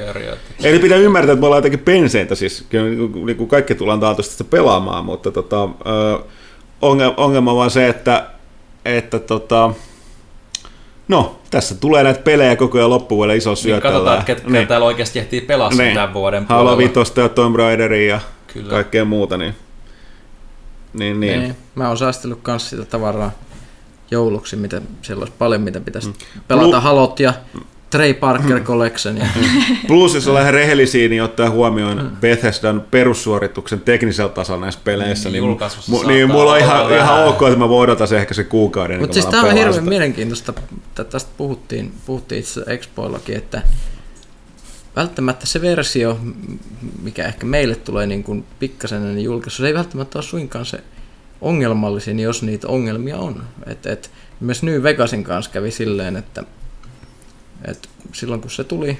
Eli 0.65 0.79
pitää 0.79 0.99
ymmärtää, 0.99 1.33
että 1.33 1.41
me 1.41 1.47
ollaan 1.47 1.59
jotenkin 1.59 1.81
penseitä, 1.81 2.35
siis 2.35 2.67
kyllä 2.69 2.89
niin 3.25 3.37
kuin 3.37 3.49
kaikki 3.49 3.75
tullaan 3.75 4.01
taatusti 4.01 4.33
sitä 4.33 4.45
pelaamaan, 4.45 5.05
mutta 5.05 5.31
tota, 5.31 5.69
ongelma, 6.83 7.15
ongelma 7.17 7.57
vaan 7.57 7.71
se, 7.71 7.89
että, 7.89 8.27
että 8.85 9.19
tota, 9.19 9.71
No, 11.09 11.39
tässä 11.51 11.75
tulee 11.75 12.03
näitä 12.03 12.21
pelejä 12.21 12.57
koko 12.57 12.79
ajan 12.79 12.91
loppuvuodelle 12.91 13.37
iso 13.37 13.57
syötöllä. 13.57 13.91
Niin 13.91 13.93
katsotaan, 13.93 14.25
ketkä 14.25 14.51
niin. 14.51 14.67
täällä 14.67 14.87
oikeasti 14.87 15.19
ehtii 15.19 15.41
pelaa 15.41 15.71
niin. 15.71 15.95
tämän 15.95 16.15
vuoden 16.15 16.47
puolella. 16.47 16.71
Halo 16.71 16.79
Vitosta 16.79 17.21
ja 17.21 17.29
Tomb 17.29 17.57
Raideria 17.57 18.15
ja 18.15 18.21
Kyllä. 18.53 18.71
kaikkea 18.71 19.05
muuta. 19.05 19.37
Niin. 19.37 19.55
Niin, 20.99 21.21
niin. 21.21 21.41
niin. 21.41 21.57
Mä 21.75 21.89
oon 21.89 21.99
säästellyt 21.99 22.39
kans 22.43 22.71
sitä 22.71 22.85
tavaraa 22.85 23.31
jouluksi, 24.11 24.57
mitä 24.57 24.83
siellä 25.03 25.23
olisi 25.23 25.35
paljon, 25.39 25.61
mitä 25.61 25.81
pitäisi 25.81 26.09
mm. 26.09 26.15
pelata 26.49 26.69
Blue... 26.69 26.81
halot 26.81 27.21
ja 27.21 27.35
Trey 27.91 28.15
Parker 28.15 28.61
Collection. 28.61 29.17
Ja... 29.17 29.27
Plus, 29.89 30.15
jos 30.15 30.29
ollaan 30.29 30.55
rehellisiä, 30.55 31.09
niin 31.09 31.23
ottaa 31.23 31.51
huomioon 31.51 32.03
mm. 32.03 32.17
Bethesdan 32.17 32.85
perussuorituksen 32.91 33.81
teknisellä 33.81 34.29
tasolla 34.29 34.61
näissä 34.61 34.81
peleissä, 34.85 35.31
niin, 35.31 35.45
mu- 35.45 36.07
niin 36.07 36.31
mulla 36.31 36.53
on 36.53 36.59
ihan, 36.59 36.95
ihan 36.95 37.25
ok, 37.25 37.43
että 37.43 37.59
mä 37.59 37.69
voin 37.69 37.85
odottaa 37.85 38.07
se 38.07 38.19
ehkä 38.19 38.35
se 38.35 38.45
kuukauden. 38.45 39.01
Mutta 39.01 39.15
siis 39.15 39.27
tämä 39.27 39.43
on 39.43 39.55
hirveän 39.55 39.85
mielenkiintoista, 39.85 40.53
tästä 41.11 41.31
puhuttiin, 41.37 41.93
puhuttiin 42.07 42.39
itse 42.39 42.63
Expoillakin, 42.67 43.37
että 43.37 43.63
välttämättä 44.97 45.47
se 45.47 45.61
versio, 45.61 46.19
mikä 47.03 47.25
ehkä 47.25 47.47
meille 47.47 47.75
tulee 47.75 48.07
niin 48.07 48.25
kuin 48.25 48.45
pikkasen 48.59 49.15
niin 49.15 49.25
julkaisu, 49.25 49.57
se 49.57 49.67
ei 49.67 49.75
välttämättä 49.75 50.19
ole 50.19 50.25
suinkaan 50.25 50.67
se 50.67 50.85
ongelmallisin, 51.41 52.19
jos 52.19 52.43
niitä 52.43 52.69
ongelmia 52.69 53.19
on. 53.19 53.45
Et, 53.67 53.87
et, 53.87 54.11
myös 54.41 54.63
New 54.63 54.83
Vegasin 54.83 55.25
kanssa 55.25 55.51
kävi 55.51 55.71
silleen, 55.71 56.17
että 56.17 56.45
et 57.65 57.89
silloin 58.13 58.41
kun 58.41 58.51
se 58.51 58.65
tuli, 58.65 58.99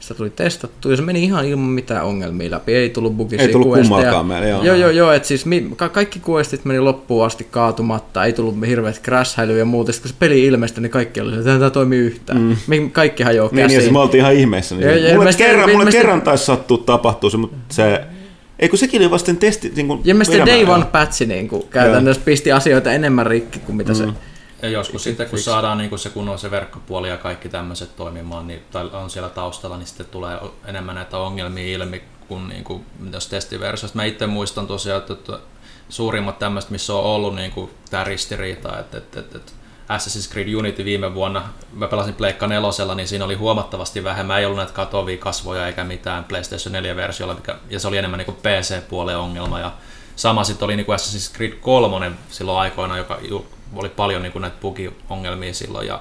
sitä 0.00 0.14
tuli 0.14 0.30
testattu 0.30 0.90
ja 0.90 0.96
se 0.96 1.02
meni 1.02 1.24
ihan 1.24 1.46
ilman 1.46 1.66
mitään 1.66 2.04
ongelmia 2.04 2.50
läpi. 2.50 2.74
Ei 2.74 2.90
tullut 2.90 3.16
bugisia 3.16 3.46
Ei 3.46 3.52
tullut 3.52 3.74
kummalkaan 3.74 4.26
meille, 4.26 4.48
joo. 4.48 4.64
Joo, 4.64 4.76
joo, 4.76 4.90
joo 4.90 5.12
että 5.12 5.28
siis 5.28 5.46
mi, 5.46 5.70
ka- 5.76 5.88
kaikki 5.88 6.18
kuestit 6.18 6.64
meni 6.64 6.80
loppuun 6.80 7.26
asti 7.26 7.46
kaatumatta, 7.50 8.24
ei 8.24 8.32
tullut 8.32 8.56
hirveät 8.66 9.02
crash 9.02 9.38
ja 9.58 9.64
muuta. 9.64 9.92
Sitten 9.92 10.10
kun 10.10 10.14
se 10.14 10.18
peli 10.18 10.44
ilmestyi, 10.44 10.82
niin 10.82 10.90
kaikki 10.90 11.20
oli 11.20 11.34
että 11.34 11.44
tämä 11.44 11.70
toimii 11.70 11.98
yhtään. 11.98 12.56
Mm. 12.68 12.90
Kaikki 12.90 13.22
hajoaa 13.22 13.48
käsiin. 13.48 13.78
Niin, 13.78 13.86
ja 13.86 13.92
me 13.92 13.98
oltiin 13.98 14.20
ihan 14.20 14.34
ihmeessä. 14.34 14.74
Niin. 14.74 14.88
Ja, 14.88 14.96
ja 14.96 15.16
mulle 15.16 15.32
kerran, 15.32 15.70
mulle 15.70 15.90
kerran 15.90 16.22
taisi 16.22 16.44
sattua 16.44 16.78
tapahtua 16.78 17.30
se, 17.30 17.36
mutta 17.36 17.56
se... 17.68 18.00
Ei 18.58 18.68
kun 18.68 18.78
sekin 18.78 19.02
oli 19.02 19.10
vasta 19.10 19.34
testi... 19.34 19.72
Niin 19.76 19.86
kuin 19.86 20.00
ja 20.04 20.14
mielestäni 20.14 20.46
Day 20.46 20.64
One 20.64 20.84
patchi 20.84 21.26
niin 21.26 21.48
kuin, 21.48 21.62
käytännössä 21.70 22.22
pisti 22.24 22.52
asioita 22.52 22.92
enemmän 22.92 23.26
rikki 23.26 23.58
kuin 23.58 23.76
mitä 23.76 23.92
mm. 23.92 23.96
se 23.96 24.04
ja 24.62 24.68
joskus 24.68 25.02
sitten, 25.02 25.28
kun 25.28 25.38
saadaan 25.38 25.78
niin 25.78 25.90
kun 25.90 25.98
se 25.98 26.10
kunnon 26.10 26.38
se 26.38 26.50
verkkopuoli 26.50 27.08
ja 27.08 27.16
kaikki 27.16 27.48
tämmöiset 27.48 27.96
toimimaan, 27.96 28.46
niin, 28.46 28.62
tai 28.70 28.90
on 28.92 29.10
siellä 29.10 29.28
taustalla, 29.28 29.76
niin 29.76 29.86
sitten 29.86 30.06
tulee 30.06 30.38
enemmän 30.64 30.94
näitä 30.94 31.18
ongelmia 31.18 31.76
ilmi 31.76 32.02
kuin, 32.28 32.48
niin 32.48 32.64
kuin 32.64 32.86
jos 33.12 33.26
testiversiosta. 33.26 33.96
Mä 33.96 34.04
itse 34.04 34.26
muistan 34.26 34.66
tosiaan, 34.66 35.02
että 35.10 35.38
suurimmat 35.88 36.38
tämmöiset, 36.38 36.70
missä 36.70 36.94
on 36.94 37.04
ollut 37.04 37.34
niin 37.34 37.50
kuin 37.50 37.70
tämä 37.90 38.04
ristiriita, 38.04 38.78
että, 38.78 38.98
että, 38.98 39.20
että, 39.20 39.38
että 39.38 39.52
Assassin's 39.88 40.32
Creed 40.32 40.54
Unity 40.54 40.84
viime 40.84 41.14
vuonna, 41.14 41.48
mä 41.72 41.88
pelasin 41.88 42.14
Pleikka 42.14 42.46
nelosella, 42.46 42.94
niin 42.94 43.08
siinä 43.08 43.24
oli 43.24 43.34
huomattavasti 43.34 44.04
vähemmän, 44.04 44.38
ei 44.38 44.46
ollut 44.46 44.56
näitä 44.56 44.72
katovia 44.72 45.18
kasvoja 45.18 45.66
eikä 45.66 45.84
mitään 45.84 46.24
PlayStation 46.24 46.74
4-versiolla, 46.74 47.34
mikä, 47.34 47.56
ja 47.70 47.80
se 47.80 47.88
oli 47.88 47.96
enemmän 47.96 48.18
niin 48.18 48.36
PC-puolen 48.36 49.18
ongelma, 49.18 49.60
ja 49.60 49.72
sama 50.16 50.44
sitten 50.44 50.64
oli 50.64 50.76
niin 50.76 50.86
kuin 50.86 50.98
Assassin's 50.98 51.36
Creed 51.36 51.52
3 51.52 52.10
silloin 52.30 52.58
aikoina, 52.58 52.96
joka 52.96 53.18
oli 53.74 53.88
paljon 53.88 54.22
niin 54.22 54.32
kuin 54.32 54.42
näitä 54.42 54.56
bugiongelmia 54.60 55.54
silloin 55.54 55.86
ja 55.86 56.00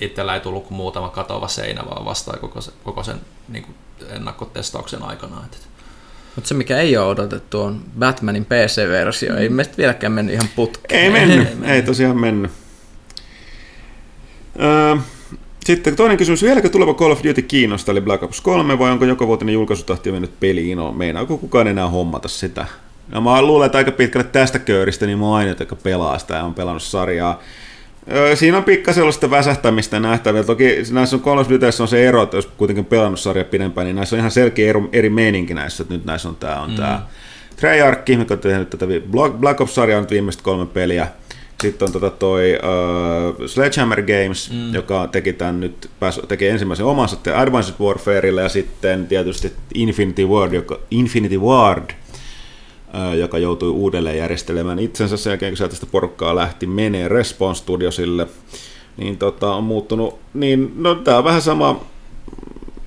itsellä 0.00 0.34
ei 0.34 0.40
tullut 0.40 0.64
kuin 0.64 0.76
muutama 0.76 1.08
katova 1.08 1.48
seinä 1.48 1.82
vaan 1.90 2.04
vastaan 2.04 2.38
koko, 2.38 2.60
se, 2.60 2.72
koko 2.84 3.02
sen 3.02 3.20
niin 3.48 3.64
kuin 3.64 3.74
ennakkotestauksen 4.08 5.02
aikana. 5.02 5.36
Mutta 6.34 6.48
se 6.48 6.54
mikä 6.54 6.78
ei 6.78 6.96
ole 6.96 7.06
odotettu 7.06 7.60
on 7.60 7.82
Batmanin 7.98 8.44
PC-versio. 8.44 9.36
Ei 9.36 9.48
meistä 9.48 9.76
vieläkään 9.76 10.12
mennyt 10.12 10.34
ihan 10.34 10.48
putkeen. 10.56 11.02
Ei 11.04 11.10
mennyt, 11.26 11.48
ei 11.64 11.82
tosiaan 11.82 12.20
mennyt. 12.20 12.50
Öö, 14.62 14.96
sitten 15.64 15.96
toinen 15.96 16.18
kysymys, 16.18 16.42
vieläkö 16.42 16.68
tuleva 16.68 16.94
Call 16.94 17.10
of 17.10 17.24
Duty 17.24 17.42
kiinnostaa, 17.42 17.92
eli 17.92 18.00
Black 18.00 18.22
Ops 18.22 18.40
3, 18.40 18.78
vai 18.78 18.90
onko 18.90 19.04
joka 19.04 19.26
vuotinen 19.26 19.52
julkaisutahti 19.52 20.12
mennyt 20.12 20.40
peliin? 20.40 20.78
No, 20.78 20.92
meinaako 20.92 21.38
kukaan 21.38 21.66
enää 21.66 21.88
hommata 21.88 22.28
sitä? 22.28 22.66
No 23.10 23.20
mä 23.20 23.42
luulen, 23.42 23.66
että 23.66 23.78
aika 23.78 23.90
pitkälle 23.90 24.26
tästä 24.32 24.58
köyristä, 24.58 25.06
niin 25.06 25.18
mä 25.18 25.26
oon 25.26 25.36
ainoa, 25.36 25.54
joka 25.60 25.76
pelaa 25.76 26.18
sitä 26.18 26.34
ja 26.34 26.44
on 26.44 26.54
pelannut 26.54 26.82
sarjaa. 26.82 27.40
Siinä 28.34 28.56
on 28.56 28.64
pikkasen 28.64 28.94
sellaista 28.94 29.30
väsähtämistä 29.30 30.00
nähtävillä. 30.00 30.44
Toki 30.44 30.76
näissä 30.90 31.16
on 31.16 31.22
Call 31.22 31.38
of 31.38 31.48
on 31.80 31.88
se 31.88 32.08
ero, 32.08 32.22
että 32.22 32.36
jos 32.36 32.46
kuitenkin 32.46 32.84
pelannut 32.84 33.20
sarja 33.20 33.44
pidempään, 33.44 33.84
niin 33.84 33.96
näissä 33.96 34.16
on 34.16 34.18
ihan 34.18 34.30
selkeä 34.30 34.70
eri, 34.70 34.80
eri 34.92 35.10
meininki 35.10 35.54
näissä. 35.54 35.82
Että 35.82 35.94
nyt 35.94 36.04
näissä 36.04 36.28
on 36.28 36.36
tämä 36.36 36.60
on 36.60 36.70
mm. 36.70 36.76
tämä 36.76 37.06
Treyarch, 37.56 38.18
mikä 38.18 38.34
on 38.34 38.40
tehnyt 38.40 38.70
tätä 38.70 38.86
Black 39.40 39.60
Ops-sarjaa 39.60 40.00
nyt 40.00 40.10
viimeiset 40.10 40.42
kolme 40.42 40.66
peliä. 40.66 41.08
Sitten 41.62 41.86
on 41.86 41.92
tota 41.92 42.10
toi 42.10 42.58
uh, 43.38 43.46
Sledgehammer 43.46 44.02
Games, 44.02 44.50
mm. 44.50 44.74
joka 44.74 45.06
teki 45.06 45.32
tämän 45.32 45.60
nyt, 45.60 45.90
pääs, 46.00 46.20
teki 46.28 46.48
ensimmäisen 46.48 46.86
omansa 46.86 47.16
Advanced 47.34 47.74
Warfareille 47.80 48.42
ja 48.42 48.48
sitten 48.48 49.06
tietysti 49.06 49.52
Infinity 49.74 50.24
Ward, 50.24 50.52
joka, 50.52 50.78
Infinity 50.90 51.38
Ward, 51.38 51.90
joka 53.18 53.38
joutui 53.38 53.68
uudelleen 53.68 54.18
järjestelemään 54.18 54.78
itsensä 54.78 55.16
sen 55.16 55.30
jälkeen, 55.30 55.52
kun 55.52 55.56
sieltä 55.56 55.74
sitä 55.74 55.86
porukkaa 55.86 56.36
lähti 56.36 56.66
menee 56.66 57.08
Respawn 57.08 57.54
Studiosille, 57.54 58.26
niin 58.96 59.16
tota, 59.18 59.54
on 59.54 59.64
muuttunut, 59.64 60.18
niin 60.34 60.72
no 60.76 60.94
tää 60.94 61.18
on 61.18 61.24
vähän 61.24 61.42
sama, 61.42 61.80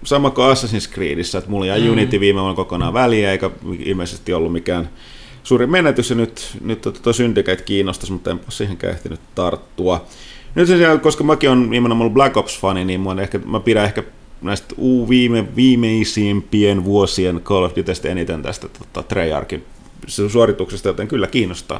sama 0.03 0.29
kuin 0.29 0.47
Assassin's 0.53 0.93
Creedissä, 0.93 1.37
että 1.37 1.49
mulla 1.49 1.65
jäi 1.65 1.81
mm. 1.81 1.91
Unity 1.91 2.19
viime 2.19 2.39
vuonna 2.39 2.55
kokonaan 2.55 2.93
väliä, 2.93 3.31
eikä 3.31 3.49
ilmeisesti 3.79 4.33
ollut 4.33 4.51
mikään 4.51 4.89
suuri 5.43 5.67
menetys, 5.67 6.09
ja 6.09 6.15
nyt, 6.15 6.57
nyt 6.61 6.81
tota, 6.81 7.13
Syndicate 7.13 7.63
kiinnostaisi, 7.63 8.13
mutta 8.13 8.31
en 8.31 8.39
siihenkään 8.49 8.93
ehtinyt 8.93 9.19
tarttua. 9.35 10.05
Nyt 10.55 10.67
sen 10.67 10.99
koska 10.99 11.23
mäkin 11.23 11.49
olen 11.49 11.69
nimenomaan 11.69 12.01
ollut 12.01 12.13
Black 12.13 12.37
Ops-fani, 12.37 12.85
niin 12.85 13.01
mä, 13.01 13.21
ehkä, 13.21 13.39
mä 13.45 13.59
pidän 13.59 13.85
ehkä 13.85 14.03
näistä 14.41 14.75
viime, 15.09 15.55
viimeisimpien 15.55 16.85
vuosien 16.85 17.41
Call 17.41 17.63
of 17.63 17.75
Dutystä 17.75 18.09
eniten 18.09 18.41
tästä 18.41 18.67
tota, 18.67 19.03
Treyarchin 19.03 19.63
suorituksesta, 20.07 20.87
joten 20.87 21.07
kyllä 21.07 21.27
kiinnostaa. 21.27 21.79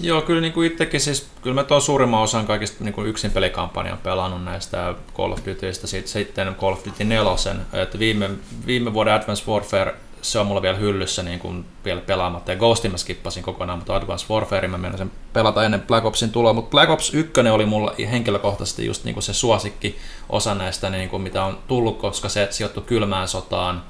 Joo, 0.00 0.22
kyllä 0.22 0.40
niin 0.40 0.52
kuin 0.52 0.72
itsekin 0.72 1.00
siis, 1.00 1.28
kyllä 1.42 1.54
mä 1.54 1.64
tuon 1.64 1.82
suurimman 1.82 2.20
osan 2.20 2.46
kaikista 2.46 2.84
niin 2.84 2.94
kuin 2.94 3.06
yksin 3.06 3.30
pelikampanjan 3.30 3.98
pelannut 3.98 4.44
näistä 4.44 4.94
Call 5.16 5.32
of 5.32 5.46
Dutyista, 5.46 5.86
sitten 5.86 6.54
Call 6.54 6.72
of 6.72 6.86
Duty 6.86 7.04
4, 7.04 7.32
että 7.72 7.98
viime, 7.98 8.30
viime 8.66 8.94
vuoden 8.94 9.14
Advanced 9.14 9.46
Warfare 9.48 9.94
se 10.22 10.38
on 10.38 10.46
mulla 10.46 10.62
vielä 10.62 10.76
hyllyssä 10.76 11.22
niin 11.22 11.38
kuin 11.38 11.64
vielä 11.84 12.00
pelaamatta. 12.00 12.52
Ja 12.52 12.58
Ghostin 12.58 12.90
mä 12.90 12.96
skippasin 12.96 13.42
kokonaan, 13.42 13.78
mutta 13.78 13.96
Advanced 13.96 14.30
Warfare 14.30 14.68
mä 14.68 14.78
menen 14.78 14.98
sen 14.98 15.12
pelata 15.32 15.64
ennen 15.64 15.80
Black 15.80 16.06
Opsin 16.06 16.30
tuloa. 16.30 16.52
Mutta 16.52 16.70
Black 16.70 16.90
Ops 16.90 17.14
1 17.14 17.32
oli 17.52 17.66
mulla 17.66 17.94
henkilökohtaisesti 18.10 18.86
just 18.86 19.04
niin 19.04 19.14
kuin 19.14 19.22
se 19.22 19.32
suosikki 19.32 19.98
osa 20.28 20.54
näistä, 20.54 20.90
niin 20.90 21.08
kuin 21.08 21.22
mitä 21.22 21.44
on 21.44 21.58
tullut, 21.68 21.98
koska 21.98 22.28
se 22.28 22.48
sijoittui 22.50 22.82
kylmään 22.86 23.28
sotaan, 23.28 23.82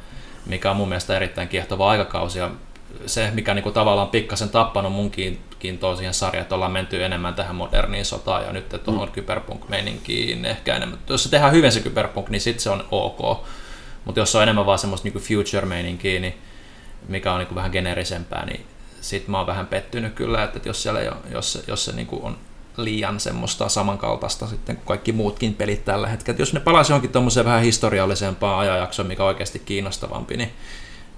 mikä 0.47 0.71
on 0.71 0.77
mun 0.77 0.89
mielestä 0.89 1.17
erittäin 1.17 1.49
kiehtova 1.49 1.91
aikakausi. 1.91 2.39
Ja 2.39 2.51
se, 3.07 3.31
mikä 3.35 3.55
niinku 3.55 3.71
tavallaan 3.71 4.09
pikkasen 4.09 4.49
tappanut 4.49 4.93
munkin 4.93 5.41
kiintoa 5.59 5.97
siihen 5.97 6.15
sarjaan, 6.15 6.43
että 6.43 6.55
ollaan 6.55 6.73
menty 6.73 7.05
enemmän 7.05 7.35
tähän 7.35 7.57
moderniin 7.57 8.05
sotaan 8.05 8.45
ja 8.45 8.53
nyt 8.53 8.69
tuohon 8.85 9.09
mm. 9.09 9.13
kyberpunk-meininkiin 9.13 10.45
ehkä 10.45 10.77
enemmän. 10.77 10.99
Jos 11.09 11.23
se 11.23 11.29
tehdään 11.29 11.53
hyvin 11.53 11.73
se 11.73 11.81
kyberpunk, 11.81 12.29
niin 12.29 12.41
sitten 12.41 12.63
se 12.63 12.71
on 12.71 12.85
ok. 12.91 13.47
Mutta 14.05 14.21
jos 14.21 14.33
se 14.33 14.39
on 14.39 14.43
enemmän 14.43 14.67
vaan 14.67 14.79
semmoista 14.79 15.07
niinku 15.07 15.19
future-meininkiä, 15.19 16.21
niin 16.21 16.35
mikä 17.09 17.33
on 17.33 17.39
niinku 17.39 17.55
vähän 17.55 17.71
generisempää, 17.71 18.47
niin 18.47 18.67
sit 19.01 19.29
mä 19.29 19.39
oon 19.39 19.47
vähän 19.47 19.67
pettynyt 19.67 20.15
kyllä, 20.15 20.45
että 20.45 20.61
jos, 20.65 20.83
siellä 20.83 21.01
jo, 21.01 21.13
jos 21.31 21.53
se, 21.53 21.63
jos 21.67 21.85
se 21.85 21.93
niinku 21.93 22.21
on 22.23 22.39
liian 22.77 23.21
semmoista 23.21 23.69
samankaltaista 23.69 24.47
sitten 24.47 24.77
kuin 24.77 24.87
kaikki 24.87 25.13
muutkin 25.13 25.55
pelit 25.55 25.85
tällä 25.85 26.09
hetkellä. 26.09 26.39
jos 26.39 26.53
ne 26.53 26.61
palaisi 26.61 26.93
johonkin 26.93 27.13
tuommoiseen 27.13 27.47
vähän 27.47 27.63
historiallisempaan 27.63 28.59
ajanjaksoon, 28.59 29.09
mikä 29.09 29.23
on 29.23 29.29
oikeasti 29.29 29.59
kiinnostavampi, 29.59 30.37
niin 30.37 30.53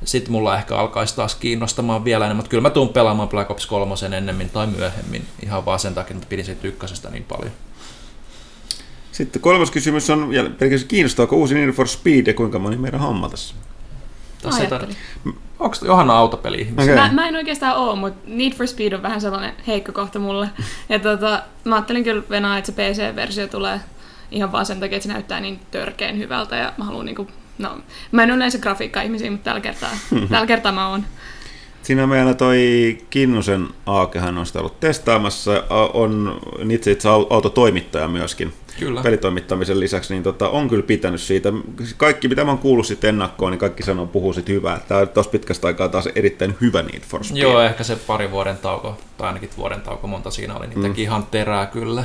sitten 0.05 0.33
mulla 0.33 0.57
ehkä 0.59 0.77
alkaisi 0.77 1.16
taas 1.16 1.35
kiinnostamaan 1.35 2.05
vielä 2.05 2.24
enemmän, 2.24 2.37
mutta 2.37 2.51
kyllä 2.51 2.62
mä 2.62 2.70
tuun 2.70 2.89
pelaamaan 2.89 3.29
Black 3.29 3.51
Ops 3.51 3.66
3 3.66 3.95
ennemmin 4.16 4.51
tai 4.51 4.66
myöhemmin, 4.66 5.27
ihan 5.43 5.65
vaan 5.65 5.79
sen 5.79 5.95
takia, 5.95 6.16
että 6.16 6.29
pidin 6.29 6.45
siitä 6.45 6.69
ykkösestä 6.69 7.11
niin 7.11 7.24
paljon. 7.24 7.53
Sitten 9.12 9.43
kolmas 9.43 9.70
kysymys 9.70 10.11
on, 10.11 10.31
pelkästään 10.59 10.89
kiinnostaako 10.89 11.37
uusi 11.37 11.55
Need 11.55 11.73
for 11.73 11.89
Speed 11.89 12.27
ja 12.27 12.35
kuinka 12.35 12.59
moni 12.59 12.77
meidän 12.77 13.01
homma 13.01 13.29
tässä? 13.29 13.55
Tässä 14.43 14.65
tar- 14.65 15.33
Onko 15.59 15.77
Johanna 15.85 16.15
autopeli 16.19 16.69
okay. 16.73 16.95
mä, 16.95 17.11
mä, 17.12 17.29
en 17.29 17.37
oikeastaan 17.37 17.77
oo, 17.77 17.97
mutta 17.97 18.20
Need 18.27 18.53
for 18.53 18.66
Speed 18.66 18.93
on 18.93 19.03
vähän 19.03 19.20
sellainen 19.20 19.53
heikko 19.66 19.93
kohta 19.93 20.19
mulle. 20.19 20.49
Ja 20.89 20.99
tota, 20.99 21.43
mä 21.65 21.74
ajattelin 21.74 22.05
kyllä 22.05 22.23
venää, 22.31 22.59
että 22.59 22.73
se 22.73 22.93
PC-versio 22.93 23.47
tulee 23.47 23.81
ihan 24.31 24.53
vaan 24.53 24.66
sen 24.66 24.81
takia, 24.81 24.97
että 24.97 25.07
se 25.07 25.12
näyttää 25.12 25.41
niin 25.41 25.61
törkeen 25.70 26.19
hyvältä 26.19 26.57
ja 26.57 26.73
mä 26.77 26.85
haluan 26.85 27.07
niinku, 27.07 27.27
no, 27.59 27.79
mä 28.12 28.23
en 28.23 28.31
ole 28.31 28.37
yleensä 28.37 28.59
grafiikka-ihmisiä, 28.59 29.31
mutta 29.31 29.45
tällä 29.45 29.61
kertaa, 29.61 29.91
tällä 30.31 30.47
kertaa 30.47 30.73
mä 30.73 30.89
oon. 30.89 31.05
Siinä 31.83 32.07
meillä 32.07 32.35
toi 32.35 32.99
Kinnusen 33.11 33.69
Aakehan 33.87 34.39
on 34.39 34.47
sitä 34.47 34.59
ollut 34.59 34.81
testaamassa, 34.81 35.65
on 35.95 36.41
itse 36.70 36.91
itse 36.91 37.09
autotoimittaja 37.09 38.09
myöskin. 38.09 38.53
Kyllä. 38.79 39.03
pelitoimittamisen 39.03 39.81
lisäksi, 39.81 40.15
niin 40.15 40.23
tota, 40.23 40.49
on 40.49 40.69
kyllä 40.69 40.83
pitänyt 40.83 41.20
siitä. 41.20 41.53
Kaikki, 41.97 42.29
mitä 42.29 42.45
mä 42.45 42.51
oon 42.51 42.59
kuullut 42.59 42.87
sitten 42.87 43.09
ennakkoon, 43.09 43.53
niin 43.53 43.59
kaikki 43.59 43.83
sanoo, 43.83 44.07
puhuu 44.07 44.33
sit 44.33 44.49
hyvää. 44.49 44.81
Tämä 44.89 45.01
on 45.01 45.09
tuossa 45.09 45.31
pitkästä 45.31 45.66
aikaa 45.66 45.89
taas 45.89 46.09
erittäin 46.15 46.57
hyvä 46.61 46.83
Need 46.83 47.01
for 47.01 47.24
Speed. 47.24 47.43
Joo, 47.43 47.61
ehkä 47.61 47.85
se 47.85 47.97
pari 47.97 48.31
vuoden 48.31 48.59
tauko, 48.59 48.99
tai 49.19 49.27
ainakin 49.27 49.51
vuoden 49.57 49.81
tauko 49.81 50.07
monta 50.07 50.31
siinä 50.31 50.57
oli, 50.57 50.66
niin 50.66 50.81
mm. 50.81 50.95
ihan 50.97 51.27
terää 51.31 51.66
kyllä. 51.66 52.05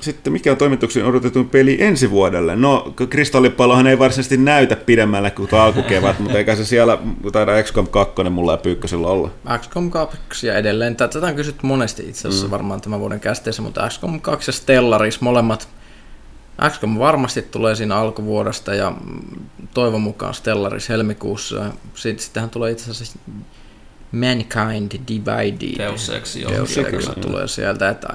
Sitten 0.00 0.32
mikä 0.32 0.52
on 0.52 0.56
toimituksen 0.56 1.04
odotetun 1.04 1.48
peli 1.48 1.82
ensi 1.82 2.10
vuodelle? 2.10 2.56
No, 2.56 2.94
kristallipallohan 3.10 3.86
ei 3.86 3.98
varsinaisesti 3.98 4.36
näytä 4.36 4.76
pidemmälle 4.76 5.30
kuin 5.30 5.54
alkukevät, 5.54 6.18
mutta 6.18 6.38
eikä 6.38 6.56
se 6.56 6.64
siellä 6.64 6.98
taida 7.32 7.62
XCOM 7.62 7.86
2 7.86 8.22
mulla 8.30 8.52
ja 8.52 8.56
Pyykkösellä 8.56 9.06
olla. 9.06 9.30
XCOM 9.58 9.90
2 9.90 10.46
ja 10.46 10.54
edelleen. 10.54 10.96
Tätä 10.96 11.26
on 11.26 11.34
kysytty 11.34 11.66
monesti 11.66 12.08
itse 12.08 12.28
asiassa 12.28 12.46
mm. 12.46 12.50
varmaan 12.50 12.80
tämän 12.80 13.00
vuoden 13.00 13.20
kästeessä, 13.20 13.62
mutta 13.62 13.88
XCOM 13.88 14.20
2 14.20 14.48
ja 14.48 14.52
Stellaris 14.52 15.20
molemmat 15.20 15.68
XCOM 16.70 16.98
varmasti 16.98 17.42
tulee 17.42 17.74
siinä 17.74 17.96
alkuvuodesta 17.96 18.74
ja 18.74 18.92
toivon 19.74 20.00
mukaan 20.00 20.34
Stellaris 20.34 20.88
helmikuussa. 20.88 21.64
Sitten, 21.94 22.24
sittenhän 22.24 22.50
tulee 22.50 22.70
itse 22.70 22.90
asiassa 22.90 23.18
Mankind 24.12 24.92
Divided. 25.08 25.78
Deus 25.78 26.10
Ex, 26.10 26.36
joo. 26.36 26.52
Deus 26.52 26.78
Ex 26.78 27.08
tulee 27.20 27.48
sieltä, 27.48 27.88
että 27.88 28.08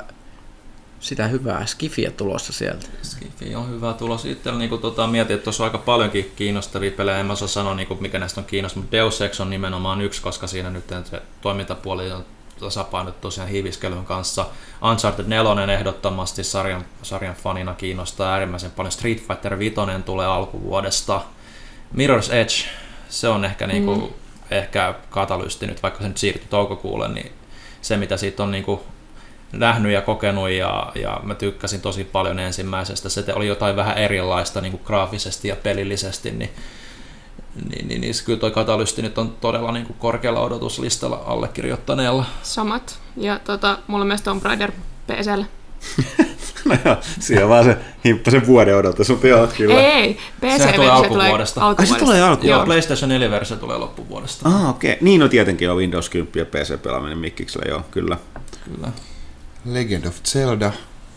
sitä 1.04 1.28
hyvää 1.28 1.66
skifiä 1.66 2.12
tulossa 2.12 2.54
sieltä. 2.54 2.88
Skifi 3.02 3.56
on 3.56 3.70
hyvä 3.70 3.94
tulos. 3.94 4.26
Itse 4.26 4.52
niin 4.52 4.80
tota, 4.80 5.08
mietin, 5.08 5.34
että 5.34 5.44
tuossa 5.44 5.64
on 5.64 5.68
aika 5.68 5.78
paljonkin 5.78 6.32
kiinnostavia 6.36 6.92
pelejä. 6.92 7.18
En 7.18 7.26
mä 7.26 7.34
osaa 7.34 7.48
sanoa, 7.48 7.76
niin 7.76 7.88
kuin, 7.88 8.02
mikä 8.02 8.20
näistä 8.20 8.42
on 8.42 8.46
kiinnostava, 8.46 8.82
mutta 8.82 8.98
Deus 8.98 9.22
Ex 9.22 9.40
on 9.40 9.50
nimenomaan 9.50 10.02
yksi, 10.02 10.22
koska 10.22 10.48
siinä 10.48 10.70
nyt 10.70 10.84
se 11.04 11.22
toimintapuoli 11.42 12.12
on 12.12 12.26
tasapainot 12.60 13.22
tosiaan 13.22 13.50
hiiviskelyn 13.50 14.06
kanssa. 14.06 14.46
Uncharted 14.92 15.26
4 15.28 15.74
ehdottomasti 15.74 16.44
sarjan, 16.44 16.86
sarjan 17.02 17.36
fanina 17.36 17.74
kiinnostaa 17.74 18.32
äärimmäisen 18.34 18.72
paljon. 18.72 18.92
Street 18.92 19.28
Fighter 19.28 19.60
5 19.60 19.76
tulee 20.06 20.26
alkuvuodesta. 20.26 21.22
Mirror's 21.96 22.34
Edge, 22.34 22.54
se 23.10 23.28
on 23.28 23.46
ehkä, 23.46 23.68
niin 23.68 23.86
kuin, 23.86 24.02
mm. 24.02 24.10
ehkä 24.52 24.96
katalysti 25.10 25.68
nyt, 25.68 25.84
vaikka 25.84 26.02
se 26.02 26.08
nyt 26.08 26.18
siirtyi 26.18 26.48
toukokuulle, 26.50 27.08
niin 27.08 27.32
se 27.82 27.98
mitä 27.98 28.18
siitä 28.18 28.44
on 28.44 28.52
niin 28.52 28.64
kuin 28.64 28.80
nähnyt 29.54 29.92
ja 29.92 30.02
kokenut 30.02 30.50
ja, 30.50 30.92
ja 30.96 31.20
mä 31.24 31.36
tykkäsin 31.36 31.82
tosi 31.82 32.04
paljon 32.04 32.40
ensimmäisestä. 32.40 33.10
Se 33.10 33.24
oli 33.34 33.48
jotain 33.48 33.76
vähän 33.76 33.98
erilaista 33.98 34.62
niin 34.62 34.72
kuin 34.72 34.84
graafisesti 34.86 35.48
ja 35.48 35.56
pelillisesti, 35.56 36.32
niin, 36.32 36.50
niin, 37.70 37.88
niin, 37.88 38.02
niin 38.02 38.14
kyllä 38.26 38.40
toi 38.40 38.52
katalysti 38.52 39.02
nyt 39.02 39.18
on 39.18 39.36
todella 39.42 39.72
niin 39.72 39.86
kuin 39.86 39.98
korkealla 40.00 40.40
odotuslistalla 40.40 41.24
allekirjoittaneella. 41.26 42.26
Samat. 42.44 43.00
Ja 43.18 43.40
tota, 43.40 43.78
mulla 43.88 44.06
myös 44.06 44.22
Tomb 44.22 44.44
Raider 44.44 44.72
PCllä. 45.08 45.46
no 46.66 46.78
joo, 46.86 46.98
siinä 47.20 47.50
vaan 47.50 47.64
se 47.64 47.78
himppasen 48.06 48.48
vuoden 48.48 48.78
odotus, 48.78 49.10
mutta 49.10 49.28
joo, 49.28 49.48
kyllä. 49.58 49.82
Ei, 49.82 49.92
ei. 49.92 50.18
PC 50.42 50.76
tulee 50.76 50.90
alkuvuodesta. 50.90 51.62
Tulee 51.62 51.76
Ai 51.78 51.86
se 51.86 51.96
tulee 51.96 52.22
alkuvuodesta? 52.22 52.48
Joo, 52.48 52.66
PlayStation 52.66 53.12
4-versio 53.12 53.58
tulee 53.58 53.78
loppuvuodesta. 53.78 54.50
Ah, 54.50 54.70
okei. 54.70 54.92
Okay. 54.92 55.04
Niin, 55.04 55.20
no 55.20 55.28
tietenkin 55.28 55.70
on 55.70 55.78
Windows 55.78 56.10
10 56.10 56.32
ja 56.36 56.46
PC-pelaaminen 56.46 57.18
mikkiksellä, 57.18 57.66
joo, 57.70 57.82
kyllä. 57.92 58.18
Kyllä. 58.66 58.88
Legend 59.66 60.06
of 60.06 60.16
Zelda 60.24 60.72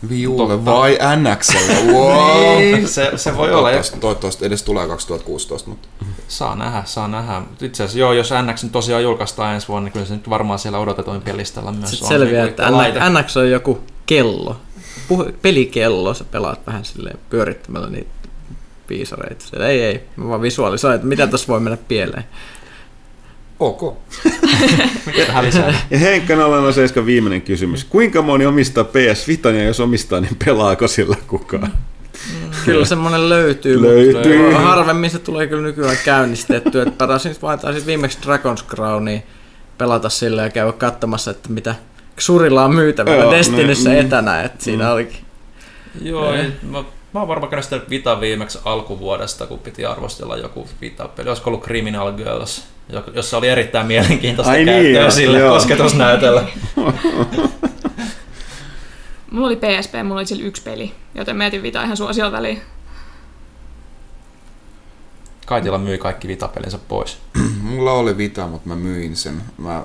Viulle 0.09 0.65
vai 0.65 0.97
NXL? 1.15 1.57
Wow. 1.91 2.57
niin, 2.57 2.87
se, 2.87 3.11
se 3.15 3.37
voi 3.37 3.47
olla. 3.47 3.61
Toivottavasti, 3.61 3.99
toivottavasti 3.99 4.45
edes 4.45 4.63
tulee 4.63 4.87
2016. 4.87 5.69
Mutta. 5.69 5.87
Saa 6.27 6.55
nähdä, 6.55 6.83
saa 6.85 7.07
nähdä. 7.07 7.41
Itse 7.61 7.83
asiassa 7.83 7.99
joo, 7.99 8.13
jos 8.13 8.29
NX 8.45 8.63
nyt 8.63 8.71
tosiaan 8.71 9.03
julkaistaan 9.03 9.55
ensi 9.55 9.67
vuonna, 9.67 9.83
niin 9.85 9.93
kyllä 9.93 10.05
se 10.05 10.13
nyt 10.13 10.29
varmaan 10.29 10.59
siellä 10.59 10.79
odotetuimpien 10.79 11.37
listalla 11.37 11.71
myös 11.71 11.89
Sitten 11.89 12.05
on. 12.05 12.09
selviää, 12.09 12.45
niin, 12.45 12.85
että 12.85 13.09
NX 13.09 13.37
on 13.37 13.51
joku 13.51 13.79
kello. 14.05 14.55
Puh- 15.13 15.31
pelikello, 15.41 16.13
sä 16.13 16.23
pelaat 16.23 16.67
vähän 16.67 16.85
silleen 16.85 17.19
pyörittämällä 17.29 17.89
niitä 17.89 18.09
piisareita. 18.87 19.65
Ei, 19.67 19.81
ei, 19.81 20.03
mä 20.15 20.29
vaan 20.29 20.41
visualisoin, 20.41 20.95
että 20.95 21.07
mitä 21.07 21.27
tässä 21.27 21.47
voi 21.47 21.59
mennä 21.59 21.77
pieleen. 21.87 22.23
Ok. 23.59 23.81
ja 25.89 25.97
Henkka 25.99 26.33
007 26.73 27.05
viimeinen 27.05 27.41
kysymys. 27.41 27.83
Kuinka 27.83 28.21
moni 28.21 28.45
omistaa 28.45 28.83
PS 28.83 29.27
Vita 29.27 29.51
ja 29.51 29.63
jos 29.63 29.79
omistaa, 29.79 30.19
niin 30.19 30.37
pelaako 30.45 30.87
sillä 30.87 31.15
kukaan? 31.27 31.73
Kyllä 32.65 32.85
semmoinen 32.85 33.29
löytyy, 33.29 33.81
löytyy. 33.81 34.41
mutta 34.41 34.59
harvemmin 34.59 35.09
se 35.09 35.19
tulee 35.19 35.47
kyllä 35.47 35.61
nykyään 35.61 35.97
käynnistetty. 36.05 36.81
Että 36.81 36.93
parasin 36.97 37.35
vain 37.41 37.59
viimeksi 37.85 38.17
Dragon's 38.25 38.65
Crownia 38.69 39.19
pelata 39.77 40.09
sillä 40.09 40.43
ja 40.43 40.49
käydä 40.49 40.71
katsomassa, 40.71 41.31
että 41.31 41.49
mitä 41.49 41.75
Xurilla 42.19 42.65
on 42.65 42.75
myytävänä 42.75 43.31
Destinissä 43.31 43.89
niin, 43.89 44.05
etänä, 44.05 44.41
että 44.41 44.63
siinä 44.63 44.83
mm. 44.83 44.91
olikin. 44.91 45.19
Joo, 46.01 46.33
mä, 46.61 46.83
mä 47.17 47.21
oon 47.21 47.27
varmaan 47.27 47.49
käynyt 47.49 47.63
sitä 47.63 47.81
Vita 47.89 48.21
viimeksi 48.21 48.59
alkuvuodesta, 48.65 49.47
kun 49.47 49.59
piti 49.59 49.85
arvostella 49.85 50.37
joku 50.37 50.67
Vita-peli. 50.81 51.29
Olisiko 51.29 51.49
ollut 51.49 51.63
Criminal 51.63 52.11
Girls? 52.11 52.63
jossa 53.13 53.37
oli 53.37 53.47
erittäin 53.47 53.87
mielenkiintoista 53.87 54.51
Ai 54.51 54.57
niin, 54.57 54.67
käyttöä 54.67 55.01
niin, 55.01 55.11
sille 55.11 55.39
joo. 55.39 55.53
kosketusnäytöllä. 55.53 56.47
mulla 59.31 59.47
oli 59.47 59.55
PSP, 59.55 59.93
mulla 60.03 60.19
oli 60.19 60.25
sillä 60.25 60.45
yksi 60.45 60.61
peli, 60.61 60.93
joten 61.15 61.35
mietin 61.37 61.63
Vita 61.63 61.83
ihan 61.83 61.97
suosiolla 61.97 62.31
väliin. 62.31 62.61
Kaitila 65.45 65.77
myi 65.77 65.97
kaikki 65.97 66.27
Vita-pelinsä 66.27 66.77
pois. 66.87 67.17
mulla 67.61 67.91
oli 67.91 68.17
Vita, 68.17 68.47
mutta 68.47 68.69
mä 68.69 68.75
myin 68.75 69.15
sen. 69.15 69.41
Mä, 69.57 69.83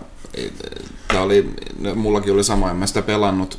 tää 1.09 1.23
oli, 1.23 1.51
mullakin 1.95 2.33
oli 2.33 2.45
sama, 2.45 2.71
en 2.71 2.77
mä 2.77 2.87
sitä 2.87 3.03
pelannut. 3.03 3.59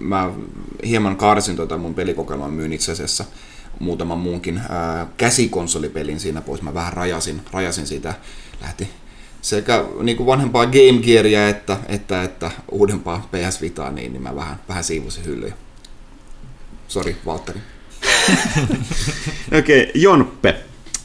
mä 0.00 0.30
hieman 0.86 1.16
karsin 1.16 1.56
tuota 1.56 1.78
mun 1.78 1.94
pelikokeilua, 1.94 2.48
myyn 2.48 2.72
itse 2.72 2.92
asiassa 2.92 3.24
muutaman 3.80 4.18
muunkin 4.18 4.60
käsikonsolipelin 5.16 6.20
siinä 6.20 6.40
pois. 6.40 6.62
Mä 6.62 6.74
vähän 6.74 6.92
rajasin, 6.92 7.40
rajasin 7.52 7.86
sitä. 7.86 8.14
Lähti 8.60 8.88
sekä 9.44 9.84
niin 10.02 10.16
kuin 10.16 10.26
vanhempaa 10.26 10.66
Game 10.66 11.02
Gearia 11.02 11.48
että, 11.48 11.76
että, 11.88 12.22
että 12.22 12.50
uudempaa 12.70 13.28
PS 13.32 13.60
Vitaa, 13.60 13.90
niin, 13.90 14.12
niin 14.12 14.22
mä 14.22 14.36
vähän, 14.36 14.60
vähän 14.68 14.84
siivusin 14.84 15.24
hyllyjä. 15.24 15.54
Sori, 16.88 17.16
Valtteri. 17.26 17.60
Okei, 19.58 19.82
okay, 19.82 19.92
Jonppe. 19.94 20.56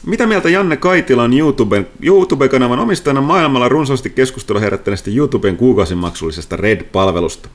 Mitä 0.06 0.26
mieltä 0.26 0.50
Janne 0.50 0.76
Kaitila 0.76 1.22
on 1.22 1.38
YouTuben, 1.38 1.86
YouTube-kanavan 2.02 2.78
omistajana 2.78 3.20
maailmalla 3.20 3.68
runsaasti 3.68 4.10
keskustelua 4.10 4.60
herättäneestä 4.60 5.10
YouTuben 5.10 5.56
kuukausimaksullisesta 5.56 6.56
Red-palvelusta? 6.56 7.48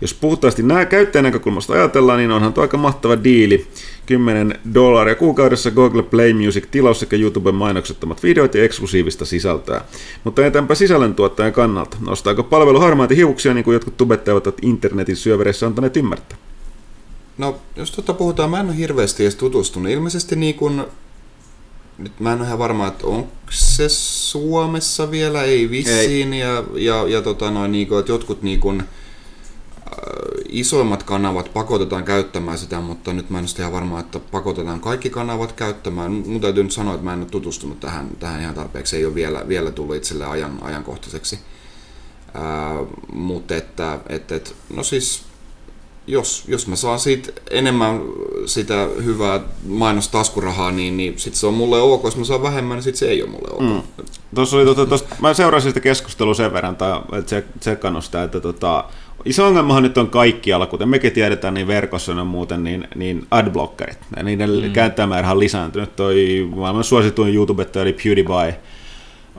Jos 0.00 0.14
puhtaasti 0.14 0.62
nää 0.62 0.84
käyttäjän 0.84 1.24
näkökulmasta 1.24 1.72
ajatellaan, 1.72 2.18
niin 2.18 2.30
onhan 2.30 2.52
tuo 2.52 2.62
aika 2.62 2.76
mahtava 2.76 3.24
diili. 3.24 3.66
10 4.06 4.58
dollaria 4.74 5.14
kuukaudessa 5.14 5.70
Google 5.70 6.02
Play 6.02 6.32
Music 6.32 6.64
tilaus 6.70 7.00
sekä 7.00 7.16
YouTuben 7.16 7.54
mainoksettomat 7.54 8.22
videot 8.22 8.54
ja 8.54 8.64
eksklusiivista 8.64 9.24
sisältöä. 9.24 9.80
Mutta 10.24 10.46
entäpä 10.46 10.74
sisällöntuottajan 10.74 11.52
kannalta? 11.52 11.96
Nostaako 12.00 12.42
palvelu 12.42 12.80
harmaita 12.80 13.14
hiuksia, 13.14 13.54
niin 13.54 13.64
kuin 13.64 13.72
jotkut 13.72 13.96
tubettajat 13.96 14.46
ovat 14.46 14.58
internetin 14.62 15.16
syövereissä 15.16 15.66
antaneet 15.66 15.96
ymmärtää? 15.96 16.38
No, 17.38 17.56
jos 17.76 17.90
tuota 17.90 18.14
puhutaan, 18.14 18.50
mä 18.50 18.60
en 18.60 18.66
ole 18.66 18.76
hirveästi 18.76 19.22
edes 19.22 19.36
tutustunut. 19.36 19.92
Ilmeisesti 19.92 20.36
niin 20.36 20.54
kuin 20.54 20.82
nyt 21.98 22.20
mä 22.20 22.32
en 22.32 22.38
ole 22.38 22.46
ihan 22.46 22.58
varma, 22.58 22.86
että 22.86 23.06
onko 23.06 23.32
se 23.50 23.88
Suomessa 23.88 25.10
vielä, 25.10 25.42
ei 25.42 25.70
vissiin, 25.70 26.32
ei. 26.32 26.40
ja, 26.40 26.64
ja, 26.76 27.08
ja 27.08 27.22
tota 27.22 27.50
noin, 27.50 27.72
niin 27.72 27.88
kuin, 27.88 28.00
että 28.00 28.12
jotkut 28.12 28.42
niin 28.42 28.60
kuin, 28.60 28.80
äh, 28.80 28.86
isoimmat 30.48 31.02
kanavat 31.02 31.52
pakotetaan 31.52 32.04
käyttämään 32.04 32.58
sitä, 32.58 32.80
mutta 32.80 33.12
nyt 33.12 33.30
mä 33.30 33.38
en 33.38 33.44
ole 33.44 33.58
ihan 33.58 33.72
varma, 33.72 34.00
että 34.00 34.18
pakotetaan 34.18 34.80
kaikki 34.80 35.10
kanavat 35.10 35.52
käyttämään. 35.52 36.12
Mun 36.12 36.40
täytyy 36.40 36.62
nyt 36.62 36.72
sanoa, 36.72 36.94
että 36.94 37.04
mä 37.04 37.12
en 37.12 37.20
ole 37.20 37.28
tutustunut 37.28 37.80
tähän, 37.80 38.08
tähän 38.18 38.40
ihan 38.40 38.54
tarpeeksi, 38.54 38.96
ei 38.96 39.06
ole 39.06 39.14
vielä, 39.14 39.48
vielä 39.48 39.70
tullut 39.70 39.96
itselle 39.96 40.26
ajan, 40.26 40.58
ajankohtaiseksi. 40.62 41.38
Äh, 42.36 42.86
mutta 43.12 43.56
että, 43.56 43.98
että, 44.08 44.36
että, 44.36 44.50
no 44.74 44.82
siis 44.82 45.31
jos, 46.06 46.44
jos 46.48 46.66
mä 46.66 46.76
saan 46.76 46.98
siitä 46.98 47.32
enemmän 47.50 48.00
sitä 48.46 48.88
hyvää 49.04 49.40
mainostaskurahaa, 49.66 50.70
niin, 50.70 50.96
niin 50.96 51.18
sit 51.18 51.34
se 51.34 51.46
on 51.46 51.54
mulle 51.54 51.80
ok. 51.80 52.04
Jos 52.04 52.16
mä 52.16 52.24
saan 52.24 52.42
vähemmän, 52.42 52.76
niin 52.76 52.82
sit 52.82 52.96
se 52.96 53.08
ei 53.08 53.22
ole 53.22 53.30
mulle 53.30 53.48
ok. 53.52 53.60
Mm. 53.60 54.04
Tuossa 54.34 54.56
oli, 54.56 54.64
tuota, 54.64 54.86
tosta, 54.86 55.16
mä 55.20 55.34
seurasin 55.34 55.70
sitä 55.70 55.80
keskustelua 55.80 56.34
sen 56.34 56.52
verran, 56.52 56.76
tai 56.76 57.00
tsekannut 57.60 58.04
sitä, 58.04 58.22
että 58.22 58.40
tota, 58.40 58.84
iso 59.24 59.46
ongelmahan 59.46 59.82
nyt 59.82 59.98
on 59.98 60.10
kaikkialla, 60.10 60.66
kuten 60.66 60.88
mekin 60.88 61.12
tiedetään, 61.12 61.54
niin 61.54 61.66
verkossa 61.66 62.12
on 62.12 62.26
muuten, 62.26 62.64
niin, 62.64 62.88
niin 62.94 63.26
adblockerit. 63.30 63.98
Ja 64.16 64.22
niiden 64.22 64.50
mm. 64.50 64.72
käyttäjämäärähän 64.72 65.36
on 65.36 65.40
lisääntynyt. 65.40 65.96
Toi 65.96 66.48
maailman 66.56 66.84
suosituin 66.84 67.34
YouTubettaja 67.34 67.82
oli 67.82 67.92
PewDiePie, 67.92 68.60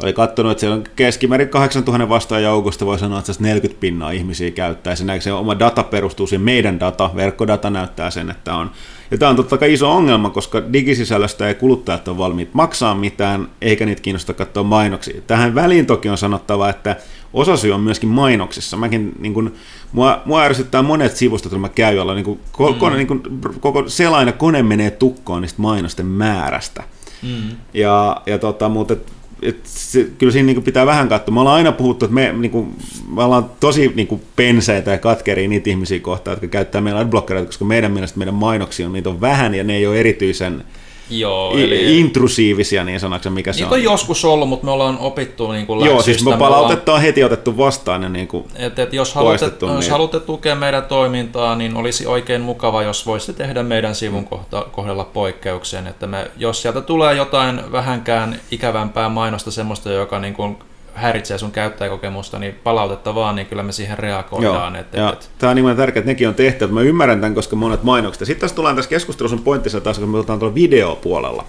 oli 0.03 0.13
katsonut, 0.13 0.51
että 0.51 0.59
siellä 0.59 0.75
on 0.75 0.83
keskimäärin 0.95 1.49
8000 1.49 2.09
vastaan 2.09 2.43
joukosta, 2.43 2.85
voi 2.85 2.99
sanoa, 2.99 3.19
että 3.19 3.31
40 3.39 3.79
pinnaa 3.79 4.11
ihmisiä 4.11 4.51
käyttää. 4.51 4.95
Se, 4.95 5.05
se 5.19 5.33
oma 5.33 5.59
data 5.59 5.83
perustuu 5.83 6.27
siihen 6.27 6.41
meidän 6.41 6.79
data, 6.79 7.09
verkkodata 7.15 7.69
näyttää 7.69 8.11
sen, 8.11 8.29
että 8.29 8.55
on. 8.55 8.71
Ja 9.11 9.17
tämä 9.17 9.29
on 9.29 9.35
totta 9.35 9.57
kai 9.57 9.73
iso 9.73 9.91
ongelma, 9.91 10.29
koska 10.29 10.73
digisisällöstä 10.73 11.47
ei 11.47 11.55
kuluttajat 11.55 12.07
ole 12.07 12.17
valmiit 12.17 12.53
maksaa 12.53 12.95
mitään, 12.95 13.47
eikä 13.61 13.85
niitä 13.85 14.01
kiinnosta 14.01 14.33
katsoa 14.33 14.63
mainoksia. 14.63 15.21
Tähän 15.27 15.55
väliin 15.55 15.85
toki 15.85 16.09
on 16.09 16.17
sanottava, 16.17 16.69
että 16.69 16.95
osasyy 17.33 17.71
on 17.71 17.81
myöskin 17.81 18.09
mainoksissa. 18.09 18.77
Mäkin, 18.77 19.11
niin 19.19 19.33
kun, 19.33 19.53
mua, 19.91 20.21
mua 20.25 20.43
ärsyttää 20.43 20.81
monet 20.81 21.15
sivustot, 21.15 21.51
joilla 21.51 21.67
mä 21.67 21.73
käyn, 21.73 21.95
jolla 21.95 22.13
niin 22.13 22.25
kun, 22.25 22.39
ko, 22.51 22.71
mm. 22.71 22.79
kone, 22.79 22.95
niin 22.95 23.07
kun, 23.07 23.21
koko 23.59 23.83
selaina 23.87 24.31
kone 24.31 24.63
menee 24.63 24.91
tukkoon 24.91 25.41
niistä 25.41 25.61
mainosten 25.61 26.05
määrästä. 26.05 26.83
Mm. 27.21 27.55
Ja, 27.73 28.21
ja 28.25 28.37
tota, 28.37 28.69
mutta 28.69 28.95
et, 29.43 29.59
se, 29.63 30.07
kyllä 30.17 30.31
siinä 30.31 30.45
niin 30.45 30.63
pitää 30.63 30.85
vähän 30.85 31.09
katsoa. 31.09 31.33
Me 31.33 31.39
ollaan 31.39 31.55
aina 31.55 31.71
puhuttu, 31.71 32.05
että 32.05 32.15
me, 32.15 32.33
niin 32.33 32.51
kuin, 32.51 32.75
me 33.15 33.23
ollaan 33.23 33.51
tosi 33.59 33.91
niin 33.95 34.07
kuin 34.07 34.21
penseitä 34.35 34.91
ja 34.91 34.97
katkeria 34.97 35.47
niitä 35.47 35.69
ihmisiä 35.69 35.99
kohtaan, 35.99 36.33
jotka 36.33 36.47
käyttää 36.47 36.81
meidän 36.81 37.01
adblockereita, 37.01 37.45
koska 37.45 37.65
meidän 37.65 37.91
mielestä 37.91 38.17
meidän 38.17 38.33
mainoksia 38.33 38.85
on, 38.85 38.93
niitä 38.93 39.09
on 39.09 39.21
vähän 39.21 39.55
ja 39.55 39.63
ne 39.63 39.75
ei 39.75 39.87
ole 39.87 39.99
erityisen 39.99 40.63
Joo, 41.09 41.57
eli... 41.57 41.99
intrusiivisia 41.99 42.83
niin 42.83 42.99
sanaksi, 42.99 43.29
mikä 43.29 43.53
se 43.53 43.65
on. 43.65 43.73
on 43.73 43.83
joskus 43.83 44.25
ollut, 44.25 44.49
mutta 44.49 44.65
me 44.65 44.71
ollaan 44.71 44.97
opittu 44.99 45.51
niin 45.51 45.67
kuin 45.67 45.85
Joo, 45.85 46.01
siis 46.01 46.25
me 46.25 46.37
palautetta 46.37 46.93
on 46.93 47.01
heti 47.01 47.23
otettu 47.23 47.57
vastaan 47.57 48.03
ja 48.03 48.09
niin 48.09 48.27
kuin 48.27 48.45
et, 48.55 48.79
et 48.79 48.93
jos, 48.93 49.13
haluatte, 49.13 49.51
niin. 49.61 49.75
jos 49.75 49.89
haluatte 49.89 50.19
tukea 50.19 50.55
meidän 50.55 50.83
toimintaa, 50.83 51.55
niin 51.55 51.75
olisi 51.75 52.05
oikein 52.05 52.41
mukava, 52.41 52.83
jos 52.83 53.05
voisitte 53.05 53.43
tehdä 53.43 53.63
meidän 53.63 53.95
sivun 53.95 54.25
kohta, 54.25 54.65
kohdalla 54.71 55.03
poikkeuksen, 55.03 55.87
että 55.87 56.07
me, 56.07 56.31
jos 56.37 56.61
sieltä 56.61 56.81
tulee 56.81 57.15
jotain 57.15 57.71
vähänkään 57.71 58.39
ikävämpää 58.51 59.09
mainosta, 59.09 59.51
semmoista, 59.51 59.91
joka 59.91 60.19
niin 60.19 60.33
kuin 60.33 60.57
häiritsee 60.95 61.37
sun 61.37 61.51
käyttäjäkokemusta, 61.51 62.39
niin 62.39 62.55
palautetta 62.63 63.15
vaan, 63.15 63.35
niin 63.35 63.47
kyllä 63.47 63.63
me 63.63 63.71
siihen 63.71 63.97
reagoidaan. 63.97 64.73
Joo, 64.73 64.81
et, 64.81 64.93
ja 64.93 65.13
et, 65.13 65.31
Tämä 65.37 65.49
on 65.49 65.55
niin 65.55 65.77
tärkeää, 65.77 65.99
että 65.99 66.11
nekin 66.11 66.27
on 66.27 66.35
tehty. 66.35 66.67
Mä 66.67 66.81
ymmärrän 66.81 67.21
tämän, 67.21 67.35
koska 67.35 67.55
monet 67.55 67.83
mainokset. 67.83 68.27
Sitten 68.27 68.41
tässä 68.41 68.55
tullaan 68.55 68.75
tässä 68.75 68.89
keskustelussa 68.89 69.37
on 69.37 69.43
pointtissa 69.43 69.81
taas, 69.81 69.99
kun 69.99 70.09
me 70.09 70.17
otetaan 70.17 70.39
tuolla 70.39 70.55
videopuolella, 70.55 71.45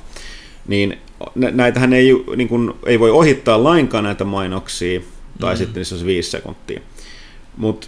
niin 0.66 0.98
näitähän 1.34 1.92
ei, 1.92 2.24
niin 2.36 2.48
kuin, 2.48 2.72
ei 2.86 3.00
voi 3.00 3.10
ohittaa 3.10 3.64
lainkaan 3.64 4.04
näitä 4.04 4.24
mainoksia, 4.24 5.00
tai 5.40 5.54
mm. 5.54 5.58
sitten 5.58 5.74
niissä 5.74 5.94
olisi 5.94 6.06
viisi 6.06 6.30
sekuntia. 6.30 6.80
Mutta 7.56 7.86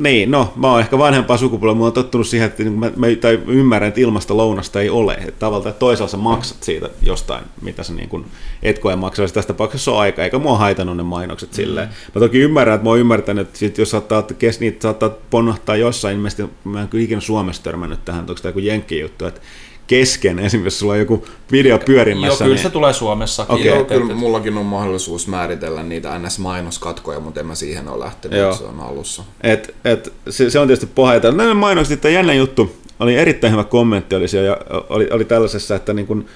niin, 0.00 0.30
no, 0.30 0.52
mä 0.56 0.70
oon 0.70 0.80
ehkä 0.80 0.98
vanhempaa 0.98 1.36
sukupolvea, 1.36 1.74
mä 1.74 1.84
oon 1.84 1.92
tottunut 1.92 2.26
siihen, 2.26 2.46
että 2.46 2.64
mä, 2.64 2.90
mä 2.96 3.06
tai 3.20 3.40
ymmärrän, 3.46 3.88
että 3.88 4.00
ilmasta 4.00 4.36
lounasta 4.36 4.80
ei 4.80 4.90
ole. 4.90 5.14
Että 5.14 5.38
tavallaan 5.38 5.70
että 5.70 5.78
toisaalta 5.78 6.10
sä 6.10 6.16
maksat 6.16 6.62
siitä 6.62 6.90
jostain, 7.02 7.44
mitä 7.62 7.82
sä 7.82 7.92
niin 7.92 8.08
kuin 8.08 8.24
et 8.62 8.78
koe 8.78 8.96
maksaa. 8.96 9.26
Tässä 9.26 9.48
tapauksessa 9.48 9.92
on 9.92 10.00
aika, 10.00 10.24
eikä 10.24 10.38
mua 10.38 10.58
haitannut 10.58 10.96
ne 10.96 11.02
mainokset 11.02 11.50
mm. 11.50 11.54
silleen. 11.54 11.88
Mä 12.14 12.20
toki 12.20 12.38
ymmärrän, 12.38 12.74
että 12.74 12.84
mä 12.84 12.90
oon 12.90 12.98
ymmärtänyt, 12.98 13.46
että 13.46 13.58
sit 13.58 13.78
jos 13.78 13.90
saattaa, 13.90 14.22
kes, 14.22 14.60
niitä 14.60 14.82
saattaa 14.82 15.10
ponnahtaa 15.30 15.76
jossain, 15.76 16.16
ilmeisesti 16.16 16.44
mä 16.64 16.82
en 16.82 16.88
kyllä 16.88 17.04
ikinä 17.04 17.20
Suomessa 17.20 17.62
törmännyt 17.62 18.04
tähän, 18.04 18.20
onko 18.20 18.34
tämä 18.34 18.50
joku 18.50 18.58
jenkki 18.58 19.00
juttu, 19.00 19.26
että 19.26 19.40
kesken, 19.86 20.38
esimerkiksi 20.38 20.78
sulla 20.78 20.92
on 20.92 20.98
joku 20.98 21.26
video 21.52 21.78
pyörimässä. 21.78 22.26
Joo, 22.26 22.36
kyllä 22.36 22.54
niin... 22.54 22.62
se 22.62 22.70
tulee 22.70 22.92
Suomessakin. 22.92 23.54
Okay. 23.54 23.66
Joo, 23.66 23.84
kyllä 23.84 24.14
mullakin 24.14 24.56
on 24.56 24.66
mahdollisuus 24.66 25.28
määritellä 25.28 25.82
niitä 25.82 26.18
NS-mainoskatkoja, 26.18 27.20
mutta 27.20 27.40
en 27.40 27.46
mä 27.46 27.54
siihen 27.54 27.88
ole 27.88 28.04
lähtenyt, 28.04 28.38
Joo. 28.38 28.54
se 28.54 28.64
on 28.64 28.80
alussa. 28.80 29.24
Et, 29.40 29.74
et, 29.84 30.12
se, 30.30 30.50
se, 30.50 30.58
on 30.58 30.66
tietysti 30.66 30.92
pohjata. 30.94 31.32
Nämä 31.32 31.54
mainokset, 31.54 32.00
tämä 32.00 32.12
jännä 32.12 32.34
juttu, 32.34 32.76
oli 33.00 33.14
erittäin 33.14 33.52
hyvä 33.52 33.64
kommentti, 33.64 34.14
oli, 34.14 34.28
siellä, 34.28 34.56
oli, 34.88 35.08
oli 35.10 35.24
tällaisessa, 35.24 35.74
että 35.74 35.92
niin 35.92 36.06
kun, 36.06 36.26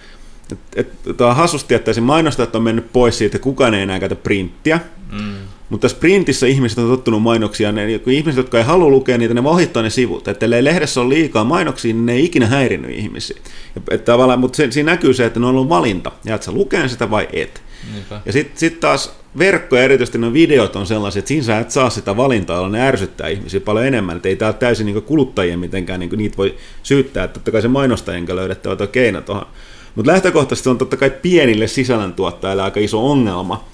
et, 0.53 0.59
et, 0.77 1.17
tämä 1.17 1.35
hassusti, 1.35 1.75
että 1.75 2.01
mainostajat 2.01 2.57
on 2.57 2.63
mennyt 2.63 2.93
pois 2.93 3.19
siitä, 3.19 3.37
että 3.37 3.45
kukaan 3.45 3.75
ei 3.75 3.83
enää 3.83 4.01
käytä 4.01 4.15
printtiä, 4.15 4.81
mm. 5.13 5.35
Mutta 5.69 5.89
sprintissä 5.89 6.47
ihmiset 6.47 6.79
on 6.79 6.89
tottunut 6.89 7.23
mainoksia, 7.23 7.73
ne, 7.73 7.99
kun 7.99 8.13
ihmiset, 8.13 8.37
jotka 8.37 8.59
ei 8.59 8.65
halua 8.65 8.89
lukea 8.89 9.19
niitä, 9.19 9.35
ne 9.35 9.41
ohittaa 9.41 9.83
ne 9.83 9.91
sivut. 9.91 10.29
Että 10.29 10.47
ellei 10.47 10.65
lehdessä 10.65 11.01
ole 11.01 11.09
liikaa 11.09 11.45
mainoksia, 11.45 11.95
niin 11.95 12.07
ne 12.07 12.13
ei 12.13 12.25
ikinä 12.25 12.47
häirinyt 12.47 12.91
ihmisiä. 12.91 13.37
Ja, 13.77 13.83
että 13.91 14.37
mutta 14.37 14.57
se, 14.57 14.71
siinä 14.71 14.93
näkyy 14.93 15.15
se, 15.15 15.27
että 15.27 15.41
ne 15.41 15.47
on 15.47 15.55
ollut 15.55 15.69
valinta. 15.69 16.13
Jäät 16.25 16.43
sä 16.43 16.53
lukeen 16.53 16.89
sitä 16.89 17.11
vai 17.11 17.29
et. 17.33 17.63
Niinpä. 17.93 18.21
Ja 18.27 18.33
sitten 18.33 18.59
sit 18.59 18.81
taas 18.81 19.13
verkko 19.39 19.77
ja 19.77 19.83
erityisesti 19.83 20.19
ne 20.19 20.33
videot 20.33 20.77
on 20.77 20.87
sellaisia, 20.87 21.19
että 21.19 21.29
siinä 21.29 21.45
sä 21.45 21.59
et 21.59 21.71
saa 21.71 21.91
sitä 21.91 22.17
valintaa, 22.17 22.57
jolla 22.57 22.69
ne 22.69 22.87
ärsyttää 22.87 23.29
ihmisiä 23.29 23.61
paljon 23.61 23.87
enemmän. 23.87 24.17
Että 24.17 24.29
ei 24.29 24.37
tämä 24.37 24.49
ole 24.49 24.55
täysin 24.55 24.87
niin 24.87 25.03
kuluttajien 25.03 25.59
mitenkään, 25.59 26.01
niin 26.01 26.11
niitä 26.17 26.37
voi 26.37 26.55
syyttää. 26.83 27.25
Että 27.25 27.35
totta 27.35 27.51
kai 27.51 27.63
se 27.63 27.69
mainostajien 27.69 28.37
löydettävä 28.37 28.77
tuo 28.77 28.87
keino 28.87 29.21
tuohon. 29.21 29.47
Mutta 29.95 30.13
lähtökohtaisesti 30.13 30.69
on 30.69 30.79
totta 30.79 30.97
kai 30.97 31.11
pienille 31.11 31.67
sisällöntuottajille 31.67 32.63
aika 32.63 32.81
iso 32.81 33.11
ongelma, 33.11 33.65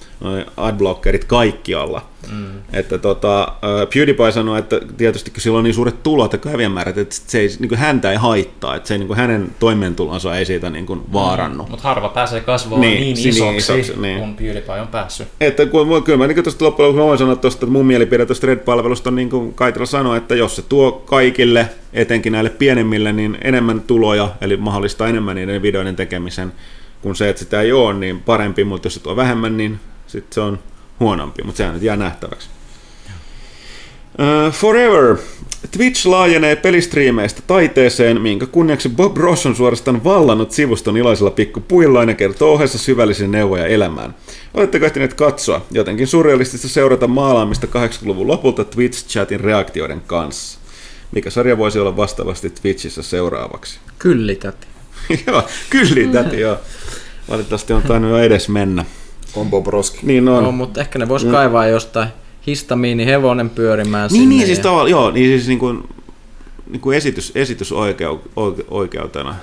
adblockerit 0.57 1.25
kaikkialla. 1.25 2.05
Mm. 2.31 2.45
Että 2.73 2.97
tota, 2.97 3.53
PewDiePie 3.93 4.31
sanoi, 4.31 4.59
että 4.59 4.79
tietysti 4.97 5.31
kun 5.31 5.41
sillä 5.41 5.57
on 5.57 5.63
niin 5.63 5.73
suuret 5.73 6.03
tulot 6.03 6.33
ja 6.33 6.39
kävijämäärät, 6.39 6.97
että 6.97 7.15
se 7.27 7.39
ei, 7.39 7.49
niin 7.59 7.69
kuin 7.69 7.79
häntä 7.79 8.11
ei 8.11 8.17
haittaa, 8.17 8.75
että 8.75 8.87
se 8.87 8.93
ei, 8.93 8.97
niin 8.97 9.07
kuin 9.07 9.17
hänen 9.17 9.55
toimeentulonsa 9.59 10.37
ei 10.37 10.45
siitä 10.45 10.69
niin 10.69 10.85
kuin 10.85 11.01
vaarannu. 11.13 11.63
Mm. 11.63 11.69
Mutta 11.69 11.87
harva 11.87 12.09
pääsee 12.09 12.41
kasvamaan 12.41 12.81
niin, 12.81 12.99
niin, 12.99 13.15
niin 13.15 13.29
isoksi, 13.29 13.43
niin 13.43 13.57
isoksi 13.57 14.01
niin. 14.01 14.19
kun 14.19 14.35
PewDiePie 14.35 14.81
on 14.81 14.87
päässyt. 14.87 15.27
Että 15.41 15.65
kun, 15.65 16.03
kyllä 16.03 16.17
mä 16.17 16.27
niin 16.27 16.43
tuosta 16.43 16.65
loppujen 16.65 16.89
lopuksi 16.89 17.05
voin 17.05 17.17
sanoa 17.17 17.35
tuosta, 17.35 17.65
että 17.65 17.71
mun 17.71 17.85
mielipide 17.85 18.25
tuosta 18.25 18.47
Red-palvelusta 18.47 19.09
on 19.09 19.15
niin 19.15 19.29
kuin 19.29 19.53
Kaitila 19.53 19.85
sanoi, 19.85 20.17
että 20.17 20.35
jos 20.35 20.55
se 20.55 20.61
tuo 20.61 20.91
kaikille, 20.91 21.69
etenkin 21.93 22.31
näille 22.31 22.49
pienemmille, 22.49 23.13
niin 23.13 23.37
enemmän 23.43 23.81
tuloja, 23.81 24.29
eli 24.41 24.57
mahdollistaa 24.57 25.07
enemmän 25.07 25.35
niiden 25.35 25.61
videoiden 25.61 25.95
tekemisen, 25.95 26.53
kun 27.01 27.15
se, 27.15 27.29
että 27.29 27.39
sitä 27.39 27.61
ei 27.61 27.71
ole, 27.71 27.93
niin 27.93 28.21
parempi, 28.21 28.63
mutta 28.63 28.85
jos 28.85 28.93
se 28.93 28.99
tuo 28.99 29.15
vähemmän, 29.15 29.57
niin 29.57 29.79
sitten 30.07 30.33
se 30.33 30.41
on 30.41 30.59
huonompi, 30.99 31.43
mutta 31.43 31.57
sehän 31.57 31.73
nyt 31.73 31.83
jää 31.83 31.95
nähtäväksi. 31.95 32.49
Uh, 34.19 34.53
Forever. 34.53 35.17
Twitch 35.71 36.05
laajenee 36.05 36.55
pelistriimeistä 36.55 37.41
taiteeseen, 37.47 38.21
minkä 38.21 38.45
kunniaksi 38.45 38.89
Bob 38.89 39.17
Ross 39.17 39.45
on 39.45 39.55
suorastaan 39.55 40.03
vallannut 40.03 40.51
sivuston 40.51 40.97
iloisella 40.97 41.31
pikkupuillaan 41.31 42.09
ja 42.09 42.15
kertoo 42.15 42.53
ohessa 42.53 42.77
syvällisiä 42.77 43.27
neuvoja 43.27 43.67
elämään. 43.67 44.15
Oletteko 44.53 44.85
ehtineet 44.85 45.13
katsoa? 45.13 45.65
Jotenkin 45.71 46.07
surrealistista 46.07 46.67
seurata 46.67 47.07
maalaamista 47.07 47.67
80-luvun 47.67 48.27
lopulta 48.27 48.63
Twitch-chatin 48.63 49.39
reaktioiden 49.39 50.01
kanssa. 50.07 50.59
Mikä 51.11 51.29
sarja 51.29 51.57
voisi 51.57 51.79
olla 51.79 51.97
vastaavasti 51.97 52.49
Twitchissä 52.49 53.03
seuraavaksi? 53.03 53.79
Kyllitäti. 53.99 54.67
joo, 55.27 55.43
kyllitäti, 55.69 56.39
joo. 56.39 56.57
Valitettavasti 57.29 57.73
on 57.73 57.81
tainnut 57.81 58.11
jo 58.11 58.17
edes 58.17 58.49
mennä. 58.49 58.85
Kombo 59.35 59.61
broski. 59.61 59.99
Niin 60.03 60.27
on. 60.27 60.43
No, 60.43 60.51
mutta 60.51 60.81
ehkä 60.81 60.99
ne 60.99 61.07
vois 61.07 61.25
mm. 61.25 61.31
kaivaa 61.31 61.67
jostain 61.67 62.09
histamiini 62.47 63.05
hevonen 63.05 63.49
pyörimään 63.49 64.09
niin, 64.11 64.21
sinne. 64.21 64.35
Niin, 64.35 64.45
siis 64.45 64.57
ja... 64.57 64.63
tavallaan, 64.63 64.89
joo, 64.89 65.11
niin 65.11 65.29
siis 65.29 65.47
niin 65.47 65.59
kuin, 65.59 65.89
niin 66.69 66.81
kuin 66.81 66.97
esitys, 66.97 67.31
esitysoikeutena. 67.35 69.35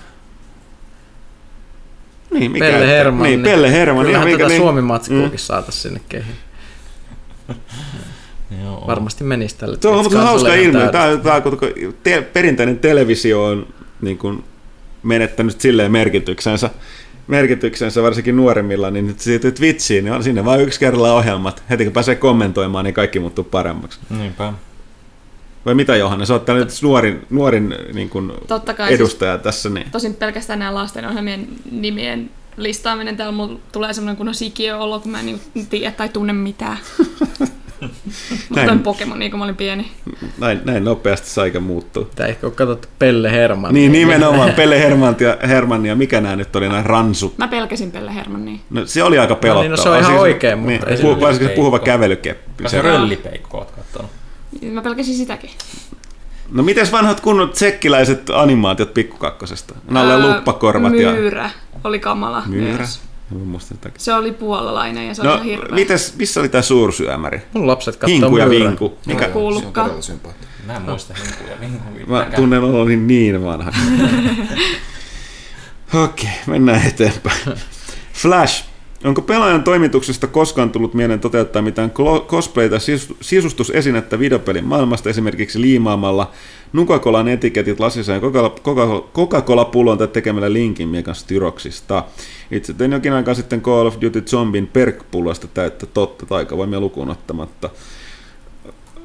Niin, 2.30 2.52
mikä 2.52 2.64
Pelle 2.64 2.86
Herman. 2.86 3.22
Niin, 3.22 3.42
Pelle 3.42 3.72
Herman. 3.72 4.06
Kyllähän 4.06 4.26
niin, 4.26 4.38
tätä 4.38 4.48
niin, 4.48 4.60
Suomi-matskuukin 4.60 5.30
mm. 5.30 5.38
saataisiin 5.38 5.82
sinne 5.82 6.00
kehiin. 6.08 6.36
Joo. 8.64 8.84
Varmasti 8.86 9.24
menisi 9.24 9.56
tälle. 9.56 9.78
Se 9.80 9.88
on, 9.88 10.12
hauska 10.12 10.54
ilmiö. 10.54 10.88
Tämä, 10.88 11.16
tämä, 11.16 11.40
tämä, 11.40 11.56
te, 12.02 12.22
perinteinen 12.22 12.78
televisio 12.78 13.44
on 13.44 13.66
niin 14.00 14.18
kuin, 14.18 14.44
menettänyt 15.02 15.60
silleen 15.60 15.92
merkityksensä 15.92 16.70
merkityksensä, 17.32 18.02
varsinkin 18.02 18.36
nuoremmilla, 18.36 18.90
niin 18.90 19.06
nyt 19.06 19.20
siitä 19.20 19.50
Twitchiin, 19.50 20.04
niin 20.04 20.12
on 20.14 20.24
sinne 20.24 20.44
vain 20.44 20.60
yksi 20.60 20.80
kerralla 20.80 21.14
ohjelmat. 21.14 21.62
Heti 21.70 21.84
kun 21.84 21.92
pääsee 21.92 22.14
kommentoimaan, 22.14 22.84
niin 22.84 22.94
kaikki 22.94 23.20
muuttuu 23.20 23.44
paremmaksi. 23.44 23.98
Niinpä. 24.18 24.52
Vai 25.66 25.74
mitä 25.74 25.96
Johannes, 25.96 26.30
olet 26.30 26.46
nyt 26.46 26.68
nuorin, 26.82 27.26
nuorin 27.30 27.74
niin 27.92 28.10
kuin 28.10 28.32
Totta 28.48 28.74
kai, 28.74 28.94
edustaja 28.94 29.34
siis, 29.34 29.42
tässä. 29.42 29.68
Niin. 29.68 29.90
Tosin 29.90 30.14
pelkästään 30.14 30.58
nämä 30.58 30.74
lasten 30.74 31.08
ohjelmien 31.08 31.48
nimien 31.70 32.30
listaaminen, 32.56 33.16
täällä 33.16 33.32
mulla 33.32 33.58
tulee 33.72 33.92
semmoinen 33.92 34.16
kunnon 34.16 34.34
sikiö-olo, 34.34 35.00
kun 35.00 35.12
mä 35.12 35.20
en 35.20 35.26
niin 35.26 35.66
tiedä 35.70 35.92
tai 35.92 36.08
tunne 36.08 36.32
mitään. 36.32 36.78
näin, 38.54 38.78
Pokemon, 38.78 39.18
niin 39.18 39.30
kun 39.30 39.38
mä 39.38 39.44
olin 39.44 39.56
pieni. 39.56 39.92
Näin, 40.38 40.60
näin 40.64 40.84
nopeasti 40.84 41.30
saikä 41.30 41.60
muuttua. 41.60 42.06
Tää 42.14 42.26
ehkä 42.26 42.46
on 42.46 42.52
katsottu 42.52 42.88
Pelle 42.98 43.32
Herman. 43.32 43.74
Niin, 43.74 43.92
nimenomaan 43.92 44.52
Pelle 44.52 44.78
Herman 44.78 45.16
ja, 45.20 45.36
Herman 45.48 45.86
ja 45.86 45.96
mikä 45.96 46.20
nämä 46.20 46.36
nyt 46.36 46.56
oli, 46.56 46.68
näin 46.68 46.86
Ransu. 46.86 47.34
Mä 47.38 47.48
pelkäsin 47.48 47.92
Pelle 47.92 48.14
Herman, 48.14 48.60
No 48.70 48.86
se 48.86 49.02
oli 49.02 49.18
aika 49.18 49.34
pelottava. 49.34 49.62
No, 49.62 49.62
niin, 49.62 49.70
no 49.70 49.76
se 49.76 49.88
on 49.88 49.98
ihan 49.98 50.10
siis, 50.10 50.20
oikein, 50.20 50.58
mutta... 50.58 50.86
Niin, 50.86 51.00
puhu, 51.00 51.20
varsinkin 51.20 51.48
se 51.48 51.54
puhuva 51.54 51.78
kävelykeppi. 51.78 52.68
Se 52.68 52.82
röllipeikko 52.82 53.58
oot 53.58 53.70
kattonut. 53.70 54.10
Mä 54.72 54.82
pelkäsin 54.82 55.14
sitäkin. 55.14 55.50
No 56.52 56.62
mites 56.62 56.92
vanhat 56.92 57.20
kunnot 57.20 57.52
tsekkiläiset 57.52 58.30
animaatiot 58.30 58.94
pikkukakkosesta? 58.94 59.74
Nalle 59.90 60.28
luppakorvat 60.28 60.92
myyrä 60.92 61.10
ja... 61.10 61.12
Myyrä 61.12 61.50
oli 61.84 61.98
kamala 61.98 62.42
Myyrä. 62.46 62.76
Myös. 62.76 63.00
Se 63.98 64.14
oli 64.14 64.32
puolalainen 64.32 65.08
ja 65.08 65.14
se 65.14 65.22
no, 65.22 65.34
oli 65.34 65.44
hirveä. 65.44 65.74
Mites, 65.74 66.16
missä 66.16 66.40
oli 66.40 66.48
tämä 66.48 66.62
suursyömäri? 66.62 67.42
Mun 67.52 67.66
lapset 67.66 67.96
katsoo 67.96 68.14
Hinku 68.14 68.36
ja 68.36 68.50
Vinku. 68.50 68.98
Mikä? 69.06 69.28
Kuulukka. 69.28 69.90
Mä 70.66 70.76
en 70.76 70.82
muista 70.82 71.14
Hinku 71.14 71.50
ja 71.50 71.60
Vinku. 71.60 71.84
Mä 72.06 72.26
tunnen 72.36 72.62
oloni 72.62 72.96
niin 72.96 73.44
vanha. 73.44 73.72
Okei, 75.94 76.24
okay, 76.24 76.30
mennään 76.46 76.86
eteenpäin. 76.86 77.38
Flash. 78.12 78.71
Onko 79.04 79.22
pelaajan 79.22 79.64
toimituksesta 79.64 80.26
koskaan 80.26 80.70
tullut 80.70 80.94
mieleen 80.94 81.20
toteuttaa 81.20 81.62
mitään 81.62 81.92
cosplayta 82.26 82.76
sisustusesinettä 83.20 84.18
videopelin 84.18 84.64
maailmasta 84.64 85.10
esimerkiksi 85.10 85.60
liimaamalla 85.60 86.30
Nuka-Colan 86.72 87.28
etiketit 87.28 87.80
lasissa 87.80 88.12
ja 88.12 88.20
Coca-Cola-pullon 89.14 89.98
tai 89.98 90.08
tekemällä 90.08 90.52
linkin 90.52 90.88
miekan 90.88 91.14
styroksista. 91.14 92.04
Itse 92.50 92.72
tein 92.74 92.92
jokin 92.92 93.12
aikaa 93.12 93.34
sitten 93.34 93.62
Call 93.62 93.86
of 93.86 93.96
Duty 94.00 94.20
Zombin 94.20 94.66
perk-pullosta 94.66 95.48
täyttä 95.54 95.86
totta 95.86 96.26
taikavoimia 96.26 96.80
lukuun 96.80 97.10
ottamatta. 97.10 97.70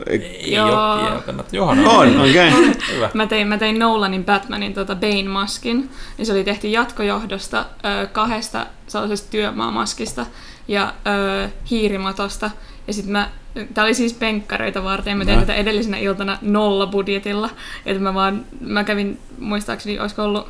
Ei 0.05 0.53
Joo. 0.53 0.93
ole 0.93 1.43
Johanna. 1.51 1.89
On, 1.89 2.19
okei. 2.21 2.49
Okay. 2.49 3.09
Mä 3.13 3.27
tein, 3.27 3.47
mä 3.47 3.57
tein 3.57 3.79
Nolanin 3.79 4.25
Batmanin 4.25 4.73
tota 4.73 4.95
Bane-maskin, 4.95 5.89
ja 6.17 6.25
se 6.25 6.31
oli 6.31 6.43
tehty 6.43 6.67
jatkojohdosta 6.67 7.65
ö, 7.85 8.07
kahdesta 8.07 8.65
sellaisesta 8.87 9.31
työmaamaskista 9.31 10.25
ja 10.67 10.93
ö, 11.07 11.49
hiirimatosta. 11.69 12.51
Ja 12.87 12.93
sitten 12.93 13.11
mä, 13.11 13.29
tää 13.73 13.83
oli 13.83 13.93
siis 13.93 14.13
penkkareita 14.13 14.83
varten, 14.83 15.11
ja 15.11 15.15
mä 15.15 15.25
tein 15.25 15.39
no. 15.39 15.41
tätä 15.41 15.55
edellisenä 15.55 15.97
iltana 15.97 16.37
nolla 16.41 16.87
budjetilla. 16.87 17.49
Että 17.85 18.03
mä 18.03 18.13
vaan, 18.13 18.45
mä 18.61 18.83
kävin, 18.83 19.19
muistaakseni, 19.39 19.99
olisiko 19.99 20.23
ollut 20.23 20.47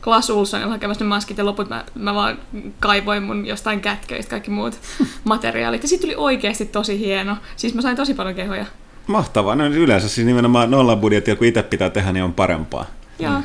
Klas 0.00 0.30
Ulssonilla 0.30 0.70
hakemassa 0.70 1.04
ne 1.04 1.08
maskit 1.08 1.38
ja 1.38 1.44
loput 1.44 1.68
mä, 1.68 1.84
mä 1.94 2.14
vaan 2.14 2.38
kaivoin 2.80 3.22
mun 3.22 3.46
jostain 3.46 3.80
kätköistä 3.80 4.30
kaikki 4.30 4.50
muut 4.50 4.78
materiaalit. 5.24 5.82
Ja 5.82 5.88
siitä 5.88 6.02
tuli 6.02 6.14
oikeasti 6.16 6.66
tosi 6.66 6.98
hieno. 6.98 7.36
Siis 7.56 7.74
mä 7.74 7.82
sain 7.82 7.96
tosi 7.96 8.14
paljon 8.14 8.36
kehoja. 8.36 8.66
Mahtavaa. 9.06 9.54
No 9.54 9.66
yleensä 9.66 10.08
siis 10.08 10.26
nimenomaan 10.26 10.70
nolla 10.70 10.96
budjettia, 10.96 11.36
kun 11.36 11.46
itse 11.46 11.62
pitää 11.62 11.90
tehdä, 11.90 12.12
niin 12.12 12.24
on 12.24 12.34
parempaa. 12.34 12.86
Joo. 13.18 13.32
Mm. 13.32 13.42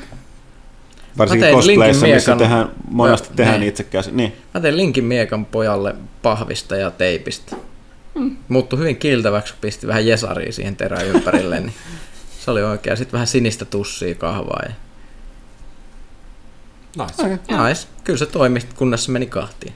Varsinkin 1.18 1.50
cosplayissa, 1.50 2.08
missä 2.08 2.36
tehdään, 2.36 2.72
monesti 2.92 3.28
ja, 3.32 3.36
tehdään 3.36 3.60
niin. 3.60 3.70
itse 3.70 3.84
käsin. 3.84 4.18
Niin. 4.18 4.34
Mä 4.54 4.62
tein 4.62 4.78
linkin 4.78 5.04
miekan 5.04 5.46
pojalle 5.46 5.96
pahvista 6.22 6.76
ja 6.76 6.92
teipistä. 6.92 7.56
Mm. 8.16 8.38
Muuttui 8.48 8.80
hyvin 8.80 8.98
kiiltäväksi, 8.98 9.54
kun 9.54 9.62
pisti 9.62 9.88
vähän 9.88 10.08
jesaria 10.08 10.52
siihen 10.52 10.76
terään 10.76 11.06
ympärille. 11.06 11.60
niin 11.60 11.74
se 12.40 12.52
oli 12.52 12.64
oikein. 12.64 12.98
Sitten 12.98 13.14
vähän 13.14 13.28
sinistä 13.28 13.66
tussia 13.66 14.16
kahvaa. 14.16 14.62
Ja... 14.66 14.74
Nice. 16.96 17.14
Okay. 17.24 17.68
nice. 17.68 17.88
Kyllä 18.04 18.20
se 18.20 18.26
toimi, 18.26 18.60
kunnes 18.76 19.06
se 19.06 19.12
meni 19.12 19.26
kahtiin. 19.26 19.74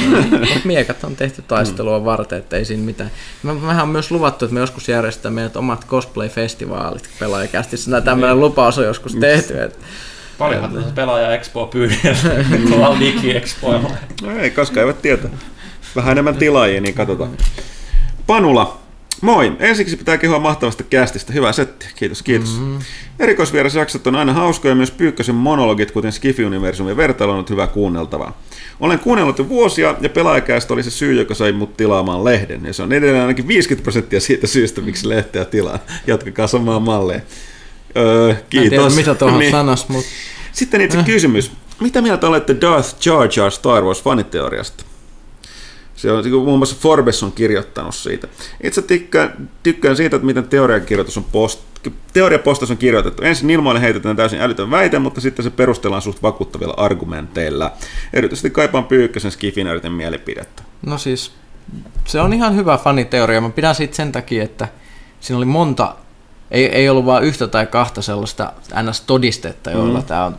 miekat 0.64 1.04
on 1.04 1.16
tehty 1.16 1.42
taistelua 1.42 2.04
varten, 2.04 2.38
että 2.38 2.56
ei 2.56 2.64
siinä 2.64 2.82
mitään. 2.82 3.10
Mehän 3.42 3.82
on 3.82 3.88
myös 3.88 4.10
luvattu, 4.10 4.44
että 4.44 4.54
me 4.54 4.60
joskus 4.60 4.88
järjestämme 4.88 5.34
meidät 5.34 5.56
omat 5.56 5.86
cosplay-festivaalit 5.86 7.08
pelaajakästissä. 7.18 8.00
Tämmöinen 8.00 8.40
lupaus 8.40 8.78
on 8.78 8.84
joskus 8.84 9.14
tehty. 9.14 9.62
Että 9.62 9.78
Paljonhan 10.38 10.74
tässä 10.74 10.94
pelaaja 10.94 11.34
Expo 11.34 11.66
pyydellä 11.66 12.16
tuolla 12.68 13.00
Digi 13.00 13.36
Expoilla. 13.36 13.90
No 14.22 14.38
ei, 14.38 14.50
koska 14.50 14.80
eivät 14.80 15.02
tietää. 15.02 15.30
Vähän 15.96 16.12
enemmän 16.12 16.36
tilaajia, 16.36 16.80
niin 16.80 16.94
katsotaan. 16.94 17.36
Panula, 18.26 18.81
Moi! 19.22 19.52
Ensiksi 19.58 19.96
pitää 19.96 20.18
kehua 20.18 20.38
mahtavasta 20.38 20.82
kästistä. 20.82 21.32
Hyvä 21.32 21.52
setti. 21.52 21.86
Kiitos, 21.96 22.22
kiitos. 22.22 22.58
Mm-hmm. 22.58 22.78
Erikoisvierasjaksot 23.18 24.06
on 24.06 24.16
aina 24.16 24.32
hauskoja, 24.32 24.74
myös 24.74 24.90
Pyykkösen 24.90 25.34
monologit, 25.34 25.90
kuten 25.90 26.12
Skifi-universumin 26.12 26.96
vertailu 26.96 27.32
on 27.32 27.44
hyvä 27.50 27.66
kuunneltavaa. 27.66 28.40
Olen 28.80 28.98
kuunnellut 28.98 29.38
jo 29.38 29.48
vuosia, 29.48 29.94
ja 30.00 30.08
pelaajakästä 30.08 30.74
oli 30.74 30.82
se 30.82 30.90
syy, 30.90 31.14
joka 31.14 31.34
sai 31.34 31.52
mut 31.52 31.76
tilaamaan 31.76 32.24
lehden. 32.24 32.66
Ja 32.66 32.72
se 32.72 32.82
on 32.82 32.92
edelleen 32.92 33.22
ainakin 33.22 33.48
50 33.48 33.82
prosenttia 33.82 34.20
siitä 34.20 34.46
syystä, 34.46 34.80
miksi 34.80 35.08
lehteä 35.08 35.44
tilaa. 35.44 35.78
Jatkakaa 36.06 36.46
samaa 36.46 36.80
mallia. 36.80 37.20
Öö, 37.96 38.34
kiitos. 38.50 38.72
En 38.72 38.78
tiedä, 38.78 38.94
mitä 38.94 39.14
tuohon 39.14 39.40
niin. 39.40 39.50
sanas, 39.50 39.88
mutta... 39.88 40.10
Sitten 40.52 40.80
itse 40.80 40.98
äh. 40.98 41.04
kysymys. 41.04 41.52
Mitä 41.80 42.02
mieltä 42.02 42.26
olette 42.26 42.56
Darth 42.60 43.06
Jar 43.06 43.28
Jar 43.36 43.50
Star 43.50 43.84
Wars 43.84 44.02
faniteoriasta? 44.02 44.84
Se 46.02 46.12
on, 46.12 46.44
muun 46.44 46.58
muassa 46.58 46.76
Forbes 46.80 47.22
on 47.22 47.32
kirjoittanut 47.32 47.94
siitä. 47.94 48.28
Itse 48.62 48.82
tykkään, 48.82 49.50
tykkään 49.62 49.96
siitä, 49.96 50.16
että 50.16 50.26
miten 50.26 50.48
teoriakirjoitus 50.48 51.16
on 51.16 51.24
post, 51.24 51.60
teoriapostas 52.12 52.70
on 52.70 52.76
kirjoitettu. 52.76 53.22
Ensin 53.22 53.50
ilmoille 53.50 53.80
heitetään 53.80 54.16
täysin 54.16 54.40
älytön 54.40 54.70
väite, 54.70 54.98
mutta 54.98 55.20
sitten 55.20 55.42
se 55.42 55.50
perustellaan 55.50 56.02
suht 56.02 56.22
vakuuttavilla 56.22 56.74
argumenteilla. 56.76 57.72
Erityisesti 58.12 58.50
kaipaan 58.50 58.84
Pyykkösen 58.84 59.30
skifinäyten 59.30 59.92
mielipidettä. 59.92 60.62
No 60.86 60.98
siis, 60.98 61.32
se 62.04 62.20
on 62.20 62.32
ihan 62.32 62.56
hyvä 62.56 62.78
faniteoria. 62.78 63.40
Mä 63.40 63.50
pidän 63.50 63.74
siitä 63.74 63.96
sen 63.96 64.12
takia, 64.12 64.42
että 64.44 64.68
siinä 65.20 65.38
oli 65.38 65.46
monta 65.46 65.96
ei, 66.50 66.66
ei 66.66 66.88
ollut 66.88 67.06
vain 67.06 67.24
yhtä 67.24 67.48
tai 67.48 67.66
kahta 67.66 68.02
sellaista 68.02 68.52
NS-todistetta, 68.74 69.70
joilla 69.70 69.98
mm. 69.98 70.04
tämä, 70.04 70.24
on, 70.24 70.34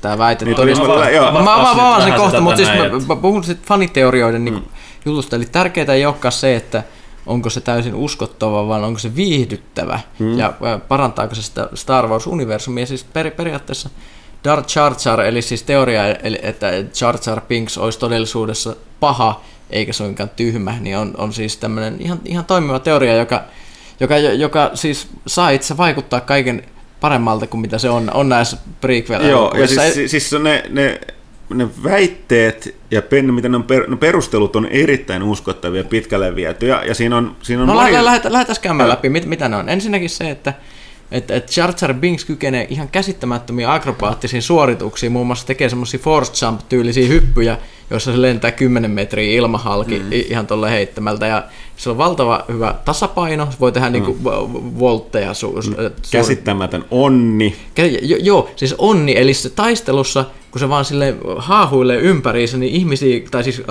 tämä 0.00 0.18
väite 0.18 0.44
niin, 0.44 0.56
todistetaan. 0.56 1.00
Mä, 1.00 1.32
mä, 1.32 1.74
mä, 1.74 1.96
mä 1.96 2.04
sen 2.04 2.12
kohta, 2.12 2.40
mutta 2.40 2.56
siis 2.56 2.68
mä, 2.68 3.14
mä 3.14 3.20
puhun 3.20 3.44
sitten 3.44 3.68
faniteorioiden 3.68 4.44
niin 4.44 4.54
mm. 4.54 4.62
Jutusta. 5.08 5.36
Eli 5.36 5.46
tärkeää 5.52 5.94
ei 5.94 6.06
olekaan 6.06 6.32
se, 6.32 6.56
että 6.56 6.82
onko 7.26 7.50
se 7.50 7.60
täysin 7.60 7.94
uskottava, 7.94 8.68
vaan 8.68 8.84
onko 8.84 8.98
se 8.98 9.16
viihdyttävä 9.16 10.00
mm. 10.18 10.38
ja 10.38 10.52
parantaako 10.88 11.34
se 11.34 11.42
sitä 11.42 11.68
Star 11.74 12.08
Wars-universumia. 12.08 12.86
Siis 12.86 13.04
per, 13.04 13.30
periaatteessa 13.30 13.90
Darth 14.44 14.76
Jar 14.76 14.94
Jar, 15.04 15.20
eli 15.20 15.42
siis 15.42 15.62
teoria, 15.62 16.14
eli 16.14 16.38
että 16.42 16.66
Jar 17.00 17.18
Jar 17.26 17.40
Binks 17.40 17.78
olisi 17.78 17.98
todellisuudessa 17.98 18.76
paha, 19.00 19.42
eikä 19.70 19.92
suinkaan 19.92 20.30
tyhmä, 20.36 20.74
niin 20.80 20.96
on, 20.96 21.14
on 21.18 21.32
siis 21.32 21.56
tämmöinen 21.56 21.96
ihan, 22.00 22.20
ihan 22.24 22.44
toimiva 22.44 22.78
teoria, 22.78 23.16
joka 23.16 23.44
joka, 24.00 24.18
joka 24.18 24.70
siis 24.74 25.08
saa 25.26 25.50
itse 25.50 25.76
vaikuttaa 25.76 26.20
kaiken 26.20 26.62
paremmalta 27.00 27.46
kuin 27.46 27.60
mitä 27.60 27.78
se 27.78 27.90
on, 27.90 28.10
on 28.14 28.28
näissä 28.28 28.56
prequel 28.80 29.24
Joo, 29.24 29.54
ja 29.56 29.66
siis, 29.66 30.10
siis 30.10 30.32
ne, 30.42 30.64
ne, 30.68 31.00
ne 31.54 31.68
väitteet 31.84 32.74
ja 32.90 33.02
pen, 33.02 33.34
miten 33.34 33.50
ne, 33.50 33.56
on 33.56 33.62
per, 33.64 33.90
ne 33.90 33.96
perustelut 33.96 34.56
on 34.56 34.66
erittäin 34.66 35.22
uskottavia 35.22 35.84
pitkälle 35.84 36.36
vietyjä. 36.36 36.82
Ja 36.82 36.94
siinä 36.94 37.16
on, 37.16 37.36
siinä 37.42 37.62
on 37.62 37.68
no 37.68 37.74
moni... 37.74 37.92
lähdetään 37.92 38.56
käymään 38.62 38.88
läpi, 38.88 39.08
mit, 39.08 39.26
mitä 39.26 39.48
ne 39.48 39.56
on. 39.56 39.68
Ensinnäkin 39.68 40.10
se, 40.10 40.30
että 40.30 40.54
että 41.10 41.34
et 41.34 41.56
Jar 41.56 41.72
Jar 41.82 41.94
Binks 41.94 42.24
kykenee 42.24 42.66
ihan 42.70 42.88
käsittämättömiin 42.88 43.68
akrobaattisiin 43.68 44.42
suorituksiin, 44.42 45.12
muun 45.12 45.26
muassa 45.26 45.46
tekee 45.46 45.68
semmoisia 45.68 46.00
force 46.00 46.46
jump-tyylisiä 46.46 47.08
hyppyjä, 47.08 47.58
joissa 47.90 48.12
se 48.12 48.22
lentää 48.22 48.52
10 48.52 48.90
metriä 48.90 49.32
ilmahalki 49.32 49.98
mm. 49.98 50.06
ihan 50.12 50.46
tuolle 50.46 50.70
heittämältä. 50.70 51.26
Ja 51.26 51.44
se 51.76 51.90
on 51.90 51.98
valtava 51.98 52.44
hyvä 52.48 52.74
tasapaino, 52.84 53.48
se 53.50 53.60
voi 53.60 53.72
tehdä 53.72 53.90
niinku 53.90 54.12
mm. 54.12 54.24
niinku 54.24 54.78
voltteja. 54.78 55.32
Su- 55.32 55.62
su- 55.62 55.80
mm. 55.80 55.90
Käsittämätön 56.10 56.84
onni. 56.90 57.56
Jo, 58.02 58.16
joo, 58.20 58.50
siis 58.56 58.74
onni, 58.78 59.16
eli 59.16 59.34
se 59.34 59.50
taistelussa, 59.50 60.24
kun 60.50 60.60
se 60.60 60.68
vaan 60.68 60.84
sille 60.84 61.16
haahuilee 61.36 61.98
ympäriinsä, 61.98 62.56
niin 62.56 62.74
ihmisiä, 62.74 63.20
tai 63.30 63.44
siis 63.44 63.62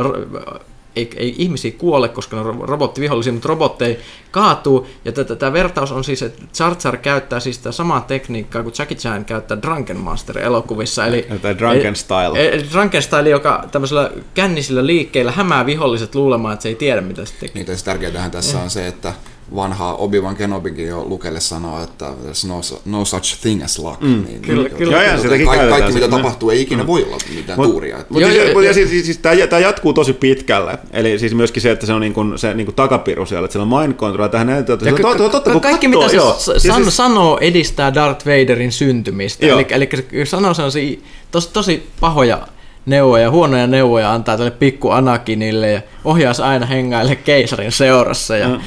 ei, 0.97 1.09
ei 1.15 1.35
ihmisiä 1.37 1.71
kuole, 1.71 2.09
koska 2.09 2.35
ne 2.35 2.41
on 2.41 2.69
robottivihollisia, 2.69 3.33
mutta 3.33 3.49
robotteja 3.49 3.95
kaatuu. 4.31 4.87
Ja 5.05 5.11
tämä 5.11 5.53
vertaus 5.53 5.91
on 5.91 6.03
siis, 6.03 6.21
että 6.21 6.43
Jar 6.59 6.75
Jar 6.83 6.97
käyttää 6.97 7.39
siis 7.39 7.55
sitä 7.55 7.71
samaa 7.71 8.01
tekniikkaa 8.01 8.63
kuin 8.63 8.73
Jackie 8.79 8.97
Chan 8.97 9.25
käyttää 9.25 9.61
Drunken 9.61 9.97
Master-elokuvissa. 9.97 11.05
Eli, 11.05 11.27
tai 11.41 11.57
Drunken 11.57 11.95
Style. 11.95 12.49
Eli 12.53 12.65
Drunken 12.71 13.01
Style, 13.01 13.29
joka 13.29 13.65
tämmöisellä 13.71 14.11
kännisillä 14.33 14.85
liikkeillä 14.85 15.31
hämää 15.31 15.65
viholliset 15.65 16.15
luulemaan, 16.15 16.53
että 16.53 16.63
se 16.63 16.69
ei 16.69 16.75
tiedä, 16.75 17.01
mitä 17.01 17.25
se 17.25 17.33
tekee. 17.39 17.63
Niin, 17.63 17.83
tärkeintähän 17.85 18.31
tässä 18.31 18.59
on 18.59 18.69
se, 18.69 18.87
että 18.87 19.13
vanha 19.55 19.93
Obi-Wan 19.93 20.35
Kenobinkin 20.35 20.87
jo 20.87 21.05
Lukelle 21.05 21.39
sanoo, 21.39 21.83
että 21.83 22.05
there's 22.05 22.47
no, 22.47 22.61
no 22.85 23.05
such 23.05 23.41
thing 23.41 23.63
as 23.63 23.79
luck. 23.79 24.01
Mm. 24.01 24.23
Niin, 24.27 24.41
kyllä, 24.41 24.63
niin, 24.63 24.75
kyllä. 24.75 25.03
Joo, 25.03 25.21
kaikki, 25.27 25.69
kaikki 25.69 25.93
mitä 25.93 26.07
tapahtuu 26.07 26.49
ei 26.49 26.61
ikinä 26.61 26.83
mm. 26.83 26.87
voi 26.87 27.03
olla 27.03 27.17
mitään 27.35 27.59
mut, 27.59 27.69
tuuria. 27.69 27.97
Mutta 28.09 28.27
siis, 28.27 28.37
jo, 28.53 28.61
jo, 28.61 28.73
siis, 28.73 28.89
siis, 28.89 29.05
siis 29.05 29.17
tämä 29.17 29.59
jatkuu 29.59 29.93
tosi 29.93 30.13
pitkälle. 30.13 30.77
Eli 30.91 31.19
siis 31.19 31.35
myöskin 31.35 31.61
se, 31.61 31.71
että 31.71 31.85
se 31.85 31.93
on 31.93 32.01
niin 32.01 32.13
kuin, 32.13 32.39
se 32.39 32.53
niin 32.53 32.65
kuin 32.65 32.75
takapiru 32.75 33.25
siellä, 33.25 33.45
että 33.45 33.53
siellä 33.53 33.75
on 33.75 33.81
mind 33.81 33.93
control. 33.93 34.27
Tähän 34.27 34.47
näyttää, 34.47 34.73
että 34.73 34.85
se 34.85 34.91
on 34.91 35.01
totta, 35.01 35.29
totta, 35.29 35.51
kun 35.51 35.61
Kaikki 35.61 35.87
katsoo, 35.87 36.01
mitä 36.01 36.11
se 36.11 36.17
joo. 36.17 36.35
san, 36.37 36.83
siis, 36.83 36.97
sanoo 36.97 37.37
edistää 37.41 37.93
Darth 37.93 38.25
Vaderin 38.25 38.71
syntymistä. 38.71 39.45
Eli, 39.45 39.65
eli 39.69 39.89
se 40.11 40.25
sanoo 40.25 40.53
sellaisia 40.53 40.99
tosi, 41.31 41.49
tosi 41.53 41.87
pahoja 41.99 42.47
neuvoja, 42.85 43.31
huonoja 43.31 43.67
neuvoja 43.67 44.13
antaa 44.13 44.37
tälle 44.37 44.51
pikku 44.51 44.89
Anakinille 44.89 45.71
ja 45.71 45.81
ohjaisi 46.05 46.41
aina 46.41 46.65
hengaille 46.65 47.15
keisarin 47.15 47.71
seurassa. 47.71 48.37
Ja, 48.37 48.47
mm 48.47 48.59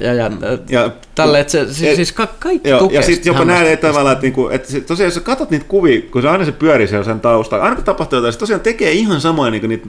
ja, 0.00 0.14
ja, 0.14 0.30
ja 0.68 0.90
tälle, 1.14 1.40
että 1.40 1.50
se, 1.50 1.64
siis, 1.64 1.90
et, 1.90 1.96
siis 1.96 2.12
ka, 2.12 2.26
kaikki 2.26 2.68
joo, 2.68 2.90
Ja 2.92 3.02
sitten 3.02 3.30
jopa 3.30 3.44
näin 3.44 3.78
tavallaan, 3.78 4.12
että, 4.12 4.22
niinku, 4.22 4.48
että 4.48 4.70
se, 4.72 4.80
tosiaan 4.80 5.06
jos 5.06 5.14
sä 5.14 5.20
katsot 5.20 5.50
niitä 5.50 5.64
kuvia, 5.68 6.02
kun 6.10 6.22
se 6.22 6.28
aina 6.28 6.44
se 6.44 6.52
pyörii 6.52 6.88
siellä 6.88 7.04
sen 7.04 7.20
taustalla, 7.20 7.64
aina 7.64 7.76
kun 7.76 7.84
tapahtuu 7.84 8.16
jotain, 8.16 8.32
se 8.32 8.38
tosiaan 8.38 8.60
tekee 8.60 8.92
ihan 8.92 9.20
samoin 9.20 9.52
niin 9.52 9.68
niitä, 9.68 9.88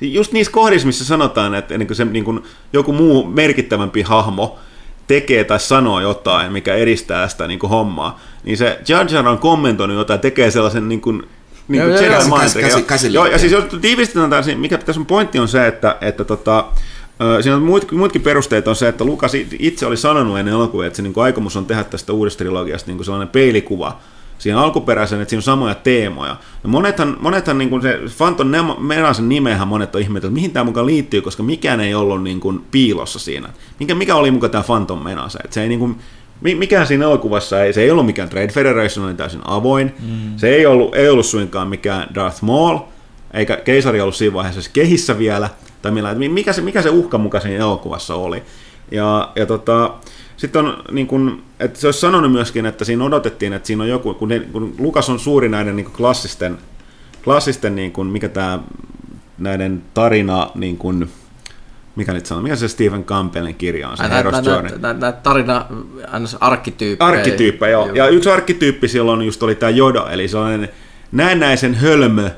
just 0.00 0.32
niissä 0.32 0.52
kohdissa, 0.52 0.86
missä 0.86 1.04
sanotaan, 1.04 1.54
että 1.54 1.78
niin 1.78 1.94
se 1.94 2.04
niin 2.04 2.24
kuin, 2.24 2.42
joku 2.72 2.92
muu 2.92 3.24
merkittävämpi 3.24 4.02
hahmo 4.02 4.58
tekee 5.06 5.44
tai 5.44 5.60
sanoo 5.60 6.00
jotain, 6.00 6.52
mikä 6.52 6.74
edistää 6.74 7.28
sitä 7.28 7.46
niin 7.46 7.58
kuin 7.58 7.70
hommaa, 7.70 8.20
niin 8.44 8.56
se 8.56 8.78
Jar 8.88 9.12
Jar 9.12 9.28
on 9.28 9.38
kommentoinut 9.38 9.96
jotain, 9.96 10.20
tekee 10.20 10.50
sellaisen 10.50 10.88
niin 10.88 11.00
kuin, 11.00 11.22
niin 11.68 11.82
kuin 11.82 11.94
Jedi 11.94 12.14
Mind 12.14 12.82
käsi, 12.86 13.12
Joo, 13.12 13.26
ja 13.26 13.38
siis 13.38 13.52
jos 13.52 13.64
tiivistetään 13.80 14.30
tämän, 14.30 14.60
mikä 14.60 14.78
tässä 14.78 15.00
on 15.00 15.06
pointti 15.06 15.38
on 15.38 15.48
se, 15.48 15.66
että, 15.66 15.96
että 16.00 16.24
tota, 16.24 16.64
Siinä 17.40 17.56
on 17.56 17.62
muut, 17.62 17.92
muutkin 17.92 18.22
perusteet 18.22 18.68
on 18.68 18.76
se, 18.76 18.88
että 18.88 19.04
Lukas 19.04 19.32
itse 19.58 19.86
oli 19.86 19.96
sanonut 19.96 20.38
ennen 20.38 20.54
elokuvia, 20.54 20.86
että 20.86 20.96
se 20.96 21.02
niin 21.02 21.12
aikomus 21.16 21.56
on 21.56 21.66
tehdä 21.66 21.84
tästä 21.84 22.12
uudesta 22.12 22.38
trilogiasta 22.38 22.90
niin 22.90 23.04
sellainen 23.04 23.28
peilikuva 23.28 24.00
siinä 24.42 24.60
alkuperäisen, 24.60 25.20
että 25.20 25.30
siinä 25.30 25.38
on 25.38 25.42
samoja 25.42 25.74
teemoja. 25.74 26.36
Ja 26.62 26.68
monethan, 26.68 27.16
monethan 27.20 27.58
niin 27.58 27.70
kuin 27.70 27.82
se 27.82 28.00
Phantom 28.16 28.48
Menasen 28.78 29.28
nimehän 29.28 29.68
monet 29.68 29.94
on 29.94 30.00
ihmetellyt, 30.00 30.24
että 30.24 30.34
mihin 30.34 30.50
tämä 30.50 30.64
mukaan 30.64 30.86
liittyy, 30.86 31.22
koska 31.22 31.42
mikään 31.42 31.80
ei 31.80 31.94
ollut 31.94 32.22
niin 32.22 32.40
kuin 32.40 32.64
piilossa 32.70 33.18
siinä. 33.18 33.48
Mikä, 33.80 33.94
mikä 33.94 34.14
oli 34.14 34.30
mukaan 34.30 34.50
tämä 34.50 34.64
Phantom 34.64 35.04
Menase? 35.04 35.38
Että 35.44 35.54
se 35.54 35.62
ei 35.62 35.68
niin 35.68 35.78
kuin, 35.78 35.96
mikään 36.40 36.86
siinä 36.86 37.04
elokuvassa 37.04 37.64
ei, 37.64 37.72
se 37.72 37.82
ei 37.82 37.90
ollut 37.90 38.06
mikään 38.06 38.28
Trade 38.28 38.48
Federation, 38.48 39.06
oli 39.06 39.14
täysin 39.14 39.40
avoin. 39.44 39.94
Mm. 40.00 40.36
Se 40.36 40.48
ei 40.48 40.66
ollut, 40.66 40.94
ei 40.94 41.08
ollut 41.08 41.26
suinkaan 41.26 41.68
mikään 41.68 42.08
Darth 42.14 42.42
Maul, 42.42 42.78
eikä 43.32 43.56
keisari 43.56 44.00
ollut 44.00 44.14
siinä 44.14 44.34
vaiheessa 44.34 44.70
kehissä 44.72 45.18
vielä, 45.18 45.50
tai 45.82 45.92
millä, 45.92 46.14
mikä, 46.14 46.52
se, 46.52 46.62
mikä 46.62 46.82
se 46.82 46.90
uhka 46.90 47.18
muka 47.18 47.40
siinä 47.40 47.64
elokuvassa 47.64 48.14
oli. 48.14 48.42
Ja, 48.90 49.32
ja 49.36 49.46
tota, 49.46 49.94
sitten 50.36 50.66
on, 50.66 50.82
niin 50.90 51.06
kun, 51.06 51.42
että 51.60 51.80
se 51.80 51.86
olisi 51.86 52.00
sanonut 52.00 52.32
myöskin, 52.32 52.66
että 52.66 52.84
siinä 52.84 53.04
odotettiin, 53.04 53.52
että 53.52 53.66
siinä 53.66 53.82
on 53.82 53.88
joku, 53.88 54.14
kun, 54.14 54.28
ne, 54.28 54.40
kun 54.40 54.74
Lukas 54.78 55.10
on 55.10 55.18
suuri 55.18 55.48
näiden 55.48 55.76
niin 55.76 55.92
klassisten, 55.96 56.58
klassisten 57.24 57.74
niin 57.74 57.92
kun, 57.92 58.06
mikä 58.06 58.28
tämä 58.28 58.58
näiden 59.38 59.82
tarina, 59.94 60.50
niin 60.54 60.76
kun, 60.76 61.08
mikä 61.96 62.12
nyt 62.12 62.26
sanoo, 62.26 62.42
mikä 62.42 62.56
se 62.56 62.68
Stephen 62.68 63.04
Campbellin 63.04 63.54
kirja 63.54 63.88
on, 63.88 63.96
se 63.96 64.02
Hero's 64.02 64.48
Journey. 64.48 64.78
Nä, 64.78 64.92
nä, 64.92 65.12
tarina, 65.12 65.66
arkkityyppejä. 66.40 67.08
Arkkityyppejä, 67.08 67.72
joo. 67.72 67.86
joo. 67.86 67.94
Ja 67.94 68.08
yksi 68.08 68.30
arkkityyppi 68.30 68.88
silloin 68.88 69.22
just 69.22 69.42
oli 69.42 69.54
tämä 69.54 69.70
Joda, 69.70 70.10
eli 70.10 70.28
sellainen 70.28 70.68
näennäisen 71.12 71.74
hölmö, 71.74 72.30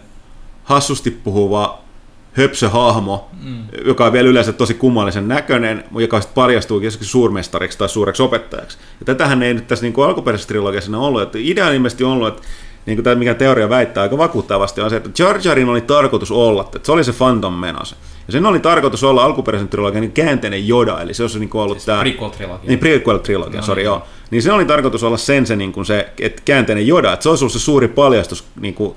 hassusti 0.64 1.10
puhuva 1.10 1.84
höpsöhahmo, 2.32 3.28
mm. 3.42 3.64
joka 3.84 4.06
on 4.06 4.12
vielä 4.12 4.28
yleensä 4.28 4.52
tosi 4.52 4.74
kummallisen 4.74 5.28
näköinen, 5.28 5.84
joka 5.98 6.20
sitten 6.20 6.34
paljastuu 6.34 6.80
suurmestariksi 7.00 7.78
tai 7.78 7.88
suureksi 7.88 8.22
opettajaksi. 8.22 8.78
Ja 9.00 9.06
tätähän 9.06 9.42
ei 9.42 9.54
nyt 9.54 9.66
tässä 9.66 9.84
niin 9.84 9.92
kuin 9.92 10.08
alkuperäisessä 10.08 10.48
trilogiassa 10.48 10.98
ollut, 10.98 11.22
että 11.22 11.38
idea 11.40 11.66
on 11.66 11.74
ilmeisesti 11.74 12.04
ollut, 12.04 12.28
että 12.28 12.42
niin 12.86 12.96
kuin 12.96 13.04
tämä, 13.04 13.16
mikä 13.16 13.34
teoria 13.34 13.68
väittää 13.68 14.02
aika 14.02 14.18
vakuuttavasti, 14.18 14.80
on 14.80 14.90
se, 14.90 14.96
että 14.96 15.22
Jar 15.22 15.40
Jarin 15.44 15.68
oli 15.68 15.80
tarkoitus 15.80 16.30
olla, 16.30 16.62
että 16.62 16.86
se 16.86 16.92
oli 16.92 17.04
se 17.04 17.12
Phantom 17.12 17.54
Menace. 17.54 17.96
Ja 18.26 18.32
sen 18.32 18.46
oli 18.46 18.60
tarkoitus 18.60 19.04
olla 19.04 19.24
alkuperäisen 19.24 19.68
trilogian 19.68 20.00
niin 20.00 20.12
käänteinen 20.12 20.68
Joda, 20.68 21.00
eli 21.00 21.14
se 21.14 21.22
olisi 21.22 21.38
niin 21.38 21.50
ollut 21.52 21.78
siis 21.78 21.86
tämä... 21.86 22.02
Prequel-trilogia. 22.02 22.68
Niin, 22.68 22.78
prequel-trilogia, 22.78 23.56
no, 23.56 23.62
sori, 23.62 23.84
joo. 23.84 24.02
Niin 24.30 24.42
se 24.42 24.52
oli 24.52 24.64
tarkoitus 24.64 25.02
olla 25.02 25.16
sen 25.16 25.46
se, 25.46 25.56
niin 25.56 25.72
kuin 25.72 25.86
se 25.86 26.08
että 26.20 26.42
käänteinen 26.44 26.86
Joda, 26.86 27.12
että 27.12 27.22
se 27.22 27.28
olisi 27.28 27.44
ollut 27.44 27.52
se 27.52 27.58
suuri 27.58 27.88
paljastus 27.88 28.44
niin 28.60 28.74
kuin 28.74 28.96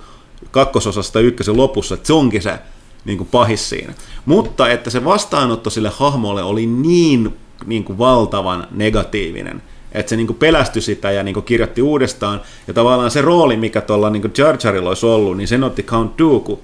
kakkososasta 0.52 1.20
ykkösen 1.20 1.58
lopussa, 1.58 1.96
että 1.96 2.08
se 2.08 2.14
onkin 2.14 2.42
se 2.42 2.60
niin 3.06 3.18
kuin 3.18 3.30
pahis 3.32 3.70
siinä. 3.70 3.94
Mutta 4.26 4.70
että 4.70 4.90
se 4.90 5.06
vastaanotto 5.06 5.70
sille 5.70 5.92
hahmolle 5.96 6.44
oli 6.44 6.66
niin, 6.66 7.38
niin 7.66 7.84
kuin 7.84 7.98
valtavan 7.98 8.68
negatiivinen, 8.72 9.62
että 9.92 10.10
se 10.10 10.16
niin 10.16 10.28
kuin 10.28 10.38
pelästyi 10.38 10.82
sitä 10.82 11.12
ja 11.12 11.24
niin 11.24 11.34
kuin 11.34 11.44
kirjoitti 11.44 11.82
uudestaan. 11.82 12.42
Ja 12.68 12.74
tavallaan 12.74 13.12
se 13.12 13.22
rooli, 13.22 13.58
mikä 13.58 13.82
tuolla 13.82 14.10
niin 14.10 14.32
Jar 14.38 14.58
Jarilla 14.64 14.90
olisi 14.90 15.06
ollut, 15.06 15.38
niin 15.38 15.48
sen 15.48 15.64
otti 15.64 15.84
Count 15.84 16.18
Dooku, 16.18 16.60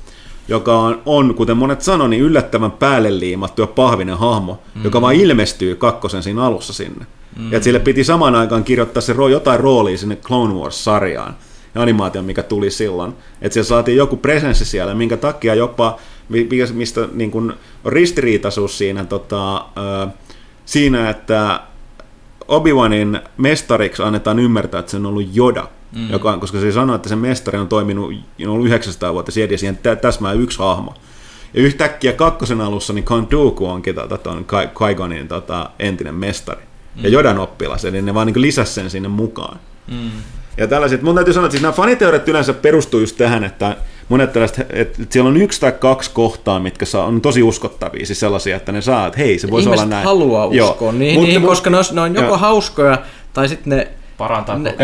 joka 0.47 0.79
on, 0.79 1.01
on, 1.05 1.35
kuten 1.35 1.57
monet 1.57 1.81
sanoi, 1.81 2.09
niin 2.09 2.21
yllättävän 2.21 2.71
päälle 2.71 3.19
liimattu 3.19 3.61
ja 3.61 3.67
pahvinen 3.67 4.17
hahmo, 4.17 4.59
mm. 4.75 4.83
joka 4.83 5.01
vaan 5.01 5.15
ilmestyy 5.15 5.75
kakkosen 5.75 6.23
siinä 6.23 6.43
alussa 6.43 6.73
sinne. 6.73 7.05
Mm. 7.37 7.51
Ja 7.51 7.63
sille 7.63 7.79
piti 7.79 8.03
samaan 8.03 8.35
aikaan 8.35 8.63
kirjoittaa 8.63 9.01
se 9.01 9.13
ro, 9.13 9.27
jotain 9.27 9.59
roolia 9.59 9.97
sinne 9.97 10.15
Clone 10.15 10.53
Wars-sarjaan 10.53 11.35
animaatio, 11.75 12.21
mikä 12.21 12.43
tuli 12.43 12.71
silloin. 12.71 13.13
Että 13.41 13.53
siellä 13.53 13.67
saatiin 13.67 13.97
joku 13.97 14.17
presenssi 14.17 14.65
siellä, 14.65 14.93
minkä 14.93 15.17
takia 15.17 15.55
jopa, 15.55 15.99
mistä 16.73 17.07
niin 17.13 17.31
kun 17.31 17.53
on 17.83 17.93
ristiriitaisuus 17.93 18.77
siinä, 18.77 19.05
tota, 19.05 19.65
siinä, 20.65 21.09
että 21.09 21.59
Obi-Wanin 22.47 23.19
mestariksi 23.37 24.03
annetaan 24.03 24.39
ymmärtää, 24.39 24.79
että 24.79 24.91
se 24.91 24.97
on 24.97 25.05
ollut 25.05 25.29
Joda, 25.33 25.67
mm. 25.95 26.09
joka, 26.09 26.37
koska 26.37 26.59
se 26.59 26.71
sanoo, 26.71 26.95
että 26.95 27.09
se 27.09 27.15
mestari 27.15 27.59
on 27.59 27.67
toiminut 27.67 28.13
on 28.45 28.49
ollut 28.49 28.67
900 28.67 29.13
vuotta 29.13 29.31
siellä, 29.31 29.53
ja 29.53 29.57
siihen 29.57 29.79
täsmää 30.01 30.33
yksi 30.33 30.59
hahmo. 30.59 30.93
Ja 31.53 31.61
yhtäkkiä 31.61 32.13
kakkosen 32.13 32.61
alussa 32.61 32.93
niin 32.93 33.05
Count 33.05 33.31
Dooku 33.31 33.65
onkin 33.65 33.95
tota, 33.95 34.31
Qui-Gonin 34.51 35.27
tota, 35.27 35.69
entinen 35.79 36.15
mestari. 36.15 36.61
Mm. 36.95 37.03
Ja 37.03 37.09
Jodan 37.09 37.39
oppilas, 37.39 37.85
eli 37.85 38.01
ne 38.01 38.13
vaan 38.13 38.27
niin 38.27 38.41
lisäsi 38.41 38.73
sen 38.73 38.89
sinne 38.89 39.09
mukaan. 39.09 39.59
Mm. 39.87 40.11
Ja 40.57 40.67
tällaiset, 40.67 41.01
mun 41.01 41.15
täytyy 41.15 41.33
sanoa, 41.33 41.45
että 41.45 41.51
siis 41.51 41.61
nämä 41.61 41.71
faniteoriat 41.71 42.27
yleensä 42.27 42.53
perustuu 42.53 42.99
just 42.99 43.17
tähän, 43.17 43.43
että 43.43 43.77
monet 44.09 44.33
tällaiset, 44.33 44.67
että 44.69 45.03
siellä 45.09 45.27
on 45.27 45.37
yksi 45.37 45.61
tai 45.61 45.71
kaksi 45.71 46.11
kohtaa, 46.13 46.59
mitkä 46.59 46.85
saa, 46.85 47.05
on 47.05 47.21
tosi 47.21 47.43
uskottavia, 47.43 48.05
siis 48.05 48.19
sellaisia, 48.19 48.55
että 48.55 48.71
ne 48.71 48.81
saa, 48.81 49.07
että 49.07 49.19
hei, 49.19 49.39
se 49.39 49.49
voisi 49.49 49.69
olla 49.69 49.85
näin. 49.85 50.05
haluaa 50.05 50.45
uskoa, 50.45 50.87
Joo. 50.87 50.91
niin, 50.91 51.19
Mut, 51.19 51.27
niin 51.27 51.41
koska 51.41 51.69
ne 51.69 51.77
on, 51.77 51.83
ne 51.91 52.01
on 52.01 52.15
joko 52.15 52.27
jo. 52.27 52.37
hauskoja, 52.37 52.97
tai 53.33 53.49
sitten 53.49 53.77
ne 53.77 53.87
parantaa 54.23 54.57
ne, 54.57 54.75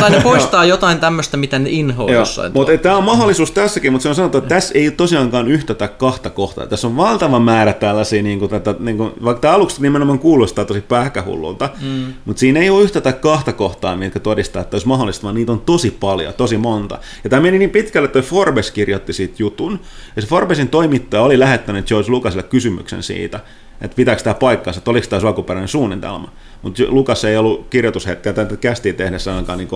tai 0.00 0.10
ne 0.10 0.20
poistaa 0.20 0.64
jotain 0.64 0.98
tämmöistä, 0.98 1.36
mitä 1.36 1.58
ne 1.58 1.70
inhoaa 1.70 2.12
jossain. 2.12 2.52
Mutta 2.54 2.78
tämä 2.78 2.96
on 2.96 3.04
mahdollisuus 3.04 3.50
tässäkin, 3.50 3.92
mutta 3.92 4.02
se 4.02 4.08
on 4.08 4.14
sanottu, 4.14 4.38
että 4.38 4.54
tässä 4.54 4.74
ei 4.78 4.90
tosiaankaan 4.90 5.48
yhtä 5.48 5.74
tai 5.74 5.88
kahta 5.98 6.30
kohtaa. 6.30 6.66
Tässä 6.66 6.86
on 6.86 6.96
valtava 6.96 7.40
määrä 7.40 7.72
tällaisia, 7.72 8.22
niin 8.22 8.38
kuin 8.38 8.50
tätä, 8.50 8.74
niin 8.78 8.96
kuin, 8.96 9.12
vaikka 9.24 9.40
tämä 9.40 9.54
aluksi 9.54 9.82
nimenomaan 9.82 10.18
kuulostaa 10.18 10.64
tosi 10.64 10.80
pähkähullulta, 10.80 11.68
mm. 11.82 12.12
mutta 12.24 12.40
siinä 12.40 12.60
ei 12.60 12.70
ole 12.70 12.82
yhtä 12.82 13.00
tai 13.00 13.12
kahta 13.12 13.52
kohtaa, 13.52 13.96
mitkä 13.96 14.20
todistaa, 14.20 14.62
että 14.62 14.74
olisi 14.74 14.88
mahdollista, 14.88 15.22
vaan 15.22 15.34
niitä 15.34 15.52
on 15.52 15.60
tosi 15.60 15.90
paljon, 16.00 16.34
tosi 16.34 16.58
monta. 16.58 16.98
Ja 17.24 17.30
tämä 17.30 17.42
meni 17.42 17.58
niin 17.58 17.70
pitkälle, 17.70 18.06
että 18.06 18.22
Forbes 18.22 18.70
kirjoitti 18.70 19.12
siitä 19.12 19.34
jutun, 19.38 19.80
ja 20.16 20.22
se 20.22 20.28
Forbesin 20.28 20.68
toimittaja 20.68 21.22
oli 21.22 21.38
lähettänyt 21.38 21.86
George 21.86 22.10
Lucasille 22.10 22.42
kysymyksen 22.42 23.02
siitä, 23.02 23.40
että 23.80 23.94
pitääkö 23.94 24.22
tämä 24.22 24.34
paikkaansa, 24.34 24.78
että 24.78 24.90
oliko 24.90 25.06
tämä 25.06 25.28
alkuperäinen 25.28 25.68
suunnitelma. 25.68 26.32
Mutta 26.62 26.82
Lukas 26.88 27.24
ei 27.24 27.36
ollut 27.36 27.66
kirjoitushetkeä 27.70 28.32
tätä 28.32 28.56
kästiä 28.56 28.92
tehdessä 28.92 29.30
ainakaan 29.30 29.58
niin 29.58 29.68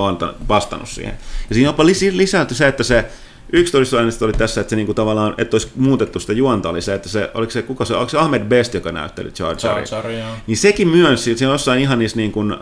vastannut 0.48 0.88
siihen. 0.88 1.14
Ja 1.48 1.54
siinä 1.54 1.68
jopa 1.68 1.86
lisääntyi 1.86 2.56
se, 2.56 2.68
että 2.68 2.82
se 2.82 3.04
yksi 3.52 3.72
todistusaineisto 3.72 4.24
oli 4.24 4.32
tässä, 4.32 4.60
että 4.60 4.70
se 4.70 4.76
niinku 4.76 4.94
tavallaan, 4.94 5.34
että 5.38 5.54
olisi 5.54 5.70
muutettu 5.76 6.20
sitä 6.20 6.32
juonta, 6.32 6.68
oli 6.68 6.82
se, 6.82 6.94
että 6.94 7.08
se, 7.08 7.30
oliko 7.34 7.52
se, 7.52 7.62
kuka 7.62 7.84
se, 7.84 7.94
oliko 7.94 8.08
se 8.08 8.18
Ahmed 8.18 8.44
Best, 8.44 8.74
joka 8.74 8.92
näytteli 8.92 9.32
Jar 9.38 9.56
Jaria. 9.90 10.26
Niin 10.46 10.56
sekin 10.56 10.88
myönsi, 10.88 11.36
siinä 11.36 11.48
on 11.48 11.54
jossain 11.54 11.80
ihan 11.80 11.98
niissä, 11.98 12.16
niin 12.16 12.32
kuin, 12.32 12.52
äh, 12.52 12.58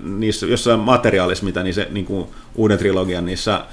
niissä 0.00 0.46
jossain 0.46 0.80
materiaalissa, 0.80 1.44
mitä 1.44 1.62
niin 1.62 2.06
kuin, 2.06 2.26
uuden 2.54 2.78
trilogian 2.78 3.26
niissä 3.26 3.64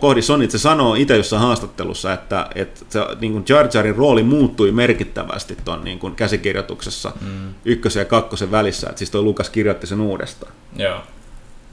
kohdissa 0.00 0.34
on, 0.34 0.42
että 0.42 0.58
se 0.58 0.62
sanoo 0.62 0.94
itse 0.94 1.16
jossain 1.16 1.42
haastattelussa, 1.42 2.12
että, 2.12 2.46
että 2.54 2.80
se, 2.88 3.00
niin 3.20 3.32
kuin 3.32 3.44
Jar 3.48 3.68
Jarin 3.74 3.96
rooli 3.96 4.22
muuttui 4.22 4.72
merkittävästi 4.72 5.56
tuon 5.64 5.84
niin 5.84 5.98
kuin 5.98 6.14
käsikirjoituksessa 6.14 7.12
mm. 7.20 7.54
ykkösen 7.64 8.00
ja 8.00 8.04
kakkosen 8.04 8.50
välissä, 8.50 8.86
että 8.88 8.98
siis 8.98 9.10
tuo 9.10 9.22
Lukas 9.22 9.50
kirjoitti 9.50 9.86
sen 9.86 10.00
uudestaan. 10.00 10.52
Joo. 10.76 11.00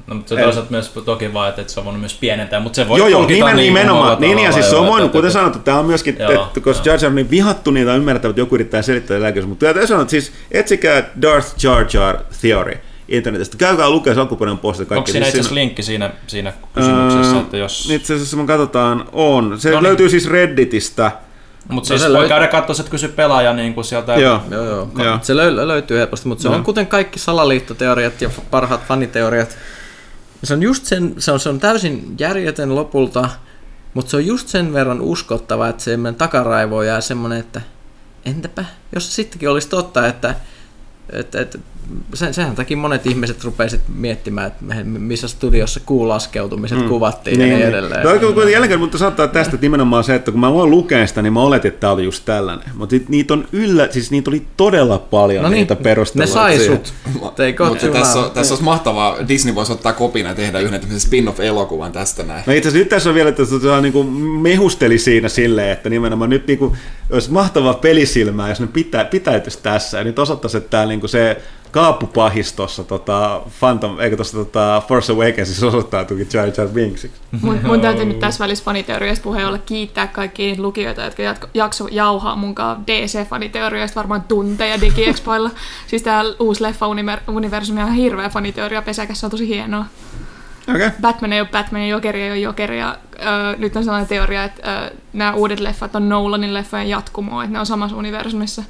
No, 0.07 0.15
mutta 0.15 0.35
se 0.35 0.41
toisaalta 0.41 0.71
myös 0.71 0.89
toki 1.05 1.33
vaan, 1.33 1.49
että 1.49 1.73
se 1.73 1.79
on 1.79 1.85
voinut 1.85 1.99
myös 2.01 2.13
pienentää, 2.13 2.59
mutta 2.59 2.75
se 2.75 2.87
voi 2.87 2.99
Joo, 2.99 3.07
joo, 3.07 3.27
nimen, 3.27 3.55
niin 3.55 3.73
nimenomaan. 3.73 4.21
Niin, 4.21 4.39
ja 4.39 4.51
siis 4.51 4.69
se 4.69 4.75
on 4.75 4.87
voinut, 4.87 5.11
kuten 5.11 5.31
sanottu, 5.31 5.59
tämä 5.59 5.79
on 5.79 5.85
myöskin, 5.85 6.15
joo, 6.19 6.31
että, 6.31 6.59
koska 6.59 6.89
Jar 6.89 6.99
Jar 7.01 7.09
on 7.09 7.15
niin 7.15 7.29
vihattu, 7.29 7.71
niin 7.71 7.87
ymmärrettävä, 7.87 8.29
että 8.29 8.41
joku 8.41 8.55
yrittää 8.55 8.81
selittää 8.81 9.21
lääkkeessä, 9.21 9.49
mutta 9.49 9.65
täytyy 9.65 9.87
sanoa, 9.87 10.01
että 10.01 10.11
siis 10.11 10.31
etsikää 10.51 11.09
Darth 11.21 11.63
Jar 11.63 11.85
Jar 11.93 12.17
Theory, 12.41 12.77
internetistä. 13.07 13.57
Käykää 13.57 13.89
lukea 13.89 14.13
se 14.13 14.19
alkuperäinen 14.19 14.61
posti. 14.61 14.85
Kaikki. 14.85 14.97
Onko 14.97 15.11
siinä 15.11 15.25
siis 15.25 15.35
itse 15.35 15.39
asiassa 15.39 15.55
linkki 15.55 15.83
siinä, 15.83 16.11
siinä 16.27 16.53
kysymyksessä, 16.73 17.35
öö, 17.35 17.41
että 17.41 17.57
jos... 17.57 17.89
Itse 17.91 18.13
asiassa 18.13 18.37
me 18.37 18.45
katsotaan, 18.45 19.05
on. 19.11 19.59
Se 19.59 19.69
no 19.69 19.75
niin. 19.75 19.83
löytyy 19.83 20.09
siis 20.09 20.29
Redditistä. 20.29 21.11
Mutta 21.69 21.87
siis 21.87 22.01
no, 22.01 22.13
voi 22.13 22.25
löy- 22.25 22.27
käydä 22.27 22.47
katsoa, 22.47 22.75
että 22.79 22.91
kysy 22.91 23.07
pelaaja 23.07 23.53
niin 23.53 23.73
kuin 23.73 23.85
sieltä. 23.85 24.15
Joo, 24.15 24.41
joo, 24.51 24.65
joo. 24.65 24.89
joo. 24.97 25.19
Se 25.21 25.33
löy- 25.33 25.67
löytyy 25.67 25.97
helposti, 25.97 26.27
mutta 26.27 26.41
se 26.41 26.49
on 26.49 26.63
kuten 26.63 26.87
kaikki 26.87 27.19
salaliittoteoriat 27.19 28.21
ja 28.21 28.29
parhaat 28.51 28.85
faniteoriat. 28.87 29.57
Se 30.43 30.53
on 30.53 30.61
just 30.61 30.85
sen, 30.85 31.15
se 31.17 31.31
on, 31.31 31.39
se 31.39 31.49
on 31.49 31.59
täysin 31.59 32.15
järjetön 32.19 32.75
lopulta, 32.75 33.29
mutta 33.93 34.11
se 34.11 34.17
on 34.17 34.25
just 34.25 34.47
sen 34.47 34.73
verran 34.73 35.01
uskottava, 35.01 35.67
että 35.67 35.83
se 35.83 35.97
takaraivo 36.17 36.83
jää 36.83 37.01
semmoinen, 37.01 37.39
että 37.39 37.61
entäpä, 38.25 38.65
jos 38.95 39.05
se 39.05 39.11
sittenkin 39.11 39.49
olisi 39.49 39.69
totta, 39.69 40.07
että, 40.07 40.35
että, 41.13 41.41
että 41.41 41.59
sen, 42.13 42.33
sehän 42.33 42.55
takia 42.55 42.77
monet 42.77 43.05
ihmiset 43.05 43.43
rupesivat 43.43 43.83
miettimään, 43.95 44.47
että 44.47 44.83
missä 44.83 45.27
studiossa 45.27 45.79
kuulaskeutumiset 45.85 46.79
mm. 46.79 46.87
kuvattiin 46.87 47.39
niin, 47.39 47.49
ja 47.49 47.57
niin, 47.57 47.65
niin 47.65 47.77
edelleen. 47.77 48.21
No, 48.21 48.33
kyllä 48.33 48.49
jälleen, 48.49 48.79
mutta 48.79 48.97
saattaa 48.97 49.27
tästä 49.27 49.55
että 49.55 49.65
nimenomaan 49.65 50.03
se, 50.03 50.15
että 50.15 50.31
kun 50.31 50.39
mä 50.39 50.53
voin 50.53 50.71
lukea 50.71 51.07
sitä, 51.07 51.21
niin 51.21 51.33
mä 51.33 51.41
oletin, 51.41 51.69
että 51.69 51.79
tämä 51.79 51.93
oli 51.93 52.03
just 52.03 52.25
tällainen. 52.25 52.65
Mutta 52.73 52.95
niitä 53.07 53.33
on 53.33 53.47
yllä, 53.51 53.87
siis 53.91 54.11
niitä 54.11 54.29
oli 54.29 54.45
todella 54.57 54.97
paljon 54.97 55.43
no 55.43 55.49
niin, 55.49 55.57
niitä 55.57 55.75
perusteluja. 55.75 56.27
Ne 56.27 56.31
sai 56.31 56.59
sut. 56.59 56.93
Mutta 57.19 57.43
tässä, 57.93 58.19
on, 58.19 58.31
tässä 58.31 58.53
olisi 58.53 58.63
mahtavaa, 58.63 59.27
Disney 59.27 59.55
voisi 59.55 59.71
ottaa 59.71 59.93
kopina 59.93 60.29
ja 60.29 60.35
tehdä 60.35 60.59
yhden 60.59 60.99
spin-off-elokuvan 60.99 61.91
tästä 61.91 62.23
näin. 62.23 62.43
No 62.47 62.53
itse 62.53 62.69
asiassa 62.69 62.79
nyt 62.79 62.89
tässä 62.89 63.09
on 63.09 63.15
vielä, 63.15 63.29
että 63.29 63.45
se 63.45 63.81
niin 63.81 63.93
kuin 63.93 64.07
mehusteli 64.41 64.97
siinä 64.97 65.29
silleen, 65.29 65.69
että 65.69 65.89
nimenomaan 65.89 66.29
nyt 66.29 66.47
niin 66.47 66.59
kuin, 66.59 66.77
olisi 67.11 67.31
mahtavaa 67.31 67.73
pelisilmää, 67.73 68.49
jos 68.49 68.59
ne 68.59 68.67
pitä, 68.67 69.05
pitäytyisi 69.05 69.59
tässä 69.63 69.97
ja 69.97 70.03
nyt 70.03 70.19
osoittaisi, 70.19 70.57
että 70.57 70.69
tämä 70.69 70.85
niin 70.97 71.01
kuin 71.01 71.09
se 71.09 71.41
kaappupahistossa 71.71 72.83
tota, 72.83 73.41
Phantom, 73.59 73.99
eikö 73.99 74.15
tuossa 74.15 74.37
tota, 74.37 74.81
Force 74.87 75.13
Awakensissa 75.13 75.67
osoittautuikin 75.67 76.27
Jar 76.33 76.49
Jar 76.57 76.67
Binksiksi. 76.67 77.17
Mun, 77.41 77.59
mun 77.63 77.81
täytyy 77.81 78.05
nyt 78.05 78.19
tässä 78.19 78.43
välissä 78.43 78.65
faniteoriasta 78.65 79.23
puheen 79.23 79.47
olla 79.47 79.57
kiittää 79.57 80.07
kaikkia 80.07 80.55
lukijoita, 80.57 81.01
jotka 81.01 81.47
jakso 81.53 81.87
jauhaa 81.91 82.35
munkaan 82.35 82.83
DC-faniteorioista 82.87 83.95
varmaan 83.95 84.21
tunteja 84.21 84.81
DigiExpoilla. 84.81 85.49
siis 85.87 86.03
tämä 86.03 86.23
uusi 86.39 86.63
leffa-universumi 86.63 87.83
on 87.83 87.93
hirveä 87.93 88.29
faniteoria 88.29 88.81
pesäkäs, 88.81 89.19
se 89.19 89.25
on 89.25 89.31
tosi 89.31 89.47
hienoa. 89.47 89.85
Okay. 90.75 90.91
Batman 91.01 91.33
ei 91.33 91.41
ole 91.41 91.49
Batman 91.51 91.81
ja 91.81 91.87
Jokeri 91.87 92.21
ei 92.21 92.31
ole 92.31 92.39
Jokeri. 92.39 92.79
Ja, 92.79 92.97
nyt 93.57 93.75
on 93.75 93.83
sellainen 93.83 94.07
teoria, 94.07 94.43
että 94.43 94.91
nämä 95.13 95.33
uudet 95.33 95.59
leffat 95.59 95.95
on 95.95 96.09
Nolanin 96.09 96.53
leffojen 96.53 96.89
jatkumoa, 96.89 97.43
että 97.43 97.53
ne 97.53 97.59
on 97.59 97.65
samassa 97.65 97.97
universumissa. 97.97 98.63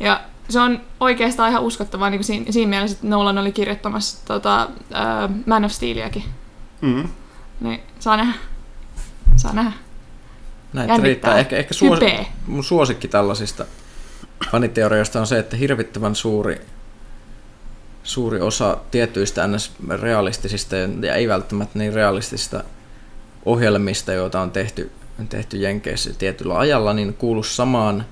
Ja 0.00 0.20
se 0.50 0.60
on 0.60 0.80
oikeastaan 1.00 1.50
ihan 1.50 1.62
uskottavaa 1.62 2.10
niin 2.10 2.24
siinä, 2.24 2.52
siinä 2.52 2.68
mielessä, 2.70 2.94
että 2.94 3.06
Nolan 3.06 3.38
oli 3.38 3.52
kirjoittamassa 3.52 4.26
tota, 4.26 4.68
uh, 4.90 5.36
Man 5.46 5.64
of 5.64 5.72
Steeliäkin. 5.72 6.24
Mm. 6.80 7.08
Niin, 7.60 7.80
saa 7.98 8.16
nähdä. 8.16 8.32
Saa 9.36 9.52
nähdä. 9.52 9.72
Näitä 10.72 10.96
riittää. 10.96 11.38
Ehkä, 11.38 11.56
ehkä 11.56 11.74
suos, 11.74 11.98
mun 12.46 12.64
suosikki 12.64 13.08
tällaisista 13.08 13.64
faniteorioista 14.50 15.20
on 15.20 15.26
se, 15.26 15.38
että 15.38 15.56
hirvittävän 15.56 16.14
suuri, 16.14 16.60
suuri 18.02 18.40
osa 18.40 18.76
tietyistä 18.90 19.46
ns. 19.46 19.72
realistisista 20.00 20.76
ja 20.76 21.14
ei 21.14 21.28
välttämättä 21.28 21.78
niin 21.78 21.94
realistisista 21.94 22.64
ohjelmista, 23.44 24.12
joita 24.12 24.40
on 24.40 24.50
tehty, 24.50 24.90
on 25.20 25.28
tehty 25.28 25.56
Jenkeissä 25.56 26.10
tietyllä 26.18 26.58
ajalla, 26.58 26.92
niin 26.92 27.14
kuuluu 27.14 27.42
samaan 27.42 28.06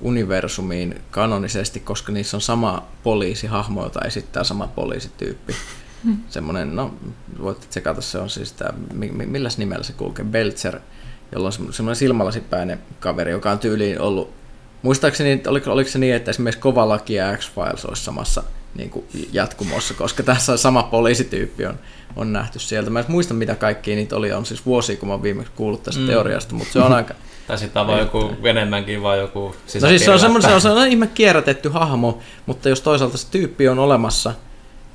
universumiin 0.00 1.00
kanonisesti, 1.10 1.80
koska 1.80 2.12
niissä 2.12 2.36
on 2.36 2.40
sama 2.40 2.86
poliisihahmo, 3.02 3.82
jota 3.82 4.00
esittää 4.00 4.44
sama 4.44 4.66
poliisityyppi. 4.66 5.54
Hmm. 6.04 6.18
Semmoinen, 6.28 6.76
no 6.76 6.94
voitte 7.42 7.66
tsekata, 7.66 8.00
se 8.00 8.18
on 8.18 8.30
siis 8.30 8.52
tämä, 8.52 8.70
millä 9.26 9.48
nimellä 9.56 9.84
se 9.84 9.92
kulkee, 9.92 10.24
Belzer, 10.24 10.80
jolla 11.32 11.46
on 11.46 11.72
semmoinen 11.72 11.96
silmälasipäinen 11.96 12.78
kaveri, 13.00 13.30
joka 13.30 13.50
on 13.50 13.58
tyyliin 13.58 14.00
ollut, 14.00 14.30
muistaakseni, 14.82 15.42
oliko, 15.46 15.72
oliko 15.72 15.90
se 15.90 15.98
niin, 15.98 16.14
että 16.14 16.30
esimerkiksi 16.30 16.60
Kovalaki 16.60 17.14
ja 17.14 17.36
X-Files 17.36 17.84
olisi 17.84 18.04
samassa 18.04 18.42
niin 18.74 18.90
kuin 18.90 19.06
jatkumossa, 19.32 19.94
koska 19.94 20.22
tässä 20.22 20.56
sama 20.56 20.82
poliisityyppi 20.82 21.66
on, 21.66 21.78
on 22.16 22.32
nähty 22.32 22.58
sieltä. 22.58 22.90
Mä 22.90 23.00
en 23.00 23.04
muista, 23.08 23.34
mitä 23.34 23.54
kaikkia 23.54 23.96
niitä 23.96 24.16
oli, 24.16 24.32
on 24.32 24.46
siis 24.46 24.66
vuosia, 24.66 24.96
kun 24.96 25.08
mä 25.08 25.14
oon 25.14 25.22
viimeksi 25.22 25.52
kuullut 25.56 25.82
tästä 25.82 26.00
mm. 26.00 26.06
teoriasta, 26.06 26.54
mutta 26.54 26.72
se 26.72 26.78
on 26.78 26.92
aika, 26.92 27.14
tai 27.48 27.58
sitten 27.58 27.80
on 27.80 27.86
vaan 27.86 28.00
joku 28.00 28.30
enemmänkin 28.44 29.02
vaan 29.02 29.18
joku 29.18 29.54
No 29.80 29.88
siis 29.88 30.04
se 30.04 30.10
on 30.10 30.20
semmoinen, 30.20 30.50
se 30.50 30.54
on 30.54 30.60
semmoinen 30.60 30.90
ihme 30.90 31.06
kierrätetty 31.06 31.68
hahmo, 31.68 32.18
mutta 32.46 32.68
jos 32.68 32.80
toisaalta 32.80 33.16
se 33.16 33.26
tyyppi 33.30 33.68
on 33.68 33.78
olemassa 33.78 34.34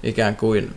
ikään 0.03 0.35
kuin, 0.35 0.71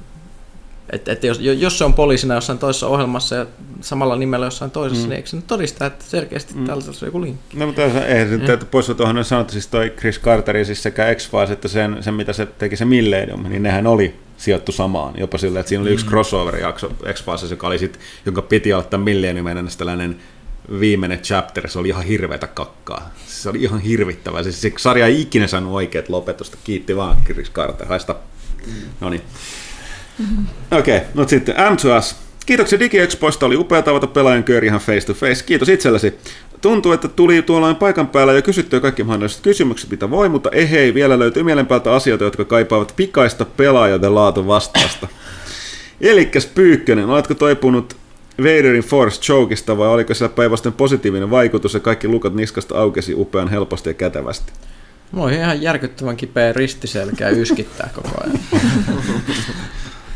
että 0.91 1.13
et 1.13 1.25
jos, 1.25 1.41
jos 1.41 1.79
se 1.79 1.85
on 1.85 1.95
poliisina 1.95 2.35
jossain 2.35 2.59
toisessa 2.59 2.87
ohjelmassa 2.87 3.35
ja 3.35 3.47
samalla 3.81 4.17
nimellä 4.17 4.47
jossain 4.47 4.71
toisessa, 4.71 5.05
mm. 5.05 5.09
niin 5.09 5.17
eikö 5.17 5.29
se 5.29 5.37
nyt 5.37 5.47
todista, 5.47 5.87
että 5.87 6.05
selkeästi 6.05 6.55
mm. 6.55 6.67
tällä 6.67 6.83
on 6.89 7.07
joku 7.07 7.21
linkki? 7.21 7.57
No 7.57 7.67
mutta 7.67 7.83
eihän 7.85 8.29
se, 8.29 8.53
että 8.53 8.67
pois 8.67 8.87
tuohon 8.87 9.25
sanottu, 9.25 9.53
siis 9.53 9.67
toi 9.67 9.93
Chris 9.99 10.21
Carter, 10.21 10.65
siis 10.65 10.83
sekä 10.83 11.15
x 11.15 11.31
että 11.53 11.69
sen, 11.69 11.97
sen, 12.01 12.15
mitä 12.15 12.33
se 12.33 12.47
teki 12.47 12.77
se 12.77 12.85
Millennium, 12.85 13.43
niin 13.43 13.63
nehän 13.63 13.87
oli 13.87 14.15
sijoittu 14.37 14.73
samaan. 14.73 15.15
Jopa 15.19 15.39
sillä, 15.39 15.61
että 15.61 15.69
siinä 15.69 15.83
oli 15.83 15.91
yksi 15.91 16.07
mm. 16.07 16.11
crossover-jakso 16.11 16.91
x 17.13 17.25
joka 17.51 17.67
oli 17.67 17.79
sit, 17.79 17.99
jonka 18.27 18.43
piti 18.43 18.73
ottaa 18.73 19.01
Millenniumin 19.01 19.69
tällainen 19.79 20.17
viimeinen 20.81 21.19
chapter, 21.19 21.69
se 21.69 21.79
oli 21.79 21.89
ihan 21.89 22.05
hirveätä 22.05 22.47
kakkaa. 22.47 23.11
Se 23.27 23.49
oli 23.49 23.63
ihan 23.63 23.81
hirvittävää. 23.81 24.43
Siis 24.43 24.61
se 24.61 24.73
sarja 24.79 25.07
ei 25.07 25.21
ikinä 25.21 25.47
saanut 25.47 25.73
oikeat 25.73 26.09
lopetusta. 26.09 26.57
Kiitti 26.65 26.97
vaan 26.97 27.17
Chris 27.25 27.53
Carter. 27.53 27.87
Haista. 27.87 28.15
No 29.01 29.11
niin. 29.11 29.23
Okei, 30.71 30.97
okay, 30.97 31.09
no 31.15 31.29
sitten 31.29 31.55
M2S. 31.55 32.15
Kiitoksia 32.47 32.81
DigiExpoista, 32.81 33.47
oli 33.47 33.57
upea 33.57 33.83
tavata 33.83 34.07
pelaajan 34.07 34.45
kööri 34.45 34.67
ihan 34.67 34.81
face 34.81 35.07
to 35.07 35.15
face. 35.15 35.45
Kiitos 35.45 35.69
itsellesi. 35.69 36.15
Tuntuu, 36.61 36.93
että 36.93 37.09
tuli 37.09 37.43
tuolla 37.43 37.75
paikan 37.75 38.09
päällä 38.09 38.33
jo 38.33 38.43
kysyttyä 38.43 38.81
kaikki 38.81 39.05
mahdolliset 39.05 39.43
kysymykset, 39.43 39.91
mitä 39.91 40.11
voi, 40.11 40.29
mutta 40.29 40.51
ehei, 40.53 40.95
vielä 40.95 41.19
löytyy 41.19 41.43
mielenpäältä 41.43 41.95
asioita, 41.95 42.25
jotka 42.25 42.45
kaipaavat 42.45 42.93
pikaista 42.97 43.45
pelaajoiden 43.45 44.15
laatu 44.15 44.47
vastausta. 44.47 45.09
Elikkäs 46.01 46.47
Pyykkönen, 46.47 47.11
oletko 47.11 47.35
toipunut 47.35 47.97
Vaderin 48.39 48.83
Force 48.83 49.21
Chokeista 49.21 49.79
vai 49.79 49.89
oliko 49.89 50.15
siellä 50.15 50.35
päinvastoin 50.35 50.75
positiivinen 50.75 51.31
vaikutus 51.31 51.75
ja 51.75 51.81
kaikki 51.81 52.09
lukat 52.09 52.35
niskasta 52.35 52.79
aukesi 52.79 53.15
upean 53.15 53.49
helposti 53.49 53.91
ja 53.91 53.95
kätevästi? 53.95 54.53
Mulla 55.13 55.27
on 55.27 55.33
ihan 55.33 55.63
järkyttävän 55.63 56.17
kipeä 56.17 56.53
ristiselkä 56.53 57.29
yskittää 57.29 57.91
koko 57.95 58.11
ajan. 58.25 58.41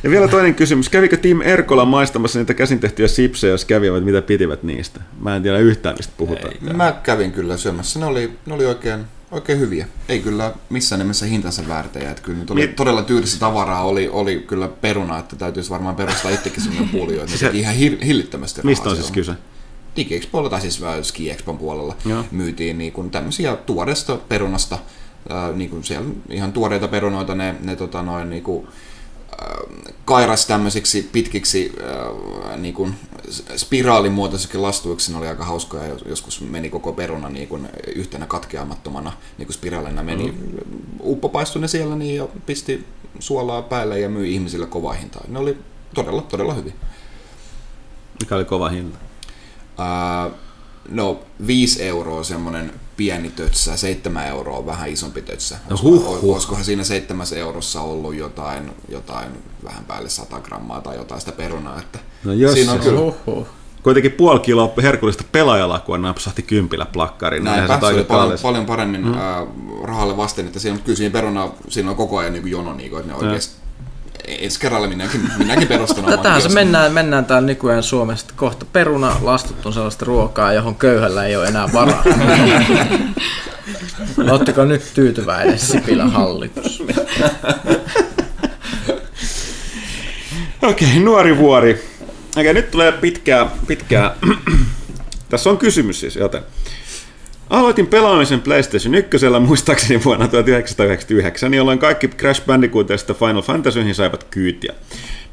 Ja 0.03 0.11
vielä 0.11 0.29
toinen 0.29 0.55
kysymys. 0.55 0.89
Kävikö 0.89 1.17
Tim 1.17 1.41
Erkola 1.41 1.85
maistamassa 1.85 2.39
niitä 2.39 2.55
käsin 2.55 2.81
tehtyjä 2.81 3.09
sipsejä, 3.09 3.51
jos 3.51 3.65
kävivät, 3.65 4.05
mitä 4.05 4.23
pitivät 4.23 4.63
niistä? 4.63 5.01
Mä 5.21 5.37
en 5.37 5.43
tiedä 5.43 5.59
yhtään, 5.59 5.97
mistä 5.97 6.13
puhutaan. 6.17 6.55
Ei, 6.69 6.73
mä 6.73 7.01
kävin 7.03 7.33
kyllä 7.33 7.57
syömässä. 7.57 8.01
Ne 8.01 8.07
oli, 8.07 8.33
ne 8.47 8.55
oli 8.55 8.67
oikein, 8.67 9.05
oikein 9.31 9.59
hyviä. 9.59 9.87
Ei 10.09 10.21
kyllä 10.21 10.55
missään 10.71 10.99
nimessä 10.99 11.27
hintansa 11.27 11.63
väärtejä. 11.69 12.11
Että 12.11 12.23
kyllä 12.23 12.39
nyt 12.39 12.51
oli 12.51 12.61
niin. 12.61 12.75
todella 12.75 13.03
tyylistä 13.03 13.41
tavaraa. 13.41 13.83
Oli, 13.83 14.09
oli 14.09 14.45
kyllä 14.47 14.69
peruna, 14.69 15.19
että 15.19 15.37
täytyisi 15.37 15.71
varmaan 15.71 15.97
perustaa 15.97 16.31
itsekin 16.31 16.63
sellainen 16.63 16.89
puolio. 16.89 17.23
Että 17.25 17.37
se, 17.39 17.51
ihan 17.53 17.75
hir- 17.75 18.05
hillittömästi 18.05 18.61
Mistä 18.65 18.89
on 18.89 18.97
siis 18.97 19.11
kyse? 19.11 19.33
DigiExpoilla 19.97 20.51
tai 20.51 20.61
siis 20.61 20.83
äh, 20.83 21.03
Ski 21.03 21.31
Expon 21.31 21.59
puolella 21.59 21.97
Joo. 22.05 22.25
myytiin 22.31 22.79
niin 22.79 22.93
kuin 22.93 23.11
tämmöisiä 23.11 23.57
tuoreesta 23.57 24.17
perunasta. 24.17 24.79
Äh, 25.31 25.57
niin 25.57 25.71
kuin 25.71 25.85
siellä 25.85 26.11
ihan 26.29 26.53
tuoreita 26.53 26.89
perunoita 26.89 27.35
ne, 27.35 27.55
ne 27.61 27.77
tota 27.77 28.03
noin, 28.03 28.31
niin 28.31 28.43
kuin, 28.43 28.69
kairas 30.05 30.47
tämmöisiksi 30.47 31.09
pitkiksi 31.13 31.73
äh, 31.81 32.59
niin 32.59 32.75
kuin 32.75 32.95
spiraalimuotoisiksi 33.57 34.59
lastuiksi, 34.59 35.13
ne 35.13 35.19
oli 35.19 35.29
aika 35.29 35.45
hauskoja, 35.45 35.97
joskus 36.07 36.41
meni 36.41 36.71
koko 36.71 36.93
peruna 36.93 37.29
niin 37.29 37.49
kuin 37.49 37.69
yhtenä 37.95 38.27
katkeamattomana 38.27 39.13
niin 39.39 39.47
kuin 39.47 39.55
spiraalina 39.55 40.03
meni, 40.03 40.33
mm. 40.33 40.59
uppopaistui 41.01 41.63
ne 41.63 41.69
siellä 41.69 41.97
niin 41.97 42.17
ja 42.17 42.29
pisti 42.47 42.87
suolaa 43.19 43.63
päälle 43.63 44.01
ja 44.01 44.09
myi 44.09 44.33
ihmisille 44.33 44.67
kovaa 44.67 44.93
hintaa. 44.93 45.25
Ne 45.29 45.39
oli 45.39 45.59
todella, 45.95 46.23
todella 46.23 46.55
hyvin. 46.55 46.75
Mikä 48.21 48.37
oli 48.37 48.45
kova 48.45 48.69
hinta? 48.69 48.99
Uh, 49.79 50.35
no, 50.89 51.21
5 51.47 51.83
euroa 51.83 52.23
semmoinen 52.25 52.73
pieni 53.01 53.31
tötsä, 53.31 53.77
7 53.77 54.27
euroa 54.27 54.67
vähän 54.67 54.89
isompi 54.89 55.23
tötsä. 55.23 55.59
No, 55.71 55.77
huh, 55.83 56.21
huh. 56.23 56.35
Olisikohan 56.35 56.65
siinä 56.65 56.85
7 56.85 57.27
eurossa 57.37 57.81
ollut 57.81 58.15
jotain, 58.15 58.73
jotain 58.89 59.29
vähän 59.65 59.85
päälle 59.85 60.09
100 60.09 60.41
grammaa 60.41 60.81
tai 60.81 60.97
jotain 60.97 61.21
sitä 61.21 61.33
perunaa. 61.33 61.79
Että 61.79 61.99
no 62.25 62.33
jos 62.33 62.53
siinä 62.53 62.73
on 62.73 62.79
kyllä... 62.79 63.01
Huh, 63.01 63.15
huh. 63.27 63.47
Kuitenkin 63.83 64.13
puoli 64.13 64.41
kiloa 64.41 64.73
herkullista 64.83 65.25
pelaajalakua 65.33 65.99
napsahti 65.99 66.43
kympillä 66.43 66.87
plakkariin. 66.87 67.45
Näin, 67.45 67.81
se 67.81 67.87
oli 67.87 68.05
paljon, 68.05 68.39
paljon 68.43 68.67
paremmin 68.67 69.05
mm. 69.05 69.15
äh, 69.15 69.47
rahalle 69.83 70.17
vasten, 70.17 70.47
että 70.47 70.59
siinä, 70.59 70.79
kyllä 70.79 70.97
siinä 70.97 71.13
peruna, 71.13 71.49
siinä 71.69 71.91
on 71.91 71.97
koko 71.97 72.19
ajan 72.19 72.33
niin 72.33 72.51
jono, 72.51 72.75
niin 72.75 72.91
kuin, 72.91 73.01
että 73.01 73.13
ne 73.13 73.19
oikeasti 73.19 73.60
ensi 74.41 74.61
kerralla 74.61 74.89
minäkin, 74.89 75.31
minäkin 75.39 75.69
perustan 75.69 76.05
Tätähän 76.05 76.43
se 76.43 76.49
mennään, 76.49 76.93
mennään 76.93 77.25
täällä 77.25 77.47
nykyään 77.47 77.83
Suomesta. 77.83 78.35
Kohta 78.37 78.67
peruna 78.73 79.17
lastut 79.23 79.67
on 79.67 79.73
sellaista 79.73 80.05
ruokaa, 80.05 80.53
johon 80.53 80.75
köyhällä 80.75 81.25
ei 81.25 81.37
ole 81.37 81.47
enää 81.47 81.73
varaa. 81.73 82.03
Oletteko 84.31 84.65
nyt 84.65 84.83
tyytyväinen 84.95 85.59
Sipilän 85.59 86.11
hallitus? 86.11 86.83
Okei, 90.63 90.89
okay, 90.89 91.01
nuori 91.01 91.39
vuori. 91.39 91.71
Okei, 91.73 92.43
okay, 92.43 92.53
nyt 92.53 92.71
tulee 92.71 92.93
pitkää, 92.93 93.47
pitkää. 93.67 94.15
Tässä 95.29 95.51
on 95.51 95.59
kysymys 95.59 96.01
siis, 96.01 96.17
joten. 96.17 96.43
Aloitin 97.51 97.87
pelaamisen 97.87 98.41
PlayStation 98.41 98.95
1 98.95 99.19
muistaakseni 99.41 100.05
vuonna 100.05 100.29
1999, 100.29 101.55
jolloin 101.55 101.79
kaikki 101.79 102.09
Crash 102.09 102.47
Bandicootista 102.47 103.15
Final 103.15 103.43
Fantasyihin 103.43 103.95
saivat 103.95 104.25
kyytiä. 104.25 104.75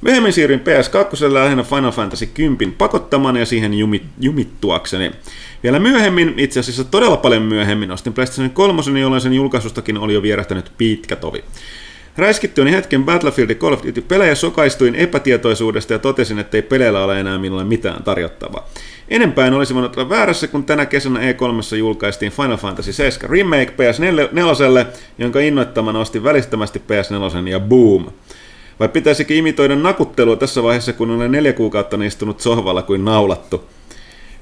Myöhemmin 0.01 0.33
siirryin 0.33 0.61
PS2 0.61 1.33
lähinnä 1.33 1.63
Final 1.63 1.91
Fantasy 1.91 2.25
10 2.25 2.75
pakottamaan 2.77 3.35
ja 3.35 3.45
siihen 3.45 3.73
jumit, 3.73 4.03
jumittuakseni. 4.19 5.11
Vielä 5.63 5.79
myöhemmin, 5.79 6.33
itse 6.37 6.59
asiassa 6.59 6.83
todella 6.83 7.17
paljon 7.17 7.43
myöhemmin, 7.43 7.91
ostin 7.91 8.13
PlayStation 8.13 8.49
3, 8.49 8.99
jolloin 8.99 9.21
sen 9.21 9.33
julkaisustakin 9.33 9.97
oli 9.97 10.13
jo 10.13 10.21
vierähtänyt 10.21 10.71
pitkä 10.77 11.15
tovi. 11.15 11.43
Räiskittyäni 12.17 12.71
hetken 12.71 13.03
Battlefield 13.03 13.55
Call 13.55 13.73
of 13.73 13.83
Duty 13.85 14.01
pelejä 14.01 14.35
sokaistuin 14.35 14.95
epätietoisuudesta 14.95 15.93
ja 15.93 15.99
totesin, 15.99 16.39
että 16.39 16.57
ei 16.57 16.61
peleillä 16.61 17.03
ole 17.03 17.19
enää 17.19 17.37
minulle 17.37 17.63
mitään 17.63 18.03
tarjottavaa. 18.03 18.69
Enempää 19.09 19.47
en 19.47 19.53
olisi 19.53 19.73
voinut 19.73 19.97
olla 19.97 20.09
väärässä, 20.09 20.47
kun 20.47 20.63
tänä 20.63 20.85
kesänä 20.85 21.19
E3 21.19 21.75
julkaistiin 21.77 22.31
Final 22.31 22.57
Fantasy 22.57 22.93
7 22.93 23.29
Remake 23.29 23.73
PS4, 23.73 24.85
jonka 25.17 25.39
innoittamana 25.39 25.99
ostin 25.99 26.23
välistämästi 26.23 26.81
PS4 26.87 27.47
ja 27.47 27.59
boom. 27.59 28.05
Vai 28.79 28.89
pitäisikö 28.89 29.33
imitoida 29.33 29.75
nakuttelua 29.75 30.35
tässä 30.35 30.63
vaiheessa, 30.63 30.93
kun 30.93 31.11
olen 31.11 31.31
neljä 31.31 31.53
kuukautta 31.53 32.03
istunut 32.05 32.39
sohvalla 32.39 32.81
kuin 32.81 33.05
naulattu? 33.05 33.63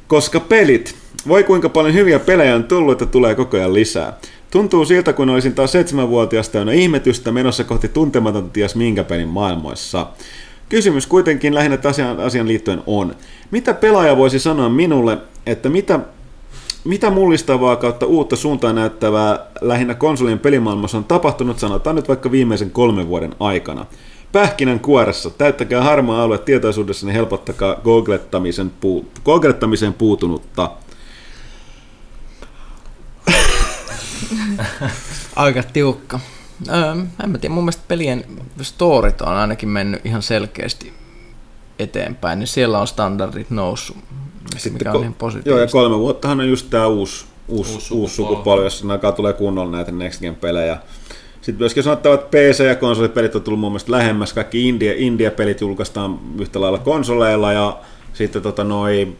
Koska 0.07 0.39
pelit. 0.39 0.95
Voi 1.27 1.43
kuinka 1.43 1.69
paljon 1.69 1.93
hyviä 1.93 2.19
pelejä 2.19 2.55
on 2.55 2.63
tullut, 2.63 2.91
että 2.91 3.11
tulee 3.11 3.35
koko 3.35 3.57
ajan 3.57 3.73
lisää. 3.73 4.13
Tuntuu 4.51 4.85
siltä, 4.85 5.13
kun 5.13 5.29
olisin 5.29 5.53
taas 5.53 5.71
seitsemänvuotias 5.71 6.49
täynnä 6.49 6.71
ihmetystä 6.73 7.31
menossa 7.31 7.63
kohti 7.63 7.87
tuntematonta 7.87 8.49
ties 8.53 8.75
minkä 8.75 9.03
pelin 9.03 9.27
maailmoissa. 9.27 10.07
Kysymys 10.69 11.07
kuitenkin 11.07 11.55
lähinnä 11.55 11.77
asian, 11.83 12.19
asian 12.19 12.47
liittyen 12.47 12.81
on, 12.87 13.15
mitä 13.51 13.73
pelaaja 13.73 14.17
voisi 14.17 14.39
sanoa 14.39 14.69
minulle, 14.69 15.17
että 15.45 15.69
mitä, 15.69 15.99
mitä 16.83 17.09
mullistavaa 17.09 17.75
kautta 17.75 18.05
uutta 18.05 18.35
suuntaan 18.35 18.75
näyttävää 18.75 19.39
lähinnä 19.61 19.93
konsolien 19.93 20.39
pelimaailmassa 20.39 20.97
on 20.97 21.03
tapahtunut, 21.03 21.59
sanotaan 21.59 21.95
nyt 21.95 22.07
vaikka 22.07 22.31
viimeisen 22.31 22.71
kolmen 22.71 23.07
vuoden 23.07 23.35
aikana? 23.39 23.85
pähkinän 24.35 24.79
kuoressa. 24.79 25.29
Täyttäkää 25.29 25.83
harmaa 25.83 26.23
alue 26.23 26.37
tietoisuudessa, 26.37 27.05
niin 27.05 27.15
helpottakaa 27.15 27.75
googlettamisen, 27.83 28.71
puu, 28.81 29.05
googlettamisen 29.25 29.93
puutunutta. 29.93 30.71
Aika 35.35 35.63
tiukka. 35.63 36.19
Öö, 36.69 36.91
en 37.23 37.29
mä 37.29 37.37
tiedä, 37.37 37.55
mun 37.55 37.63
mielestä 37.63 37.83
pelien 37.87 38.25
storit 38.61 39.21
on 39.21 39.33
ainakin 39.33 39.69
mennyt 39.69 40.05
ihan 40.05 40.21
selkeästi 40.21 40.93
eteenpäin, 41.79 42.39
niin 42.39 42.47
siellä 42.47 42.79
on 42.79 42.87
standardit 42.87 43.49
noussut, 43.49 43.97
Sitten 44.57 44.73
mikä 44.73 44.91
on 44.91 45.01
ihan 45.01 45.13
positiivista. 45.13 45.49
Joo, 45.49 45.59
ja 45.59 45.67
kolme 45.67 45.97
vuottahan 45.99 46.39
on 46.39 46.49
just 46.49 46.69
tämä 46.69 46.87
uusi, 46.87 47.25
uusi, 47.47 47.73
uusi, 47.73 47.93
uusi 47.93 48.15
sukupolvi, 48.15 48.63
jossa 48.63 48.93
alkaa 48.93 49.11
tulee 49.11 49.33
kunnolla 49.33 49.71
näitä 49.71 49.91
Next 49.91 50.21
Gen-pelejä. 50.21 50.77
Sitten 51.41 51.59
myöskin 51.59 51.83
sanottava, 51.83 52.15
että 52.15 52.37
PC- 52.37 52.63
ja 52.63 52.75
konsolipelit 52.75 53.35
on 53.35 53.41
tullut 53.41 53.59
mun 53.59 53.71
mielestä 53.71 53.91
lähemmäs. 53.91 54.33
Kaikki 54.33 54.69
India, 54.69 54.93
India-pelit 54.95 55.61
julkaistaan 55.61 56.19
yhtä 56.39 56.61
lailla 56.61 56.79
konsoleilla 56.79 57.53
ja 57.53 57.79
sitten 58.13 58.41
tota 58.41 58.63
noi, 58.63 59.13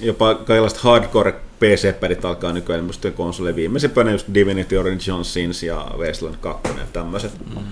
jopa 0.00 0.34
kaikenlaiset 0.34 0.78
hardcore 0.78 1.34
PC-pelit 1.60 2.24
alkaa 2.24 2.52
nykyään 2.52 2.80
ilmestyä 2.80 3.10
konsole. 3.10 3.56
Viimeisimpänä 3.56 4.10
just 4.10 4.26
Divinity 4.34 4.76
Original 4.76 5.24
Sins 5.24 5.62
ja 5.62 5.86
Wasteland 5.98 6.36
2 6.40 6.68
ja 6.68 6.84
tämmöiset. 6.92 7.32
Mm. 7.54 7.62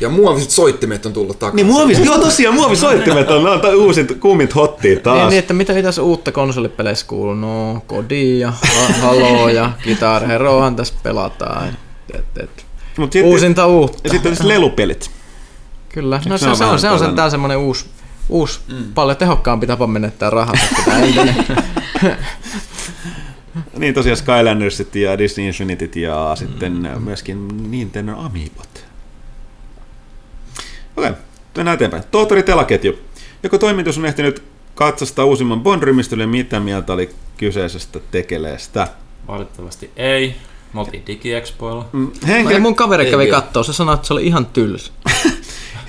Ja 0.00 0.08
muoviset 0.08 0.50
soittimet 0.50 1.06
on 1.06 1.12
tullut 1.12 1.38
takaisin. 1.38 1.56
Niin 1.56 1.74
muoviset, 1.74 2.04
joo 2.04 2.18
tosiaan 2.18 2.54
muovisoittimet 2.54 3.30
on, 3.30 3.46
on 3.46 3.74
uusit 3.74 4.18
kuumit 4.20 4.54
hottia 4.54 5.00
taas. 5.00 5.18
Niin, 5.18 5.28
niin 5.28 5.38
että 5.38 5.54
mitä, 5.54 5.72
mitä 5.72 5.88
uutta 6.02 6.32
konsolipeleissä 6.32 7.06
kuuluu? 7.06 7.34
No, 7.34 7.82
Kodi 7.86 8.38
ja 8.38 8.52
Halo 9.00 9.48
ja 9.48 9.70
Guitar 9.84 10.26
Herohan 10.26 10.76
tässä 10.76 10.94
pelataan. 11.02 11.68
Et, 11.68 11.74
et, 12.14 12.44
et. 12.44 12.66
Mut 12.96 13.12
sitten, 13.12 13.30
Uusinta 13.30 13.66
uutta. 13.66 13.98
Ja 14.04 14.10
sitten 14.10 14.36
on 14.40 14.48
lelupelit. 14.48 15.10
Kyllä, 15.88 16.20
no 16.26 16.38
se, 16.38 16.44
se, 16.44 16.50
on, 16.50 16.56
se 16.56 16.64
on, 16.64 16.78
se 16.78 16.90
on 16.90 16.98
sentään 16.98 17.30
semmoinen 17.30 17.58
uusi, 17.58 17.86
uusi 18.28 18.60
mm. 18.68 18.92
paljon 18.94 19.16
tehokkaampi 19.16 19.66
tapa 19.66 19.86
menettää 19.86 20.30
rahaa. 20.30 20.54
niin 23.78 23.94
tosiaan 23.94 24.16
Skylandersit 24.16 24.94
ja 24.94 25.18
Disney 25.18 25.46
Infinityt 25.46 25.96
ja 25.96 26.30
mm. 26.30 26.36
sitten 26.36 26.88
myöskin 27.04 27.70
Nintendo 27.70 28.12
Amiibot. 28.16 28.84
Okei, 30.96 31.10
okay, 31.10 31.22
mennään 31.56 31.74
eteenpäin. 31.74 32.02
Tohtori 32.10 32.42
Telaketju. 32.42 32.98
Joko 33.42 33.58
toimitus 33.58 33.98
on 33.98 34.06
ehtinyt 34.06 34.42
katsastaa 34.74 35.24
uusimman 35.24 35.60
Bond-rymistölle, 35.60 36.26
mitä 36.26 36.60
mieltä 36.60 36.92
oli 36.92 37.10
kyseisestä 37.36 38.00
tekeleestä? 38.10 38.88
Valitettavasti 39.28 39.90
ei. 39.96 40.36
Me 40.72 40.80
oltiin 40.80 41.06
DigiExpoilla. 41.06 41.88
Mm, 41.92 42.10
henkilö... 42.26 42.58
mun 42.58 42.74
kaveri 42.74 43.10
kävi 43.10 43.26
katsoa, 43.26 43.62
se 43.62 43.72
sanoi, 43.72 43.94
että 43.94 44.06
se 44.06 44.12
oli 44.12 44.26
ihan 44.26 44.46
tylsä. 44.46 44.92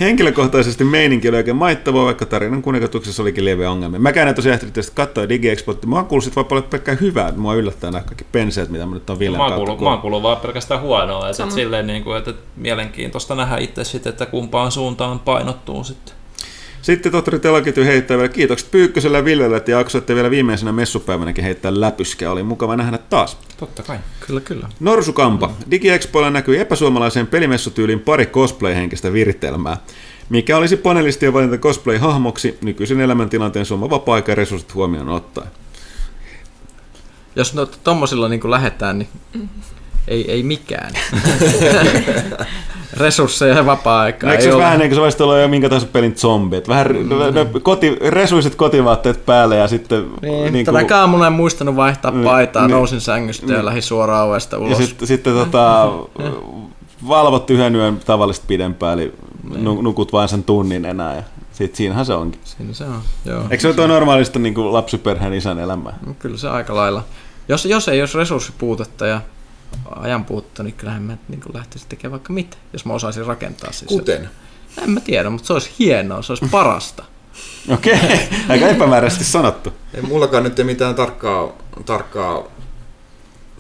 Henkilökohtaisesti 0.03 0.84
meininki 0.84 1.30
oli 1.30 1.38
oikein 1.38 1.55
maittava, 1.55 2.05
vaikka 2.05 2.25
tarinan 2.25 2.61
kuningastuksessa 2.61 3.23
olikin 3.23 3.45
lieviä 3.45 3.71
ongelmia. 3.71 3.99
Mä 3.99 4.09
en 4.09 4.35
tosiaan 4.35 4.53
ehtinyt 4.53 4.73
tästä 4.73 4.95
katsoa 4.95 5.30
DigiExpo, 5.30 5.71
että 5.71 5.88
mä 5.88 5.95
oon 5.95 6.05
kuullut 6.05 6.23
sit 6.23 6.34
paljon 6.49 6.63
pelkkää 6.63 6.95
hyvää, 6.95 7.27
että 7.27 7.41
mua 7.41 7.53
yllättää 7.55 7.91
nämä 7.91 8.03
kaikki 8.03 8.25
penseet, 8.31 8.69
mitä 8.69 8.85
mä 8.85 8.93
nyt 8.93 9.09
on 9.09 9.19
Villen 9.19 9.39
kautta 9.39 9.55
kuullut, 9.55 9.81
Mä 9.81 9.89
oon 9.89 9.99
kuullut 10.01 10.23
vaan 10.23 10.38
pelkästään 10.38 10.81
huonoa, 10.81 11.30
että, 11.30 11.49
silleen, 11.49 11.88
niin 11.88 12.03
kuin, 12.03 12.17
että 12.17 12.34
mielenkiintoista 12.55 13.35
nähdä 13.35 13.57
itse 13.57 13.84
sitten, 13.84 14.09
että 14.09 14.25
kumpaan 14.25 14.71
suuntaan 14.71 15.19
painottuu 15.19 15.84
sitten. 15.84 16.23
Sitten 16.84 17.11
tohtori 17.11 17.39
Telaketju 17.39 17.84
heittää 17.84 18.18
vielä 18.18 18.30
kiitokset 18.30 18.72
Pyykköselle 18.72 19.18
ja 19.18 19.26
Villelle, 19.26 19.57
että 19.57 19.72
jaksoitte 19.72 20.15
vielä 20.15 20.30
viimeisenä 20.30 20.72
messupäivänäkin 20.72 21.43
heittää 21.43 21.80
läpyskä. 21.80 22.31
Oli 22.31 22.43
mukava 22.43 22.76
nähdä 22.76 22.97
taas. 22.97 23.38
Totta 23.57 23.84
kai. 23.84 23.97
Kyllä, 24.27 24.41
kyllä. 24.41 24.69
Norsukampa. 24.80 25.51
DigiExpoilla 25.72 26.30
näkyy 26.30 26.60
epäsuomalaiseen 26.60 27.27
pelimessutyyliin 27.27 27.99
pari 27.99 28.26
cosplay-henkistä 28.26 29.14
viritelmää. 29.14 29.77
Mikä 30.30 30.57
olisi 30.57 30.77
panelistien 30.77 31.34
valinta 31.34 31.57
cosplay-hahmoksi 31.57 32.57
nykyisen 32.61 33.01
elämäntilanteen 33.01 33.65
suoma 33.65 33.89
vapaa-aika 33.89 34.31
ja 34.31 34.35
resurssit 34.35 34.73
huomioon 34.73 35.10
ottaen? 35.10 35.47
Jos 37.35 37.53
no, 37.53 37.65
tommosilla 37.65 38.30
niin 38.30 38.51
lähetään, 38.51 38.99
niin 38.99 39.10
ei, 40.07 40.31
ei 40.31 40.43
mikään. 40.43 40.93
Resursseja 42.98 43.56
ja 43.56 43.65
vapaa-aikaa. 43.65 44.32
Eikö 44.32 44.44
se 44.44 44.57
vähän 44.57 44.80
niin 44.80 44.90
kuin 44.90 44.95
se 44.95 45.02
voisi 45.02 45.24
olla 45.24 45.38
jo 45.38 45.48
minkä 45.48 45.70
tahansa 45.70 45.88
pelin 45.94 46.15
zombi? 46.15 46.61
Vähän 46.68 46.88
mm. 46.88 47.61
koti, 47.61 47.98
resuiset 48.10 48.56
kotivaatteet 48.56 49.26
päälle 49.26 49.56
ja 49.56 49.68
sitten... 49.68 50.06
Niin, 50.22 50.53
niin 50.53 50.65
tänä 50.65 50.99
aamulla 50.99 51.28
en 51.28 51.34
muistanut 51.34 51.76
vaihtaa 51.76 52.11
niin, 52.11 52.24
paitaa, 52.24 52.68
niin, 52.68 52.76
nousin 52.76 53.02
sängystä 53.02 53.45
niin, 53.45 53.56
ja 53.56 53.65
lähdin 53.65 53.84
suoraan 53.84 54.28
ovesta 54.28 54.57
ulos. 54.57 54.80
Ja 54.80 54.86
sitten, 54.86 55.07
sitten 55.07 55.34
tota, 55.34 55.91
valvot 57.07 57.49
yhden 57.49 57.76
yön 57.76 57.99
tavallista 58.06 58.45
pidempään, 58.48 58.99
eli 58.99 59.14
niin. 59.49 59.64
nukut 59.64 60.14
vain 60.14 60.30
sen 60.30 60.44
tunnin 60.44 60.86
enää. 60.86 61.15
Ja 61.15 61.24
sitten 61.52 61.78
siinähän 61.78 62.06
se 62.06 62.14
onkin. 62.14 62.41
Siinä 62.44 62.74
se 62.74 62.84
on, 62.84 63.02
joo. 63.26 63.41
Eikö 63.49 63.61
se 63.74 63.82
ole 63.82 63.88
normaalisti 63.88 64.40
niin 64.40 64.53
kuin 64.53 64.74
lapsiperheen 64.74 65.34
isän 65.34 65.60
elämää? 65.60 65.94
No, 66.06 66.14
kyllä 66.20 66.38
se 66.38 66.49
aika 66.49 66.76
lailla. 66.76 67.03
Jos, 67.48 67.65
jos 67.65 67.88
ei 67.88 67.99
olisi 67.99 68.18
resurssipuutetta 68.18 69.06
ja 69.06 69.22
ajan 69.95 70.26
puutetta, 70.26 70.64
niin 70.64 70.74
kyllähän 70.74 71.04
mä 71.04 71.18
niin 71.28 71.41
lähtisin 71.54 71.90
tekemään 71.90 72.12
vaikka 72.12 72.34
mitä, 72.34 72.58
jos 72.74 72.86
mä 72.86 72.94
osaisin 72.94 73.26
rakentaa 73.26 73.72
siis. 73.72 73.90
Kuten? 73.90 74.30
En 74.84 74.90
mä 74.90 75.00
tiedä, 75.00 75.30
mutta 75.30 75.48
se 75.48 75.54
olisi 75.54 75.72
hienoa, 75.80 76.22
se 76.22 76.32
olisi 76.32 76.45
parasta. 76.52 77.04
Okei, 77.74 77.94
okay. 77.94 78.18
aika 78.50 78.68
epämääräisesti 78.68 79.24
sanottu. 79.24 79.74
Ei 79.94 80.02
mullakaan 80.02 80.44
nyt 80.44 80.58
mitään 80.64 80.95
tarkkaa, 80.95 81.54
tarkkaa 81.86 82.44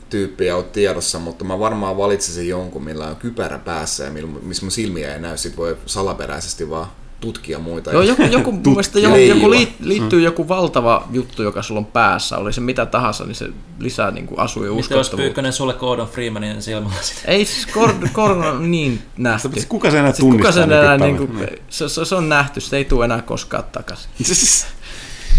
tyyppiä 0.09 0.55
ole 0.55 0.63
tiedossa, 0.63 1.19
mutta 1.19 1.45
mä 1.45 1.59
varmaan 1.59 1.97
valitsisin 1.97 2.47
jonkun, 2.47 2.83
millä 2.83 3.07
on 3.07 3.15
kypärä 3.15 3.59
päässä 3.59 4.03
ja 4.03 4.11
missä 4.41 4.65
mun 4.65 4.71
silmiä 4.71 5.13
ei 5.13 5.19
näy, 5.19 5.37
sit 5.37 5.57
voi 5.57 5.77
salaperäisesti 5.85 6.69
vaan 6.69 6.87
tutkia 7.23 7.59
muita. 7.59 7.91
Joo, 7.91 8.01
joku, 8.01 8.23
joku, 8.23 8.51
mielestä 8.51 8.99
joku, 8.99 9.15
joku 9.15 9.49
liittyy 9.79 10.19
mm. 10.19 10.23
joku 10.23 10.47
valtava 10.47 11.07
juttu, 11.11 11.43
joka 11.43 11.61
sulla 11.61 11.79
on 11.79 11.85
päässä, 11.85 12.37
oli 12.37 12.53
se 12.53 12.61
mitä 12.61 12.85
tahansa, 12.85 13.25
niin 13.25 13.35
se 13.35 13.49
lisää 13.79 14.11
niin 14.11 14.27
kuin 14.27 14.39
asuja 14.39 14.71
uskottavuutta. 14.71 15.15
Mitä 15.15 15.21
jos 15.21 15.25
Pyykkönen 15.25 15.53
sulle 15.53 15.73
Gordon 15.73 16.07
Freemanin 16.07 16.61
silmällä 16.61 16.95
Ei 17.25 17.45
siis 17.45 17.67
Gordon, 17.73 18.09
Gordon 18.13 18.47
on 18.47 18.71
niin 18.71 19.01
nähty. 19.17 19.49
Kuka 19.69 19.91
se 19.91 19.99
enää 19.99 20.11
siis 20.11 20.19
tunnistaa? 20.19 20.51
Kuka 20.51 20.51
se, 20.51 20.63
enää, 20.63 20.97
niin 20.97 21.17
kuin, 21.17 21.39
se, 21.69 21.89
se, 21.89 22.05
se, 22.05 22.15
on 22.15 22.29
nähty, 22.29 22.61
se 22.61 22.77
ei 22.77 22.85
tule 22.85 23.05
enää 23.05 23.21
koskaan 23.21 23.63
takaisin. 23.63 24.09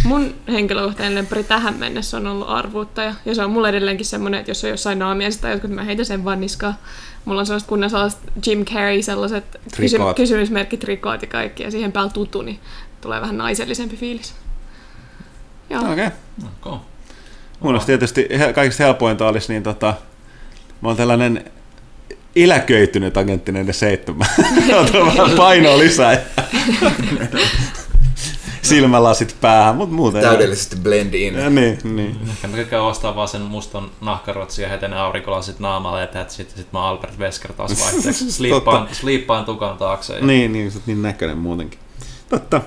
Mun 0.05 0.35
henkilökohtainen 0.49 1.15
lempari 1.15 1.45
tähän 1.45 1.75
mennessä 1.75 2.17
on 2.17 2.27
ollut 2.27 2.49
arvuuttaja. 2.49 3.15
Ja 3.25 3.35
se 3.35 3.45
on 3.45 3.51
mulle 3.51 3.69
edelleenkin 3.69 4.07
semmoinen, 4.07 4.41
että 4.41 4.51
jos 4.51 4.65
on 4.65 4.71
jossain 4.71 4.99
naamiaisista 4.99 5.43
tai 5.43 5.53
jotkut, 5.53 5.71
mä 5.71 5.85
heitän 5.85 6.07
sen 6.07 6.25
vaan 6.25 6.41
niskaan. 6.41 6.75
Mulla 7.25 7.41
on 7.41 7.47
sellaiset 7.47 7.69
kunnan 7.69 7.91
sellaiset 7.91 8.21
Jim 8.47 8.65
Carrey, 8.65 9.03
sellaiset 9.03 9.45
kysy- 9.77 9.99
kysymysmerkit, 10.17 10.85
rikoot 10.85 11.23
ja 11.23 11.29
kaikki. 11.29 11.63
Ja 11.63 11.71
siihen 11.71 11.93
päällä 11.93 12.11
tutu, 12.11 12.43
niin 12.43 12.61
tulee 13.01 13.21
vähän 13.21 13.39
naisellisempi 13.39 13.97
fiilis. 13.97 14.35
Okei. 15.71 15.93
Okay. 15.93 16.11
Okay. 16.63 16.79
Mun 17.61 17.75
olisi 17.75 17.87
tietysti 17.87 18.29
kaikista 18.55 18.83
helpointa 18.85 19.29
olisi, 19.29 19.53
niin 19.53 19.63
tota, 19.63 19.95
mä 20.81 20.89
oon 20.89 20.97
tällainen 20.97 21.45
eläköitynyt 22.37 23.17
agentti 23.17 23.53
näiden 23.53 23.75
seitsemän. 23.75 24.29
painoa 25.37 25.79
lisää 25.79 26.21
silmälasit 28.65 29.37
päähän, 29.41 29.77
mutta 29.77 29.95
muuten... 29.95 30.23
Täydellisesti 30.23 30.77
blend 30.77 31.15
in. 31.15 31.35
Ja, 31.35 31.51
niin, 31.51 31.79
niin. 31.85 32.17
Ehkä 32.31 32.49
mä 32.49 32.57
käyn 32.57 32.83
ostaa 32.83 33.17
vaan 33.17 33.29
sen 33.29 33.41
mustan 33.41 33.91
nahkarotsin 34.01 34.63
ja 34.63 34.69
heti 34.69 34.89
ne 34.89 34.97
aurinkolasit 34.97 35.59
naamalle 35.59 36.01
ja 36.01 36.07
that's 36.07 36.29
sitten 36.29 36.57
sit 36.57 36.73
mä 36.73 36.89
Albert 36.89 37.19
Wesker 37.19 37.53
taas 37.53 37.81
vaihteeksi. 37.85 38.33
Sliippaan, 38.33 38.89
sliippaan 38.93 39.45
tukan 39.45 39.77
taakse. 39.77 40.15
Ja... 40.15 40.27
Niin, 40.27 40.53
niin, 40.53 40.73
niin 40.87 41.03
näköinen 41.03 41.39
muutenkin. 41.39 41.81
Totta. 42.29 42.61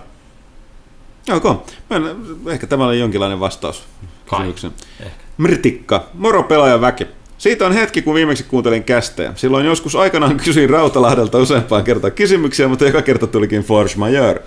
Okay. 1.36 1.56
Ehkä 2.48 2.68
tämä 2.68 2.86
oli 2.86 3.00
jonkinlainen 3.00 3.40
vastaus 3.40 3.84
kysymykseen. 4.30 4.74
Mritikka, 5.38 6.04
moro 6.14 6.44
pelaaja 6.44 6.82
väki. 6.82 7.08
Siitä 7.38 7.66
on 7.66 7.74
hetki, 7.74 8.02
kun 8.02 8.14
viimeksi 8.14 8.44
kuuntelin 8.44 8.84
kästejä. 8.84 9.34
Silloin 9.36 9.66
joskus 9.66 9.96
aikanaan 9.96 10.38
kysyin 10.46 10.70
Rautalahdelta 10.70 11.38
useampaan 11.38 11.84
kertaan 11.84 12.14
kysymyksiä, 12.14 12.68
mutta 12.68 12.86
joka 12.86 13.02
kerta 13.02 13.28
tulikin 13.28 13.62
force 13.62 13.98
majeure. 13.98 14.42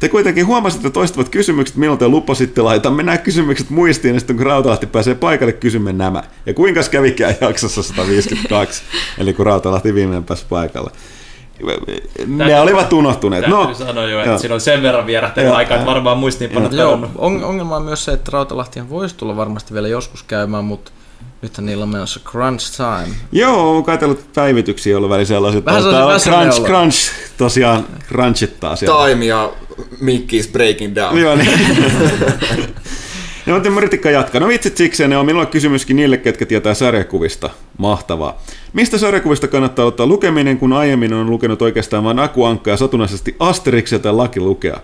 Te 0.00 0.08
kuitenkin 0.08 0.46
huomasitte 0.46 0.90
toistuvat 0.90 1.28
kysymykset, 1.28 1.76
milloin 1.76 1.98
te 1.98 2.08
lupasitte 2.08 2.62
laitamme 2.62 3.02
nämä 3.02 3.18
kysymykset 3.18 3.70
muistiin, 3.70 4.14
ja 4.14 4.20
sitten 4.20 4.36
kun 4.36 4.46
Rautalahti 4.46 4.86
pääsee 4.86 5.14
paikalle, 5.14 5.52
kysymme 5.52 5.92
nämä. 5.92 6.22
Ja 6.46 6.54
kuinka 6.54 6.80
kävikään 6.90 7.34
jaksossa 7.40 7.82
152, 7.82 8.82
eli 9.20 9.32
kun 9.32 9.46
Rautalahti 9.46 9.94
viimeinen 9.94 10.24
pääsi 10.24 10.44
paikalle. 10.48 10.90
Ne 12.26 12.44
täytyy, 12.44 12.58
olivat 12.58 12.92
unohtuneet. 12.92 13.46
No, 13.46 13.74
sanoa 13.74 14.04
jo, 14.04 14.20
että 14.20 14.38
siinä 14.38 14.54
on 14.54 14.60
sen 14.60 14.82
verran 14.82 15.06
vierähtänyt 15.06 15.52
aikaa, 15.52 15.76
että 15.76 15.86
varmaan 15.90 16.18
muistiinpanot 16.18 16.72
Joo, 16.72 17.10
ongelma 17.18 17.76
on 17.76 17.82
myös 17.82 18.04
se, 18.04 18.12
että 18.12 18.30
Rautalahtihan 18.32 18.90
voisi 18.90 19.16
tulla 19.16 19.36
varmasti 19.36 19.74
vielä 19.74 19.88
joskus 19.88 20.22
käymään, 20.22 20.64
mutta 20.64 20.90
Nythän 21.42 21.66
niillä 21.66 21.82
on 21.82 21.88
menossa 21.88 22.20
crunch 22.24 22.76
time. 22.76 23.16
Joo, 23.32 23.76
on 23.76 23.84
katsellut 23.84 24.32
päivityksiä 24.34 24.96
ollut 24.96 25.10
väli 25.10 25.26
sellaiset. 25.26 25.64
Vähän 25.64 25.82
sellainen 25.82 26.20
crunch, 26.22 26.56
ollut. 26.56 26.66
crunch, 26.66 27.10
tosiaan 27.38 27.86
crunchittaa 28.08 28.76
siellä. 28.76 29.08
Time 29.08 29.24
ja 29.24 29.50
Mickey's 30.00 30.52
breaking 30.52 30.94
down. 30.94 31.18
Joo, 31.18 31.36
niin. 31.36 31.50
No, 33.46 33.54
mutta 33.54 33.70
Maritikka 33.70 34.10
jatkaa. 34.10 34.40
No 34.40 34.48
vitsit 34.48 34.76
siksi, 34.76 35.08
ne 35.08 35.16
on 35.16 35.26
minulla 35.26 35.46
kysymyskin 35.46 35.96
niille, 35.96 36.16
ketkä 36.16 36.46
tietää 36.46 36.74
sarjakuvista. 36.74 37.50
Mahtavaa. 37.78 38.42
Mistä 38.72 38.98
sarjakuvista 38.98 39.48
kannattaa 39.48 39.84
ottaa 39.84 40.06
lukeminen, 40.06 40.58
kun 40.58 40.72
aiemmin 40.72 41.12
on 41.12 41.30
lukenut 41.30 41.62
oikeastaan 41.62 42.04
vain 42.04 42.18
Akuankkaa 42.18 42.72
ja 42.72 42.76
satunnaisesti 42.76 43.36
Asterixilta 43.38 44.08
ja 44.08 44.16
Laki 44.16 44.40
lukea? 44.40 44.80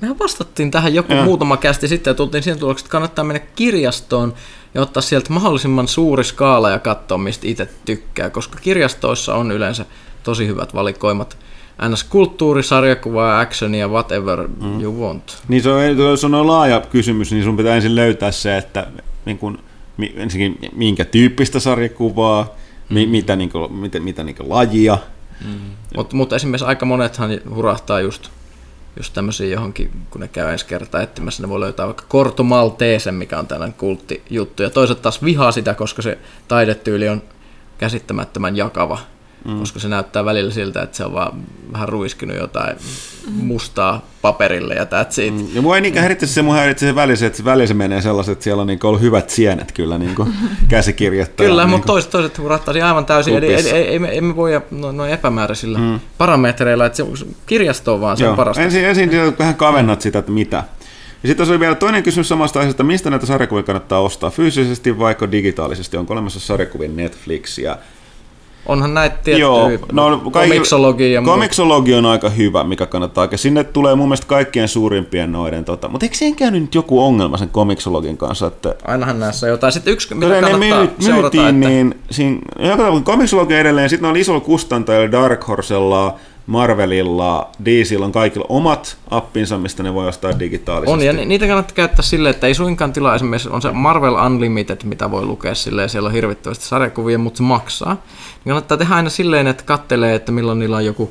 Mehän 0.00 0.18
vastattiin 0.18 0.70
tähän 0.70 0.94
joku 0.94 1.12
ja. 1.12 1.24
muutama 1.24 1.56
kästi 1.56 1.88
sitten 1.88 2.10
ja 2.10 2.14
tultiin 2.14 2.42
siihen 2.42 2.58
tulokseen, 2.58 2.84
että 2.84 2.92
kannattaa 2.92 3.24
mennä 3.24 3.40
kirjastoon 3.56 4.34
ja 4.74 4.82
ottaa 4.82 5.02
sieltä 5.02 5.32
mahdollisimman 5.32 5.88
suuri 5.88 6.24
skaala 6.24 6.70
ja 6.70 6.78
katsoa, 6.78 7.18
mistä 7.18 7.46
itse 7.46 7.68
tykkää, 7.84 8.30
koska 8.30 8.58
kirjastoissa 8.62 9.34
on 9.34 9.52
yleensä 9.52 9.84
tosi 10.22 10.46
hyvät 10.46 10.74
valikoimat. 10.74 11.38
ns. 11.88 12.04
kulttuuri, 12.04 12.62
sarjakuva, 12.62 13.40
actionia, 13.40 13.88
whatever 13.88 14.48
mm. 14.48 14.80
you 14.80 15.00
want. 15.00 15.42
Niin 15.48 15.62
se 15.62 15.70
on, 15.70 15.98
jos 15.98 16.24
on 16.24 16.46
laaja 16.46 16.82
kysymys, 16.90 17.32
niin 17.32 17.44
sun 17.44 17.56
pitää 17.56 17.76
ensin 17.76 17.94
löytää 17.94 18.30
se, 18.30 18.56
että 18.56 18.86
niin 19.24 19.38
kun, 19.38 19.58
ensinnäkin 20.16 20.70
minkä 20.72 21.04
tyyppistä 21.04 21.60
sarjakuvaa, 21.60 22.56
mm. 22.88 23.08
mitä, 23.08 23.36
niin 23.36 23.50
kuin, 23.50 23.72
mitä, 23.72 24.00
mitä 24.00 24.24
niin 24.24 24.36
lajia. 24.40 24.98
Mm. 25.44 25.60
Mutta 25.96 26.16
mut 26.16 26.32
esimerkiksi 26.32 26.66
aika 26.66 26.86
monethan 26.86 27.30
hurahtaa 27.54 28.00
just 28.00 28.30
just 28.98 29.14
tämmöisiä 29.14 29.46
johonkin, 29.46 29.90
kun 30.10 30.20
ne 30.20 30.28
käy 30.28 30.52
ensi 30.52 30.66
kertaa 30.66 31.02
etsimässä, 31.02 31.42
ne 31.42 31.48
voi 31.48 31.60
löytää 31.60 31.86
vaikka 31.86 32.04
Korto 32.08 32.42
Malteesen, 32.42 33.14
mikä 33.14 33.38
on 33.38 33.46
tällainen 33.46 33.78
kulttijuttu, 33.78 34.62
ja 34.62 34.70
toiset 34.70 35.02
taas 35.02 35.24
vihaa 35.24 35.52
sitä, 35.52 35.74
koska 35.74 36.02
se 36.02 36.18
taidetyyli 36.48 37.08
on 37.08 37.22
käsittämättömän 37.78 38.56
jakava 38.56 38.98
mm. 39.48 39.58
koska 39.58 39.78
se 39.78 39.88
näyttää 39.88 40.24
välillä 40.24 40.50
siltä, 40.50 40.82
että 40.82 40.96
se 40.96 41.04
on 41.04 41.12
vaan 41.12 41.32
vähän 41.72 41.88
ruiskinut 41.88 42.36
jotain 42.36 42.76
mustaa 43.30 44.06
paperille 44.22 44.74
ja 44.74 44.84
that's 44.84 45.22
it. 45.22 45.34
Mm. 45.34 45.46
Ja 45.52 45.62
mua 45.62 45.76
ei 45.76 45.80
niinkään 45.80 46.02
häiritse 46.02 46.26
se, 46.26 46.42
mua 46.42 46.54
häiritse 46.54 46.86
se 46.86 46.94
välissä, 46.94 47.26
että 47.26 47.44
välissä 47.44 47.74
menee 47.74 48.02
sellaiset, 48.02 48.32
että 48.32 48.42
siellä 48.42 48.60
on 48.60 48.66
niin 48.66 48.78
ollut 48.84 49.00
hyvät 49.00 49.30
sienet 49.30 49.72
kyllä 49.72 49.98
niin 49.98 50.14
käsikirjoittaja. 50.68 51.48
Kyllä, 51.48 51.62
niin 51.62 51.70
mutta 51.70 51.86
toiset, 51.86 52.10
toiset 52.10 52.38
rattaisi 52.38 52.82
aivan 52.82 53.06
täysin, 53.06 53.36
eli, 53.36 53.54
eli, 53.54 53.70
eli, 53.70 53.78
ei, 53.78 53.98
me, 53.98 54.18
emme 54.18 54.36
voi 54.36 54.60
noin 54.70 54.96
no 54.96 55.06
epämääräisillä 55.06 55.78
mm. 55.78 56.00
parametreilla, 56.18 56.86
että 56.86 56.96
se 56.96 57.26
kirjasto 57.46 57.94
on 57.94 58.00
vaan 58.00 58.16
se 58.16 58.24
parasta. 58.36 58.62
Ensin, 58.62 58.84
ensin 58.84 59.10
vähän 59.38 59.54
kavennat 59.54 60.00
sitä, 60.00 60.18
että 60.18 60.32
mitä. 60.32 60.64
Ja 61.22 61.26
sitten 61.26 61.48
oli 61.48 61.60
vielä 61.60 61.74
toinen 61.74 62.02
kysymys 62.02 62.28
samasta 62.28 62.58
aiheesta, 62.58 62.84
mistä 62.84 63.10
näitä 63.10 63.26
sarjakuvia 63.26 63.62
kannattaa 63.62 64.00
ostaa, 64.00 64.30
fyysisesti 64.30 64.98
vai 64.98 65.16
digitaalisesti? 65.32 65.96
Onko 65.96 66.12
olemassa 66.12 66.40
sarjakuvien 66.40 66.96
Netflixiä? 66.96 67.76
Onhan 68.68 68.94
näitä 68.94 69.16
tiettyjä 69.16 69.38
Joo, 69.38 69.70
no, 69.92 70.22
komiksologi 70.32 71.12
ja 71.12 71.22
Komiksologi 71.22 71.94
on 71.94 72.06
aika 72.06 72.28
hyvä, 72.28 72.64
mikä 72.64 72.86
kannattaa. 72.86 73.28
Sinne 73.36 73.64
tulee 73.64 73.94
mun 73.94 74.08
mielestä 74.08 74.26
kaikkien 74.26 74.68
suurimpien 74.68 75.32
noiden. 75.32 75.64
Tota, 75.64 75.88
mutta 75.88 76.06
eikö 76.06 76.16
siihen 76.16 76.36
käynyt 76.36 76.62
nyt 76.62 76.74
joku 76.74 77.02
ongelma 77.04 77.36
sen 77.36 77.48
komiksologin 77.48 78.16
kanssa? 78.16 78.46
Että... 78.46 78.74
Ainahan 78.84 79.20
näissä 79.20 79.46
on 79.46 79.50
jotain. 79.50 79.72
Sitten 79.72 79.92
yksi, 79.92 80.14
mitä 80.14 80.40
kannattaa 80.40 80.58
myy- 80.58 80.90
seurata, 80.98 81.20
myytiin, 81.20 81.46
että... 81.46 81.68
niin 81.68 81.94
siinä, 82.10 82.40
komiksologi 83.04 83.54
edelleen, 83.54 83.90
sitten 83.90 84.10
on 84.10 84.16
isolla 84.16 84.40
kustantajalla 84.40 85.12
Dark 85.12 85.48
Horsella, 85.48 86.14
Marvelilla, 86.48 87.50
DCillä 87.64 88.06
on 88.06 88.12
kaikilla 88.12 88.46
omat 88.48 88.96
appinsa, 89.10 89.58
mistä 89.58 89.82
ne 89.82 89.94
voi 89.94 90.08
ostaa 90.08 90.38
digitaalisesti. 90.38 91.08
On, 91.08 91.18
ja 91.18 91.26
niitä 91.26 91.46
kannattaa 91.46 91.74
käyttää 91.74 92.02
silleen, 92.02 92.34
että 92.34 92.46
ei 92.46 92.54
suinkaan 92.54 92.92
tilaa 92.92 93.14
esimerkiksi, 93.14 93.48
on 93.48 93.62
se 93.62 93.72
Marvel 93.72 94.14
Unlimited, 94.14 94.80
mitä 94.84 95.10
voi 95.10 95.24
lukea 95.24 95.54
silleen, 95.54 95.88
siellä 95.88 96.06
on 96.06 96.12
hirvittävästi 96.12 96.64
sarjakuvia, 96.64 97.18
mutta 97.18 97.36
se 97.36 97.42
maksaa. 97.42 97.94
Niin 97.94 98.50
kannattaa 98.50 98.78
tehdä 98.78 98.94
aina 98.94 99.10
silleen, 99.10 99.46
että 99.46 99.64
kattelee, 99.64 100.14
että 100.14 100.32
milloin 100.32 100.58
niillä 100.58 100.76
on 100.76 100.84
joku 100.84 101.10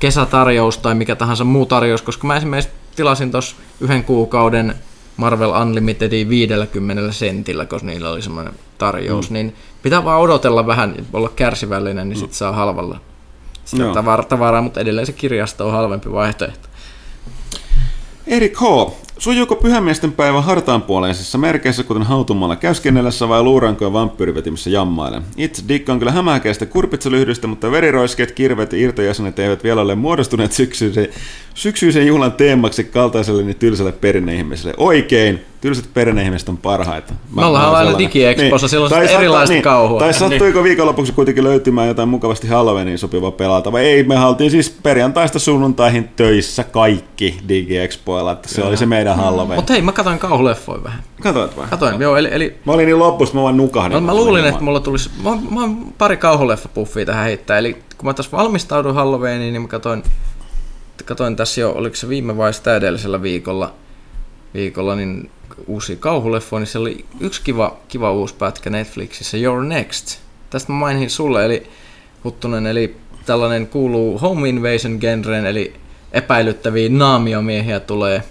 kesätarjous 0.00 0.78
tai 0.78 0.94
mikä 0.94 1.16
tahansa 1.16 1.44
muu 1.44 1.66
tarjous, 1.66 2.02
koska 2.02 2.26
mä 2.26 2.36
esimerkiksi 2.36 2.70
tilasin 2.96 3.30
tuossa 3.30 3.56
yhden 3.80 4.04
kuukauden 4.04 4.74
Marvel 5.16 5.50
Unlimitedin 5.62 6.28
50 6.28 7.12
sentillä, 7.12 7.66
koska 7.66 7.86
niillä 7.86 8.10
oli 8.10 8.22
semmoinen 8.22 8.54
tarjous, 8.78 9.30
mm. 9.30 9.34
niin 9.34 9.54
pitää 9.82 10.04
vaan 10.04 10.20
odotella 10.20 10.66
vähän, 10.66 10.94
olla 11.12 11.28
kärsivällinen, 11.28 12.08
niin 12.08 12.18
mm. 12.18 12.20
sitten 12.20 12.38
saa 12.38 12.52
halvalla 12.52 13.00
sitä 13.66 13.84
tavaraa, 13.94 14.26
tavaraa, 14.26 14.62
mutta 14.62 14.80
edelleen 14.80 15.06
se 15.06 15.12
kirjasto 15.12 15.66
on 15.66 15.72
halvempi 15.72 16.12
vaihtoehto. 16.12 16.68
Erik 18.26 18.60
H. 18.60 18.64
Sujuuko 19.18 19.56
pyhämiesten 19.56 20.12
päivä 20.12 20.40
hartaanpuoleisissa 20.40 21.38
merkeissä, 21.38 21.82
kuten 21.82 22.02
hautumalla 22.02 22.56
käyskennellessä 22.56 23.28
vai 23.28 23.42
luurankoja 23.42 23.92
vampyyrivetimissä 23.92 24.70
jammaille? 24.70 25.22
Itse 25.36 25.62
Dick 25.68 25.88
on 25.88 25.98
kyllä 25.98 26.12
hämähäkeistä 26.12 26.66
kurpitsalyhdystä, 26.66 27.46
mutta 27.46 27.70
veriroiskeet, 27.70 28.32
kirvet 28.32 28.72
ja 28.72 28.78
irtojäsenet 28.78 29.38
eivät 29.38 29.64
vielä 29.64 29.80
ole 29.80 29.94
muodostuneet 29.94 30.52
syksyisen, 30.52 31.08
syksyisen 31.54 32.06
juhlan 32.06 32.32
teemaksi 32.32 32.84
kaltaiselle 32.84 33.42
niin 33.42 33.56
tylsälle 33.56 33.92
perinneihmiselle. 33.92 34.74
Oikein! 34.76 35.40
tylsät 35.66 35.84
perinneihmiset 35.94 36.48
on 36.48 36.56
parhaita. 36.56 37.12
Mä, 37.12 37.40
Me 37.40 37.46
ollaan 37.46 37.74
aina 37.74 37.98
DigiExpossa, 37.98 38.64
niin. 38.64 38.70
silloin 38.70 38.92
tai 38.92 39.14
erilaista 39.14 39.52
niin. 39.52 39.62
kauhua. 39.62 39.98
Tai 39.98 40.14
sattuiko 40.14 40.58
niin. 40.58 40.64
viikonlopuksi 40.64 41.12
kuitenkin 41.12 41.44
löytymään 41.44 41.88
jotain 41.88 42.08
mukavasti 42.08 42.48
Halloweeniin 42.48 42.98
sopiva 42.98 43.30
pelata, 43.30 43.72
vai 43.72 43.84
ei, 43.84 44.02
me 44.02 44.16
haltiin 44.16 44.50
siis 44.50 44.70
perjantaista 44.82 45.38
sunnuntaihin 45.38 46.08
töissä 46.16 46.64
kaikki 46.64 47.38
DigiExpoilla, 47.48 48.32
että 48.32 48.48
se 48.48 48.54
Kyllä. 48.54 48.68
oli 48.68 48.76
se 48.76 48.86
meidän 48.86 49.05
Halloween. 49.14 49.58
Mutta 49.58 49.72
hei, 49.72 49.82
mä 49.82 49.92
katsoin 49.92 50.18
kauhuleffoja 50.18 50.84
vähän. 50.84 51.02
Katoit 51.22 51.56
vai? 51.56 51.66
Katoin, 51.70 52.00
joo, 52.00 52.16
eli, 52.16 52.28
eli... 52.32 52.58
Mä 52.64 52.72
olin 52.72 52.86
niin 52.86 52.98
lopussa, 52.98 53.34
mä 53.34 53.42
vaan 53.42 53.56
nukahdin. 53.56 53.92
No, 53.92 54.00
mä 54.00 54.14
luulin, 54.14 54.44
että 54.44 54.60
mulla 54.60 54.80
tulisi, 54.80 55.10
mä, 55.22 55.30
mä 55.50 55.60
oon 55.60 55.92
pari 55.98 56.16
kauhuleffapuffia 56.16 57.06
tähän 57.06 57.24
heittää, 57.24 57.58
eli 57.58 57.74
kun 57.74 58.06
mä 58.06 58.14
tässä 58.14 58.36
valmistauduin 58.36 58.94
Halloweeniin, 58.94 59.52
niin 59.52 59.62
mä 59.62 59.68
katsoin, 59.68 60.02
katsoin 61.04 61.36
tässä 61.36 61.60
jo, 61.60 61.72
oliko 61.72 61.96
se 61.96 62.08
viime 62.08 62.36
vai 62.36 62.54
sitä 62.54 62.76
edellisellä 62.76 63.22
viikolla, 63.22 63.72
viikolla, 64.54 64.94
niin 64.94 65.30
uusi 65.66 65.96
kauhuleffoja, 65.96 66.60
niin 66.60 66.66
siellä 66.66 66.88
oli 66.88 67.04
yksi 67.20 67.42
kiva, 67.42 67.76
kiva 67.88 68.12
uusi 68.12 68.34
pätkä 68.34 68.70
Netflixissä, 68.70 69.36
Your 69.36 69.64
Next. 69.64 70.18
Tästä 70.50 70.72
mä 70.72 70.78
mainin 70.78 71.10
sulle, 71.10 71.44
eli 71.44 71.66
Huttunen, 72.24 72.66
eli 72.66 72.96
tällainen 73.26 73.66
kuuluu 73.66 74.18
home 74.18 74.48
invasion 74.48 74.98
genreen, 75.00 75.46
eli 75.46 75.74
epäilyttäviä 76.12 76.88
naamiomiehiä 76.88 77.80
tulee 77.80 78.22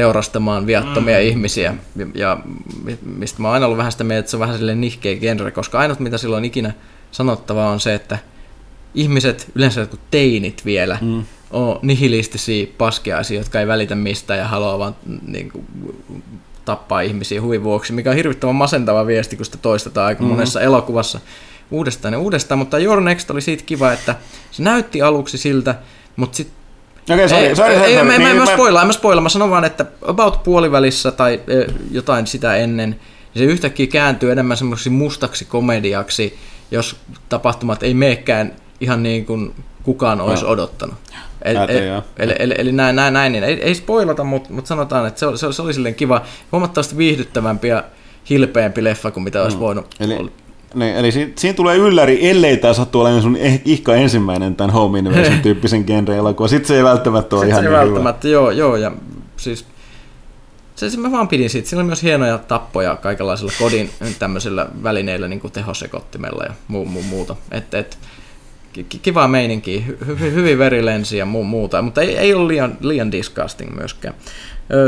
teurastamaan 0.00 0.66
viattomia 0.66 1.18
mm. 1.18 1.22
ihmisiä. 1.22 1.74
Ja 2.14 2.38
mistä 3.04 3.42
mä 3.42 3.48
oon 3.48 3.54
aina 3.54 3.66
ollut 3.66 3.78
vähän 3.78 3.92
sitä 3.92 4.04
mieltä, 4.04 4.20
että 4.20 4.30
se 4.30 4.36
on 4.36 4.40
vähän 4.40 4.56
silleen 4.56 4.80
nihkeä 4.80 5.16
genre, 5.16 5.50
koska 5.50 5.78
ainut 5.78 6.00
mitä 6.00 6.18
silloin 6.18 6.44
ikinä 6.44 6.72
sanottavaa 7.10 7.70
on 7.70 7.80
se, 7.80 7.94
että 7.94 8.18
ihmiset, 8.94 9.50
yleensä 9.54 9.80
jotkut 9.80 10.00
teinit 10.10 10.64
vielä, 10.64 10.98
mm 11.00 11.24
on 11.50 11.78
nihilistisiä 11.82 12.66
paskeaisia, 12.78 13.38
jotka 13.38 13.60
ei 13.60 13.66
välitä 13.66 13.94
mistään 13.94 14.38
ja 14.38 14.48
haluaa 14.48 14.78
vaan 14.78 14.96
niin 15.26 15.50
kuin, 15.50 15.66
tappaa 16.64 17.00
ihmisiä 17.00 17.42
huvin 17.42 17.64
vuoksi, 17.64 17.92
mikä 17.92 18.10
on 18.10 18.16
hirvittävän 18.16 18.54
masentava 18.54 19.06
viesti, 19.06 19.36
kun 19.36 19.44
sitä 19.44 19.58
toistetaan 19.58 20.06
aika 20.06 20.22
mm-hmm. 20.22 20.36
monessa 20.36 20.60
elokuvassa 20.60 21.20
uudestaan 21.70 22.14
ja 22.14 22.20
uudestaan, 22.20 22.58
mutta 22.58 22.78
Your 22.78 23.00
Next 23.00 23.30
oli 23.30 23.40
siitä 23.40 23.62
kiva, 23.66 23.92
että 23.92 24.14
se 24.50 24.62
näytti 24.62 25.02
aluksi 25.02 25.38
siltä, 25.38 25.74
mutta 26.16 26.36
sitten 26.36 26.59
Okei, 27.14 27.28
sorry, 27.28 27.44
ei, 27.44 27.56
sorry, 27.56 27.74
ei, 27.74 27.94
sorry, 27.94 28.08
niin, 28.08 28.22
mä, 28.22 28.34
mä, 28.34 28.46
spoilaan, 28.46 28.86
mä 28.86 28.92
spoilaan, 28.92 29.22
mä 29.22 29.28
sanon 29.28 29.50
vaan, 29.50 29.64
että 29.64 29.86
about 30.02 30.42
puolivälissä 30.42 31.10
tai 31.10 31.40
e, 31.48 31.72
jotain 31.90 32.26
sitä 32.26 32.56
ennen, 32.56 32.90
niin 33.34 33.46
se 33.46 33.52
yhtäkkiä 33.52 33.86
kääntyy 33.86 34.32
enemmän 34.32 34.56
semmoiseksi 34.56 34.90
mustaksi 34.90 35.44
komediaksi, 35.44 36.38
jos 36.70 36.96
tapahtumat 37.28 37.82
ei 37.82 37.94
meekään 37.94 38.52
ihan 38.80 39.02
niin 39.02 39.26
kuin 39.26 39.54
kukaan 39.82 40.20
olisi 40.20 40.44
no. 40.44 40.50
odottanut. 40.50 40.94
Eli, 41.42 41.58
eli, 41.58 42.02
eli, 42.18 42.34
eli, 42.38 42.54
eli 42.58 42.72
näin, 42.72 42.96
näin, 42.96 43.14
näin, 43.14 43.32
niin 43.32 43.44
ei, 43.44 43.62
ei 43.62 43.74
spoilata, 43.74 44.24
mutta, 44.24 44.52
mutta 44.52 44.68
sanotaan, 44.68 45.06
että 45.06 45.20
se, 45.20 45.26
se, 45.36 45.52
se 45.52 45.62
oli 45.62 45.74
silleen 45.74 45.94
kiva, 45.94 46.22
huomattavasti 46.52 46.96
viihdyttävämpi 46.96 47.68
ja 47.68 47.84
hilpeämpi 48.30 48.84
leffa 48.84 49.10
kuin 49.10 49.24
mitä 49.24 49.42
olisi 49.42 49.56
mm. 49.56 49.60
voinut 49.60 49.94
eli, 50.00 50.14
olla. 50.14 50.30
Niin, 50.74 50.96
eli 50.96 51.12
siinä, 51.12 51.32
siinä 51.36 51.56
tulee 51.56 51.76
ylläri, 51.76 52.30
ellei 52.30 52.56
tämä 52.56 52.74
sattu 52.74 53.00
olemaan 53.00 53.22
sun 53.22 53.36
eh, 53.36 53.62
ihka 53.64 53.94
ensimmäinen 53.94 54.56
tämän 54.56 54.70
Home 54.74 54.98
Invasion 54.98 55.40
tyyppisen 55.42 55.84
genren 55.86 56.18
elokuva. 56.18 56.48
Sitten 56.48 56.68
se 56.68 56.76
ei 56.76 56.84
välttämättä 56.84 57.36
ole 57.36 57.44
Sitten 57.44 57.48
ihan 57.64 57.64
se 57.64 57.78
niin 57.78 57.88
välttämättä, 57.88 58.28
hyvä. 58.28 58.34
joo, 58.34 58.50
joo, 58.50 58.76
ja 58.76 58.92
siis 59.36 59.64
se, 60.74 60.90
se 60.90 60.98
mä 60.98 61.12
vaan 61.12 61.28
pidin 61.28 61.50
siitä. 61.50 61.68
Siinä 61.68 61.80
oli 61.80 61.86
myös 61.86 62.02
hienoja 62.02 62.38
tappoja 62.38 62.96
kaikenlaisilla 62.96 63.52
kodin 63.58 63.90
tämmöisillä 64.18 64.66
välineillä, 64.82 65.28
niin 65.28 65.40
kuin 65.40 65.52
tehosekottimella 65.52 66.44
ja 66.44 66.52
muu, 66.68 66.84
muu, 66.84 67.02
muuta. 67.02 67.36
Et, 67.50 67.74
et, 67.74 67.98
kiva 69.02 69.28
meininki, 69.28 69.84
hy, 70.06 70.18
hyvin 70.20 70.58
verilensi 70.58 71.16
ja 71.16 71.24
mu- 71.24 71.44
muuta, 71.44 71.82
mutta 71.82 72.00
ei, 72.00 72.16
ei 72.16 72.34
ole 72.34 72.48
liian, 72.48 72.76
liian 72.80 73.12
disgusting 73.12 73.74
myöskään. 73.74 74.14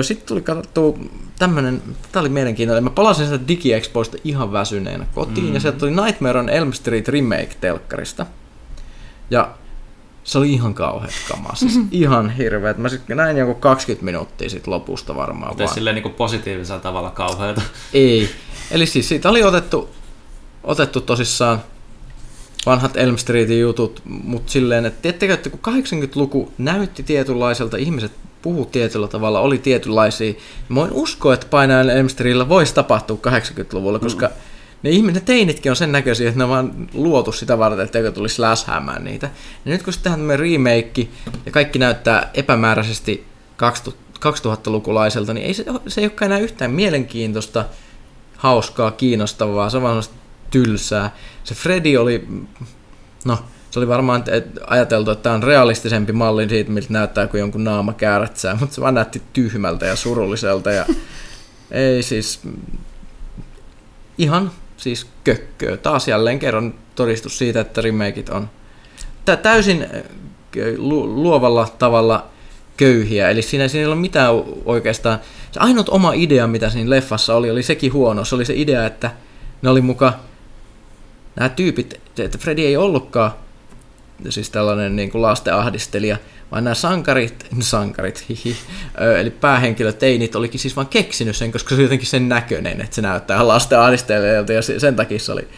Sitten 0.03 0.29
tuli 0.29 0.41
katsottu 0.41 0.99
tämmönen, 1.39 1.83
tämä 2.13 2.21
oli 2.21 2.29
mielenkiintoinen, 2.29 2.85
mä 2.85 2.91
palasin 2.91 3.27
sitä 3.27 3.49
DigiExpoista 3.49 4.17
ihan 4.25 4.53
väsyneenä 4.53 5.07
kotiin 5.15 5.47
mm. 5.47 5.55
ja 5.55 5.61
sieltä 5.61 5.79
tuli 5.79 5.91
Nightmare 5.91 6.39
on 6.39 6.49
Elm 6.49 6.73
Street 6.73 7.09
remake-telkkarista. 7.09 8.27
Ja 9.31 9.55
se 10.25 10.39
oli 10.39 10.53
ihan 10.53 10.75
kauheat 10.75 11.13
kamaa, 11.29 11.55
siis 11.55 11.81
ihan 11.91 12.31
hirveet. 12.31 12.79
Mä 12.79 12.89
sitten 12.89 13.17
näin 13.17 13.37
joku 13.37 13.55
20 13.55 14.05
minuuttia 14.05 14.51
sit 14.51 14.67
lopusta 14.67 15.17
varmaan 15.17 15.59
vaan. 15.59 15.75
silleen 15.75 15.97
niin 15.97 16.15
positiivisella 16.15 16.81
tavalla 16.81 17.11
kauheita. 17.11 17.63
Ei. 17.93 18.31
Eli 18.71 18.87
siis 18.87 19.09
siitä 19.09 19.31
oli 19.31 19.43
otettu, 19.43 19.91
otettu 20.65 21.01
tosissaan 21.01 21.63
vanhat 22.67 22.97
Elm 22.97 23.17
Streetin 23.17 23.61
jutut, 23.61 24.03
mutta 24.05 24.53
silleen, 24.53 24.87
että 24.87 25.03
tiedättekö, 25.03 25.35
että 25.35 25.51
kun 25.51 25.75
80-luku 25.75 26.53
näytti 26.59 27.03
tietynlaiselta, 27.03 27.77
ihmiset 27.77 28.13
puhu 28.43 28.65
tietyllä 28.65 29.09
tavalla, 29.09 29.41
oli 29.41 29.59
tietynlaisia. 29.59 30.35
Mä 30.69 30.75
voin 30.75 30.93
uskoa, 30.93 31.35
että 31.35 31.47
painajan 31.51 31.91
Elmsterillä 31.91 32.49
voisi 32.49 32.75
tapahtua 32.75 33.19
80-luvulla, 33.27 33.99
koska 33.99 34.27
mm. 34.27 34.33
ne 34.83 34.91
ihmiset, 34.91 35.25
teinitkin 35.25 35.73
on 35.73 35.77
sen 35.77 35.93
näköisiä, 35.93 36.29
että 36.29 36.39
ne 36.39 36.45
on 36.45 36.51
vaan 36.51 36.89
luotu 36.95 37.33
sitä 37.33 37.59
varten, 37.59 37.85
että 37.85 37.99
joku 37.99 38.15
tulisi 38.15 38.43
läshäämään 38.43 39.05
niitä. 39.05 39.31
Ja 39.65 39.73
nyt 39.73 39.83
kun 39.83 39.93
sitten 39.93 40.13
tehdään 40.13 40.41
remake 40.41 41.09
ja 41.47 41.53
kaikki 41.53 41.79
näyttää 41.79 42.31
epämääräisesti 42.35 43.25
2000-lukulaiselta, 44.25 45.35
niin 45.35 45.47
ei 45.47 45.55
se, 45.55 45.65
se 45.87 46.01
ei 46.01 46.05
olekaan 46.05 46.33
enää 46.33 46.39
yhtään 46.39 46.71
mielenkiintoista, 46.71 47.65
hauskaa, 48.37 48.91
kiinnostavaa, 48.91 49.71
se 49.71 49.77
on 49.77 49.83
vaan 49.83 50.03
tylsää. 50.51 51.17
Se 51.45 51.55
Freddy 51.55 51.97
oli, 51.97 52.29
no 53.25 53.39
se 53.73 53.79
oli 53.79 53.89
varmaan 53.89 54.25
ajateltu, 54.67 55.11
että 55.11 55.23
tämä 55.23 55.35
on 55.35 55.43
realistisempi 55.43 56.13
malli 56.13 56.49
siitä, 56.49 56.71
miltä 56.71 56.93
näyttää, 56.93 57.27
kun 57.27 57.41
jonkun 57.41 57.65
naama 57.65 57.93
käärätsää, 57.93 58.55
mutta 58.55 58.75
se 58.75 58.81
vaan 58.81 58.95
näytti 58.95 59.23
tyhmältä 59.33 59.87
ja 59.87 59.97
surulliselta 59.97 60.71
ja 60.71 60.87
ei 61.71 62.03
siis 62.03 62.41
ihan 64.19 64.51
siis 64.77 65.07
kökköä. 65.25 65.77
Taas 65.77 66.09
jälleen 66.09 66.39
kerran 66.39 66.75
todistus 66.95 67.39
siitä, 67.39 67.61
että 67.61 67.81
remakeit 67.81 68.29
on 68.29 68.51
täysin 69.43 69.87
luovalla 71.07 71.69
tavalla 71.79 72.27
köyhiä, 72.77 73.31
eli 73.31 73.43
siinä, 73.43 73.69
siinä 73.69 73.81
ei 73.81 73.87
ole 73.87 73.95
mitään 73.95 74.35
oikeastaan, 74.65 75.19
se 75.53 75.61
ainut 75.61 75.89
oma 75.89 76.13
idea, 76.13 76.47
mitä 76.47 76.71
siinä 76.71 76.91
leffassa 76.91 77.35
oli, 77.35 77.51
oli 77.51 77.63
sekin 77.63 77.93
huono, 77.93 78.25
se 78.25 78.35
oli 78.35 78.45
se 78.45 78.55
idea, 78.57 78.87
että 78.87 79.11
ne 79.63 79.71
oli 79.71 79.81
muka, 79.81 80.13
nämä 81.37 81.49
tyypit, 81.49 82.01
että 82.19 82.39
Freddy 82.39 82.63
ei 82.63 82.77
ollutkaan 82.77 83.33
siis 84.29 84.51
tällainen 84.51 84.97
niin 84.97 85.11
kuin 85.11 85.23
lasteahdistelija, 85.23 86.17
vaan 86.51 86.65
nämä 86.65 86.75
sankarit, 86.75 87.47
sankarit, 87.61 88.25
hihi, 88.29 88.57
eli 89.21 89.31
päähenkilöt, 89.31 89.99
teinit, 89.99 90.37
olikin 90.37 90.61
siis 90.61 90.77
vain 90.77 90.87
keksinyt 90.87 91.37
sen, 91.37 91.53
koska 91.53 91.69
se 91.69 91.75
oli 91.75 91.83
jotenkin 91.83 92.09
sen 92.09 92.29
näköinen, 92.29 92.81
että 92.81 92.95
se 92.95 93.03
näyttää 93.03 93.49
lasteahdistelijalta, 93.49 94.53
ja 94.53 94.63
sen 94.63 94.97
takia 94.97 95.19
se 95.19 95.33
oli, 95.33 95.49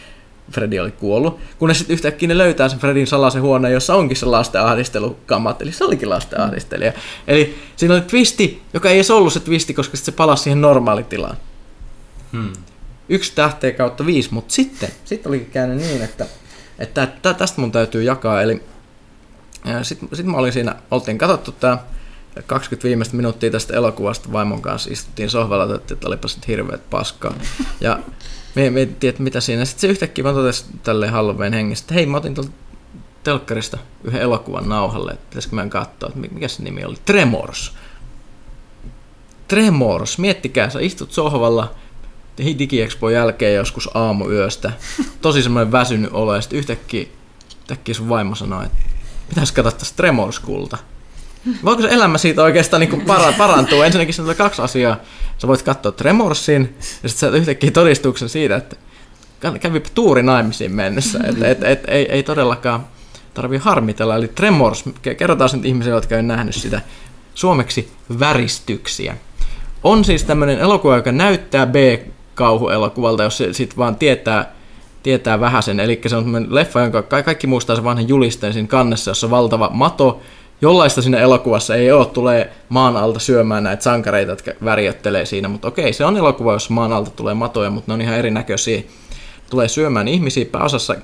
Freddy 0.51 0.79
oli 0.79 0.91
kuollut. 0.91 1.39
Kunnes 1.59 1.77
sitten 1.77 1.93
yhtäkkiä 1.93 2.27
ne 2.27 2.37
löytää 2.37 2.69
sen 2.69 2.79
Fredin 2.79 3.07
salaisen 3.07 3.41
huoneen, 3.41 3.73
jossa 3.73 3.95
onkin 3.95 4.17
se 4.17 4.25
lasten 4.25 4.61
ahdistelukammat, 4.61 5.61
eli 5.61 5.71
se 5.71 5.83
olikin 5.83 6.09
lasten 6.09 6.41
ahdistelija. 6.41 6.91
Mm. 6.91 6.97
Eli 7.27 7.57
siinä 7.75 7.93
oli 7.93 8.01
twisti, 8.01 8.61
joka 8.73 8.89
ei 8.89 8.95
edes 8.95 9.11
ollut 9.11 9.33
se 9.33 9.39
twisti, 9.39 9.73
koska 9.73 9.97
se 9.97 10.11
palasi 10.11 10.43
siihen 10.43 10.61
normaalitilaan. 10.61 11.37
Hmm. 12.31 12.53
Yksi 13.09 13.31
tähteä 13.35 13.71
kautta 13.71 14.05
viisi, 14.05 14.33
mutta 14.33 14.53
sitten, 14.53 14.89
sitten 15.05 15.29
olikin 15.29 15.51
käynyt 15.51 15.77
niin, 15.77 16.01
että 16.01 16.25
että 16.79 17.07
tästä 17.37 17.61
mun 17.61 17.71
täytyy 17.71 18.03
jakaa, 18.03 18.41
eli 18.41 18.63
sitten 19.81 20.09
sit 20.13 20.25
mä 20.25 20.37
olin 20.37 20.53
siinä, 20.53 20.75
oltiin 20.91 21.17
katsottu 21.17 21.51
tämä 21.51 21.77
20 22.47 22.87
viimeistä 22.87 23.15
minuuttia 23.15 23.51
tästä 23.51 23.73
elokuvasta 23.73 24.31
vaimon 24.31 24.61
kanssa, 24.61 24.89
istuttiin 24.93 25.29
sohvalla, 25.29 25.75
että 25.75 26.07
olipas 26.07 26.35
nyt 26.35 26.47
hirveät 26.47 26.89
paskaa. 26.89 27.33
Ja 27.81 27.99
me 28.55 28.81
että 28.81 29.23
mitä 29.23 29.39
siinä. 29.39 29.65
Sitten 29.65 29.81
se 29.81 29.87
yhtäkkiä 29.87 30.23
mä 30.23 30.33
totesin 30.33 30.79
tälleen 30.83 31.11
Halloween 31.11 31.53
hengissä, 31.53 31.83
että 31.83 31.93
hei 31.93 32.05
mä 32.05 32.17
otin 32.17 32.35
tuolta 32.35 32.51
telkkarista 33.23 33.77
yhden 34.03 34.21
elokuvan 34.21 34.69
nauhalle, 34.69 35.11
että 35.11 35.25
pitäisikö 35.29 35.55
meidän 35.55 35.69
katsoa, 35.69 36.09
että 36.09 36.19
mikä 36.19 36.47
se 36.47 36.63
nimi 36.63 36.85
oli, 36.85 36.95
Tremors. 37.05 37.73
Tremors, 39.47 40.17
miettikää, 40.17 40.69
sä 40.69 40.79
istut 40.79 41.11
sohvalla, 41.11 41.75
DigiExpo 42.37 43.09
jälkeen 43.09 43.55
joskus 43.55 43.89
aamuyöstä, 43.93 44.71
tosi 45.21 45.43
semmoinen 45.43 45.71
väsynyt 45.71 46.09
olo, 46.13 46.35
ja 46.35 46.41
sitten 46.41 46.59
yhtäkkiä, 46.59 47.05
yhtäkkiä 47.59 47.95
sun 47.95 48.09
vaimo 48.09 48.35
sanoi, 48.35 48.65
että 48.65 48.77
pitäisi 49.29 49.53
katsoa 49.53 49.71
tästä 49.71 49.95
Tremors-kulta. 49.95 50.77
Voiko 51.65 51.81
se 51.81 51.87
elämä 51.87 52.17
siitä 52.17 52.43
oikeastaan 52.43 52.79
niin 52.79 53.01
para, 53.01 53.33
parantua? 53.37 53.85
Ensinnäkin 53.85 54.13
se 54.13 54.21
on 54.21 54.35
kaksi 54.35 54.61
asiaa. 54.61 54.97
Sä 55.37 55.47
voit 55.47 55.61
katsoa 55.61 55.91
Tremorsin, 55.91 56.75
ja 57.03 57.09
sitten 57.09 57.31
sä 57.31 57.37
yhtäkkiä 57.37 57.71
todistuksen 57.71 58.29
siitä, 58.29 58.55
että 58.55 58.75
kävi 59.59 59.79
tuuri 59.79 60.23
naimisiin 60.23 60.75
mennessä. 60.75 61.19
Että 61.23 61.47
et, 61.47 61.63
et, 61.63 61.83
ei, 61.87 62.11
ei 62.11 62.23
todellakaan 62.23 62.85
tarvii 63.33 63.59
harmitella. 63.59 64.15
Eli 64.15 64.27
Tremors, 64.27 64.83
kerrotaan 65.17 65.49
sen 65.49 65.65
ihmisille, 65.65 65.95
jotka 65.95 66.15
ei 66.15 66.23
nähnyt 66.23 66.55
sitä, 66.55 66.81
suomeksi 67.33 67.91
väristyksiä. 68.19 69.17
On 69.83 70.05
siis 70.05 70.23
tämmöinen 70.23 70.59
elokuva, 70.59 70.95
joka 70.95 71.11
näyttää 71.11 71.65
B 71.65 71.75
kauhuelokuvalta, 72.35 73.23
jos 73.23 73.37
se 73.37 73.53
sit 73.53 73.77
vaan 73.77 73.95
tietää, 73.95 74.53
tietää 75.03 75.39
vähän 75.39 75.63
sen. 75.63 75.79
Eli 75.79 76.01
se 76.07 76.15
on 76.15 76.47
leffa, 76.49 76.81
jonka 76.81 77.01
kaikki 77.01 77.47
muistaa 77.47 77.75
se 77.75 77.83
vanhan 77.83 78.07
julisteen 78.07 78.53
siinä 78.53 78.67
kannessa, 78.67 79.11
jossa 79.11 79.27
on 79.27 79.31
valtava 79.31 79.69
mato, 79.73 80.21
jollaista 80.61 81.01
siinä 81.01 81.19
elokuvassa 81.19 81.75
ei 81.75 81.91
ole, 81.91 82.05
tulee 82.05 82.53
maan 82.69 82.97
alta 82.97 83.19
syömään 83.19 83.63
näitä 83.63 83.83
sankareita, 83.83 84.31
jotka 84.31 84.51
värjöttelee 84.63 85.25
siinä, 85.25 85.47
mutta 85.47 85.67
okei, 85.67 85.93
se 85.93 86.05
on 86.05 86.17
elokuva, 86.17 86.53
jossa 86.53 86.73
maan 86.73 86.93
alta 86.93 87.11
tulee 87.11 87.33
matoja, 87.33 87.69
mutta 87.69 87.91
ne 87.91 87.93
on 87.93 88.01
ihan 88.01 88.17
erinäköisiä. 88.17 88.83
Tulee 89.49 89.67
syömään 89.67 90.07
ihmisiä, 90.07 90.45
pääosassa 90.45 90.95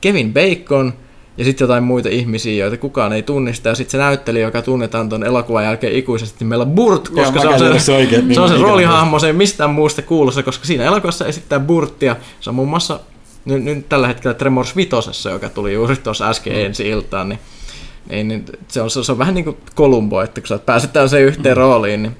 Kevin 0.00 0.34
Bacon, 0.34 0.92
ja 1.36 1.44
sitten 1.44 1.64
jotain 1.64 1.84
muita 1.84 2.08
ihmisiä, 2.08 2.64
joita 2.64 2.76
kukaan 2.76 3.12
ei 3.12 3.22
tunnista, 3.22 3.68
ja 3.68 3.74
sitten 3.74 3.90
se 3.90 3.98
näyttelijä, 3.98 4.46
joka 4.46 4.62
tunnetaan 4.62 5.08
tuon 5.08 5.24
elokuvan 5.24 5.64
jälkeen 5.64 5.92
ikuisesti, 5.92 6.44
meillä 6.44 6.66
Burt, 6.66 7.08
koska 7.08 7.42
Joo, 7.42 7.58
se 7.58 7.64
on 7.64 7.72
se, 7.72 7.84
se, 7.84 7.92
oikein, 7.92 8.34
se, 8.34 8.40
on 8.40 8.48
se 8.48 8.56
roolihahmo, 8.56 9.18
se 9.18 9.26
ei 9.26 9.32
mistään 9.32 9.70
muusta 9.70 10.02
kuulossa, 10.02 10.42
koska 10.42 10.64
siinä 10.64 10.84
elokuvassa 10.84 11.26
esittää 11.26 11.60
Burttia, 11.60 12.16
se 12.40 12.50
on 12.50 12.56
muun 12.56 12.68
muassa 12.68 13.00
nyt, 13.44 13.64
nyt 13.64 13.88
tällä 13.88 14.08
hetkellä 14.08 14.34
Tremors 14.34 14.76
Vitosessa, 14.76 15.30
joka 15.30 15.48
tuli 15.48 15.74
juuri 15.74 15.96
tuossa 15.96 16.28
äsken 16.28 16.52
mm. 16.52 16.58
ensi 16.58 16.88
iltaan, 16.88 17.28
niin, 17.28 17.38
niin, 18.08 18.28
niin 18.28 18.44
se, 18.68 18.82
on, 18.82 18.90
se 18.90 19.12
on 19.12 19.18
vähän 19.18 19.34
niin 19.34 19.44
kuin 19.44 19.56
Kolumbo, 19.74 20.20
että 20.20 20.40
kun 20.40 20.48
sä 20.48 20.58
pääsetään 20.58 21.08
se 21.08 21.20
yhteen 21.20 21.56
mm. 21.56 21.60
rooliin, 21.60 22.02
niin 22.02 22.16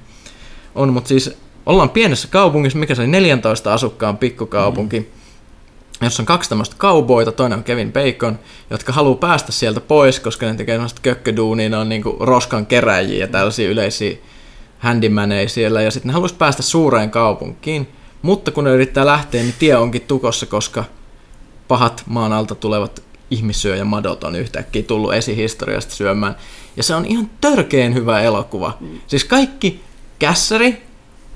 on, 0.75 0.93
mutta 0.93 1.09
siis 1.09 1.37
ollaan 1.67 1.91
pienessä 1.91 2.29
kaupungissa, 2.31 2.79
mikä 2.79 2.95
se 2.95 3.03
oli 3.03 3.11
14 3.11 3.75
asukkaan 3.75 4.19
pikkukaupunki, 4.19 5.01
mm 5.01 5.22
jossa 6.07 6.23
on 6.23 6.27
kaksi 6.27 6.49
tämmöistä 6.49 6.77
kauboita, 6.79 7.33
toinen 7.33 7.59
on 7.59 7.65
Kevin 7.65 7.93
Bacon, 7.93 8.39
jotka 8.71 8.93
haluaa 8.93 9.17
päästä 9.17 9.53
sieltä 9.53 9.81
pois, 9.81 10.21
koska 10.21 10.47
ne 10.47 10.55
tekee 10.55 10.75
semmoista 10.75 11.01
kökköduunia, 11.03 11.69
ne 11.69 11.77
on 11.77 11.89
niinku 11.89 12.17
roskan 12.21 12.67
keräjiä 12.67 13.19
ja 13.19 13.29
tällaisia 13.29 13.71
yleisiä 13.71 14.17
handymaneja 14.79 15.49
siellä, 15.49 15.83
ja 15.83 15.91
sitten 15.91 16.09
ne 16.09 16.13
haluaisi 16.13 16.35
päästä 16.35 16.63
suureen 16.63 17.11
kaupunkiin, 17.11 17.89
mutta 18.23 18.51
kun 18.51 18.65
ne 18.65 18.71
yrittää 18.71 19.07
lähteä, 19.07 19.43
niin 19.43 19.55
tie 19.59 19.77
onkin 19.77 20.03
tukossa, 20.03 20.47
koska 20.47 20.85
pahat 21.69 22.03
maan 22.07 22.33
alta 22.33 22.55
tulevat 22.55 23.03
ihmissyöjämadot 23.31 24.25
on 24.25 24.37
yhtäkkiä 24.37 24.83
tullut 24.83 25.15
esihistoriasta 25.15 25.95
syömään. 25.95 26.37
Ja 26.77 26.83
se 26.83 26.95
on 26.95 27.07
ihan 27.07 27.31
törkeen 27.41 27.95
hyvä 27.95 28.21
elokuva. 28.21 28.79
Siis 29.07 29.25
kaikki 29.25 29.81
kässäri, 30.19 30.83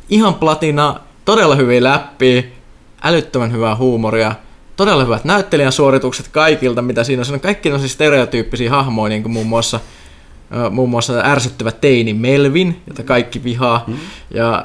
ihan 0.09 0.35
platina, 0.35 1.01
todella 1.25 1.55
hyviä 1.55 1.83
läppiä, 1.83 2.43
älyttömän 3.03 3.53
hyvää 3.53 3.77
huumoria, 3.77 4.35
todella 4.77 5.05
hyvät 5.05 5.25
näyttelijän 5.25 5.73
suoritukset 5.73 6.29
kaikilta, 6.29 6.83
mitä 6.83 7.05
siinä 7.05 7.21
on. 7.21 7.25
Siinä 7.25 7.37
on 7.37 7.41
kaikki 7.41 7.73
on 7.73 7.81
siis 7.81 7.93
stereotyyppisiä 7.93 8.71
hahmoja, 8.71 9.09
niin 9.09 9.23
kuin 9.23 9.33
muun 9.33 9.47
muassa 9.47 9.81
muun 10.71 10.91
muassa 10.91 11.21
ärsyttävä 11.25 11.73
teini 11.73 12.15
Melvin, 12.15 12.83
jota 12.89 13.03
kaikki 13.03 13.45
vihaa, 13.45 13.85
mm. 13.87 13.97
ja 14.31 14.65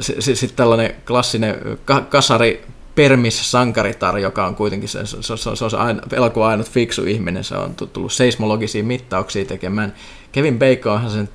sitten 0.00 0.36
sit 0.36 0.56
tällainen 0.56 0.94
klassinen 1.06 1.78
ka- 1.84 2.00
kasari 2.00 2.64
Permis 2.94 3.50
Sankaritar, 3.50 4.18
joka 4.18 4.46
on 4.46 4.56
kuitenkin 4.56 4.88
se, 4.88 5.06
se, 5.06 5.22
se, 5.22 5.36
se 5.54 5.64
on 5.64 5.70
se 5.70 5.76
aina, 5.76 6.02
elokuva 6.12 6.48
ainut 6.48 6.70
fiksu 6.70 7.04
ihminen, 7.04 7.44
se 7.44 7.56
on 7.56 7.74
tullut 7.74 8.12
seismologisia 8.12 8.84
mittauksia 8.84 9.44
tekemään. 9.44 9.94
Kevin 10.32 10.58
Bacon 10.58 11.04
on 11.04 11.10
sen 11.10 11.28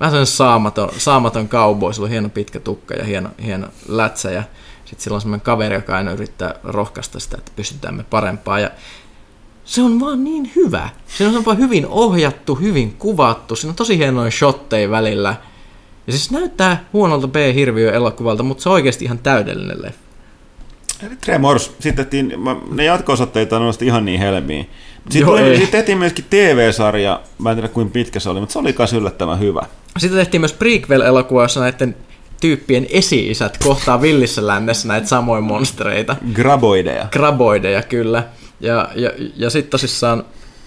vähän 0.00 0.14
sen 0.14 0.26
saamaton, 0.26 0.90
saamaton 0.98 1.48
cowboy, 1.48 1.92
sillä 1.92 2.04
on 2.04 2.10
hieno 2.10 2.28
pitkä 2.28 2.60
tukka 2.60 2.94
ja 2.94 3.04
hieno, 3.04 3.28
hieno 3.44 3.66
lätsä, 3.88 4.30
ja 4.30 4.42
sitten 4.92 5.04
sillä 5.04 5.14
on 5.14 5.20
semmoinen 5.20 5.44
kaveri, 5.44 5.74
joka 5.74 5.96
aina 5.96 6.12
yrittää 6.12 6.54
rohkaista 6.64 7.20
sitä, 7.20 7.36
että 7.38 7.52
pystytään 7.56 7.94
me 7.94 8.04
parempaa. 8.10 8.60
Ja 8.60 8.70
se 9.64 9.82
on 9.82 10.00
vaan 10.00 10.24
niin 10.24 10.52
hyvä. 10.56 10.88
Se 11.06 11.26
on 11.26 11.44
vaan 11.44 11.58
hyvin 11.58 11.86
ohjattu, 11.86 12.54
hyvin 12.54 12.94
kuvattu. 12.98 13.56
Siinä 13.56 13.70
on 13.70 13.76
tosi 13.76 13.98
hienoja 13.98 14.30
shotteja 14.30 14.90
välillä. 14.90 15.34
Ja 16.06 16.12
siis 16.12 16.30
näyttää 16.30 16.84
huonolta 16.92 17.28
B-hirviö-elokuvalta, 17.28 18.42
mutta 18.42 18.62
se 18.62 18.68
on 18.68 18.72
oikeasti 18.72 19.04
ihan 19.04 19.18
täydellinen 19.18 19.82
leffa. 19.82 20.00
Eli 21.06 21.16
Tremors, 21.16 21.72
sitten 21.80 22.06
tehtiin, 22.06 22.34
ne 22.70 22.84
jatko-osoitteita 22.84 23.56
on 23.56 23.74
ihan 23.80 24.04
niin 24.04 24.20
helmiä. 24.20 24.64
Sitten 25.10 25.56
sit 25.56 25.70
tehtiin 25.70 25.98
myöskin 25.98 26.24
TV-sarja, 26.30 27.20
mä 27.38 27.50
en 27.50 27.56
tiedä 27.56 27.68
kuinka 27.68 27.92
pitkä 27.92 28.20
se 28.20 28.30
oli, 28.30 28.40
mutta 28.40 28.52
se 28.52 28.58
oli 28.58 28.74
myös 28.78 28.92
yllättävän 28.92 29.40
hyvä. 29.40 29.62
Sitten 29.98 30.18
tehtiin 30.18 30.40
myös 30.40 30.52
prequel-elokuva, 30.52 31.42
jossa 31.42 31.60
näiden 31.60 31.96
tyyppien 32.42 32.86
esi-isät 32.90 33.58
kohtaa 33.64 34.02
villissä 34.02 34.46
lännessä 34.46 34.88
näitä 34.88 35.06
samoja 35.06 35.40
monstereita. 35.40 36.16
Graboideja. 36.32 37.06
Graboideja, 37.12 37.82
kyllä. 37.82 38.24
Ja, 38.60 38.88
ja, 38.94 39.10
ja 39.36 39.50
sitten 39.50 39.70
tosissaan 39.70 40.24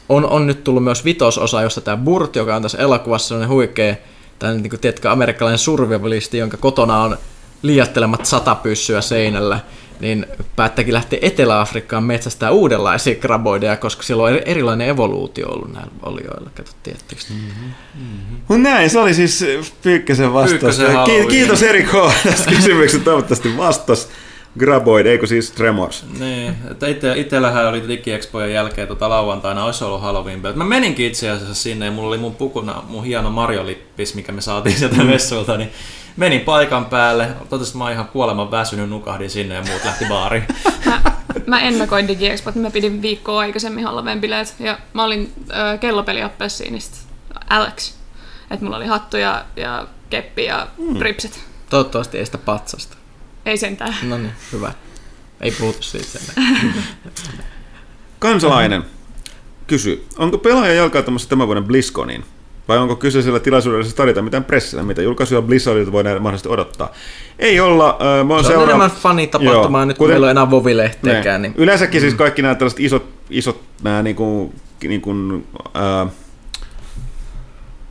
on, 0.09 0.25
on 0.25 0.47
nyt 0.47 0.63
tullut 0.63 0.83
myös 0.83 1.05
vitososa, 1.05 1.61
jossa 1.61 1.81
tämä 1.81 1.97
Burt, 1.97 2.35
joka 2.35 2.55
on 2.55 2.61
tässä 2.61 2.77
elokuvassa 2.77 3.27
sellainen 3.27 3.49
huikea, 3.49 3.95
tai 4.39 4.55
niin 4.55 4.69
kuin, 4.69 4.79
tiedätkö, 4.79 5.11
amerikkalainen 5.11 5.59
survivalisti, 5.59 6.37
jonka 6.37 6.57
kotona 6.57 7.01
on 7.01 7.17
liiattelemat 7.61 8.25
sata 8.25 8.55
pyssyä 8.55 9.01
seinällä, 9.01 9.59
niin 9.99 10.25
päättäkin 10.55 10.93
lähteä 10.93 11.19
Etelä-Afrikkaan 11.21 12.03
metsästää 12.03 12.51
uudenlaisia 12.51 13.15
kraboideja, 13.15 13.77
koska 13.77 14.03
siellä 14.03 14.23
on 14.23 14.39
erilainen 14.45 14.89
evoluutio 14.89 15.49
ollut 15.49 15.73
näillä 15.73 15.91
olioilla. 16.01 16.49
Kato? 16.55 16.71
Mm-hmm. 17.29 17.71
Mm-hmm. 17.95 18.63
näin, 18.63 18.89
se 18.89 18.99
oli 18.99 19.13
siis 19.13 19.45
Pyykkäsen 19.81 20.33
vastaus. 20.33 20.79
Kiitos 21.29 21.63
Eri 21.63 21.83
K. 21.83 21.91
tästä 22.23 22.51
kysymyksestä, 22.51 23.05
toivottavasti 23.05 23.57
vastas. 23.57 24.09
Graboid, 24.59 25.05
eikö 25.05 25.27
siis 25.27 25.51
Tremors? 25.51 26.05
Niin, 26.19 26.55
että 26.71 26.87
itse, 26.87 27.13
itsellähän 27.15 27.67
oli 27.67 27.87
DigiExpojen 27.87 28.53
jälkeen 28.53 28.87
tota 28.87 29.09
lauantaina, 29.09 29.65
olisi 29.65 29.83
ollut 29.83 30.01
Halloween. 30.01 30.41
Mä 30.55 30.63
meninkin 30.63 31.05
itse 31.05 31.29
asiassa 31.29 31.55
sinne 31.55 31.85
ja 31.85 31.91
mulla 31.91 32.07
oli 32.07 32.17
mun 32.17 32.35
pukuna 32.35 32.83
mun 32.87 33.03
hieno 33.03 33.29
Mario-lippis, 33.29 34.15
mikä 34.15 34.31
me 34.31 34.41
saatiin 34.41 34.77
sieltä 34.77 34.95
mm. 34.95 35.05
messulta, 35.05 35.57
niin 35.57 35.69
menin 36.17 36.41
paikan 36.41 36.85
päälle, 36.85 37.27
totesin, 37.49 37.71
että 37.71 37.77
mä 37.77 37.83
oon 37.83 37.93
ihan 37.93 38.07
kuoleman 38.07 38.51
väsynyt, 38.51 38.89
nukahdin 38.89 39.29
sinne 39.29 39.55
ja 39.55 39.63
muut 39.63 39.85
lähti 39.85 40.05
baariin. 40.05 40.43
mä, 40.85 41.01
mä 41.47 41.61
ennakoin 41.61 42.07
DigiExpot, 42.07 42.55
mä 42.55 42.71
pidin 42.71 43.01
viikkoa 43.01 43.39
aikaisemmin 43.39 43.85
Halloween-bileet 43.85 44.53
ja 44.59 44.79
mä 44.93 45.03
olin 45.03 45.33
äh, 45.51 45.79
kellopeliappessiinista 45.79 46.97
Alex. 47.49 47.93
että 48.51 48.65
mulla 48.65 48.77
oli 48.77 48.85
hattu 48.85 49.17
ja, 49.17 49.45
ja 49.55 49.87
keppi 50.09 50.45
ja 50.45 50.67
mm. 50.77 51.01
ripset. 51.01 51.39
Toivottavasti 51.69 52.17
ei 52.17 52.25
sitä 52.25 52.37
patsasta. 52.37 52.97
Ei 53.45 53.57
sentään. 53.57 53.95
No 54.03 54.17
niin, 54.17 54.33
hyvä. 54.51 54.73
Ei 55.41 55.51
puhuta 55.51 55.81
siitä 55.81 56.07
sen. 56.07 56.35
Kansalainen 58.19 58.85
kysyy, 59.67 60.07
onko 60.17 60.37
pelaaja 60.37 60.73
jalkautumassa 60.73 61.29
tämän 61.29 61.47
vuoden 61.47 61.63
BlizzConiin? 61.63 62.25
Vai 62.67 62.77
onko 62.77 62.95
kyseisellä 62.95 63.39
tilaisuudella 63.39 63.83
siis 63.83 63.95
tarjota 63.95 64.21
mitään 64.21 64.43
pressillä, 64.43 64.83
mitä 64.83 65.01
julkaisuja 65.01 65.41
Blizzardilta 65.41 65.91
voidaan 65.91 66.21
mahdollisesti 66.21 66.49
odottaa? 66.49 66.91
Ei 67.39 67.59
olla. 67.59 67.97
Äh, 68.19 68.27
mä 68.27 68.43
Se 68.43 68.57
on 68.57 68.63
enemmän 68.63 68.91
fanitapahtumaa 68.91 69.85
nyt, 69.85 69.97
kun 69.97 70.07
meillä 70.07 70.25
on 70.25 70.31
enää 70.31 70.51
Vovi-lehteekään. 70.51 71.41
Niin. 71.41 71.53
Yleensäkin 71.57 72.01
siis 72.01 72.03
mm. 72.03 72.09
siis 72.09 72.17
kaikki 72.17 72.41
nämä 72.41 72.55
tällaiset 72.55 72.79
isot, 72.79 73.05
isot 73.29 73.61
nämä 73.83 74.03
niin 74.03 74.15
kuin, 74.15 74.53
niin 74.83 75.01
kuin, 75.01 75.47
äh, 75.75 76.11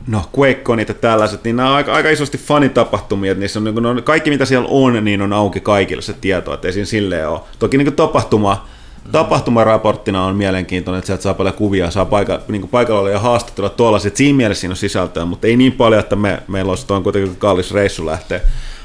no 0.07 0.21
QuakeConit 0.37 0.87
ja 0.87 0.93
tällaiset, 0.93 1.43
niin 1.43 1.55
nämä 1.55 1.69
on 1.69 1.75
aika, 1.75 1.93
aika 1.93 2.09
isosti 2.09 2.37
fanitapahtumia, 2.37 3.31
että 3.31 3.39
niissä 3.39 3.59
on, 3.59 3.63
niin 3.63 3.75
kuin, 3.75 4.03
kaikki 4.03 4.29
mitä 4.29 4.45
siellä 4.45 4.67
on, 4.71 5.05
niin 5.05 5.21
on 5.21 5.33
auki 5.33 5.59
kaikille 5.59 6.01
se 6.01 6.13
tieto, 6.13 6.53
että 6.53 6.67
ei 6.67 6.73
siinä 6.73 6.85
silleen 6.85 7.29
ole. 7.29 7.39
Toki 7.59 7.77
niin 7.77 7.85
kuin 7.85 7.95
tapahtuma, 7.95 8.67
tapahtumaraporttina 9.11 10.25
on 10.25 10.35
mielenkiintoinen, 10.35 10.99
että 10.99 11.07
sieltä 11.07 11.23
saa 11.23 11.33
paljon 11.33 11.55
kuvia, 11.55 11.91
saa 11.91 12.05
paika, 12.05 12.39
niin 12.47 12.67
paikalla 12.67 12.99
olla 12.99 13.09
ja 13.09 13.19
haastatella 13.19 13.69
tuollaiset, 13.69 14.07
että 14.07 14.17
siinä 14.17 14.37
mielessä 14.37 14.61
siinä 14.61 14.71
on 14.71 14.77
sisältöä, 14.77 15.25
mutta 15.25 15.47
ei 15.47 15.57
niin 15.57 15.71
paljon, 15.71 15.99
että 15.99 16.15
me, 16.15 16.43
meillä 16.47 16.69
olisi 16.69 16.87
tuon 16.87 17.03
kuitenkin 17.03 17.35
kallis 17.35 17.71
reissu 17.71 18.05
lähteä, 18.05 18.41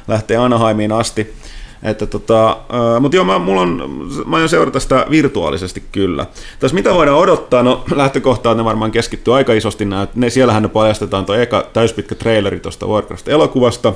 lähteä 0.08 0.42
Anaheimiin 0.42 0.92
asti. 0.92 1.34
Että 1.82 2.06
tota, 2.06 2.56
mutta 3.00 3.16
joo, 3.16 3.24
mä, 3.24 3.38
mulla 3.38 3.60
on, 3.60 4.08
mä 4.26 4.36
aion 4.36 4.48
seurata 4.48 4.80
sitä 4.80 5.06
virtuaalisesti 5.10 5.82
kyllä. 5.92 6.26
Tässä 6.60 6.74
mitä 6.74 6.94
voidaan 6.94 7.18
odottaa, 7.18 7.62
no 7.62 7.84
lähtökohtaan 7.94 8.56
ne 8.56 8.64
varmaan 8.64 8.90
keskittyy 8.90 9.34
aika 9.34 9.52
isosti, 9.52 9.84
nämä, 9.84 10.06
ne, 10.14 10.30
siellähän 10.30 10.62
ne 10.62 10.68
paljastetaan 10.68 11.26
tuo 11.26 11.34
eka 11.34 11.66
täyspitkä 11.72 12.14
traileri 12.14 12.60
tuosta 12.60 12.86
Warcraft-elokuvasta, 12.86 13.92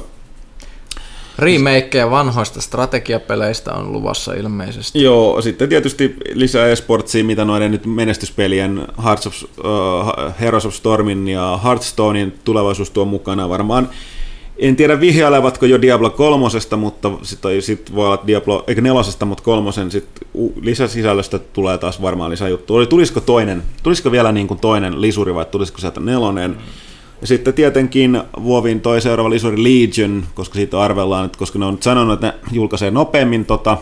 Remakeja 1.39 2.11
vanhoista 2.11 2.61
strategiapeleistä 2.61 3.73
on 3.73 3.93
luvassa 3.93 4.35
ilmeisesti. 4.35 5.02
Joo, 5.02 5.43
sitten 5.43 5.69
tietysti 5.69 6.16
lisää 6.32 6.66
esportsia, 6.66 7.24
mitä 7.24 7.44
noiden 7.44 7.70
nyt 7.70 7.86
menestyspelien 7.86 8.86
Hearts 9.05 9.27
of, 9.27 9.43
uh, 9.43 10.40
Heroes 10.40 10.66
of 10.66 10.74
Stormin 10.74 11.28
ja 11.28 11.61
Hearthstonein 11.65 12.39
tulevaisuus 12.44 12.90
tuo 12.90 13.05
mukana. 13.05 13.48
Varmaan 13.48 13.89
en 14.56 14.77
tiedä 14.77 15.01
vihjailevatko 15.01 15.66
jo 15.66 15.82
Diablo 15.82 16.11
kolmosesta, 16.11 16.77
mutta 16.77 17.11
sitten 17.23 17.62
sit 17.62 17.94
voi 17.94 18.06
olla 18.06 18.23
Diablo, 18.27 18.65
eikä 18.66 18.81
nelosesta, 18.81 19.24
mutta 19.24 19.44
kolmosen 19.44 19.90
sit 19.90 20.09
lisäsisällöstä 20.61 21.39
tulee 21.39 21.78
taas 21.78 22.02
varmaan 22.02 22.31
lisäjuttu. 22.31 22.74
Oli, 22.74 22.86
tulisiko 22.86 23.20
toinen, 23.20 23.62
tulisiko 23.82 24.12
vielä 24.12 24.32
niin 24.32 24.48
kuin 24.48 24.61
toinen 24.61 25.01
lisuri 25.01 25.35
vai 25.35 25.44
tulisiko 25.44 25.78
sieltä 25.78 26.01
nelonen? 26.01 26.51
Mm. 26.51 26.56
Ja 27.25 27.29
sitten 27.29 27.55
tietenkin 27.55 28.23
Vuovin 28.43 28.81
toi 28.81 29.01
seuraava 29.01 29.31
lisuri 29.31 29.63
Legion, 29.63 30.25
koska 30.35 30.55
siitä 30.55 30.81
arvellaan, 30.81 31.27
että 31.27 31.39
koska 31.39 31.59
ne 31.59 31.65
on 31.65 31.79
sanonut, 31.81 32.15
että 32.15 32.27
ne 32.27 32.35
julkaisee 32.53 32.91
nopeammin 32.91 33.45
tota, 33.45 33.79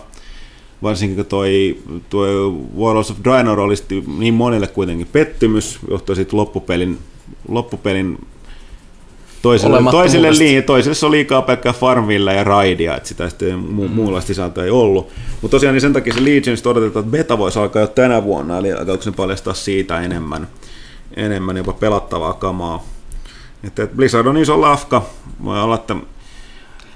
varsinkin 0.83 1.17
kun 1.17 1.27
toi, 1.27 1.79
toi 2.11 2.53
Warlords 2.79 3.11
of 3.11 3.17
Draenor 3.25 3.61
olisi 3.61 3.85
niin 4.19 4.35
monille 4.35 4.67
kuitenkin 4.67 5.09
pettymys, 5.13 5.79
johtui 5.91 6.17
sitten 6.17 6.37
loppupelin, 6.37 6.99
loppupelin 7.49 8.27
toiselle, 9.43 9.91
toiselle, 9.91 10.31
li, 10.31 10.63
toiselle 10.63 10.95
se 10.95 11.07
on 11.07 11.13
liikaa 11.13 11.43
pelkkää 11.43 11.73
Farmville 11.73 12.35
ja 12.35 12.45
Raidia, 12.45 12.97
että 12.97 13.09
sitä 13.09 13.29
sitten 13.29 13.55
mu- 13.55 13.89
mm. 13.89 13.91
muunlaista 13.91 14.29
sisältöä 14.29 14.65
ei 14.65 14.71
ollut. 14.71 15.09
Mutta 15.43 15.55
tosiaan 15.55 15.73
niin 15.73 15.81
sen 15.81 15.93
takia 15.93 16.15
se 16.15 16.25
Legionista 16.25 16.71
odotetaan, 16.71 17.05
että 17.05 17.17
beta 17.17 17.39
voisi 17.39 17.59
alkaa 17.59 17.83
jo 17.83 17.89
tänä 17.89 18.25
vuonna, 18.25 18.59
eli 18.59 18.73
alkaako 18.73 19.03
se 19.03 19.13
paljastaa 19.13 19.55
siitä 19.55 20.01
enemmän, 20.01 20.49
enemmän 21.17 21.57
jopa 21.57 21.73
pelattavaa 21.73 22.33
kamaa. 22.33 22.85
Että, 23.65 23.83
että 23.83 23.97
Blizzard 23.97 24.27
on 24.27 24.37
iso 24.37 24.61
lafka, 24.61 25.03
voi 25.45 25.63
olla, 25.63 25.75
että 25.75 25.97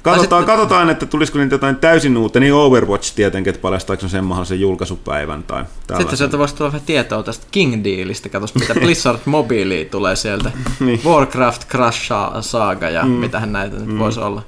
Katsotaan, 0.06 0.42
sitten, 0.42 0.56
katsotaan, 0.56 0.90
että 0.90 1.06
tulisiko 1.06 1.38
niitä 1.38 1.54
jotain 1.54 1.76
täysin 1.76 2.16
uutta, 2.16 2.40
niin 2.40 2.54
Overwatch 2.54 3.14
tietenkin, 3.14 3.50
että 3.50 3.62
paljastaako 3.62 4.08
sen 4.08 4.24
mahdollisen 4.24 4.60
julkaisupäivän 4.60 5.42
tai 5.42 5.64
tällaisen. 5.86 6.02
Sitten 6.02 6.18
sieltä 6.18 6.38
voisi 6.38 6.54
tulla 6.54 6.72
vähän 6.72 6.86
tietoa 6.86 7.22
tästä 7.22 7.46
King 7.50 7.84
Dealista, 7.84 8.28
katsos 8.28 8.54
mitä 8.54 8.74
Blizzard 8.84 9.18
Mobile 9.24 9.84
tulee 9.84 10.16
sieltä. 10.16 10.50
niin. 10.80 11.00
Warcraft 11.04 11.68
Crash 11.68 12.12
Saga 12.40 12.90
ja 12.90 13.04
mm. 13.04 13.10
mitähän 13.10 13.52
näitä 13.52 13.76
nyt 13.76 13.86
mm. 13.86 13.98
voisi 13.98 14.20
olla. 14.20 14.42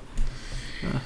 Ja. 0.82 1.01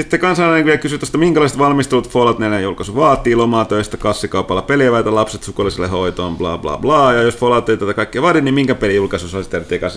Sitten 0.00 0.20
kansalainen 0.20 0.64
vielä 0.64 0.78
kysyy 0.78 0.98
tuosta, 0.98 1.18
minkälaiset 1.18 1.58
valmistelut 1.58 2.10
Fallout 2.10 2.38
4 2.38 2.60
julkaisu 2.60 2.96
vaatii, 2.96 3.34
lomaa 3.34 3.64
töistä, 3.64 3.96
kassikaupalla 3.96 4.62
peliäväitä, 4.62 5.14
lapset 5.14 5.42
sukuelliselle 5.42 5.88
hoitoon, 5.88 6.36
bla 6.36 6.58
bla 6.58 6.78
bla. 6.78 7.12
Ja 7.12 7.22
jos 7.22 7.36
Fallout 7.36 7.68
ei 7.68 7.76
tätä 7.76 7.94
kaikkea 7.94 8.22
vaadi, 8.22 8.40
niin 8.40 8.54
minkä 8.54 8.74
pelin 8.74 8.96
julkaisu 8.96 9.28
se 9.28 9.36
olisi 9.36 9.50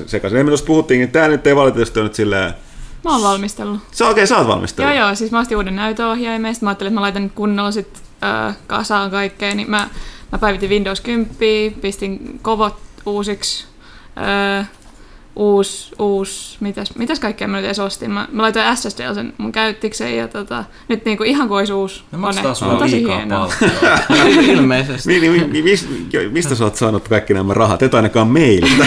sekaisin? 0.06 0.38
Ja 0.38 0.44
me 0.44 0.50
tuossa 0.50 0.66
puhuttiin, 0.66 1.02
että 1.02 1.20
tämä 1.20 1.28
nyt 1.28 1.48
ei 1.48 1.56
valitettavasti 1.56 2.00
ole 2.00 2.06
nyt 2.06 2.16
silleen... 2.16 2.54
Mä 3.04 3.12
oon 3.12 3.24
valmistellut. 3.24 3.80
Se 3.92 4.04
okei, 4.04 4.12
okay, 4.12 4.28
sä 4.28 4.38
oot 4.38 4.48
valmistellut. 4.48 4.96
Joo 4.96 5.06
joo, 5.06 5.16
siis 5.16 5.32
mä 5.32 5.40
ostin 5.40 5.58
uuden 5.58 5.76
näytöohjaimen, 5.76 6.56
sitten 6.56 6.66
mä 6.66 6.70
ajattelin, 6.70 6.90
että 6.90 6.96
mä 6.96 7.02
laitan 7.02 7.30
kunnolla 7.30 7.72
sit 7.72 8.02
äh, 8.24 8.58
kasaan 8.68 9.12
kaikkea, 9.12 9.56
niin 9.56 9.70
mä, 9.70 9.90
mä 10.32 10.38
päivitin 10.38 10.70
Windows 10.70 11.02
10, 11.02 11.30
pistin 11.82 12.40
kovot 12.42 12.76
uusiksi, 13.06 13.66
äh, 14.60 14.70
uusi, 15.36 15.96
uusi 16.00 16.58
mitäs, 16.60 16.96
mitäs 16.96 17.20
kaikkea 17.20 17.48
mä 17.48 17.58
nyt 17.58 17.66
edes 17.66 17.80
ostin. 17.80 18.12
Mä, 18.12 18.28
mä 18.32 18.42
laitoin 18.42 18.78
SSD 18.78 19.14
sen 19.14 19.34
mun 19.38 19.52
käyttikseen 19.52 20.18
ja 20.18 20.28
tota, 20.28 20.64
nyt 20.88 21.06
niinku 21.06 21.24
ihan 21.24 21.48
kuin 21.48 21.58
olisi 21.58 21.74
uusi 21.74 22.04
ne 22.12 22.18
kone. 22.22 22.42
On 22.72 22.78
tosi 22.78 23.04
hienoa. 23.04 23.54
Ilmeisesti. 24.48 25.10
niin, 25.10 25.34
niin, 25.34 25.54
niin, 25.54 25.64
mistä, 25.64 25.90
mistä 26.32 26.56
sä 26.56 26.64
oot 26.64 26.76
saanut 26.76 27.08
kaikki 27.08 27.34
nämä 27.34 27.54
rahat? 27.54 27.84
Et 27.84 27.94
ainakaan 27.94 28.28
meiltä. 28.28 28.86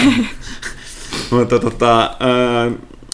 mutta 1.31 1.59
tota, 1.59 2.03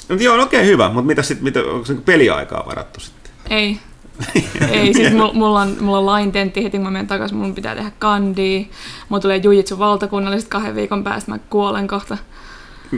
äh, 0.10 0.19
joo, 0.19 0.38
no 0.38 0.43
okei, 0.43 0.60
okay, 0.60 0.72
hyvä. 0.72 0.89
Mutta 0.89 1.07
mitä 1.07 1.22
sitten, 1.22 1.43
mitä, 1.43 1.60
onko 1.60 1.85
se 1.85 1.93
peliaikaa 1.93 2.65
varattu 2.65 2.99
sitten? 2.99 3.31
Ei. 3.49 3.80
Ei, 4.72 4.93
siis 4.93 5.14
mulla 5.14 5.61
on, 5.61 5.76
mulla 5.80 5.97
on 5.97 6.05
lain 6.05 6.31
tentti 6.31 6.64
heti, 6.64 6.77
kun 6.77 6.85
mä 6.85 6.91
menen 6.91 7.07
takaisin, 7.07 7.38
mun 7.38 7.55
pitää 7.55 7.76
tehdä 7.76 7.91
kandia. 7.99 8.65
Mulla 9.10 9.22
tulee 9.22 9.38
jujitsu 9.38 9.80
valtakunnalliset 9.80 10.49
kahden 10.49 10.76
viikon 10.76 11.03
päästä, 11.03 11.31
mä 11.31 11.38
kuolen 11.49 11.88
kohta. 11.88 12.18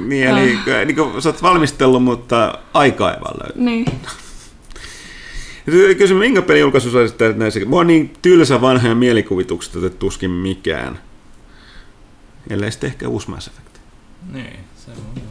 Niin, 0.08 0.28
eli 0.28 0.58
äh. 0.68 0.86
niin 0.86 0.96
kuin, 0.96 1.22
sä 1.22 1.30
oot 1.30 1.42
valmistellut, 1.42 2.04
mutta 2.04 2.60
aikaa 2.74 3.14
ei 3.14 3.22
vaan 3.22 3.38
löydy. 3.44 3.62
Niin. 3.62 3.86
Kysy, 5.98 6.14
minkä 6.14 6.42
pelin 6.42 6.62
julkaisu 6.62 6.92
sä 6.92 6.98
olisit 6.98 7.18
näissä? 7.36 7.60
Mua 7.66 7.80
on 7.80 7.88
niin 7.88 8.14
tylsä 8.22 8.62
vanha 8.62 8.96
mielikuvitukset, 8.96 9.84
että 9.84 10.00
tuskin 10.00 10.32
mikään. 10.32 11.00
Ellei 12.50 12.72
sitten 12.72 12.88
ehkä 12.88 13.08
uusi 13.08 13.30
Mass 13.30 13.48
Effect. 13.48 13.78
Niin, 14.34 14.60
se 14.76 14.92
on 14.92 15.22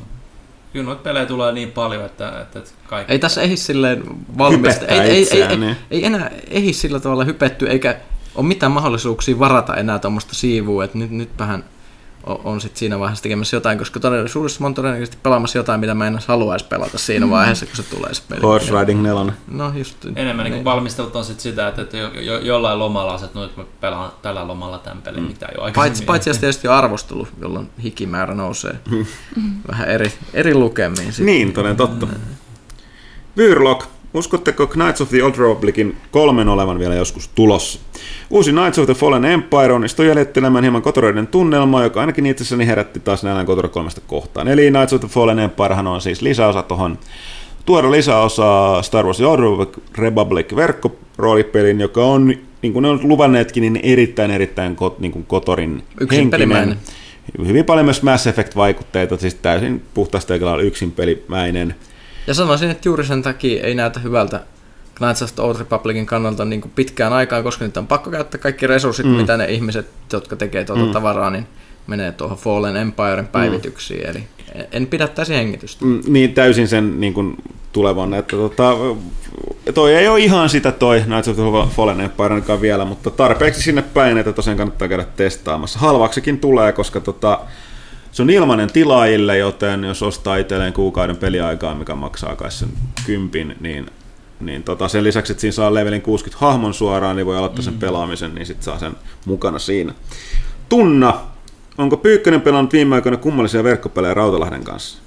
Kyllä 0.75 0.87
noita 0.87 1.03
pelejä 1.03 1.27
tulee 1.27 1.53
niin 1.53 1.73
paljon, 1.73 2.05
että, 2.05 2.41
että 2.41 2.61
kaikki... 2.87 3.13
Ei 3.13 3.19
tässä 3.19 3.43
ehdi 3.43 3.57
silleen 3.57 4.05
valmista. 4.39 4.87
Ei, 4.87 5.01
ei, 5.01 5.29
ei, 5.31 5.43
ei, 5.43 5.57
niin. 5.57 5.77
ei, 5.91 6.05
enää 6.05 6.31
ehdi 6.51 6.73
sillä 6.73 7.01
tavalla 7.01 7.25
hypetty, 7.25 7.67
eikä 7.67 7.97
ole 8.35 8.47
mitään 8.47 8.73
mahdollisuuksia 8.73 9.39
varata 9.39 9.75
enää 9.75 9.99
tuommoista 9.99 10.35
siivua, 10.35 10.85
että 10.85 10.99
nyt, 10.99 11.11
nyt 11.11 11.29
vähän 11.39 11.65
on, 12.27 12.41
on 12.45 12.61
sit 12.61 12.77
siinä 12.77 12.99
vaiheessa 12.99 13.23
tekemässä 13.23 13.57
jotain, 13.57 13.79
koska 13.79 14.01
todellisuudessa 14.01 14.61
mä 14.61 14.67
oon 14.67 14.75
todennäköisesti 14.75 15.19
pelaamassa 15.23 15.59
jotain, 15.59 15.81
mitä 15.81 15.95
mä 15.95 16.07
en 16.07 16.13
edes 16.13 16.27
haluaisi 16.27 16.65
pelata 16.65 16.99
siinä 16.99 17.27
mm. 17.27 17.31
vaiheessa, 17.31 17.67
kun 17.67 17.77
se 17.77 17.83
tulee 17.83 18.15
se 18.15 18.23
peli. 18.29 18.41
Horse 18.41 18.81
Riding 18.81 19.03
4. 19.03 19.33
No 19.49 19.73
just. 19.75 19.97
Enemmän 20.17 20.45
niin. 20.45 20.53
niin 20.53 20.65
valmistelut 20.65 21.17
on 21.17 21.25
sit 21.25 21.41
sitä, 21.41 21.69
että, 21.69 21.83
että 21.83 21.97
jo, 21.97 22.11
jo, 22.21 22.39
jollain 22.39 22.79
lomalla 22.79 23.15
että 23.15 23.39
no, 23.39 23.51
mä 23.57 23.65
pelaan 23.81 24.13
tällä 24.23 24.49
lomalla 24.49 24.79
tämän 24.79 25.03
pelin, 25.03 25.23
mm. 25.23 25.29
mitä 25.29 25.49
jo 25.55 25.73
Paitsi, 25.75 26.05
paitsi 26.05 26.41
tietysti 26.41 26.69
arvostelu, 26.69 27.29
jolloin 27.41 27.71
hikimäärä 27.83 28.35
nousee 28.35 28.79
mm. 28.91 29.07
vähän 29.71 29.89
eri, 29.89 30.13
eri 30.35 30.55
lukemiin. 30.55 31.13
Sit. 31.13 31.27
Niin, 31.27 31.53
toden 31.53 31.77
totta. 31.77 32.07
Mm. 32.07 32.13
Uskotteko 34.15 34.67
Knights 34.67 35.01
of 35.01 35.09
the 35.09 35.23
Old 35.23 35.35
Republicin 35.39 35.97
kolmen 36.11 36.49
olevan 36.49 36.79
vielä 36.79 36.95
joskus 36.95 37.29
tulossa? 37.29 37.81
Uusi 38.31 38.53
Knights 38.53 38.79
of 38.79 38.87
the 38.87 38.95
Fallen 38.95 39.25
Empire 39.25 39.73
onnistui 39.73 40.09
jäljittelemään 40.09 40.65
hieman 40.65 40.83
kotoroiden 40.83 41.27
tunnelmaa, 41.27 41.83
joka 41.83 42.01
ainakin 42.01 42.27
itsessäni 42.27 42.67
herätti 42.67 43.01
taas 43.01 43.23
nälän 43.23 43.47
Kotor 43.47 43.69
kolmesta 43.69 44.01
kohtaan. 44.07 44.49
Eli 44.49 44.71
Knights 44.71 44.93
of 44.93 45.01
the 45.01 45.09
Fallen 45.09 45.39
Empirehan 45.39 45.87
on 45.87 46.01
siis 46.01 46.23
lisäosa 46.23 46.63
tuohon 46.63 46.99
tuoda 47.67 47.91
lisäosa 47.91 48.83
Star 48.83 49.05
Wars 49.05 49.17
The 49.17 49.27
Old 49.27 49.67
Republic 49.99 50.57
verkko 50.57 50.97
roolipelin, 51.17 51.81
joka 51.81 52.05
on, 52.05 52.35
niin 52.63 52.73
kuin 52.73 52.83
ne 52.83 52.89
on 52.89 53.01
luvanneetkin, 53.03 53.61
niin 53.61 53.81
erittäin 53.83 54.31
erittäin 54.31 54.77
kot, 54.77 54.99
niin 54.99 55.13
kuin 55.13 55.27
kotorin 55.27 55.83
pelimäinen. 56.31 56.79
Hyvin 57.47 57.65
paljon 57.65 57.85
myös 57.85 58.03
Mass 58.03 58.27
Effect-vaikutteita, 58.27 59.17
siis 59.17 59.35
täysin 59.35 59.83
puhtaasti 59.95 60.33
yksin 60.63 60.93
pelimäinen. 60.93 61.75
Ja 62.27 62.35
sanoisin, 62.35 62.71
että 62.71 62.89
juuri 62.89 63.05
sen 63.05 63.23
takia 63.23 63.63
ei 63.63 63.75
näytä 63.75 64.01
hyvältä 64.01 64.41
Knights 64.95 65.23
of 65.23 65.35
the 65.35 65.43
Old 65.43 65.59
Republicin 65.59 66.07
kannalta 66.07 66.45
niin 66.45 66.61
kuin 66.61 66.73
pitkään 66.75 67.13
aikaan, 67.13 67.43
koska 67.43 67.65
nyt 67.65 67.77
on 67.77 67.87
pakko 67.87 68.11
käyttää 68.11 68.41
kaikki 68.41 68.67
resurssit, 68.67 69.07
mm. 69.07 69.13
mitä 69.13 69.37
ne 69.37 69.45
ihmiset, 69.45 69.87
jotka 70.13 70.37
tekee 70.37 70.65
tuota 70.65 70.85
mm. 70.85 70.93
tavaraa, 70.93 71.31
niin 71.31 71.47
menee 71.87 72.13
tuohon 72.13 72.39
Fallen 72.39 72.77
Empiren 72.77 73.27
päivityksiin, 73.27 74.05
mm. 74.05 74.11
eli 74.11 74.25
en 74.73 74.87
pidättäisi 74.87 75.35
hengitystä. 75.35 75.85
Mm, 75.85 76.01
niin 76.07 76.35
täysin 76.35 76.69
sen 76.69 77.01
niin 77.01 77.15
kuin, 77.15 77.37
tulevan, 77.73 78.15
että 78.15 78.37
tota, 78.37 78.73
toi 79.75 79.95
ei 79.95 80.09
ole 80.09 80.21
ihan 80.21 80.49
sitä 80.49 80.73
toi 80.73 81.01
Knights 81.01 81.29
of 81.29 81.37
the 81.37 81.75
Fallen 81.77 82.01
Empire 82.01 82.61
vielä, 82.61 82.85
mutta 82.85 83.11
tarpeeksi 83.11 83.63
sinne 83.63 83.83
päin, 83.83 84.19
että 84.19 84.33
tosiaan 84.33 84.57
kannattaa 84.57 84.89
käydä 84.89 85.07
testaamassa. 85.17 85.79
Halvaksikin 85.79 86.39
tulee, 86.39 86.73
koska 86.73 87.01
tota, 87.01 87.41
se 88.15 88.23
on 88.23 88.31
ilmainen 88.31 88.73
tilaajille, 88.73 89.39
joten 89.39 89.85
jos 89.85 90.03
ostaa 90.03 90.37
itselleen 90.37 90.73
kuukauden 90.73 91.17
peliaikaa, 91.17 91.75
mikä 91.75 91.95
maksaa 91.95 92.37
kai 92.37 92.53
sen 92.53 92.69
kympin, 93.07 93.57
niin 93.61 93.87
niin 94.41 94.63
tota, 94.63 94.89
sen 94.89 95.05
lisäksi, 95.05 95.33
että 95.33 95.41
siinä 95.41 95.53
saa 95.53 95.75
levelin 95.75 96.03
60 96.03 96.47
hahmon 96.47 96.75
suoraan, 96.75 97.17
niin 97.17 97.27
voi 97.27 97.37
aloittaa 97.37 97.63
sen 97.63 97.75
mm. 97.75 97.81
pelaamisen, 97.81 98.35
niin 98.35 98.47
sitten 98.47 98.65
saa 98.65 98.79
sen 98.79 98.93
mukana 99.27 99.59
siinä. 99.59 99.95
Tunna, 100.69 101.21
onko 101.79 101.97
Pyykkönen 101.97 102.41
pelannut 102.41 102.73
viime 102.73 102.95
aikoina 102.95 103.19
kummallisia 103.19 103.65
verkkopelejä 103.65 104.15
Rautalahden 104.15 104.65
kanssa? 104.65 104.99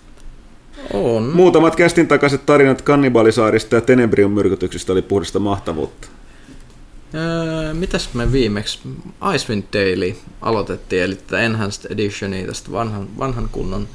On. 0.94 1.24
Muutamat 1.24 1.76
kästin 1.76 2.08
takaiset 2.08 2.46
tarinat 2.46 2.82
kannibalisaarista 2.82 3.76
ja 3.76 3.82
Tenebrium 3.82 4.32
myrkytyksistä 4.32 4.92
oli 4.92 5.02
puhdasta 5.02 5.40
mahtavuutta. 5.40 6.08
Öö, 7.14 7.74
mitäs 7.74 8.14
me 8.14 8.32
viimeksi 8.32 8.80
Icewind 9.36 9.64
Daily 9.74 10.16
aloitettiin, 10.42 11.04
eli 11.04 11.16
tätä 11.16 11.40
Enhanced 11.40 11.92
Editionia 11.92 12.48
tästä 12.48 12.72
vanhan, 12.72 13.08
vanhan 13.20 13.50
kunnon 13.52 13.88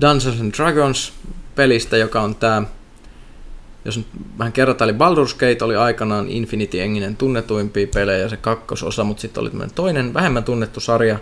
Dungeons 0.00 0.40
and 0.40 0.52
Dragons 0.56 1.12
pelistä, 1.54 1.96
joka 1.96 2.20
on 2.20 2.34
tämä 2.34 2.62
jos 3.84 3.96
nyt 3.96 4.06
vähän 4.38 4.52
kerrotaan, 4.52 4.90
eli 4.90 4.98
Baldur's 4.98 5.36
Gate 5.38 5.64
oli 5.64 5.76
aikanaan 5.76 6.28
Infinity 6.28 6.80
Enginen 6.80 7.16
tunnetuimpia 7.16 7.86
pelejä, 7.94 8.28
se 8.28 8.36
kakkososa, 8.36 9.04
mutta 9.04 9.20
sitten 9.20 9.40
oli 9.40 9.50
toinen 9.74 10.14
vähemmän 10.14 10.44
tunnettu 10.44 10.80
sarja, 10.80 11.18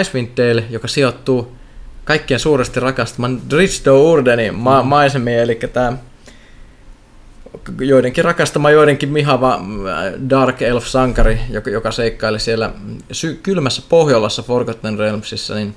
Icewind 0.00 0.28
Dale, 0.36 0.64
joka 0.70 0.88
sijoittuu 0.88 1.52
kaikkien 2.04 2.40
suuresti 2.40 2.80
rakastaman 2.80 3.40
Dristo 3.50 4.12
Urdenin 4.12 4.54
ma- 4.54 4.82
maisemiin, 4.82 5.38
eli 5.38 5.54
tämä 5.72 5.92
joidenkin 7.80 8.24
rakastama, 8.24 8.70
joidenkin 8.70 9.08
mihava 9.08 9.54
äh, 9.54 10.12
Dark 10.30 10.62
Elf-sankari, 10.62 11.40
joka, 11.50 11.70
joka 11.70 11.90
seikkaili 11.90 12.40
siellä 12.40 12.70
sy- 13.12 13.40
kylmässä 13.42 13.82
Pohjolassa 13.88 14.42
Forgotten 14.42 14.98
Realmsissa, 14.98 15.54
niin 15.54 15.76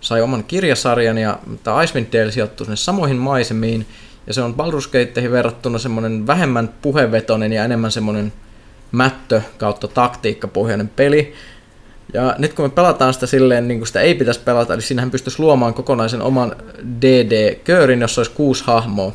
sai 0.00 0.22
oman 0.22 0.44
kirjasarjan 0.44 1.18
ja 1.18 1.38
tämä 1.64 1.82
Icewind 1.82 2.12
Dale 2.12 2.32
sijoittuu 2.32 2.64
sinne 2.64 2.76
samoihin 2.76 3.16
maisemiin, 3.16 3.86
ja 4.26 4.34
se 4.34 4.42
on 4.42 4.54
Baldur's 4.54 4.86
Gateihin 4.92 5.32
verrattuna 5.32 5.78
semmoinen 5.78 6.26
vähemmän 6.26 6.70
puhevetoinen 6.82 7.52
ja 7.52 7.64
enemmän 7.64 7.90
semmoinen 7.90 8.32
mättö 8.92 9.42
kautta 9.58 9.88
taktiikkapohjainen 9.88 10.88
peli. 10.88 11.34
Ja 12.12 12.34
nyt 12.38 12.54
kun 12.54 12.64
me 12.64 12.68
pelataan 12.68 13.14
sitä 13.14 13.26
silleen, 13.26 13.68
niin 13.68 13.80
kuin 13.80 13.86
sitä 13.86 14.00
ei 14.00 14.14
pitäisi 14.14 14.40
pelata, 14.40 14.74
eli 14.74 14.82
siinähän 14.82 15.10
pystyisi 15.10 15.40
luomaan 15.40 15.74
kokonaisen 15.74 16.22
oman 16.22 16.56
DD-köörin, 17.00 18.00
jossa 18.00 18.20
olisi 18.20 18.32
kuusi 18.32 18.64
hahmoa. 18.66 19.12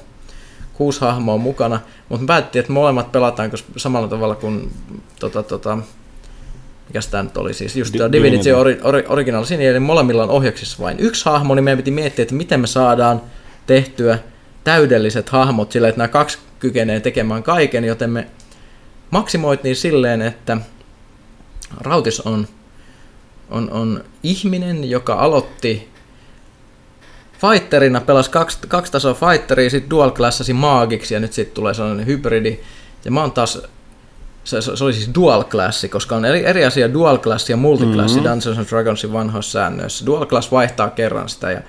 Kuusi 0.78 1.02
hahmoa 1.02 1.38
mukana, 1.38 1.80
mutta 2.10 2.24
me 2.24 2.28
päätettiin, 2.28 2.60
että 2.60 2.74
molemmat 2.74 3.12
pelataan 3.12 3.52
samalla 3.78 4.08
tavalla 4.08 4.36
kuin 4.36 4.72
tota, 5.20 5.44
tota, 5.44 5.78
mikä 6.88 7.00
tämä 7.12 7.24
nyt 7.24 7.38
oli 7.38 7.54
siis, 7.54 7.76
just 7.76 7.94
Di- 7.94 8.12
Divinity. 8.12 8.52
Ori, 8.52 8.80
ori, 8.84 9.06
Original 9.08 9.44
Sin, 9.44 9.62
eli 9.62 9.80
molemmilla 9.80 10.24
on 10.24 10.30
ohjaksissa 10.30 10.84
vain 10.84 11.00
yksi 11.00 11.26
hahmo, 11.26 11.56
niin 11.56 11.64
meidän 11.64 11.78
piti 11.78 11.92
miettiä, 11.92 12.24
että 12.24 12.36
miten 12.36 12.60
me 12.60 12.68
saadaan 12.68 13.22
tehtyä 13.68 14.20
täydelliset 14.64 15.30
hahmot 15.30 15.72
sillä, 15.72 15.88
että 15.88 15.98
nämä 15.98 16.08
kaksi 16.08 16.38
kykenee 16.60 17.00
tekemään 17.00 17.44
kaiken, 17.44 17.84
joten 17.84 18.10
me 18.10 18.28
maksimoitiin 19.12 19.76
silleen, 19.76 20.22
että 20.22 20.58
Rautis 21.82 22.20
on, 22.20 22.48
on, 23.50 23.72
on 23.72 24.04
ihminen, 24.24 24.90
joka 24.90 25.14
aloitti 25.14 25.90
fighterina, 27.42 28.02
pelasi 28.02 28.32
kaksi, 28.32 28.58
kaksi 28.68 28.92
tasoa 28.92 29.14
fighteria, 29.14 29.70
sitten 29.70 29.90
dual 29.90 30.12
classasi 30.12 30.54
maagiksi 30.54 31.14
ja 31.14 31.20
nyt 31.20 31.34
sitten 31.34 31.56
tulee 31.56 31.74
sellainen 31.74 32.06
hybridi. 32.06 32.60
Ja 33.06 33.12
mä 33.12 33.22
oon 33.22 33.32
taas, 33.32 33.62
se, 34.44 34.62
se 34.62 34.84
oli 34.84 34.94
siis 34.94 35.10
dual 35.16 35.44
classi, 35.44 35.90
koska 35.90 36.16
on 36.16 36.26
eri, 36.26 36.46
eri 36.46 36.66
asia 36.66 36.94
dual 36.94 37.18
class 37.18 37.50
ja 37.50 37.58
multiclassi 37.58 38.20
mm-hmm. 38.20 38.32
Dungeons 38.32 38.58
and 38.58 38.68
Dragonsin 38.70 39.14
vanhoissa 39.14 39.52
säännöissä. 39.52 40.06
Dual 40.06 40.26
class 40.26 40.52
vaihtaa 40.52 40.90
kerran 40.90 41.30
sitä 41.30 41.52
ja 41.52 41.62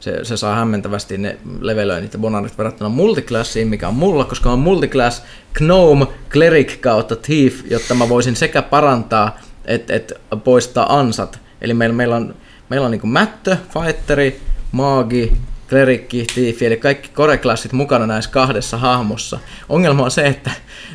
se, 0.00 0.24
se 0.24 0.36
saa 0.36 0.54
hämmentävästi 0.54 1.18
ne 1.18 1.38
levelöinnit 1.60 2.12
ja 2.12 2.18
bonarit 2.18 2.58
verrattuna 2.58 2.88
multiclassiin, 2.88 3.68
mikä 3.68 3.88
on 3.88 3.94
mulla, 3.94 4.24
koska 4.24 4.50
on 4.50 4.58
multiclass 4.58 5.22
Gnome, 5.54 6.06
Cleric 6.30 6.80
kautta 6.80 7.16
Thief, 7.16 7.60
jotta 7.70 7.94
mä 7.94 8.08
voisin 8.08 8.36
sekä 8.36 8.62
parantaa 8.62 9.38
että 9.64 9.94
et 9.94 10.12
poistaa 10.44 10.98
ansat. 10.98 11.38
Eli 11.60 11.74
meillä, 11.74 11.94
meillä 11.94 12.16
on, 12.16 12.34
meillä 12.68 12.84
on 12.84 12.90
niin 12.90 13.08
mättö, 13.08 13.56
fighteri, 13.72 14.40
maagi, 14.74 15.32
klerikki, 15.68 16.26
thief, 16.34 16.62
eli 16.62 16.76
kaikki 16.76 17.08
koreklassit 17.08 17.72
mukana 17.72 18.06
näissä 18.06 18.30
kahdessa 18.30 18.78
hahmossa. 18.78 19.38
Ongelma 19.68 20.04
on 20.04 20.10
se, 20.10 20.22
että 20.26 20.50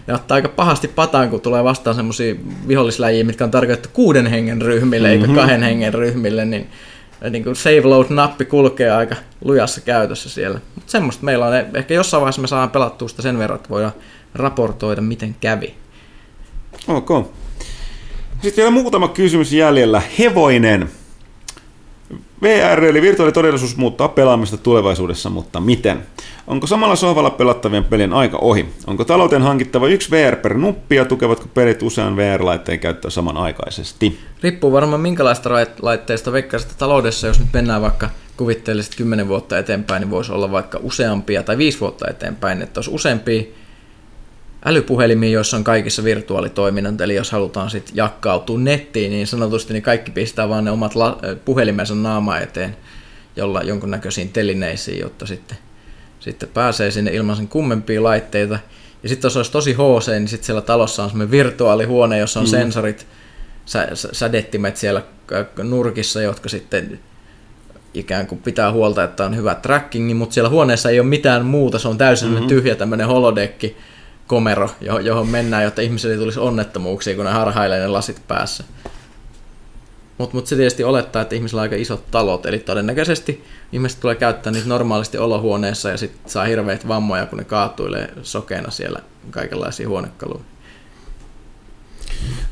ne 0.08 0.14
ottaa 0.14 0.36
aika 0.36 0.50
pahasti 0.50 0.88
pataan, 0.88 1.30
kun 1.30 1.42
tulee 1.42 1.64
vastaan 1.64 1.96
semmoisia 1.96 2.36
vihollisläjiä, 2.68 3.24
mitkä 3.24 3.44
on 3.44 3.52
tarkoitettu 3.52 3.90
kuuden 3.94 4.28
hengen 4.28 4.62
ryhmille, 4.62 5.08
mm-hmm. 5.08 5.30
eikä 5.30 5.42
kahden 5.42 5.64
hengen 5.64 5.94
ryhmille, 5.94 6.46
niin 6.46 6.70
niin 7.30 7.44
kuin 7.44 7.56
save 7.56 7.82
load-nappi 7.82 8.46
kulkee 8.46 8.92
aika 8.92 9.16
lujassa 9.42 9.82
käytössä 9.82 10.30
siellä. 10.30 10.60
Mutta 10.76 10.92
semmoista 10.92 11.26
meillä 11.26 11.46
on, 11.46 11.54
ehkä 11.74 11.94
jossain 11.94 12.22
vaiheessa 12.22 12.42
me 12.42 12.48
saadaan 12.48 12.70
pelattua 12.70 13.08
sitä 13.08 13.22
sen 13.22 13.40
verran, 13.40 13.56
että 13.56 13.70
voidaan 13.70 13.94
raportoida, 14.34 15.02
miten 15.02 15.36
kävi. 15.40 15.76
Ok. 16.88 17.10
Sitten 18.42 18.62
vielä 18.62 18.72
muutama 18.72 19.08
kysymys 19.08 19.54
jäljellä. 19.54 20.02
Hevoinen. 20.20 20.90
VR 22.42 22.84
eli 22.84 23.02
virtuaalitodellisuus 23.02 23.78
muuttaa 23.78 24.08
pelaamista 24.08 24.58
tulevaisuudessa, 24.58 25.30
mutta 25.30 25.60
miten? 25.60 26.06
Onko 26.48 26.68
samalla 26.68 26.96
sohvalla 26.96 27.30
pelattavien 27.30 27.84
pelien 27.84 28.14
aika 28.14 28.38
ohi? 28.38 28.66
Onko 28.88 29.06
talouteen 29.06 29.42
hankittava 29.42 29.88
yksi 29.88 30.12
VR 30.12 30.36
per 30.36 30.54
nuppi 30.54 30.96
ja 30.96 31.06
tukevatko 31.06 31.46
pelit 31.54 31.84
usean 31.84 32.18
VR-laitteen 32.18 32.80
käyttöä 32.80 33.12
samanaikaisesti? 33.12 34.20
Riippuu 34.44 34.72
varmaan 34.72 35.02
minkälaista 35.02 35.50
laitteista 35.82 36.32
veikkaista 36.32 36.74
taloudessa, 36.78 37.28
jos 37.28 37.40
nyt 37.40 37.54
mennään 37.54 37.82
vaikka 37.82 38.10
kuvitteelliset 38.38 38.96
10 38.96 39.28
vuotta 39.28 39.58
eteenpäin, 39.58 40.02
niin 40.02 40.10
voisi 40.10 40.32
olla 40.32 40.52
vaikka 40.52 40.80
useampia 40.84 41.44
tai 41.44 41.58
5 41.58 41.80
vuotta 41.80 42.10
eteenpäin, 42.10 42.62
että 42.62 42.78
olisi 42.78 42.92
useampia 42.92 43.44
älypuhelimia, 44.66 45.30
joissa 45.30 45.58
on 45.58 45.64
kaikissa 45.64 46.04
virtuaalitoiminnot, 46.04 47.02
eli 47.02 47.16
jos 47.16 47.32
halutaan 47.32 47.70
sitten 47.70 47.96
jakkautua 47.96 48.60
nettiin, 48.60 49.12
niin 49.12 49.28
sanotusti 49.28 49.74
niin 49.74 49.84
kaikki 49.84 50.12
pistää 50.12 50.50
vaan 50.50 50.66
ne 50.66 50.72
omat 50.72 50.96
la- 50.96 51.20
puhelimensa 51.46 51.96
naama 51.96 52.38
eteen, 52.38 52.78
jolla 53.36 53.62
jonkunnäköisiin 53.62 54.30
telineisiin, 54.30 55.00
jotta 55.00 55.26
sitten, 55.26 55.58
sitten 56.20 56.50
pääsee 56.50 56.92
sinne 56.92 57.12
ilman 57.12 57.36
sen 57.36 57.48
kummempia 57.48 58.04
laitteita. 58.04 58.60
Ja 59.04 59.10
sitten 59.10 59.28
jos 59.28 59.38
olisi 59.38 59.52
tosi 59.52 59.74
HC, 59.74 60.08
niin 60.10 60.28
sitten 60.28 60.46
siellä 60.46 60.62
talossa 60.62 61.04
on 61.04 61.10
semmoinen 61.10 61.32
virtuaalihuone, 61.32 62.18
jossa 62.18 62.40
on 62.40 62.46
mm. 62.46 62.50
sensorit, 62.50 63.08
sä, 63.66 63.88
sädettimet 63.94 64.78
siellä 64.78 65.02
nurkissa, 65.64 66.22
jotka 66.22 66.50
sitten 66.50 67.00
ikään 67.94 68.28
kuin 68.28 68.42
pitää 68.42 68.72
huolta, 68.72 69.04
että 69.04 69.26
on 69.26 69.36
hyvä 69.36 69.56
trackingi, 69.56 70.14
mutta 70.14 70.34
siellä 70.34 70.50
huoneessa 70.50 70.90
ei 70.90 71.00
ole 71.00 71.08
mitään 71.08 71.46
muuta, 71.46 71.80
se 71.80 71.88
on 71.88 71.98
täysin 71.98 72.30
mm-hmm. 72.30 72.48
tyhjä 72.48 72.76
tämmöinen 72.76 73.08
holodekki, 73.08 73.78
komero, 74.30 74.70
johon 74.82 75.28
mennään, 75.28 75.64
jotta 75.64 75.82
ihmisille 75.82 76.18
tulisi 76.18 76.40
onnettomuuksia, 76.40 77.16
kun 77.16 77.26
ne 77.26 77.32
harhailee 77.32 77.80
ne 77.80 77.88
lasit 77.88 78.22
päässä. 78.28 78.64
Mutta 80.18 80.36
mut 80.36 80.48
se 80.48 80.56
tietysti 80.56 80.84
olettaa, 80.84 81.22
että 81.22 81.36
ihmisillä 81.36 81.60
on 81.60 81.64
aika 81.64 81.76
isot 81.76 82.12
talot, 82.12 82.46
eli 82.46 82.60
todennäköisesti 82.60 83.44
ihmiset 83.72 84.00
tulee 84.00 84.16
käyttää 84.16 84.54
niitä 84.54 84.68
normaalisti 84.68 85.18
olohuoneessa 85.18 85.90
ja 85.90 85.98
sitten 85.98 86.32
saa 86.32 86.46
hirveät 86.46 86.88
vammoja, 86.88 87.26
kun 87.26 87.38
ne 87.38 87.44
kaatuilee 87.44 88.14
sokeena 88.22 88.72
siellä 88.72 89.00
kaikenlaisia 89.32 89.90
huonekaluja. 89.90 90.44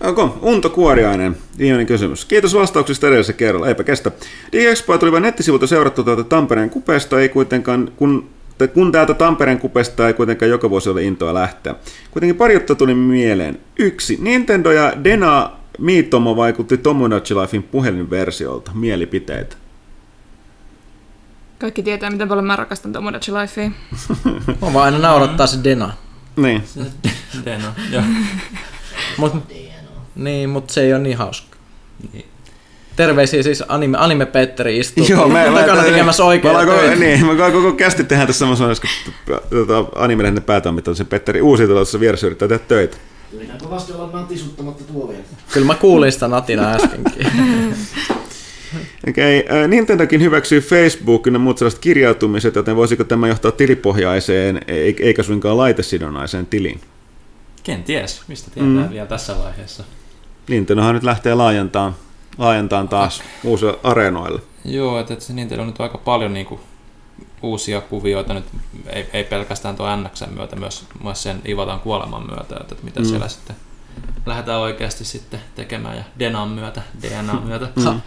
Onko 0.01 0.39
Unto 0.41 0.69
Kuoriainen, 0.69 1.37
viimeinen 1.57 1.87
kysymys. 1.87 2.25
Kiitos 2.25 2.53
vastauksista 2.53 3.07
edellisessä 3.07 3.33
kerralla, 3.33 3.67
eipä 3.67 3.83
kestä. 3.83 4.11
DigiExpo 4.51 4.97
tuli 4.97 5.11
vain 5.11 5.23
nettisivulta 5.23 5.67
seurattu 5.67 6.03
tuolta 6.03 6.23
Tampereen 6.23 6.69
kupeesta, 6.69 7.19
ei 7.19 7.29
kuitenkaan, 7.29 7.91
kun 7.95 8.29
kun 8.73 8.91
täältä 8.91 9.13
Tampereen 9.13 9.59
kupesta 9.59 10.07
ei 10.07 10.13
kuitenkaan 10.13 10.51
joka 10.51 10.69
vuosi 10.69 10.89
ole 10.89 11.03
intoa 11.03 11.33
lähteä. 11.33 11.75
Kuitenkin 12.11 12.35
pari 12.35 12.53
jotta 12.53 12.75
tuli 12.75 12.93
mieleen. 12.93 13.59
Yksi, 13.79 14.17
Nintendo 14.21 14.71
ja 14.71 14.93
Dena 15.03 15.51
Miitomo 15.77 16.35
vaikutti 16.35 16.77
Tomodachi 16.77 17.35
Lifein 17.35 17.63
puhelinversiolta. 17.63 18.71
Mielipiteitä. 18.73 19.55
Kaikki 21.59 21.83
tietää, 21.83 22.09
miten 22.09 22.27
paljon 22.27 22.45
mä 22.45 22.55
rakastan 22.55 22.93
Tomodachi 22.93 23.31
Lifea. 23.33 23.71
mä 24.61 24.73
vaan 24.73 24.85
aina 24.85 24.97
naurattaa 24.97 25.47
se 25.47 25.63
Dena. 25.63 25.93
Niin. 26.35 26.63
Deno, 27.45 27.67
joo. 27.91 28.03
Mut, 29.17 29.33
niin, 30.15 30.49
mutta 30.49 30.73
se 30.73 30.81
ei 30.81 30.93
ole 30.93 31.01
niin 31.01 31.17
hauska. 31.17 31.57
Niin. 32.13 32.25
Terveisiä 32.97 33.43
siis 33.43 33.63
anime, 33.67 33.97
anime 33.97 34.25
Petteri 34.25 34.77
istuu 34.77 35.05
Joo, 35.09 35.27
me, 35.27 35.45
takana 35.53 35.81
me, 35.81 35.89
tekemässä 35.89 36.25
oikein 36.25 36.57
me 36.57 36.65
koko, 36.65 36.81
niin, 36.99 37.25
me 37.25 37.35
koko, 37.35 37.51
koko 37.51 37.71
kästi 37.71 38.03
tehdään 38.03 38.27
tässä 38.27 38.45
samassa 38.45 38.81
kun 39.25 39.39
tuota, 39.49 39.85
anime-lehden 39.95 40.43
päätoimittaja, 40.43 40.95
se 40.95 41.03
Petteri 41.03 41.41
uusi 41.41 41.67
tuossa 41.67 41.99
vieressä 41.99 42.27
yrittää 42.27 42.47
tehdä 42.47 42.63
töitä. 42.67 42.97
Yritän 43.33 43.57
kovasti 43.57 43.93
olla 43.93 44.09
natisuttamatta 44.13 44.83
tuolia. 44.83 45.17
Kyllä 45.53 45.67
mä 45.67 45.75
kuulin 45.75 46.11
sitä 46.11 46.27
natina 46.27 46.71
äskenkin. 46.71 47.27
Okei, 49.09 49.39
okay. 49.39 49.67
Nintendokin 49.67 50.21
hyväksyy 50.21 50.61
Facebookin 50.61 51.33
ja 51.33 51.39
muut 51.39 51.57
sellaiset 51.57 51.79
kirjautumiset, 51.79 52.55
joten 52.55 52.75
voisiko 52.75 53.03
tämä 53.03 53.27
johtaa 53.27 53.51
tilipohjaiseen 53.51 54.61
eikä 54.99 55.23
suinkaan 55.23 55.57
laitesidonnaiseen 55.57 56.45
tiliin? 56.45 56.81
Kenties, 57.63 58.21
mistä 58.27 58.51
tietää 58.51 58.83
mm. 58.83 58.89
vielä 58.89 59.07
tässä 59.07 59.37
vaiheessa. 59.37 59.83
Nintendohan 60.49 60.95
nyt 60.95 61.03
lähtee 61.03 61.33
laajentamaan, 61.33 61.95
laajentamaan 62.37 62.89
taas 62.89 63.23
uusille 63.43 63.79
areenoille. 63.83 64.41
Joo, 64.65 64.99
että, 64.99 65.13
että 65.13 65.33
Nintendo 65.33 65.61
on 65.61 65.67
nyt 65.67 65.81
aika 65.81 65.97
paljon 65.97 66.33
niin 66.33 66.45
kuin, 66.45 66.61
uusia 67.41 67.81
kuvioita 67.81 68.33
nyt, 68.33 68.45
ei, 68.89 69.09
ei 69.13 69.23
pelkästään 69.23 69.75
tuon 69.75 70.03
NXn 70.03 70.33
myötä, 70.33 70.55
myös, 70.55 70.85
myös 71.03 71.23
sen 71.23 71.41
Ivatan 71.47 71.79
kuoleman 71.79 72.25
myötä, 72.27 72.41
että, 72.41 72.55
että 72.71 72.85
mitä 72.85 72.99
mm. 72.99 73.05
siellä 73.05 73.27
sitten 73.27 73.55
lähdetään 74.25 74.59
oikeasti 74.59 75.05
sitten 75.05 75.39
tekemään 75.55 75.97
ja 75.97 76.03
Denan 76.19 76.49
myötä, 76.49 76.81
DNA 77.01 77.41
myötä. 77.45 77.67
Mm. 77.75 78.01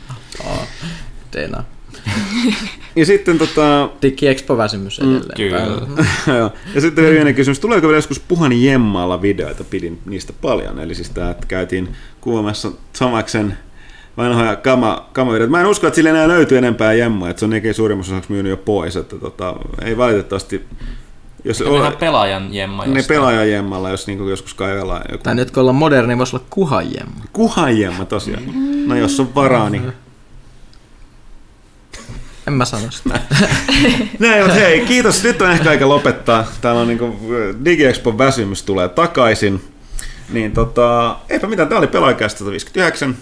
DNA. 1.32 1.65
ja 2.97 3.07
sitten 3.07 3.39
tota... 3.39 3.89
Digi 4.02 4.28
Expo 4.28 4.57
väsymys 4.57 5.01
mm, 5.01 5.16
edelleen. 5.16 5.36
Kyllä. 5.36 5.61
ja 6.74 6.81
sitten 6.81 7.02
vielä 7.02 7.11
viimeinen 7.11 7.35
kysymys. 7.35 7.61
Tuleeko 7.61 7.86
vielä 7.86 7.98
joskus 7.98 8.20
Puhani 8.20 8.65
Jemmalla 8.65 9.23
videoita? 9.23 9.65
Pidin 9.65 9.98
niistä 10.07 10.32
paljon. 10.32 10.81
Eli 10.81 10.94
siis 10.94 11.11
tämä, 11.11 11.31
että 11.31 11.47
käytiin 11.47 11.97
kuvaamassa 12.20 12.73
Samaksen 12.93 13.59
vanhoja 14.16 14.57
kama, 14.57 15.09
kama 15.12 15.32
Mä 15.49 15.61
en 15.61 15.66
usko, 15.66 15.87
että 15.87 15.95
sillä 15.95 16.11
enää 16.11 16.28
löytyy 16.28 16.59
enempää 16.59 16.93
jemmoja, 16.93 17.31
että 17.31 17.41
se 17.41 17.47
on 17.47 17.51
nekin 17.51 17.74
suurimmassa 17.74 18.12
osaksi 18.12 18.32
myynyt 18.32 18.51
jo 18.51 18.57
pois. 18.57 18.97
Että 18.97 19.16
tota, 19.16 19.55
ei 19.85 19.97
valitettavasti 19.97 20.66
jos 21.45 21.62
on, 21.62 21.77
ihan 21.77 21.97
pelaajan 21.97 22.55
jemma. 22.55 22.87
Ne 22.87 23.03
pelaajan 23.09 23.51
jemmalla, 23.51 23.91
jos 23.91 24.07
niinku 24.07 24.28
joskus 24.28 24.55
kaivellaan 24.55 25.03
joku. 25.12 25.24
Tai 25.24 25.35
nyt 25.35 25.51
kun 25.51 25.61
ollaan 25.61 25.77
moderni, 25.77 26.19
voisi 26.19 26.37
olla 26.37 26.47
kuhan 26.51 26.95
jemma. 26.95 27.24
Kuhan 27.32 27.78
jemma 27.78 28.05
tosiaan. 28.05 28.43
No 28.87 28.97
jos 28.97 29.20
on 29.20 29.35
varaa, 29.35 29.70
niin... 29.70 29.93
En 32.47 32.53
mä 32.53 32.65
sano 32.65 32.91
sitä. 32.91 33.20
Näin, 34.19 34.43
mutta 34.43 34.55
hei, 34.55 34.81
kiitos. 34.81 35.24
Nyt 35.24 35.43
on 35.43 35.51
ehkä 35.51 35.70
aika 35.70 35.89
lopettaa. 35.89 36.47
Täällä 36.61 36.81
on 36.81 36.89
niinku 36.89 37.16
DigiExpo 37.65 38.19
väsymys 38.19 38.62
tulee 38.62 38.89
takaisin. 38.89 39.65
Niin 40.32 40.53
tota, 40.53 41.16
eipä 41.28 41.47
mitään, 41.47 41.69
tää 41.69 41.78
oli 41.78 41.87
pelaajakästä 41.87 42.45
59. 42.45 43.16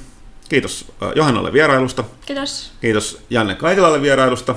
Kiitos 0.49 0.93
Johannalle 1.15 1.53
vierailusta. 1.53 2.05
Kiitos. 2.27 2.73
Kiitos 2.81 3.20
Janne 3.31 3.55
Kaitilalle 3.55 4.03
vierailusta. 4.03 4.55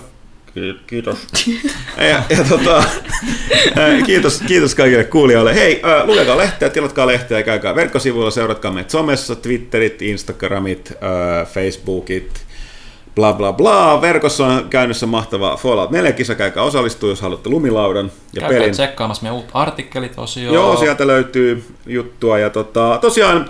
Kiitos. 0.87 1.17
ja, 1.97 2.23
ja 2.29 2.43
tota, 2.49 2.83
kiitos, 4.05 4.41
kiitos 4.47 4.75
kaikille 4.75 5.03
kuulijoille. 5.03 5.55
Hei, 5.55 5.81
äh, 5.85 6.07
lukekaa 6.07 6.37
lehteä, 6.37 6.69
tilatkaa 6.69 7.07
lehteä 7.07 7.37
ja 7.37 7.43
käykää 7.43 7.75
verkkosivuilla, 7.75 8.31
seuratkaa 8.31 8.71
meitä 8.71 8.91
somessa, 8.91 9.35
Twitterit, 9.35 10.01
Instagramit, 10.01 10.91
äh, 10.91 11.47
Facebookit, 11.47 12.45
bla 13.15 13.33
bla 13.33 13.53
bla. 13.53 14.01
Verkossa 14.01 14.47
on 14.47 14.69
käynnissä 14.69 15.05
mahtava 15.05 15.57
Fallout 15.57 15.91
4 15.91 16.11
kisa, 16.11 16.35
käykää 16.35 16.63
osallistua, 16.63 17.09
jos 17.09 17.21
haluatte 17.21 17.49
lumilaudan 17.49 18.11
ja 18.33 18.39
käykää 18.41 18.59
pelin. 18.59 18.71
tsekkaamassa 18.71 19.23
meidän 19.23 19.35
uut 19.35 19.49
artikkelit 19.53 20.13
osio. 20.17 20.53
Joo, 20.53 20.77
sieltä 20.77 21.07
löytyy 21.07 21.63
juttua 21.85 22.39
ja 22.39 22.49
tota, 22.49 22.97
tosiaan 23.01 23.49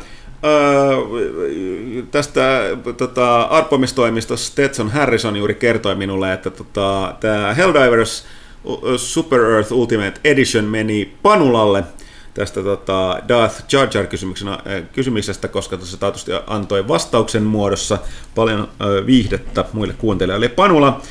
tästä 2.12 2.62
tota, 2.98 3.42
arpomistoimistosta 3.42 4.46
Stetson 4.48 4.90
Harrison 4.90 5.36
juuri 5.36 5.54
kertoi 5.54 5.96
minulle, 5.96 6.34
että 6.34 6.50
tota, 6.50 7.16
tämä 7.20 7.54
Helldivers 7.54 8.26
Super 8.98 9.42
Earth 9.42 9.74
Ultimate 9.74 10.22
Edition 10.24 10.66
meni 10.66 11.14
Panulalle 11.22 11.84
tästä 12.34 12.64
tota, 12.64 13.20
Darth 13.28 13.64
Jar 13.74 13.88
Jar 13.94 14.08
kysymyksestä, 14.94 15.48
koska 15.48 15.78
tuossa 15.78 15.98
taatusti 15.98 16.32
antoi 16.48 16.88
vastauksen 16.88 17.44
muodossa 17.44 17.98
paljon 18.36 18.70
ö, 18.82 19.06
viihdettä 19.06 19.66
muille 19.74 19.94
kuuntelijoille. 19.98 20.46
Eli 20.46 20.56
Panula 20.56 21.02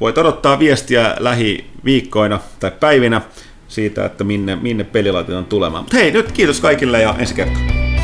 voi 0.00 0.12
odottaa 0.16 0.58
viestiä 0.58 1.16
lähiviikkoina 1.18 2.40
tai 2.60 2.72
päivinä 2.80 3.20
siitä, 3.68 4.04
että 4.04 4.24
minne, 4.24 4.56
minne 4.56 4.84
peli 4.84 5.12
laitetaan 5.12 5.44
tulemaan. 5.44 5.84
Mutta 5.84 5.96
hei, 5.96 6.10
nyt 6.10 6.32
kiitos 6.32 6.60
kaikille 6.60 7.02
ja 7.02 7.14
ensi 7.18 7.34
kertaa. 7.34 7.97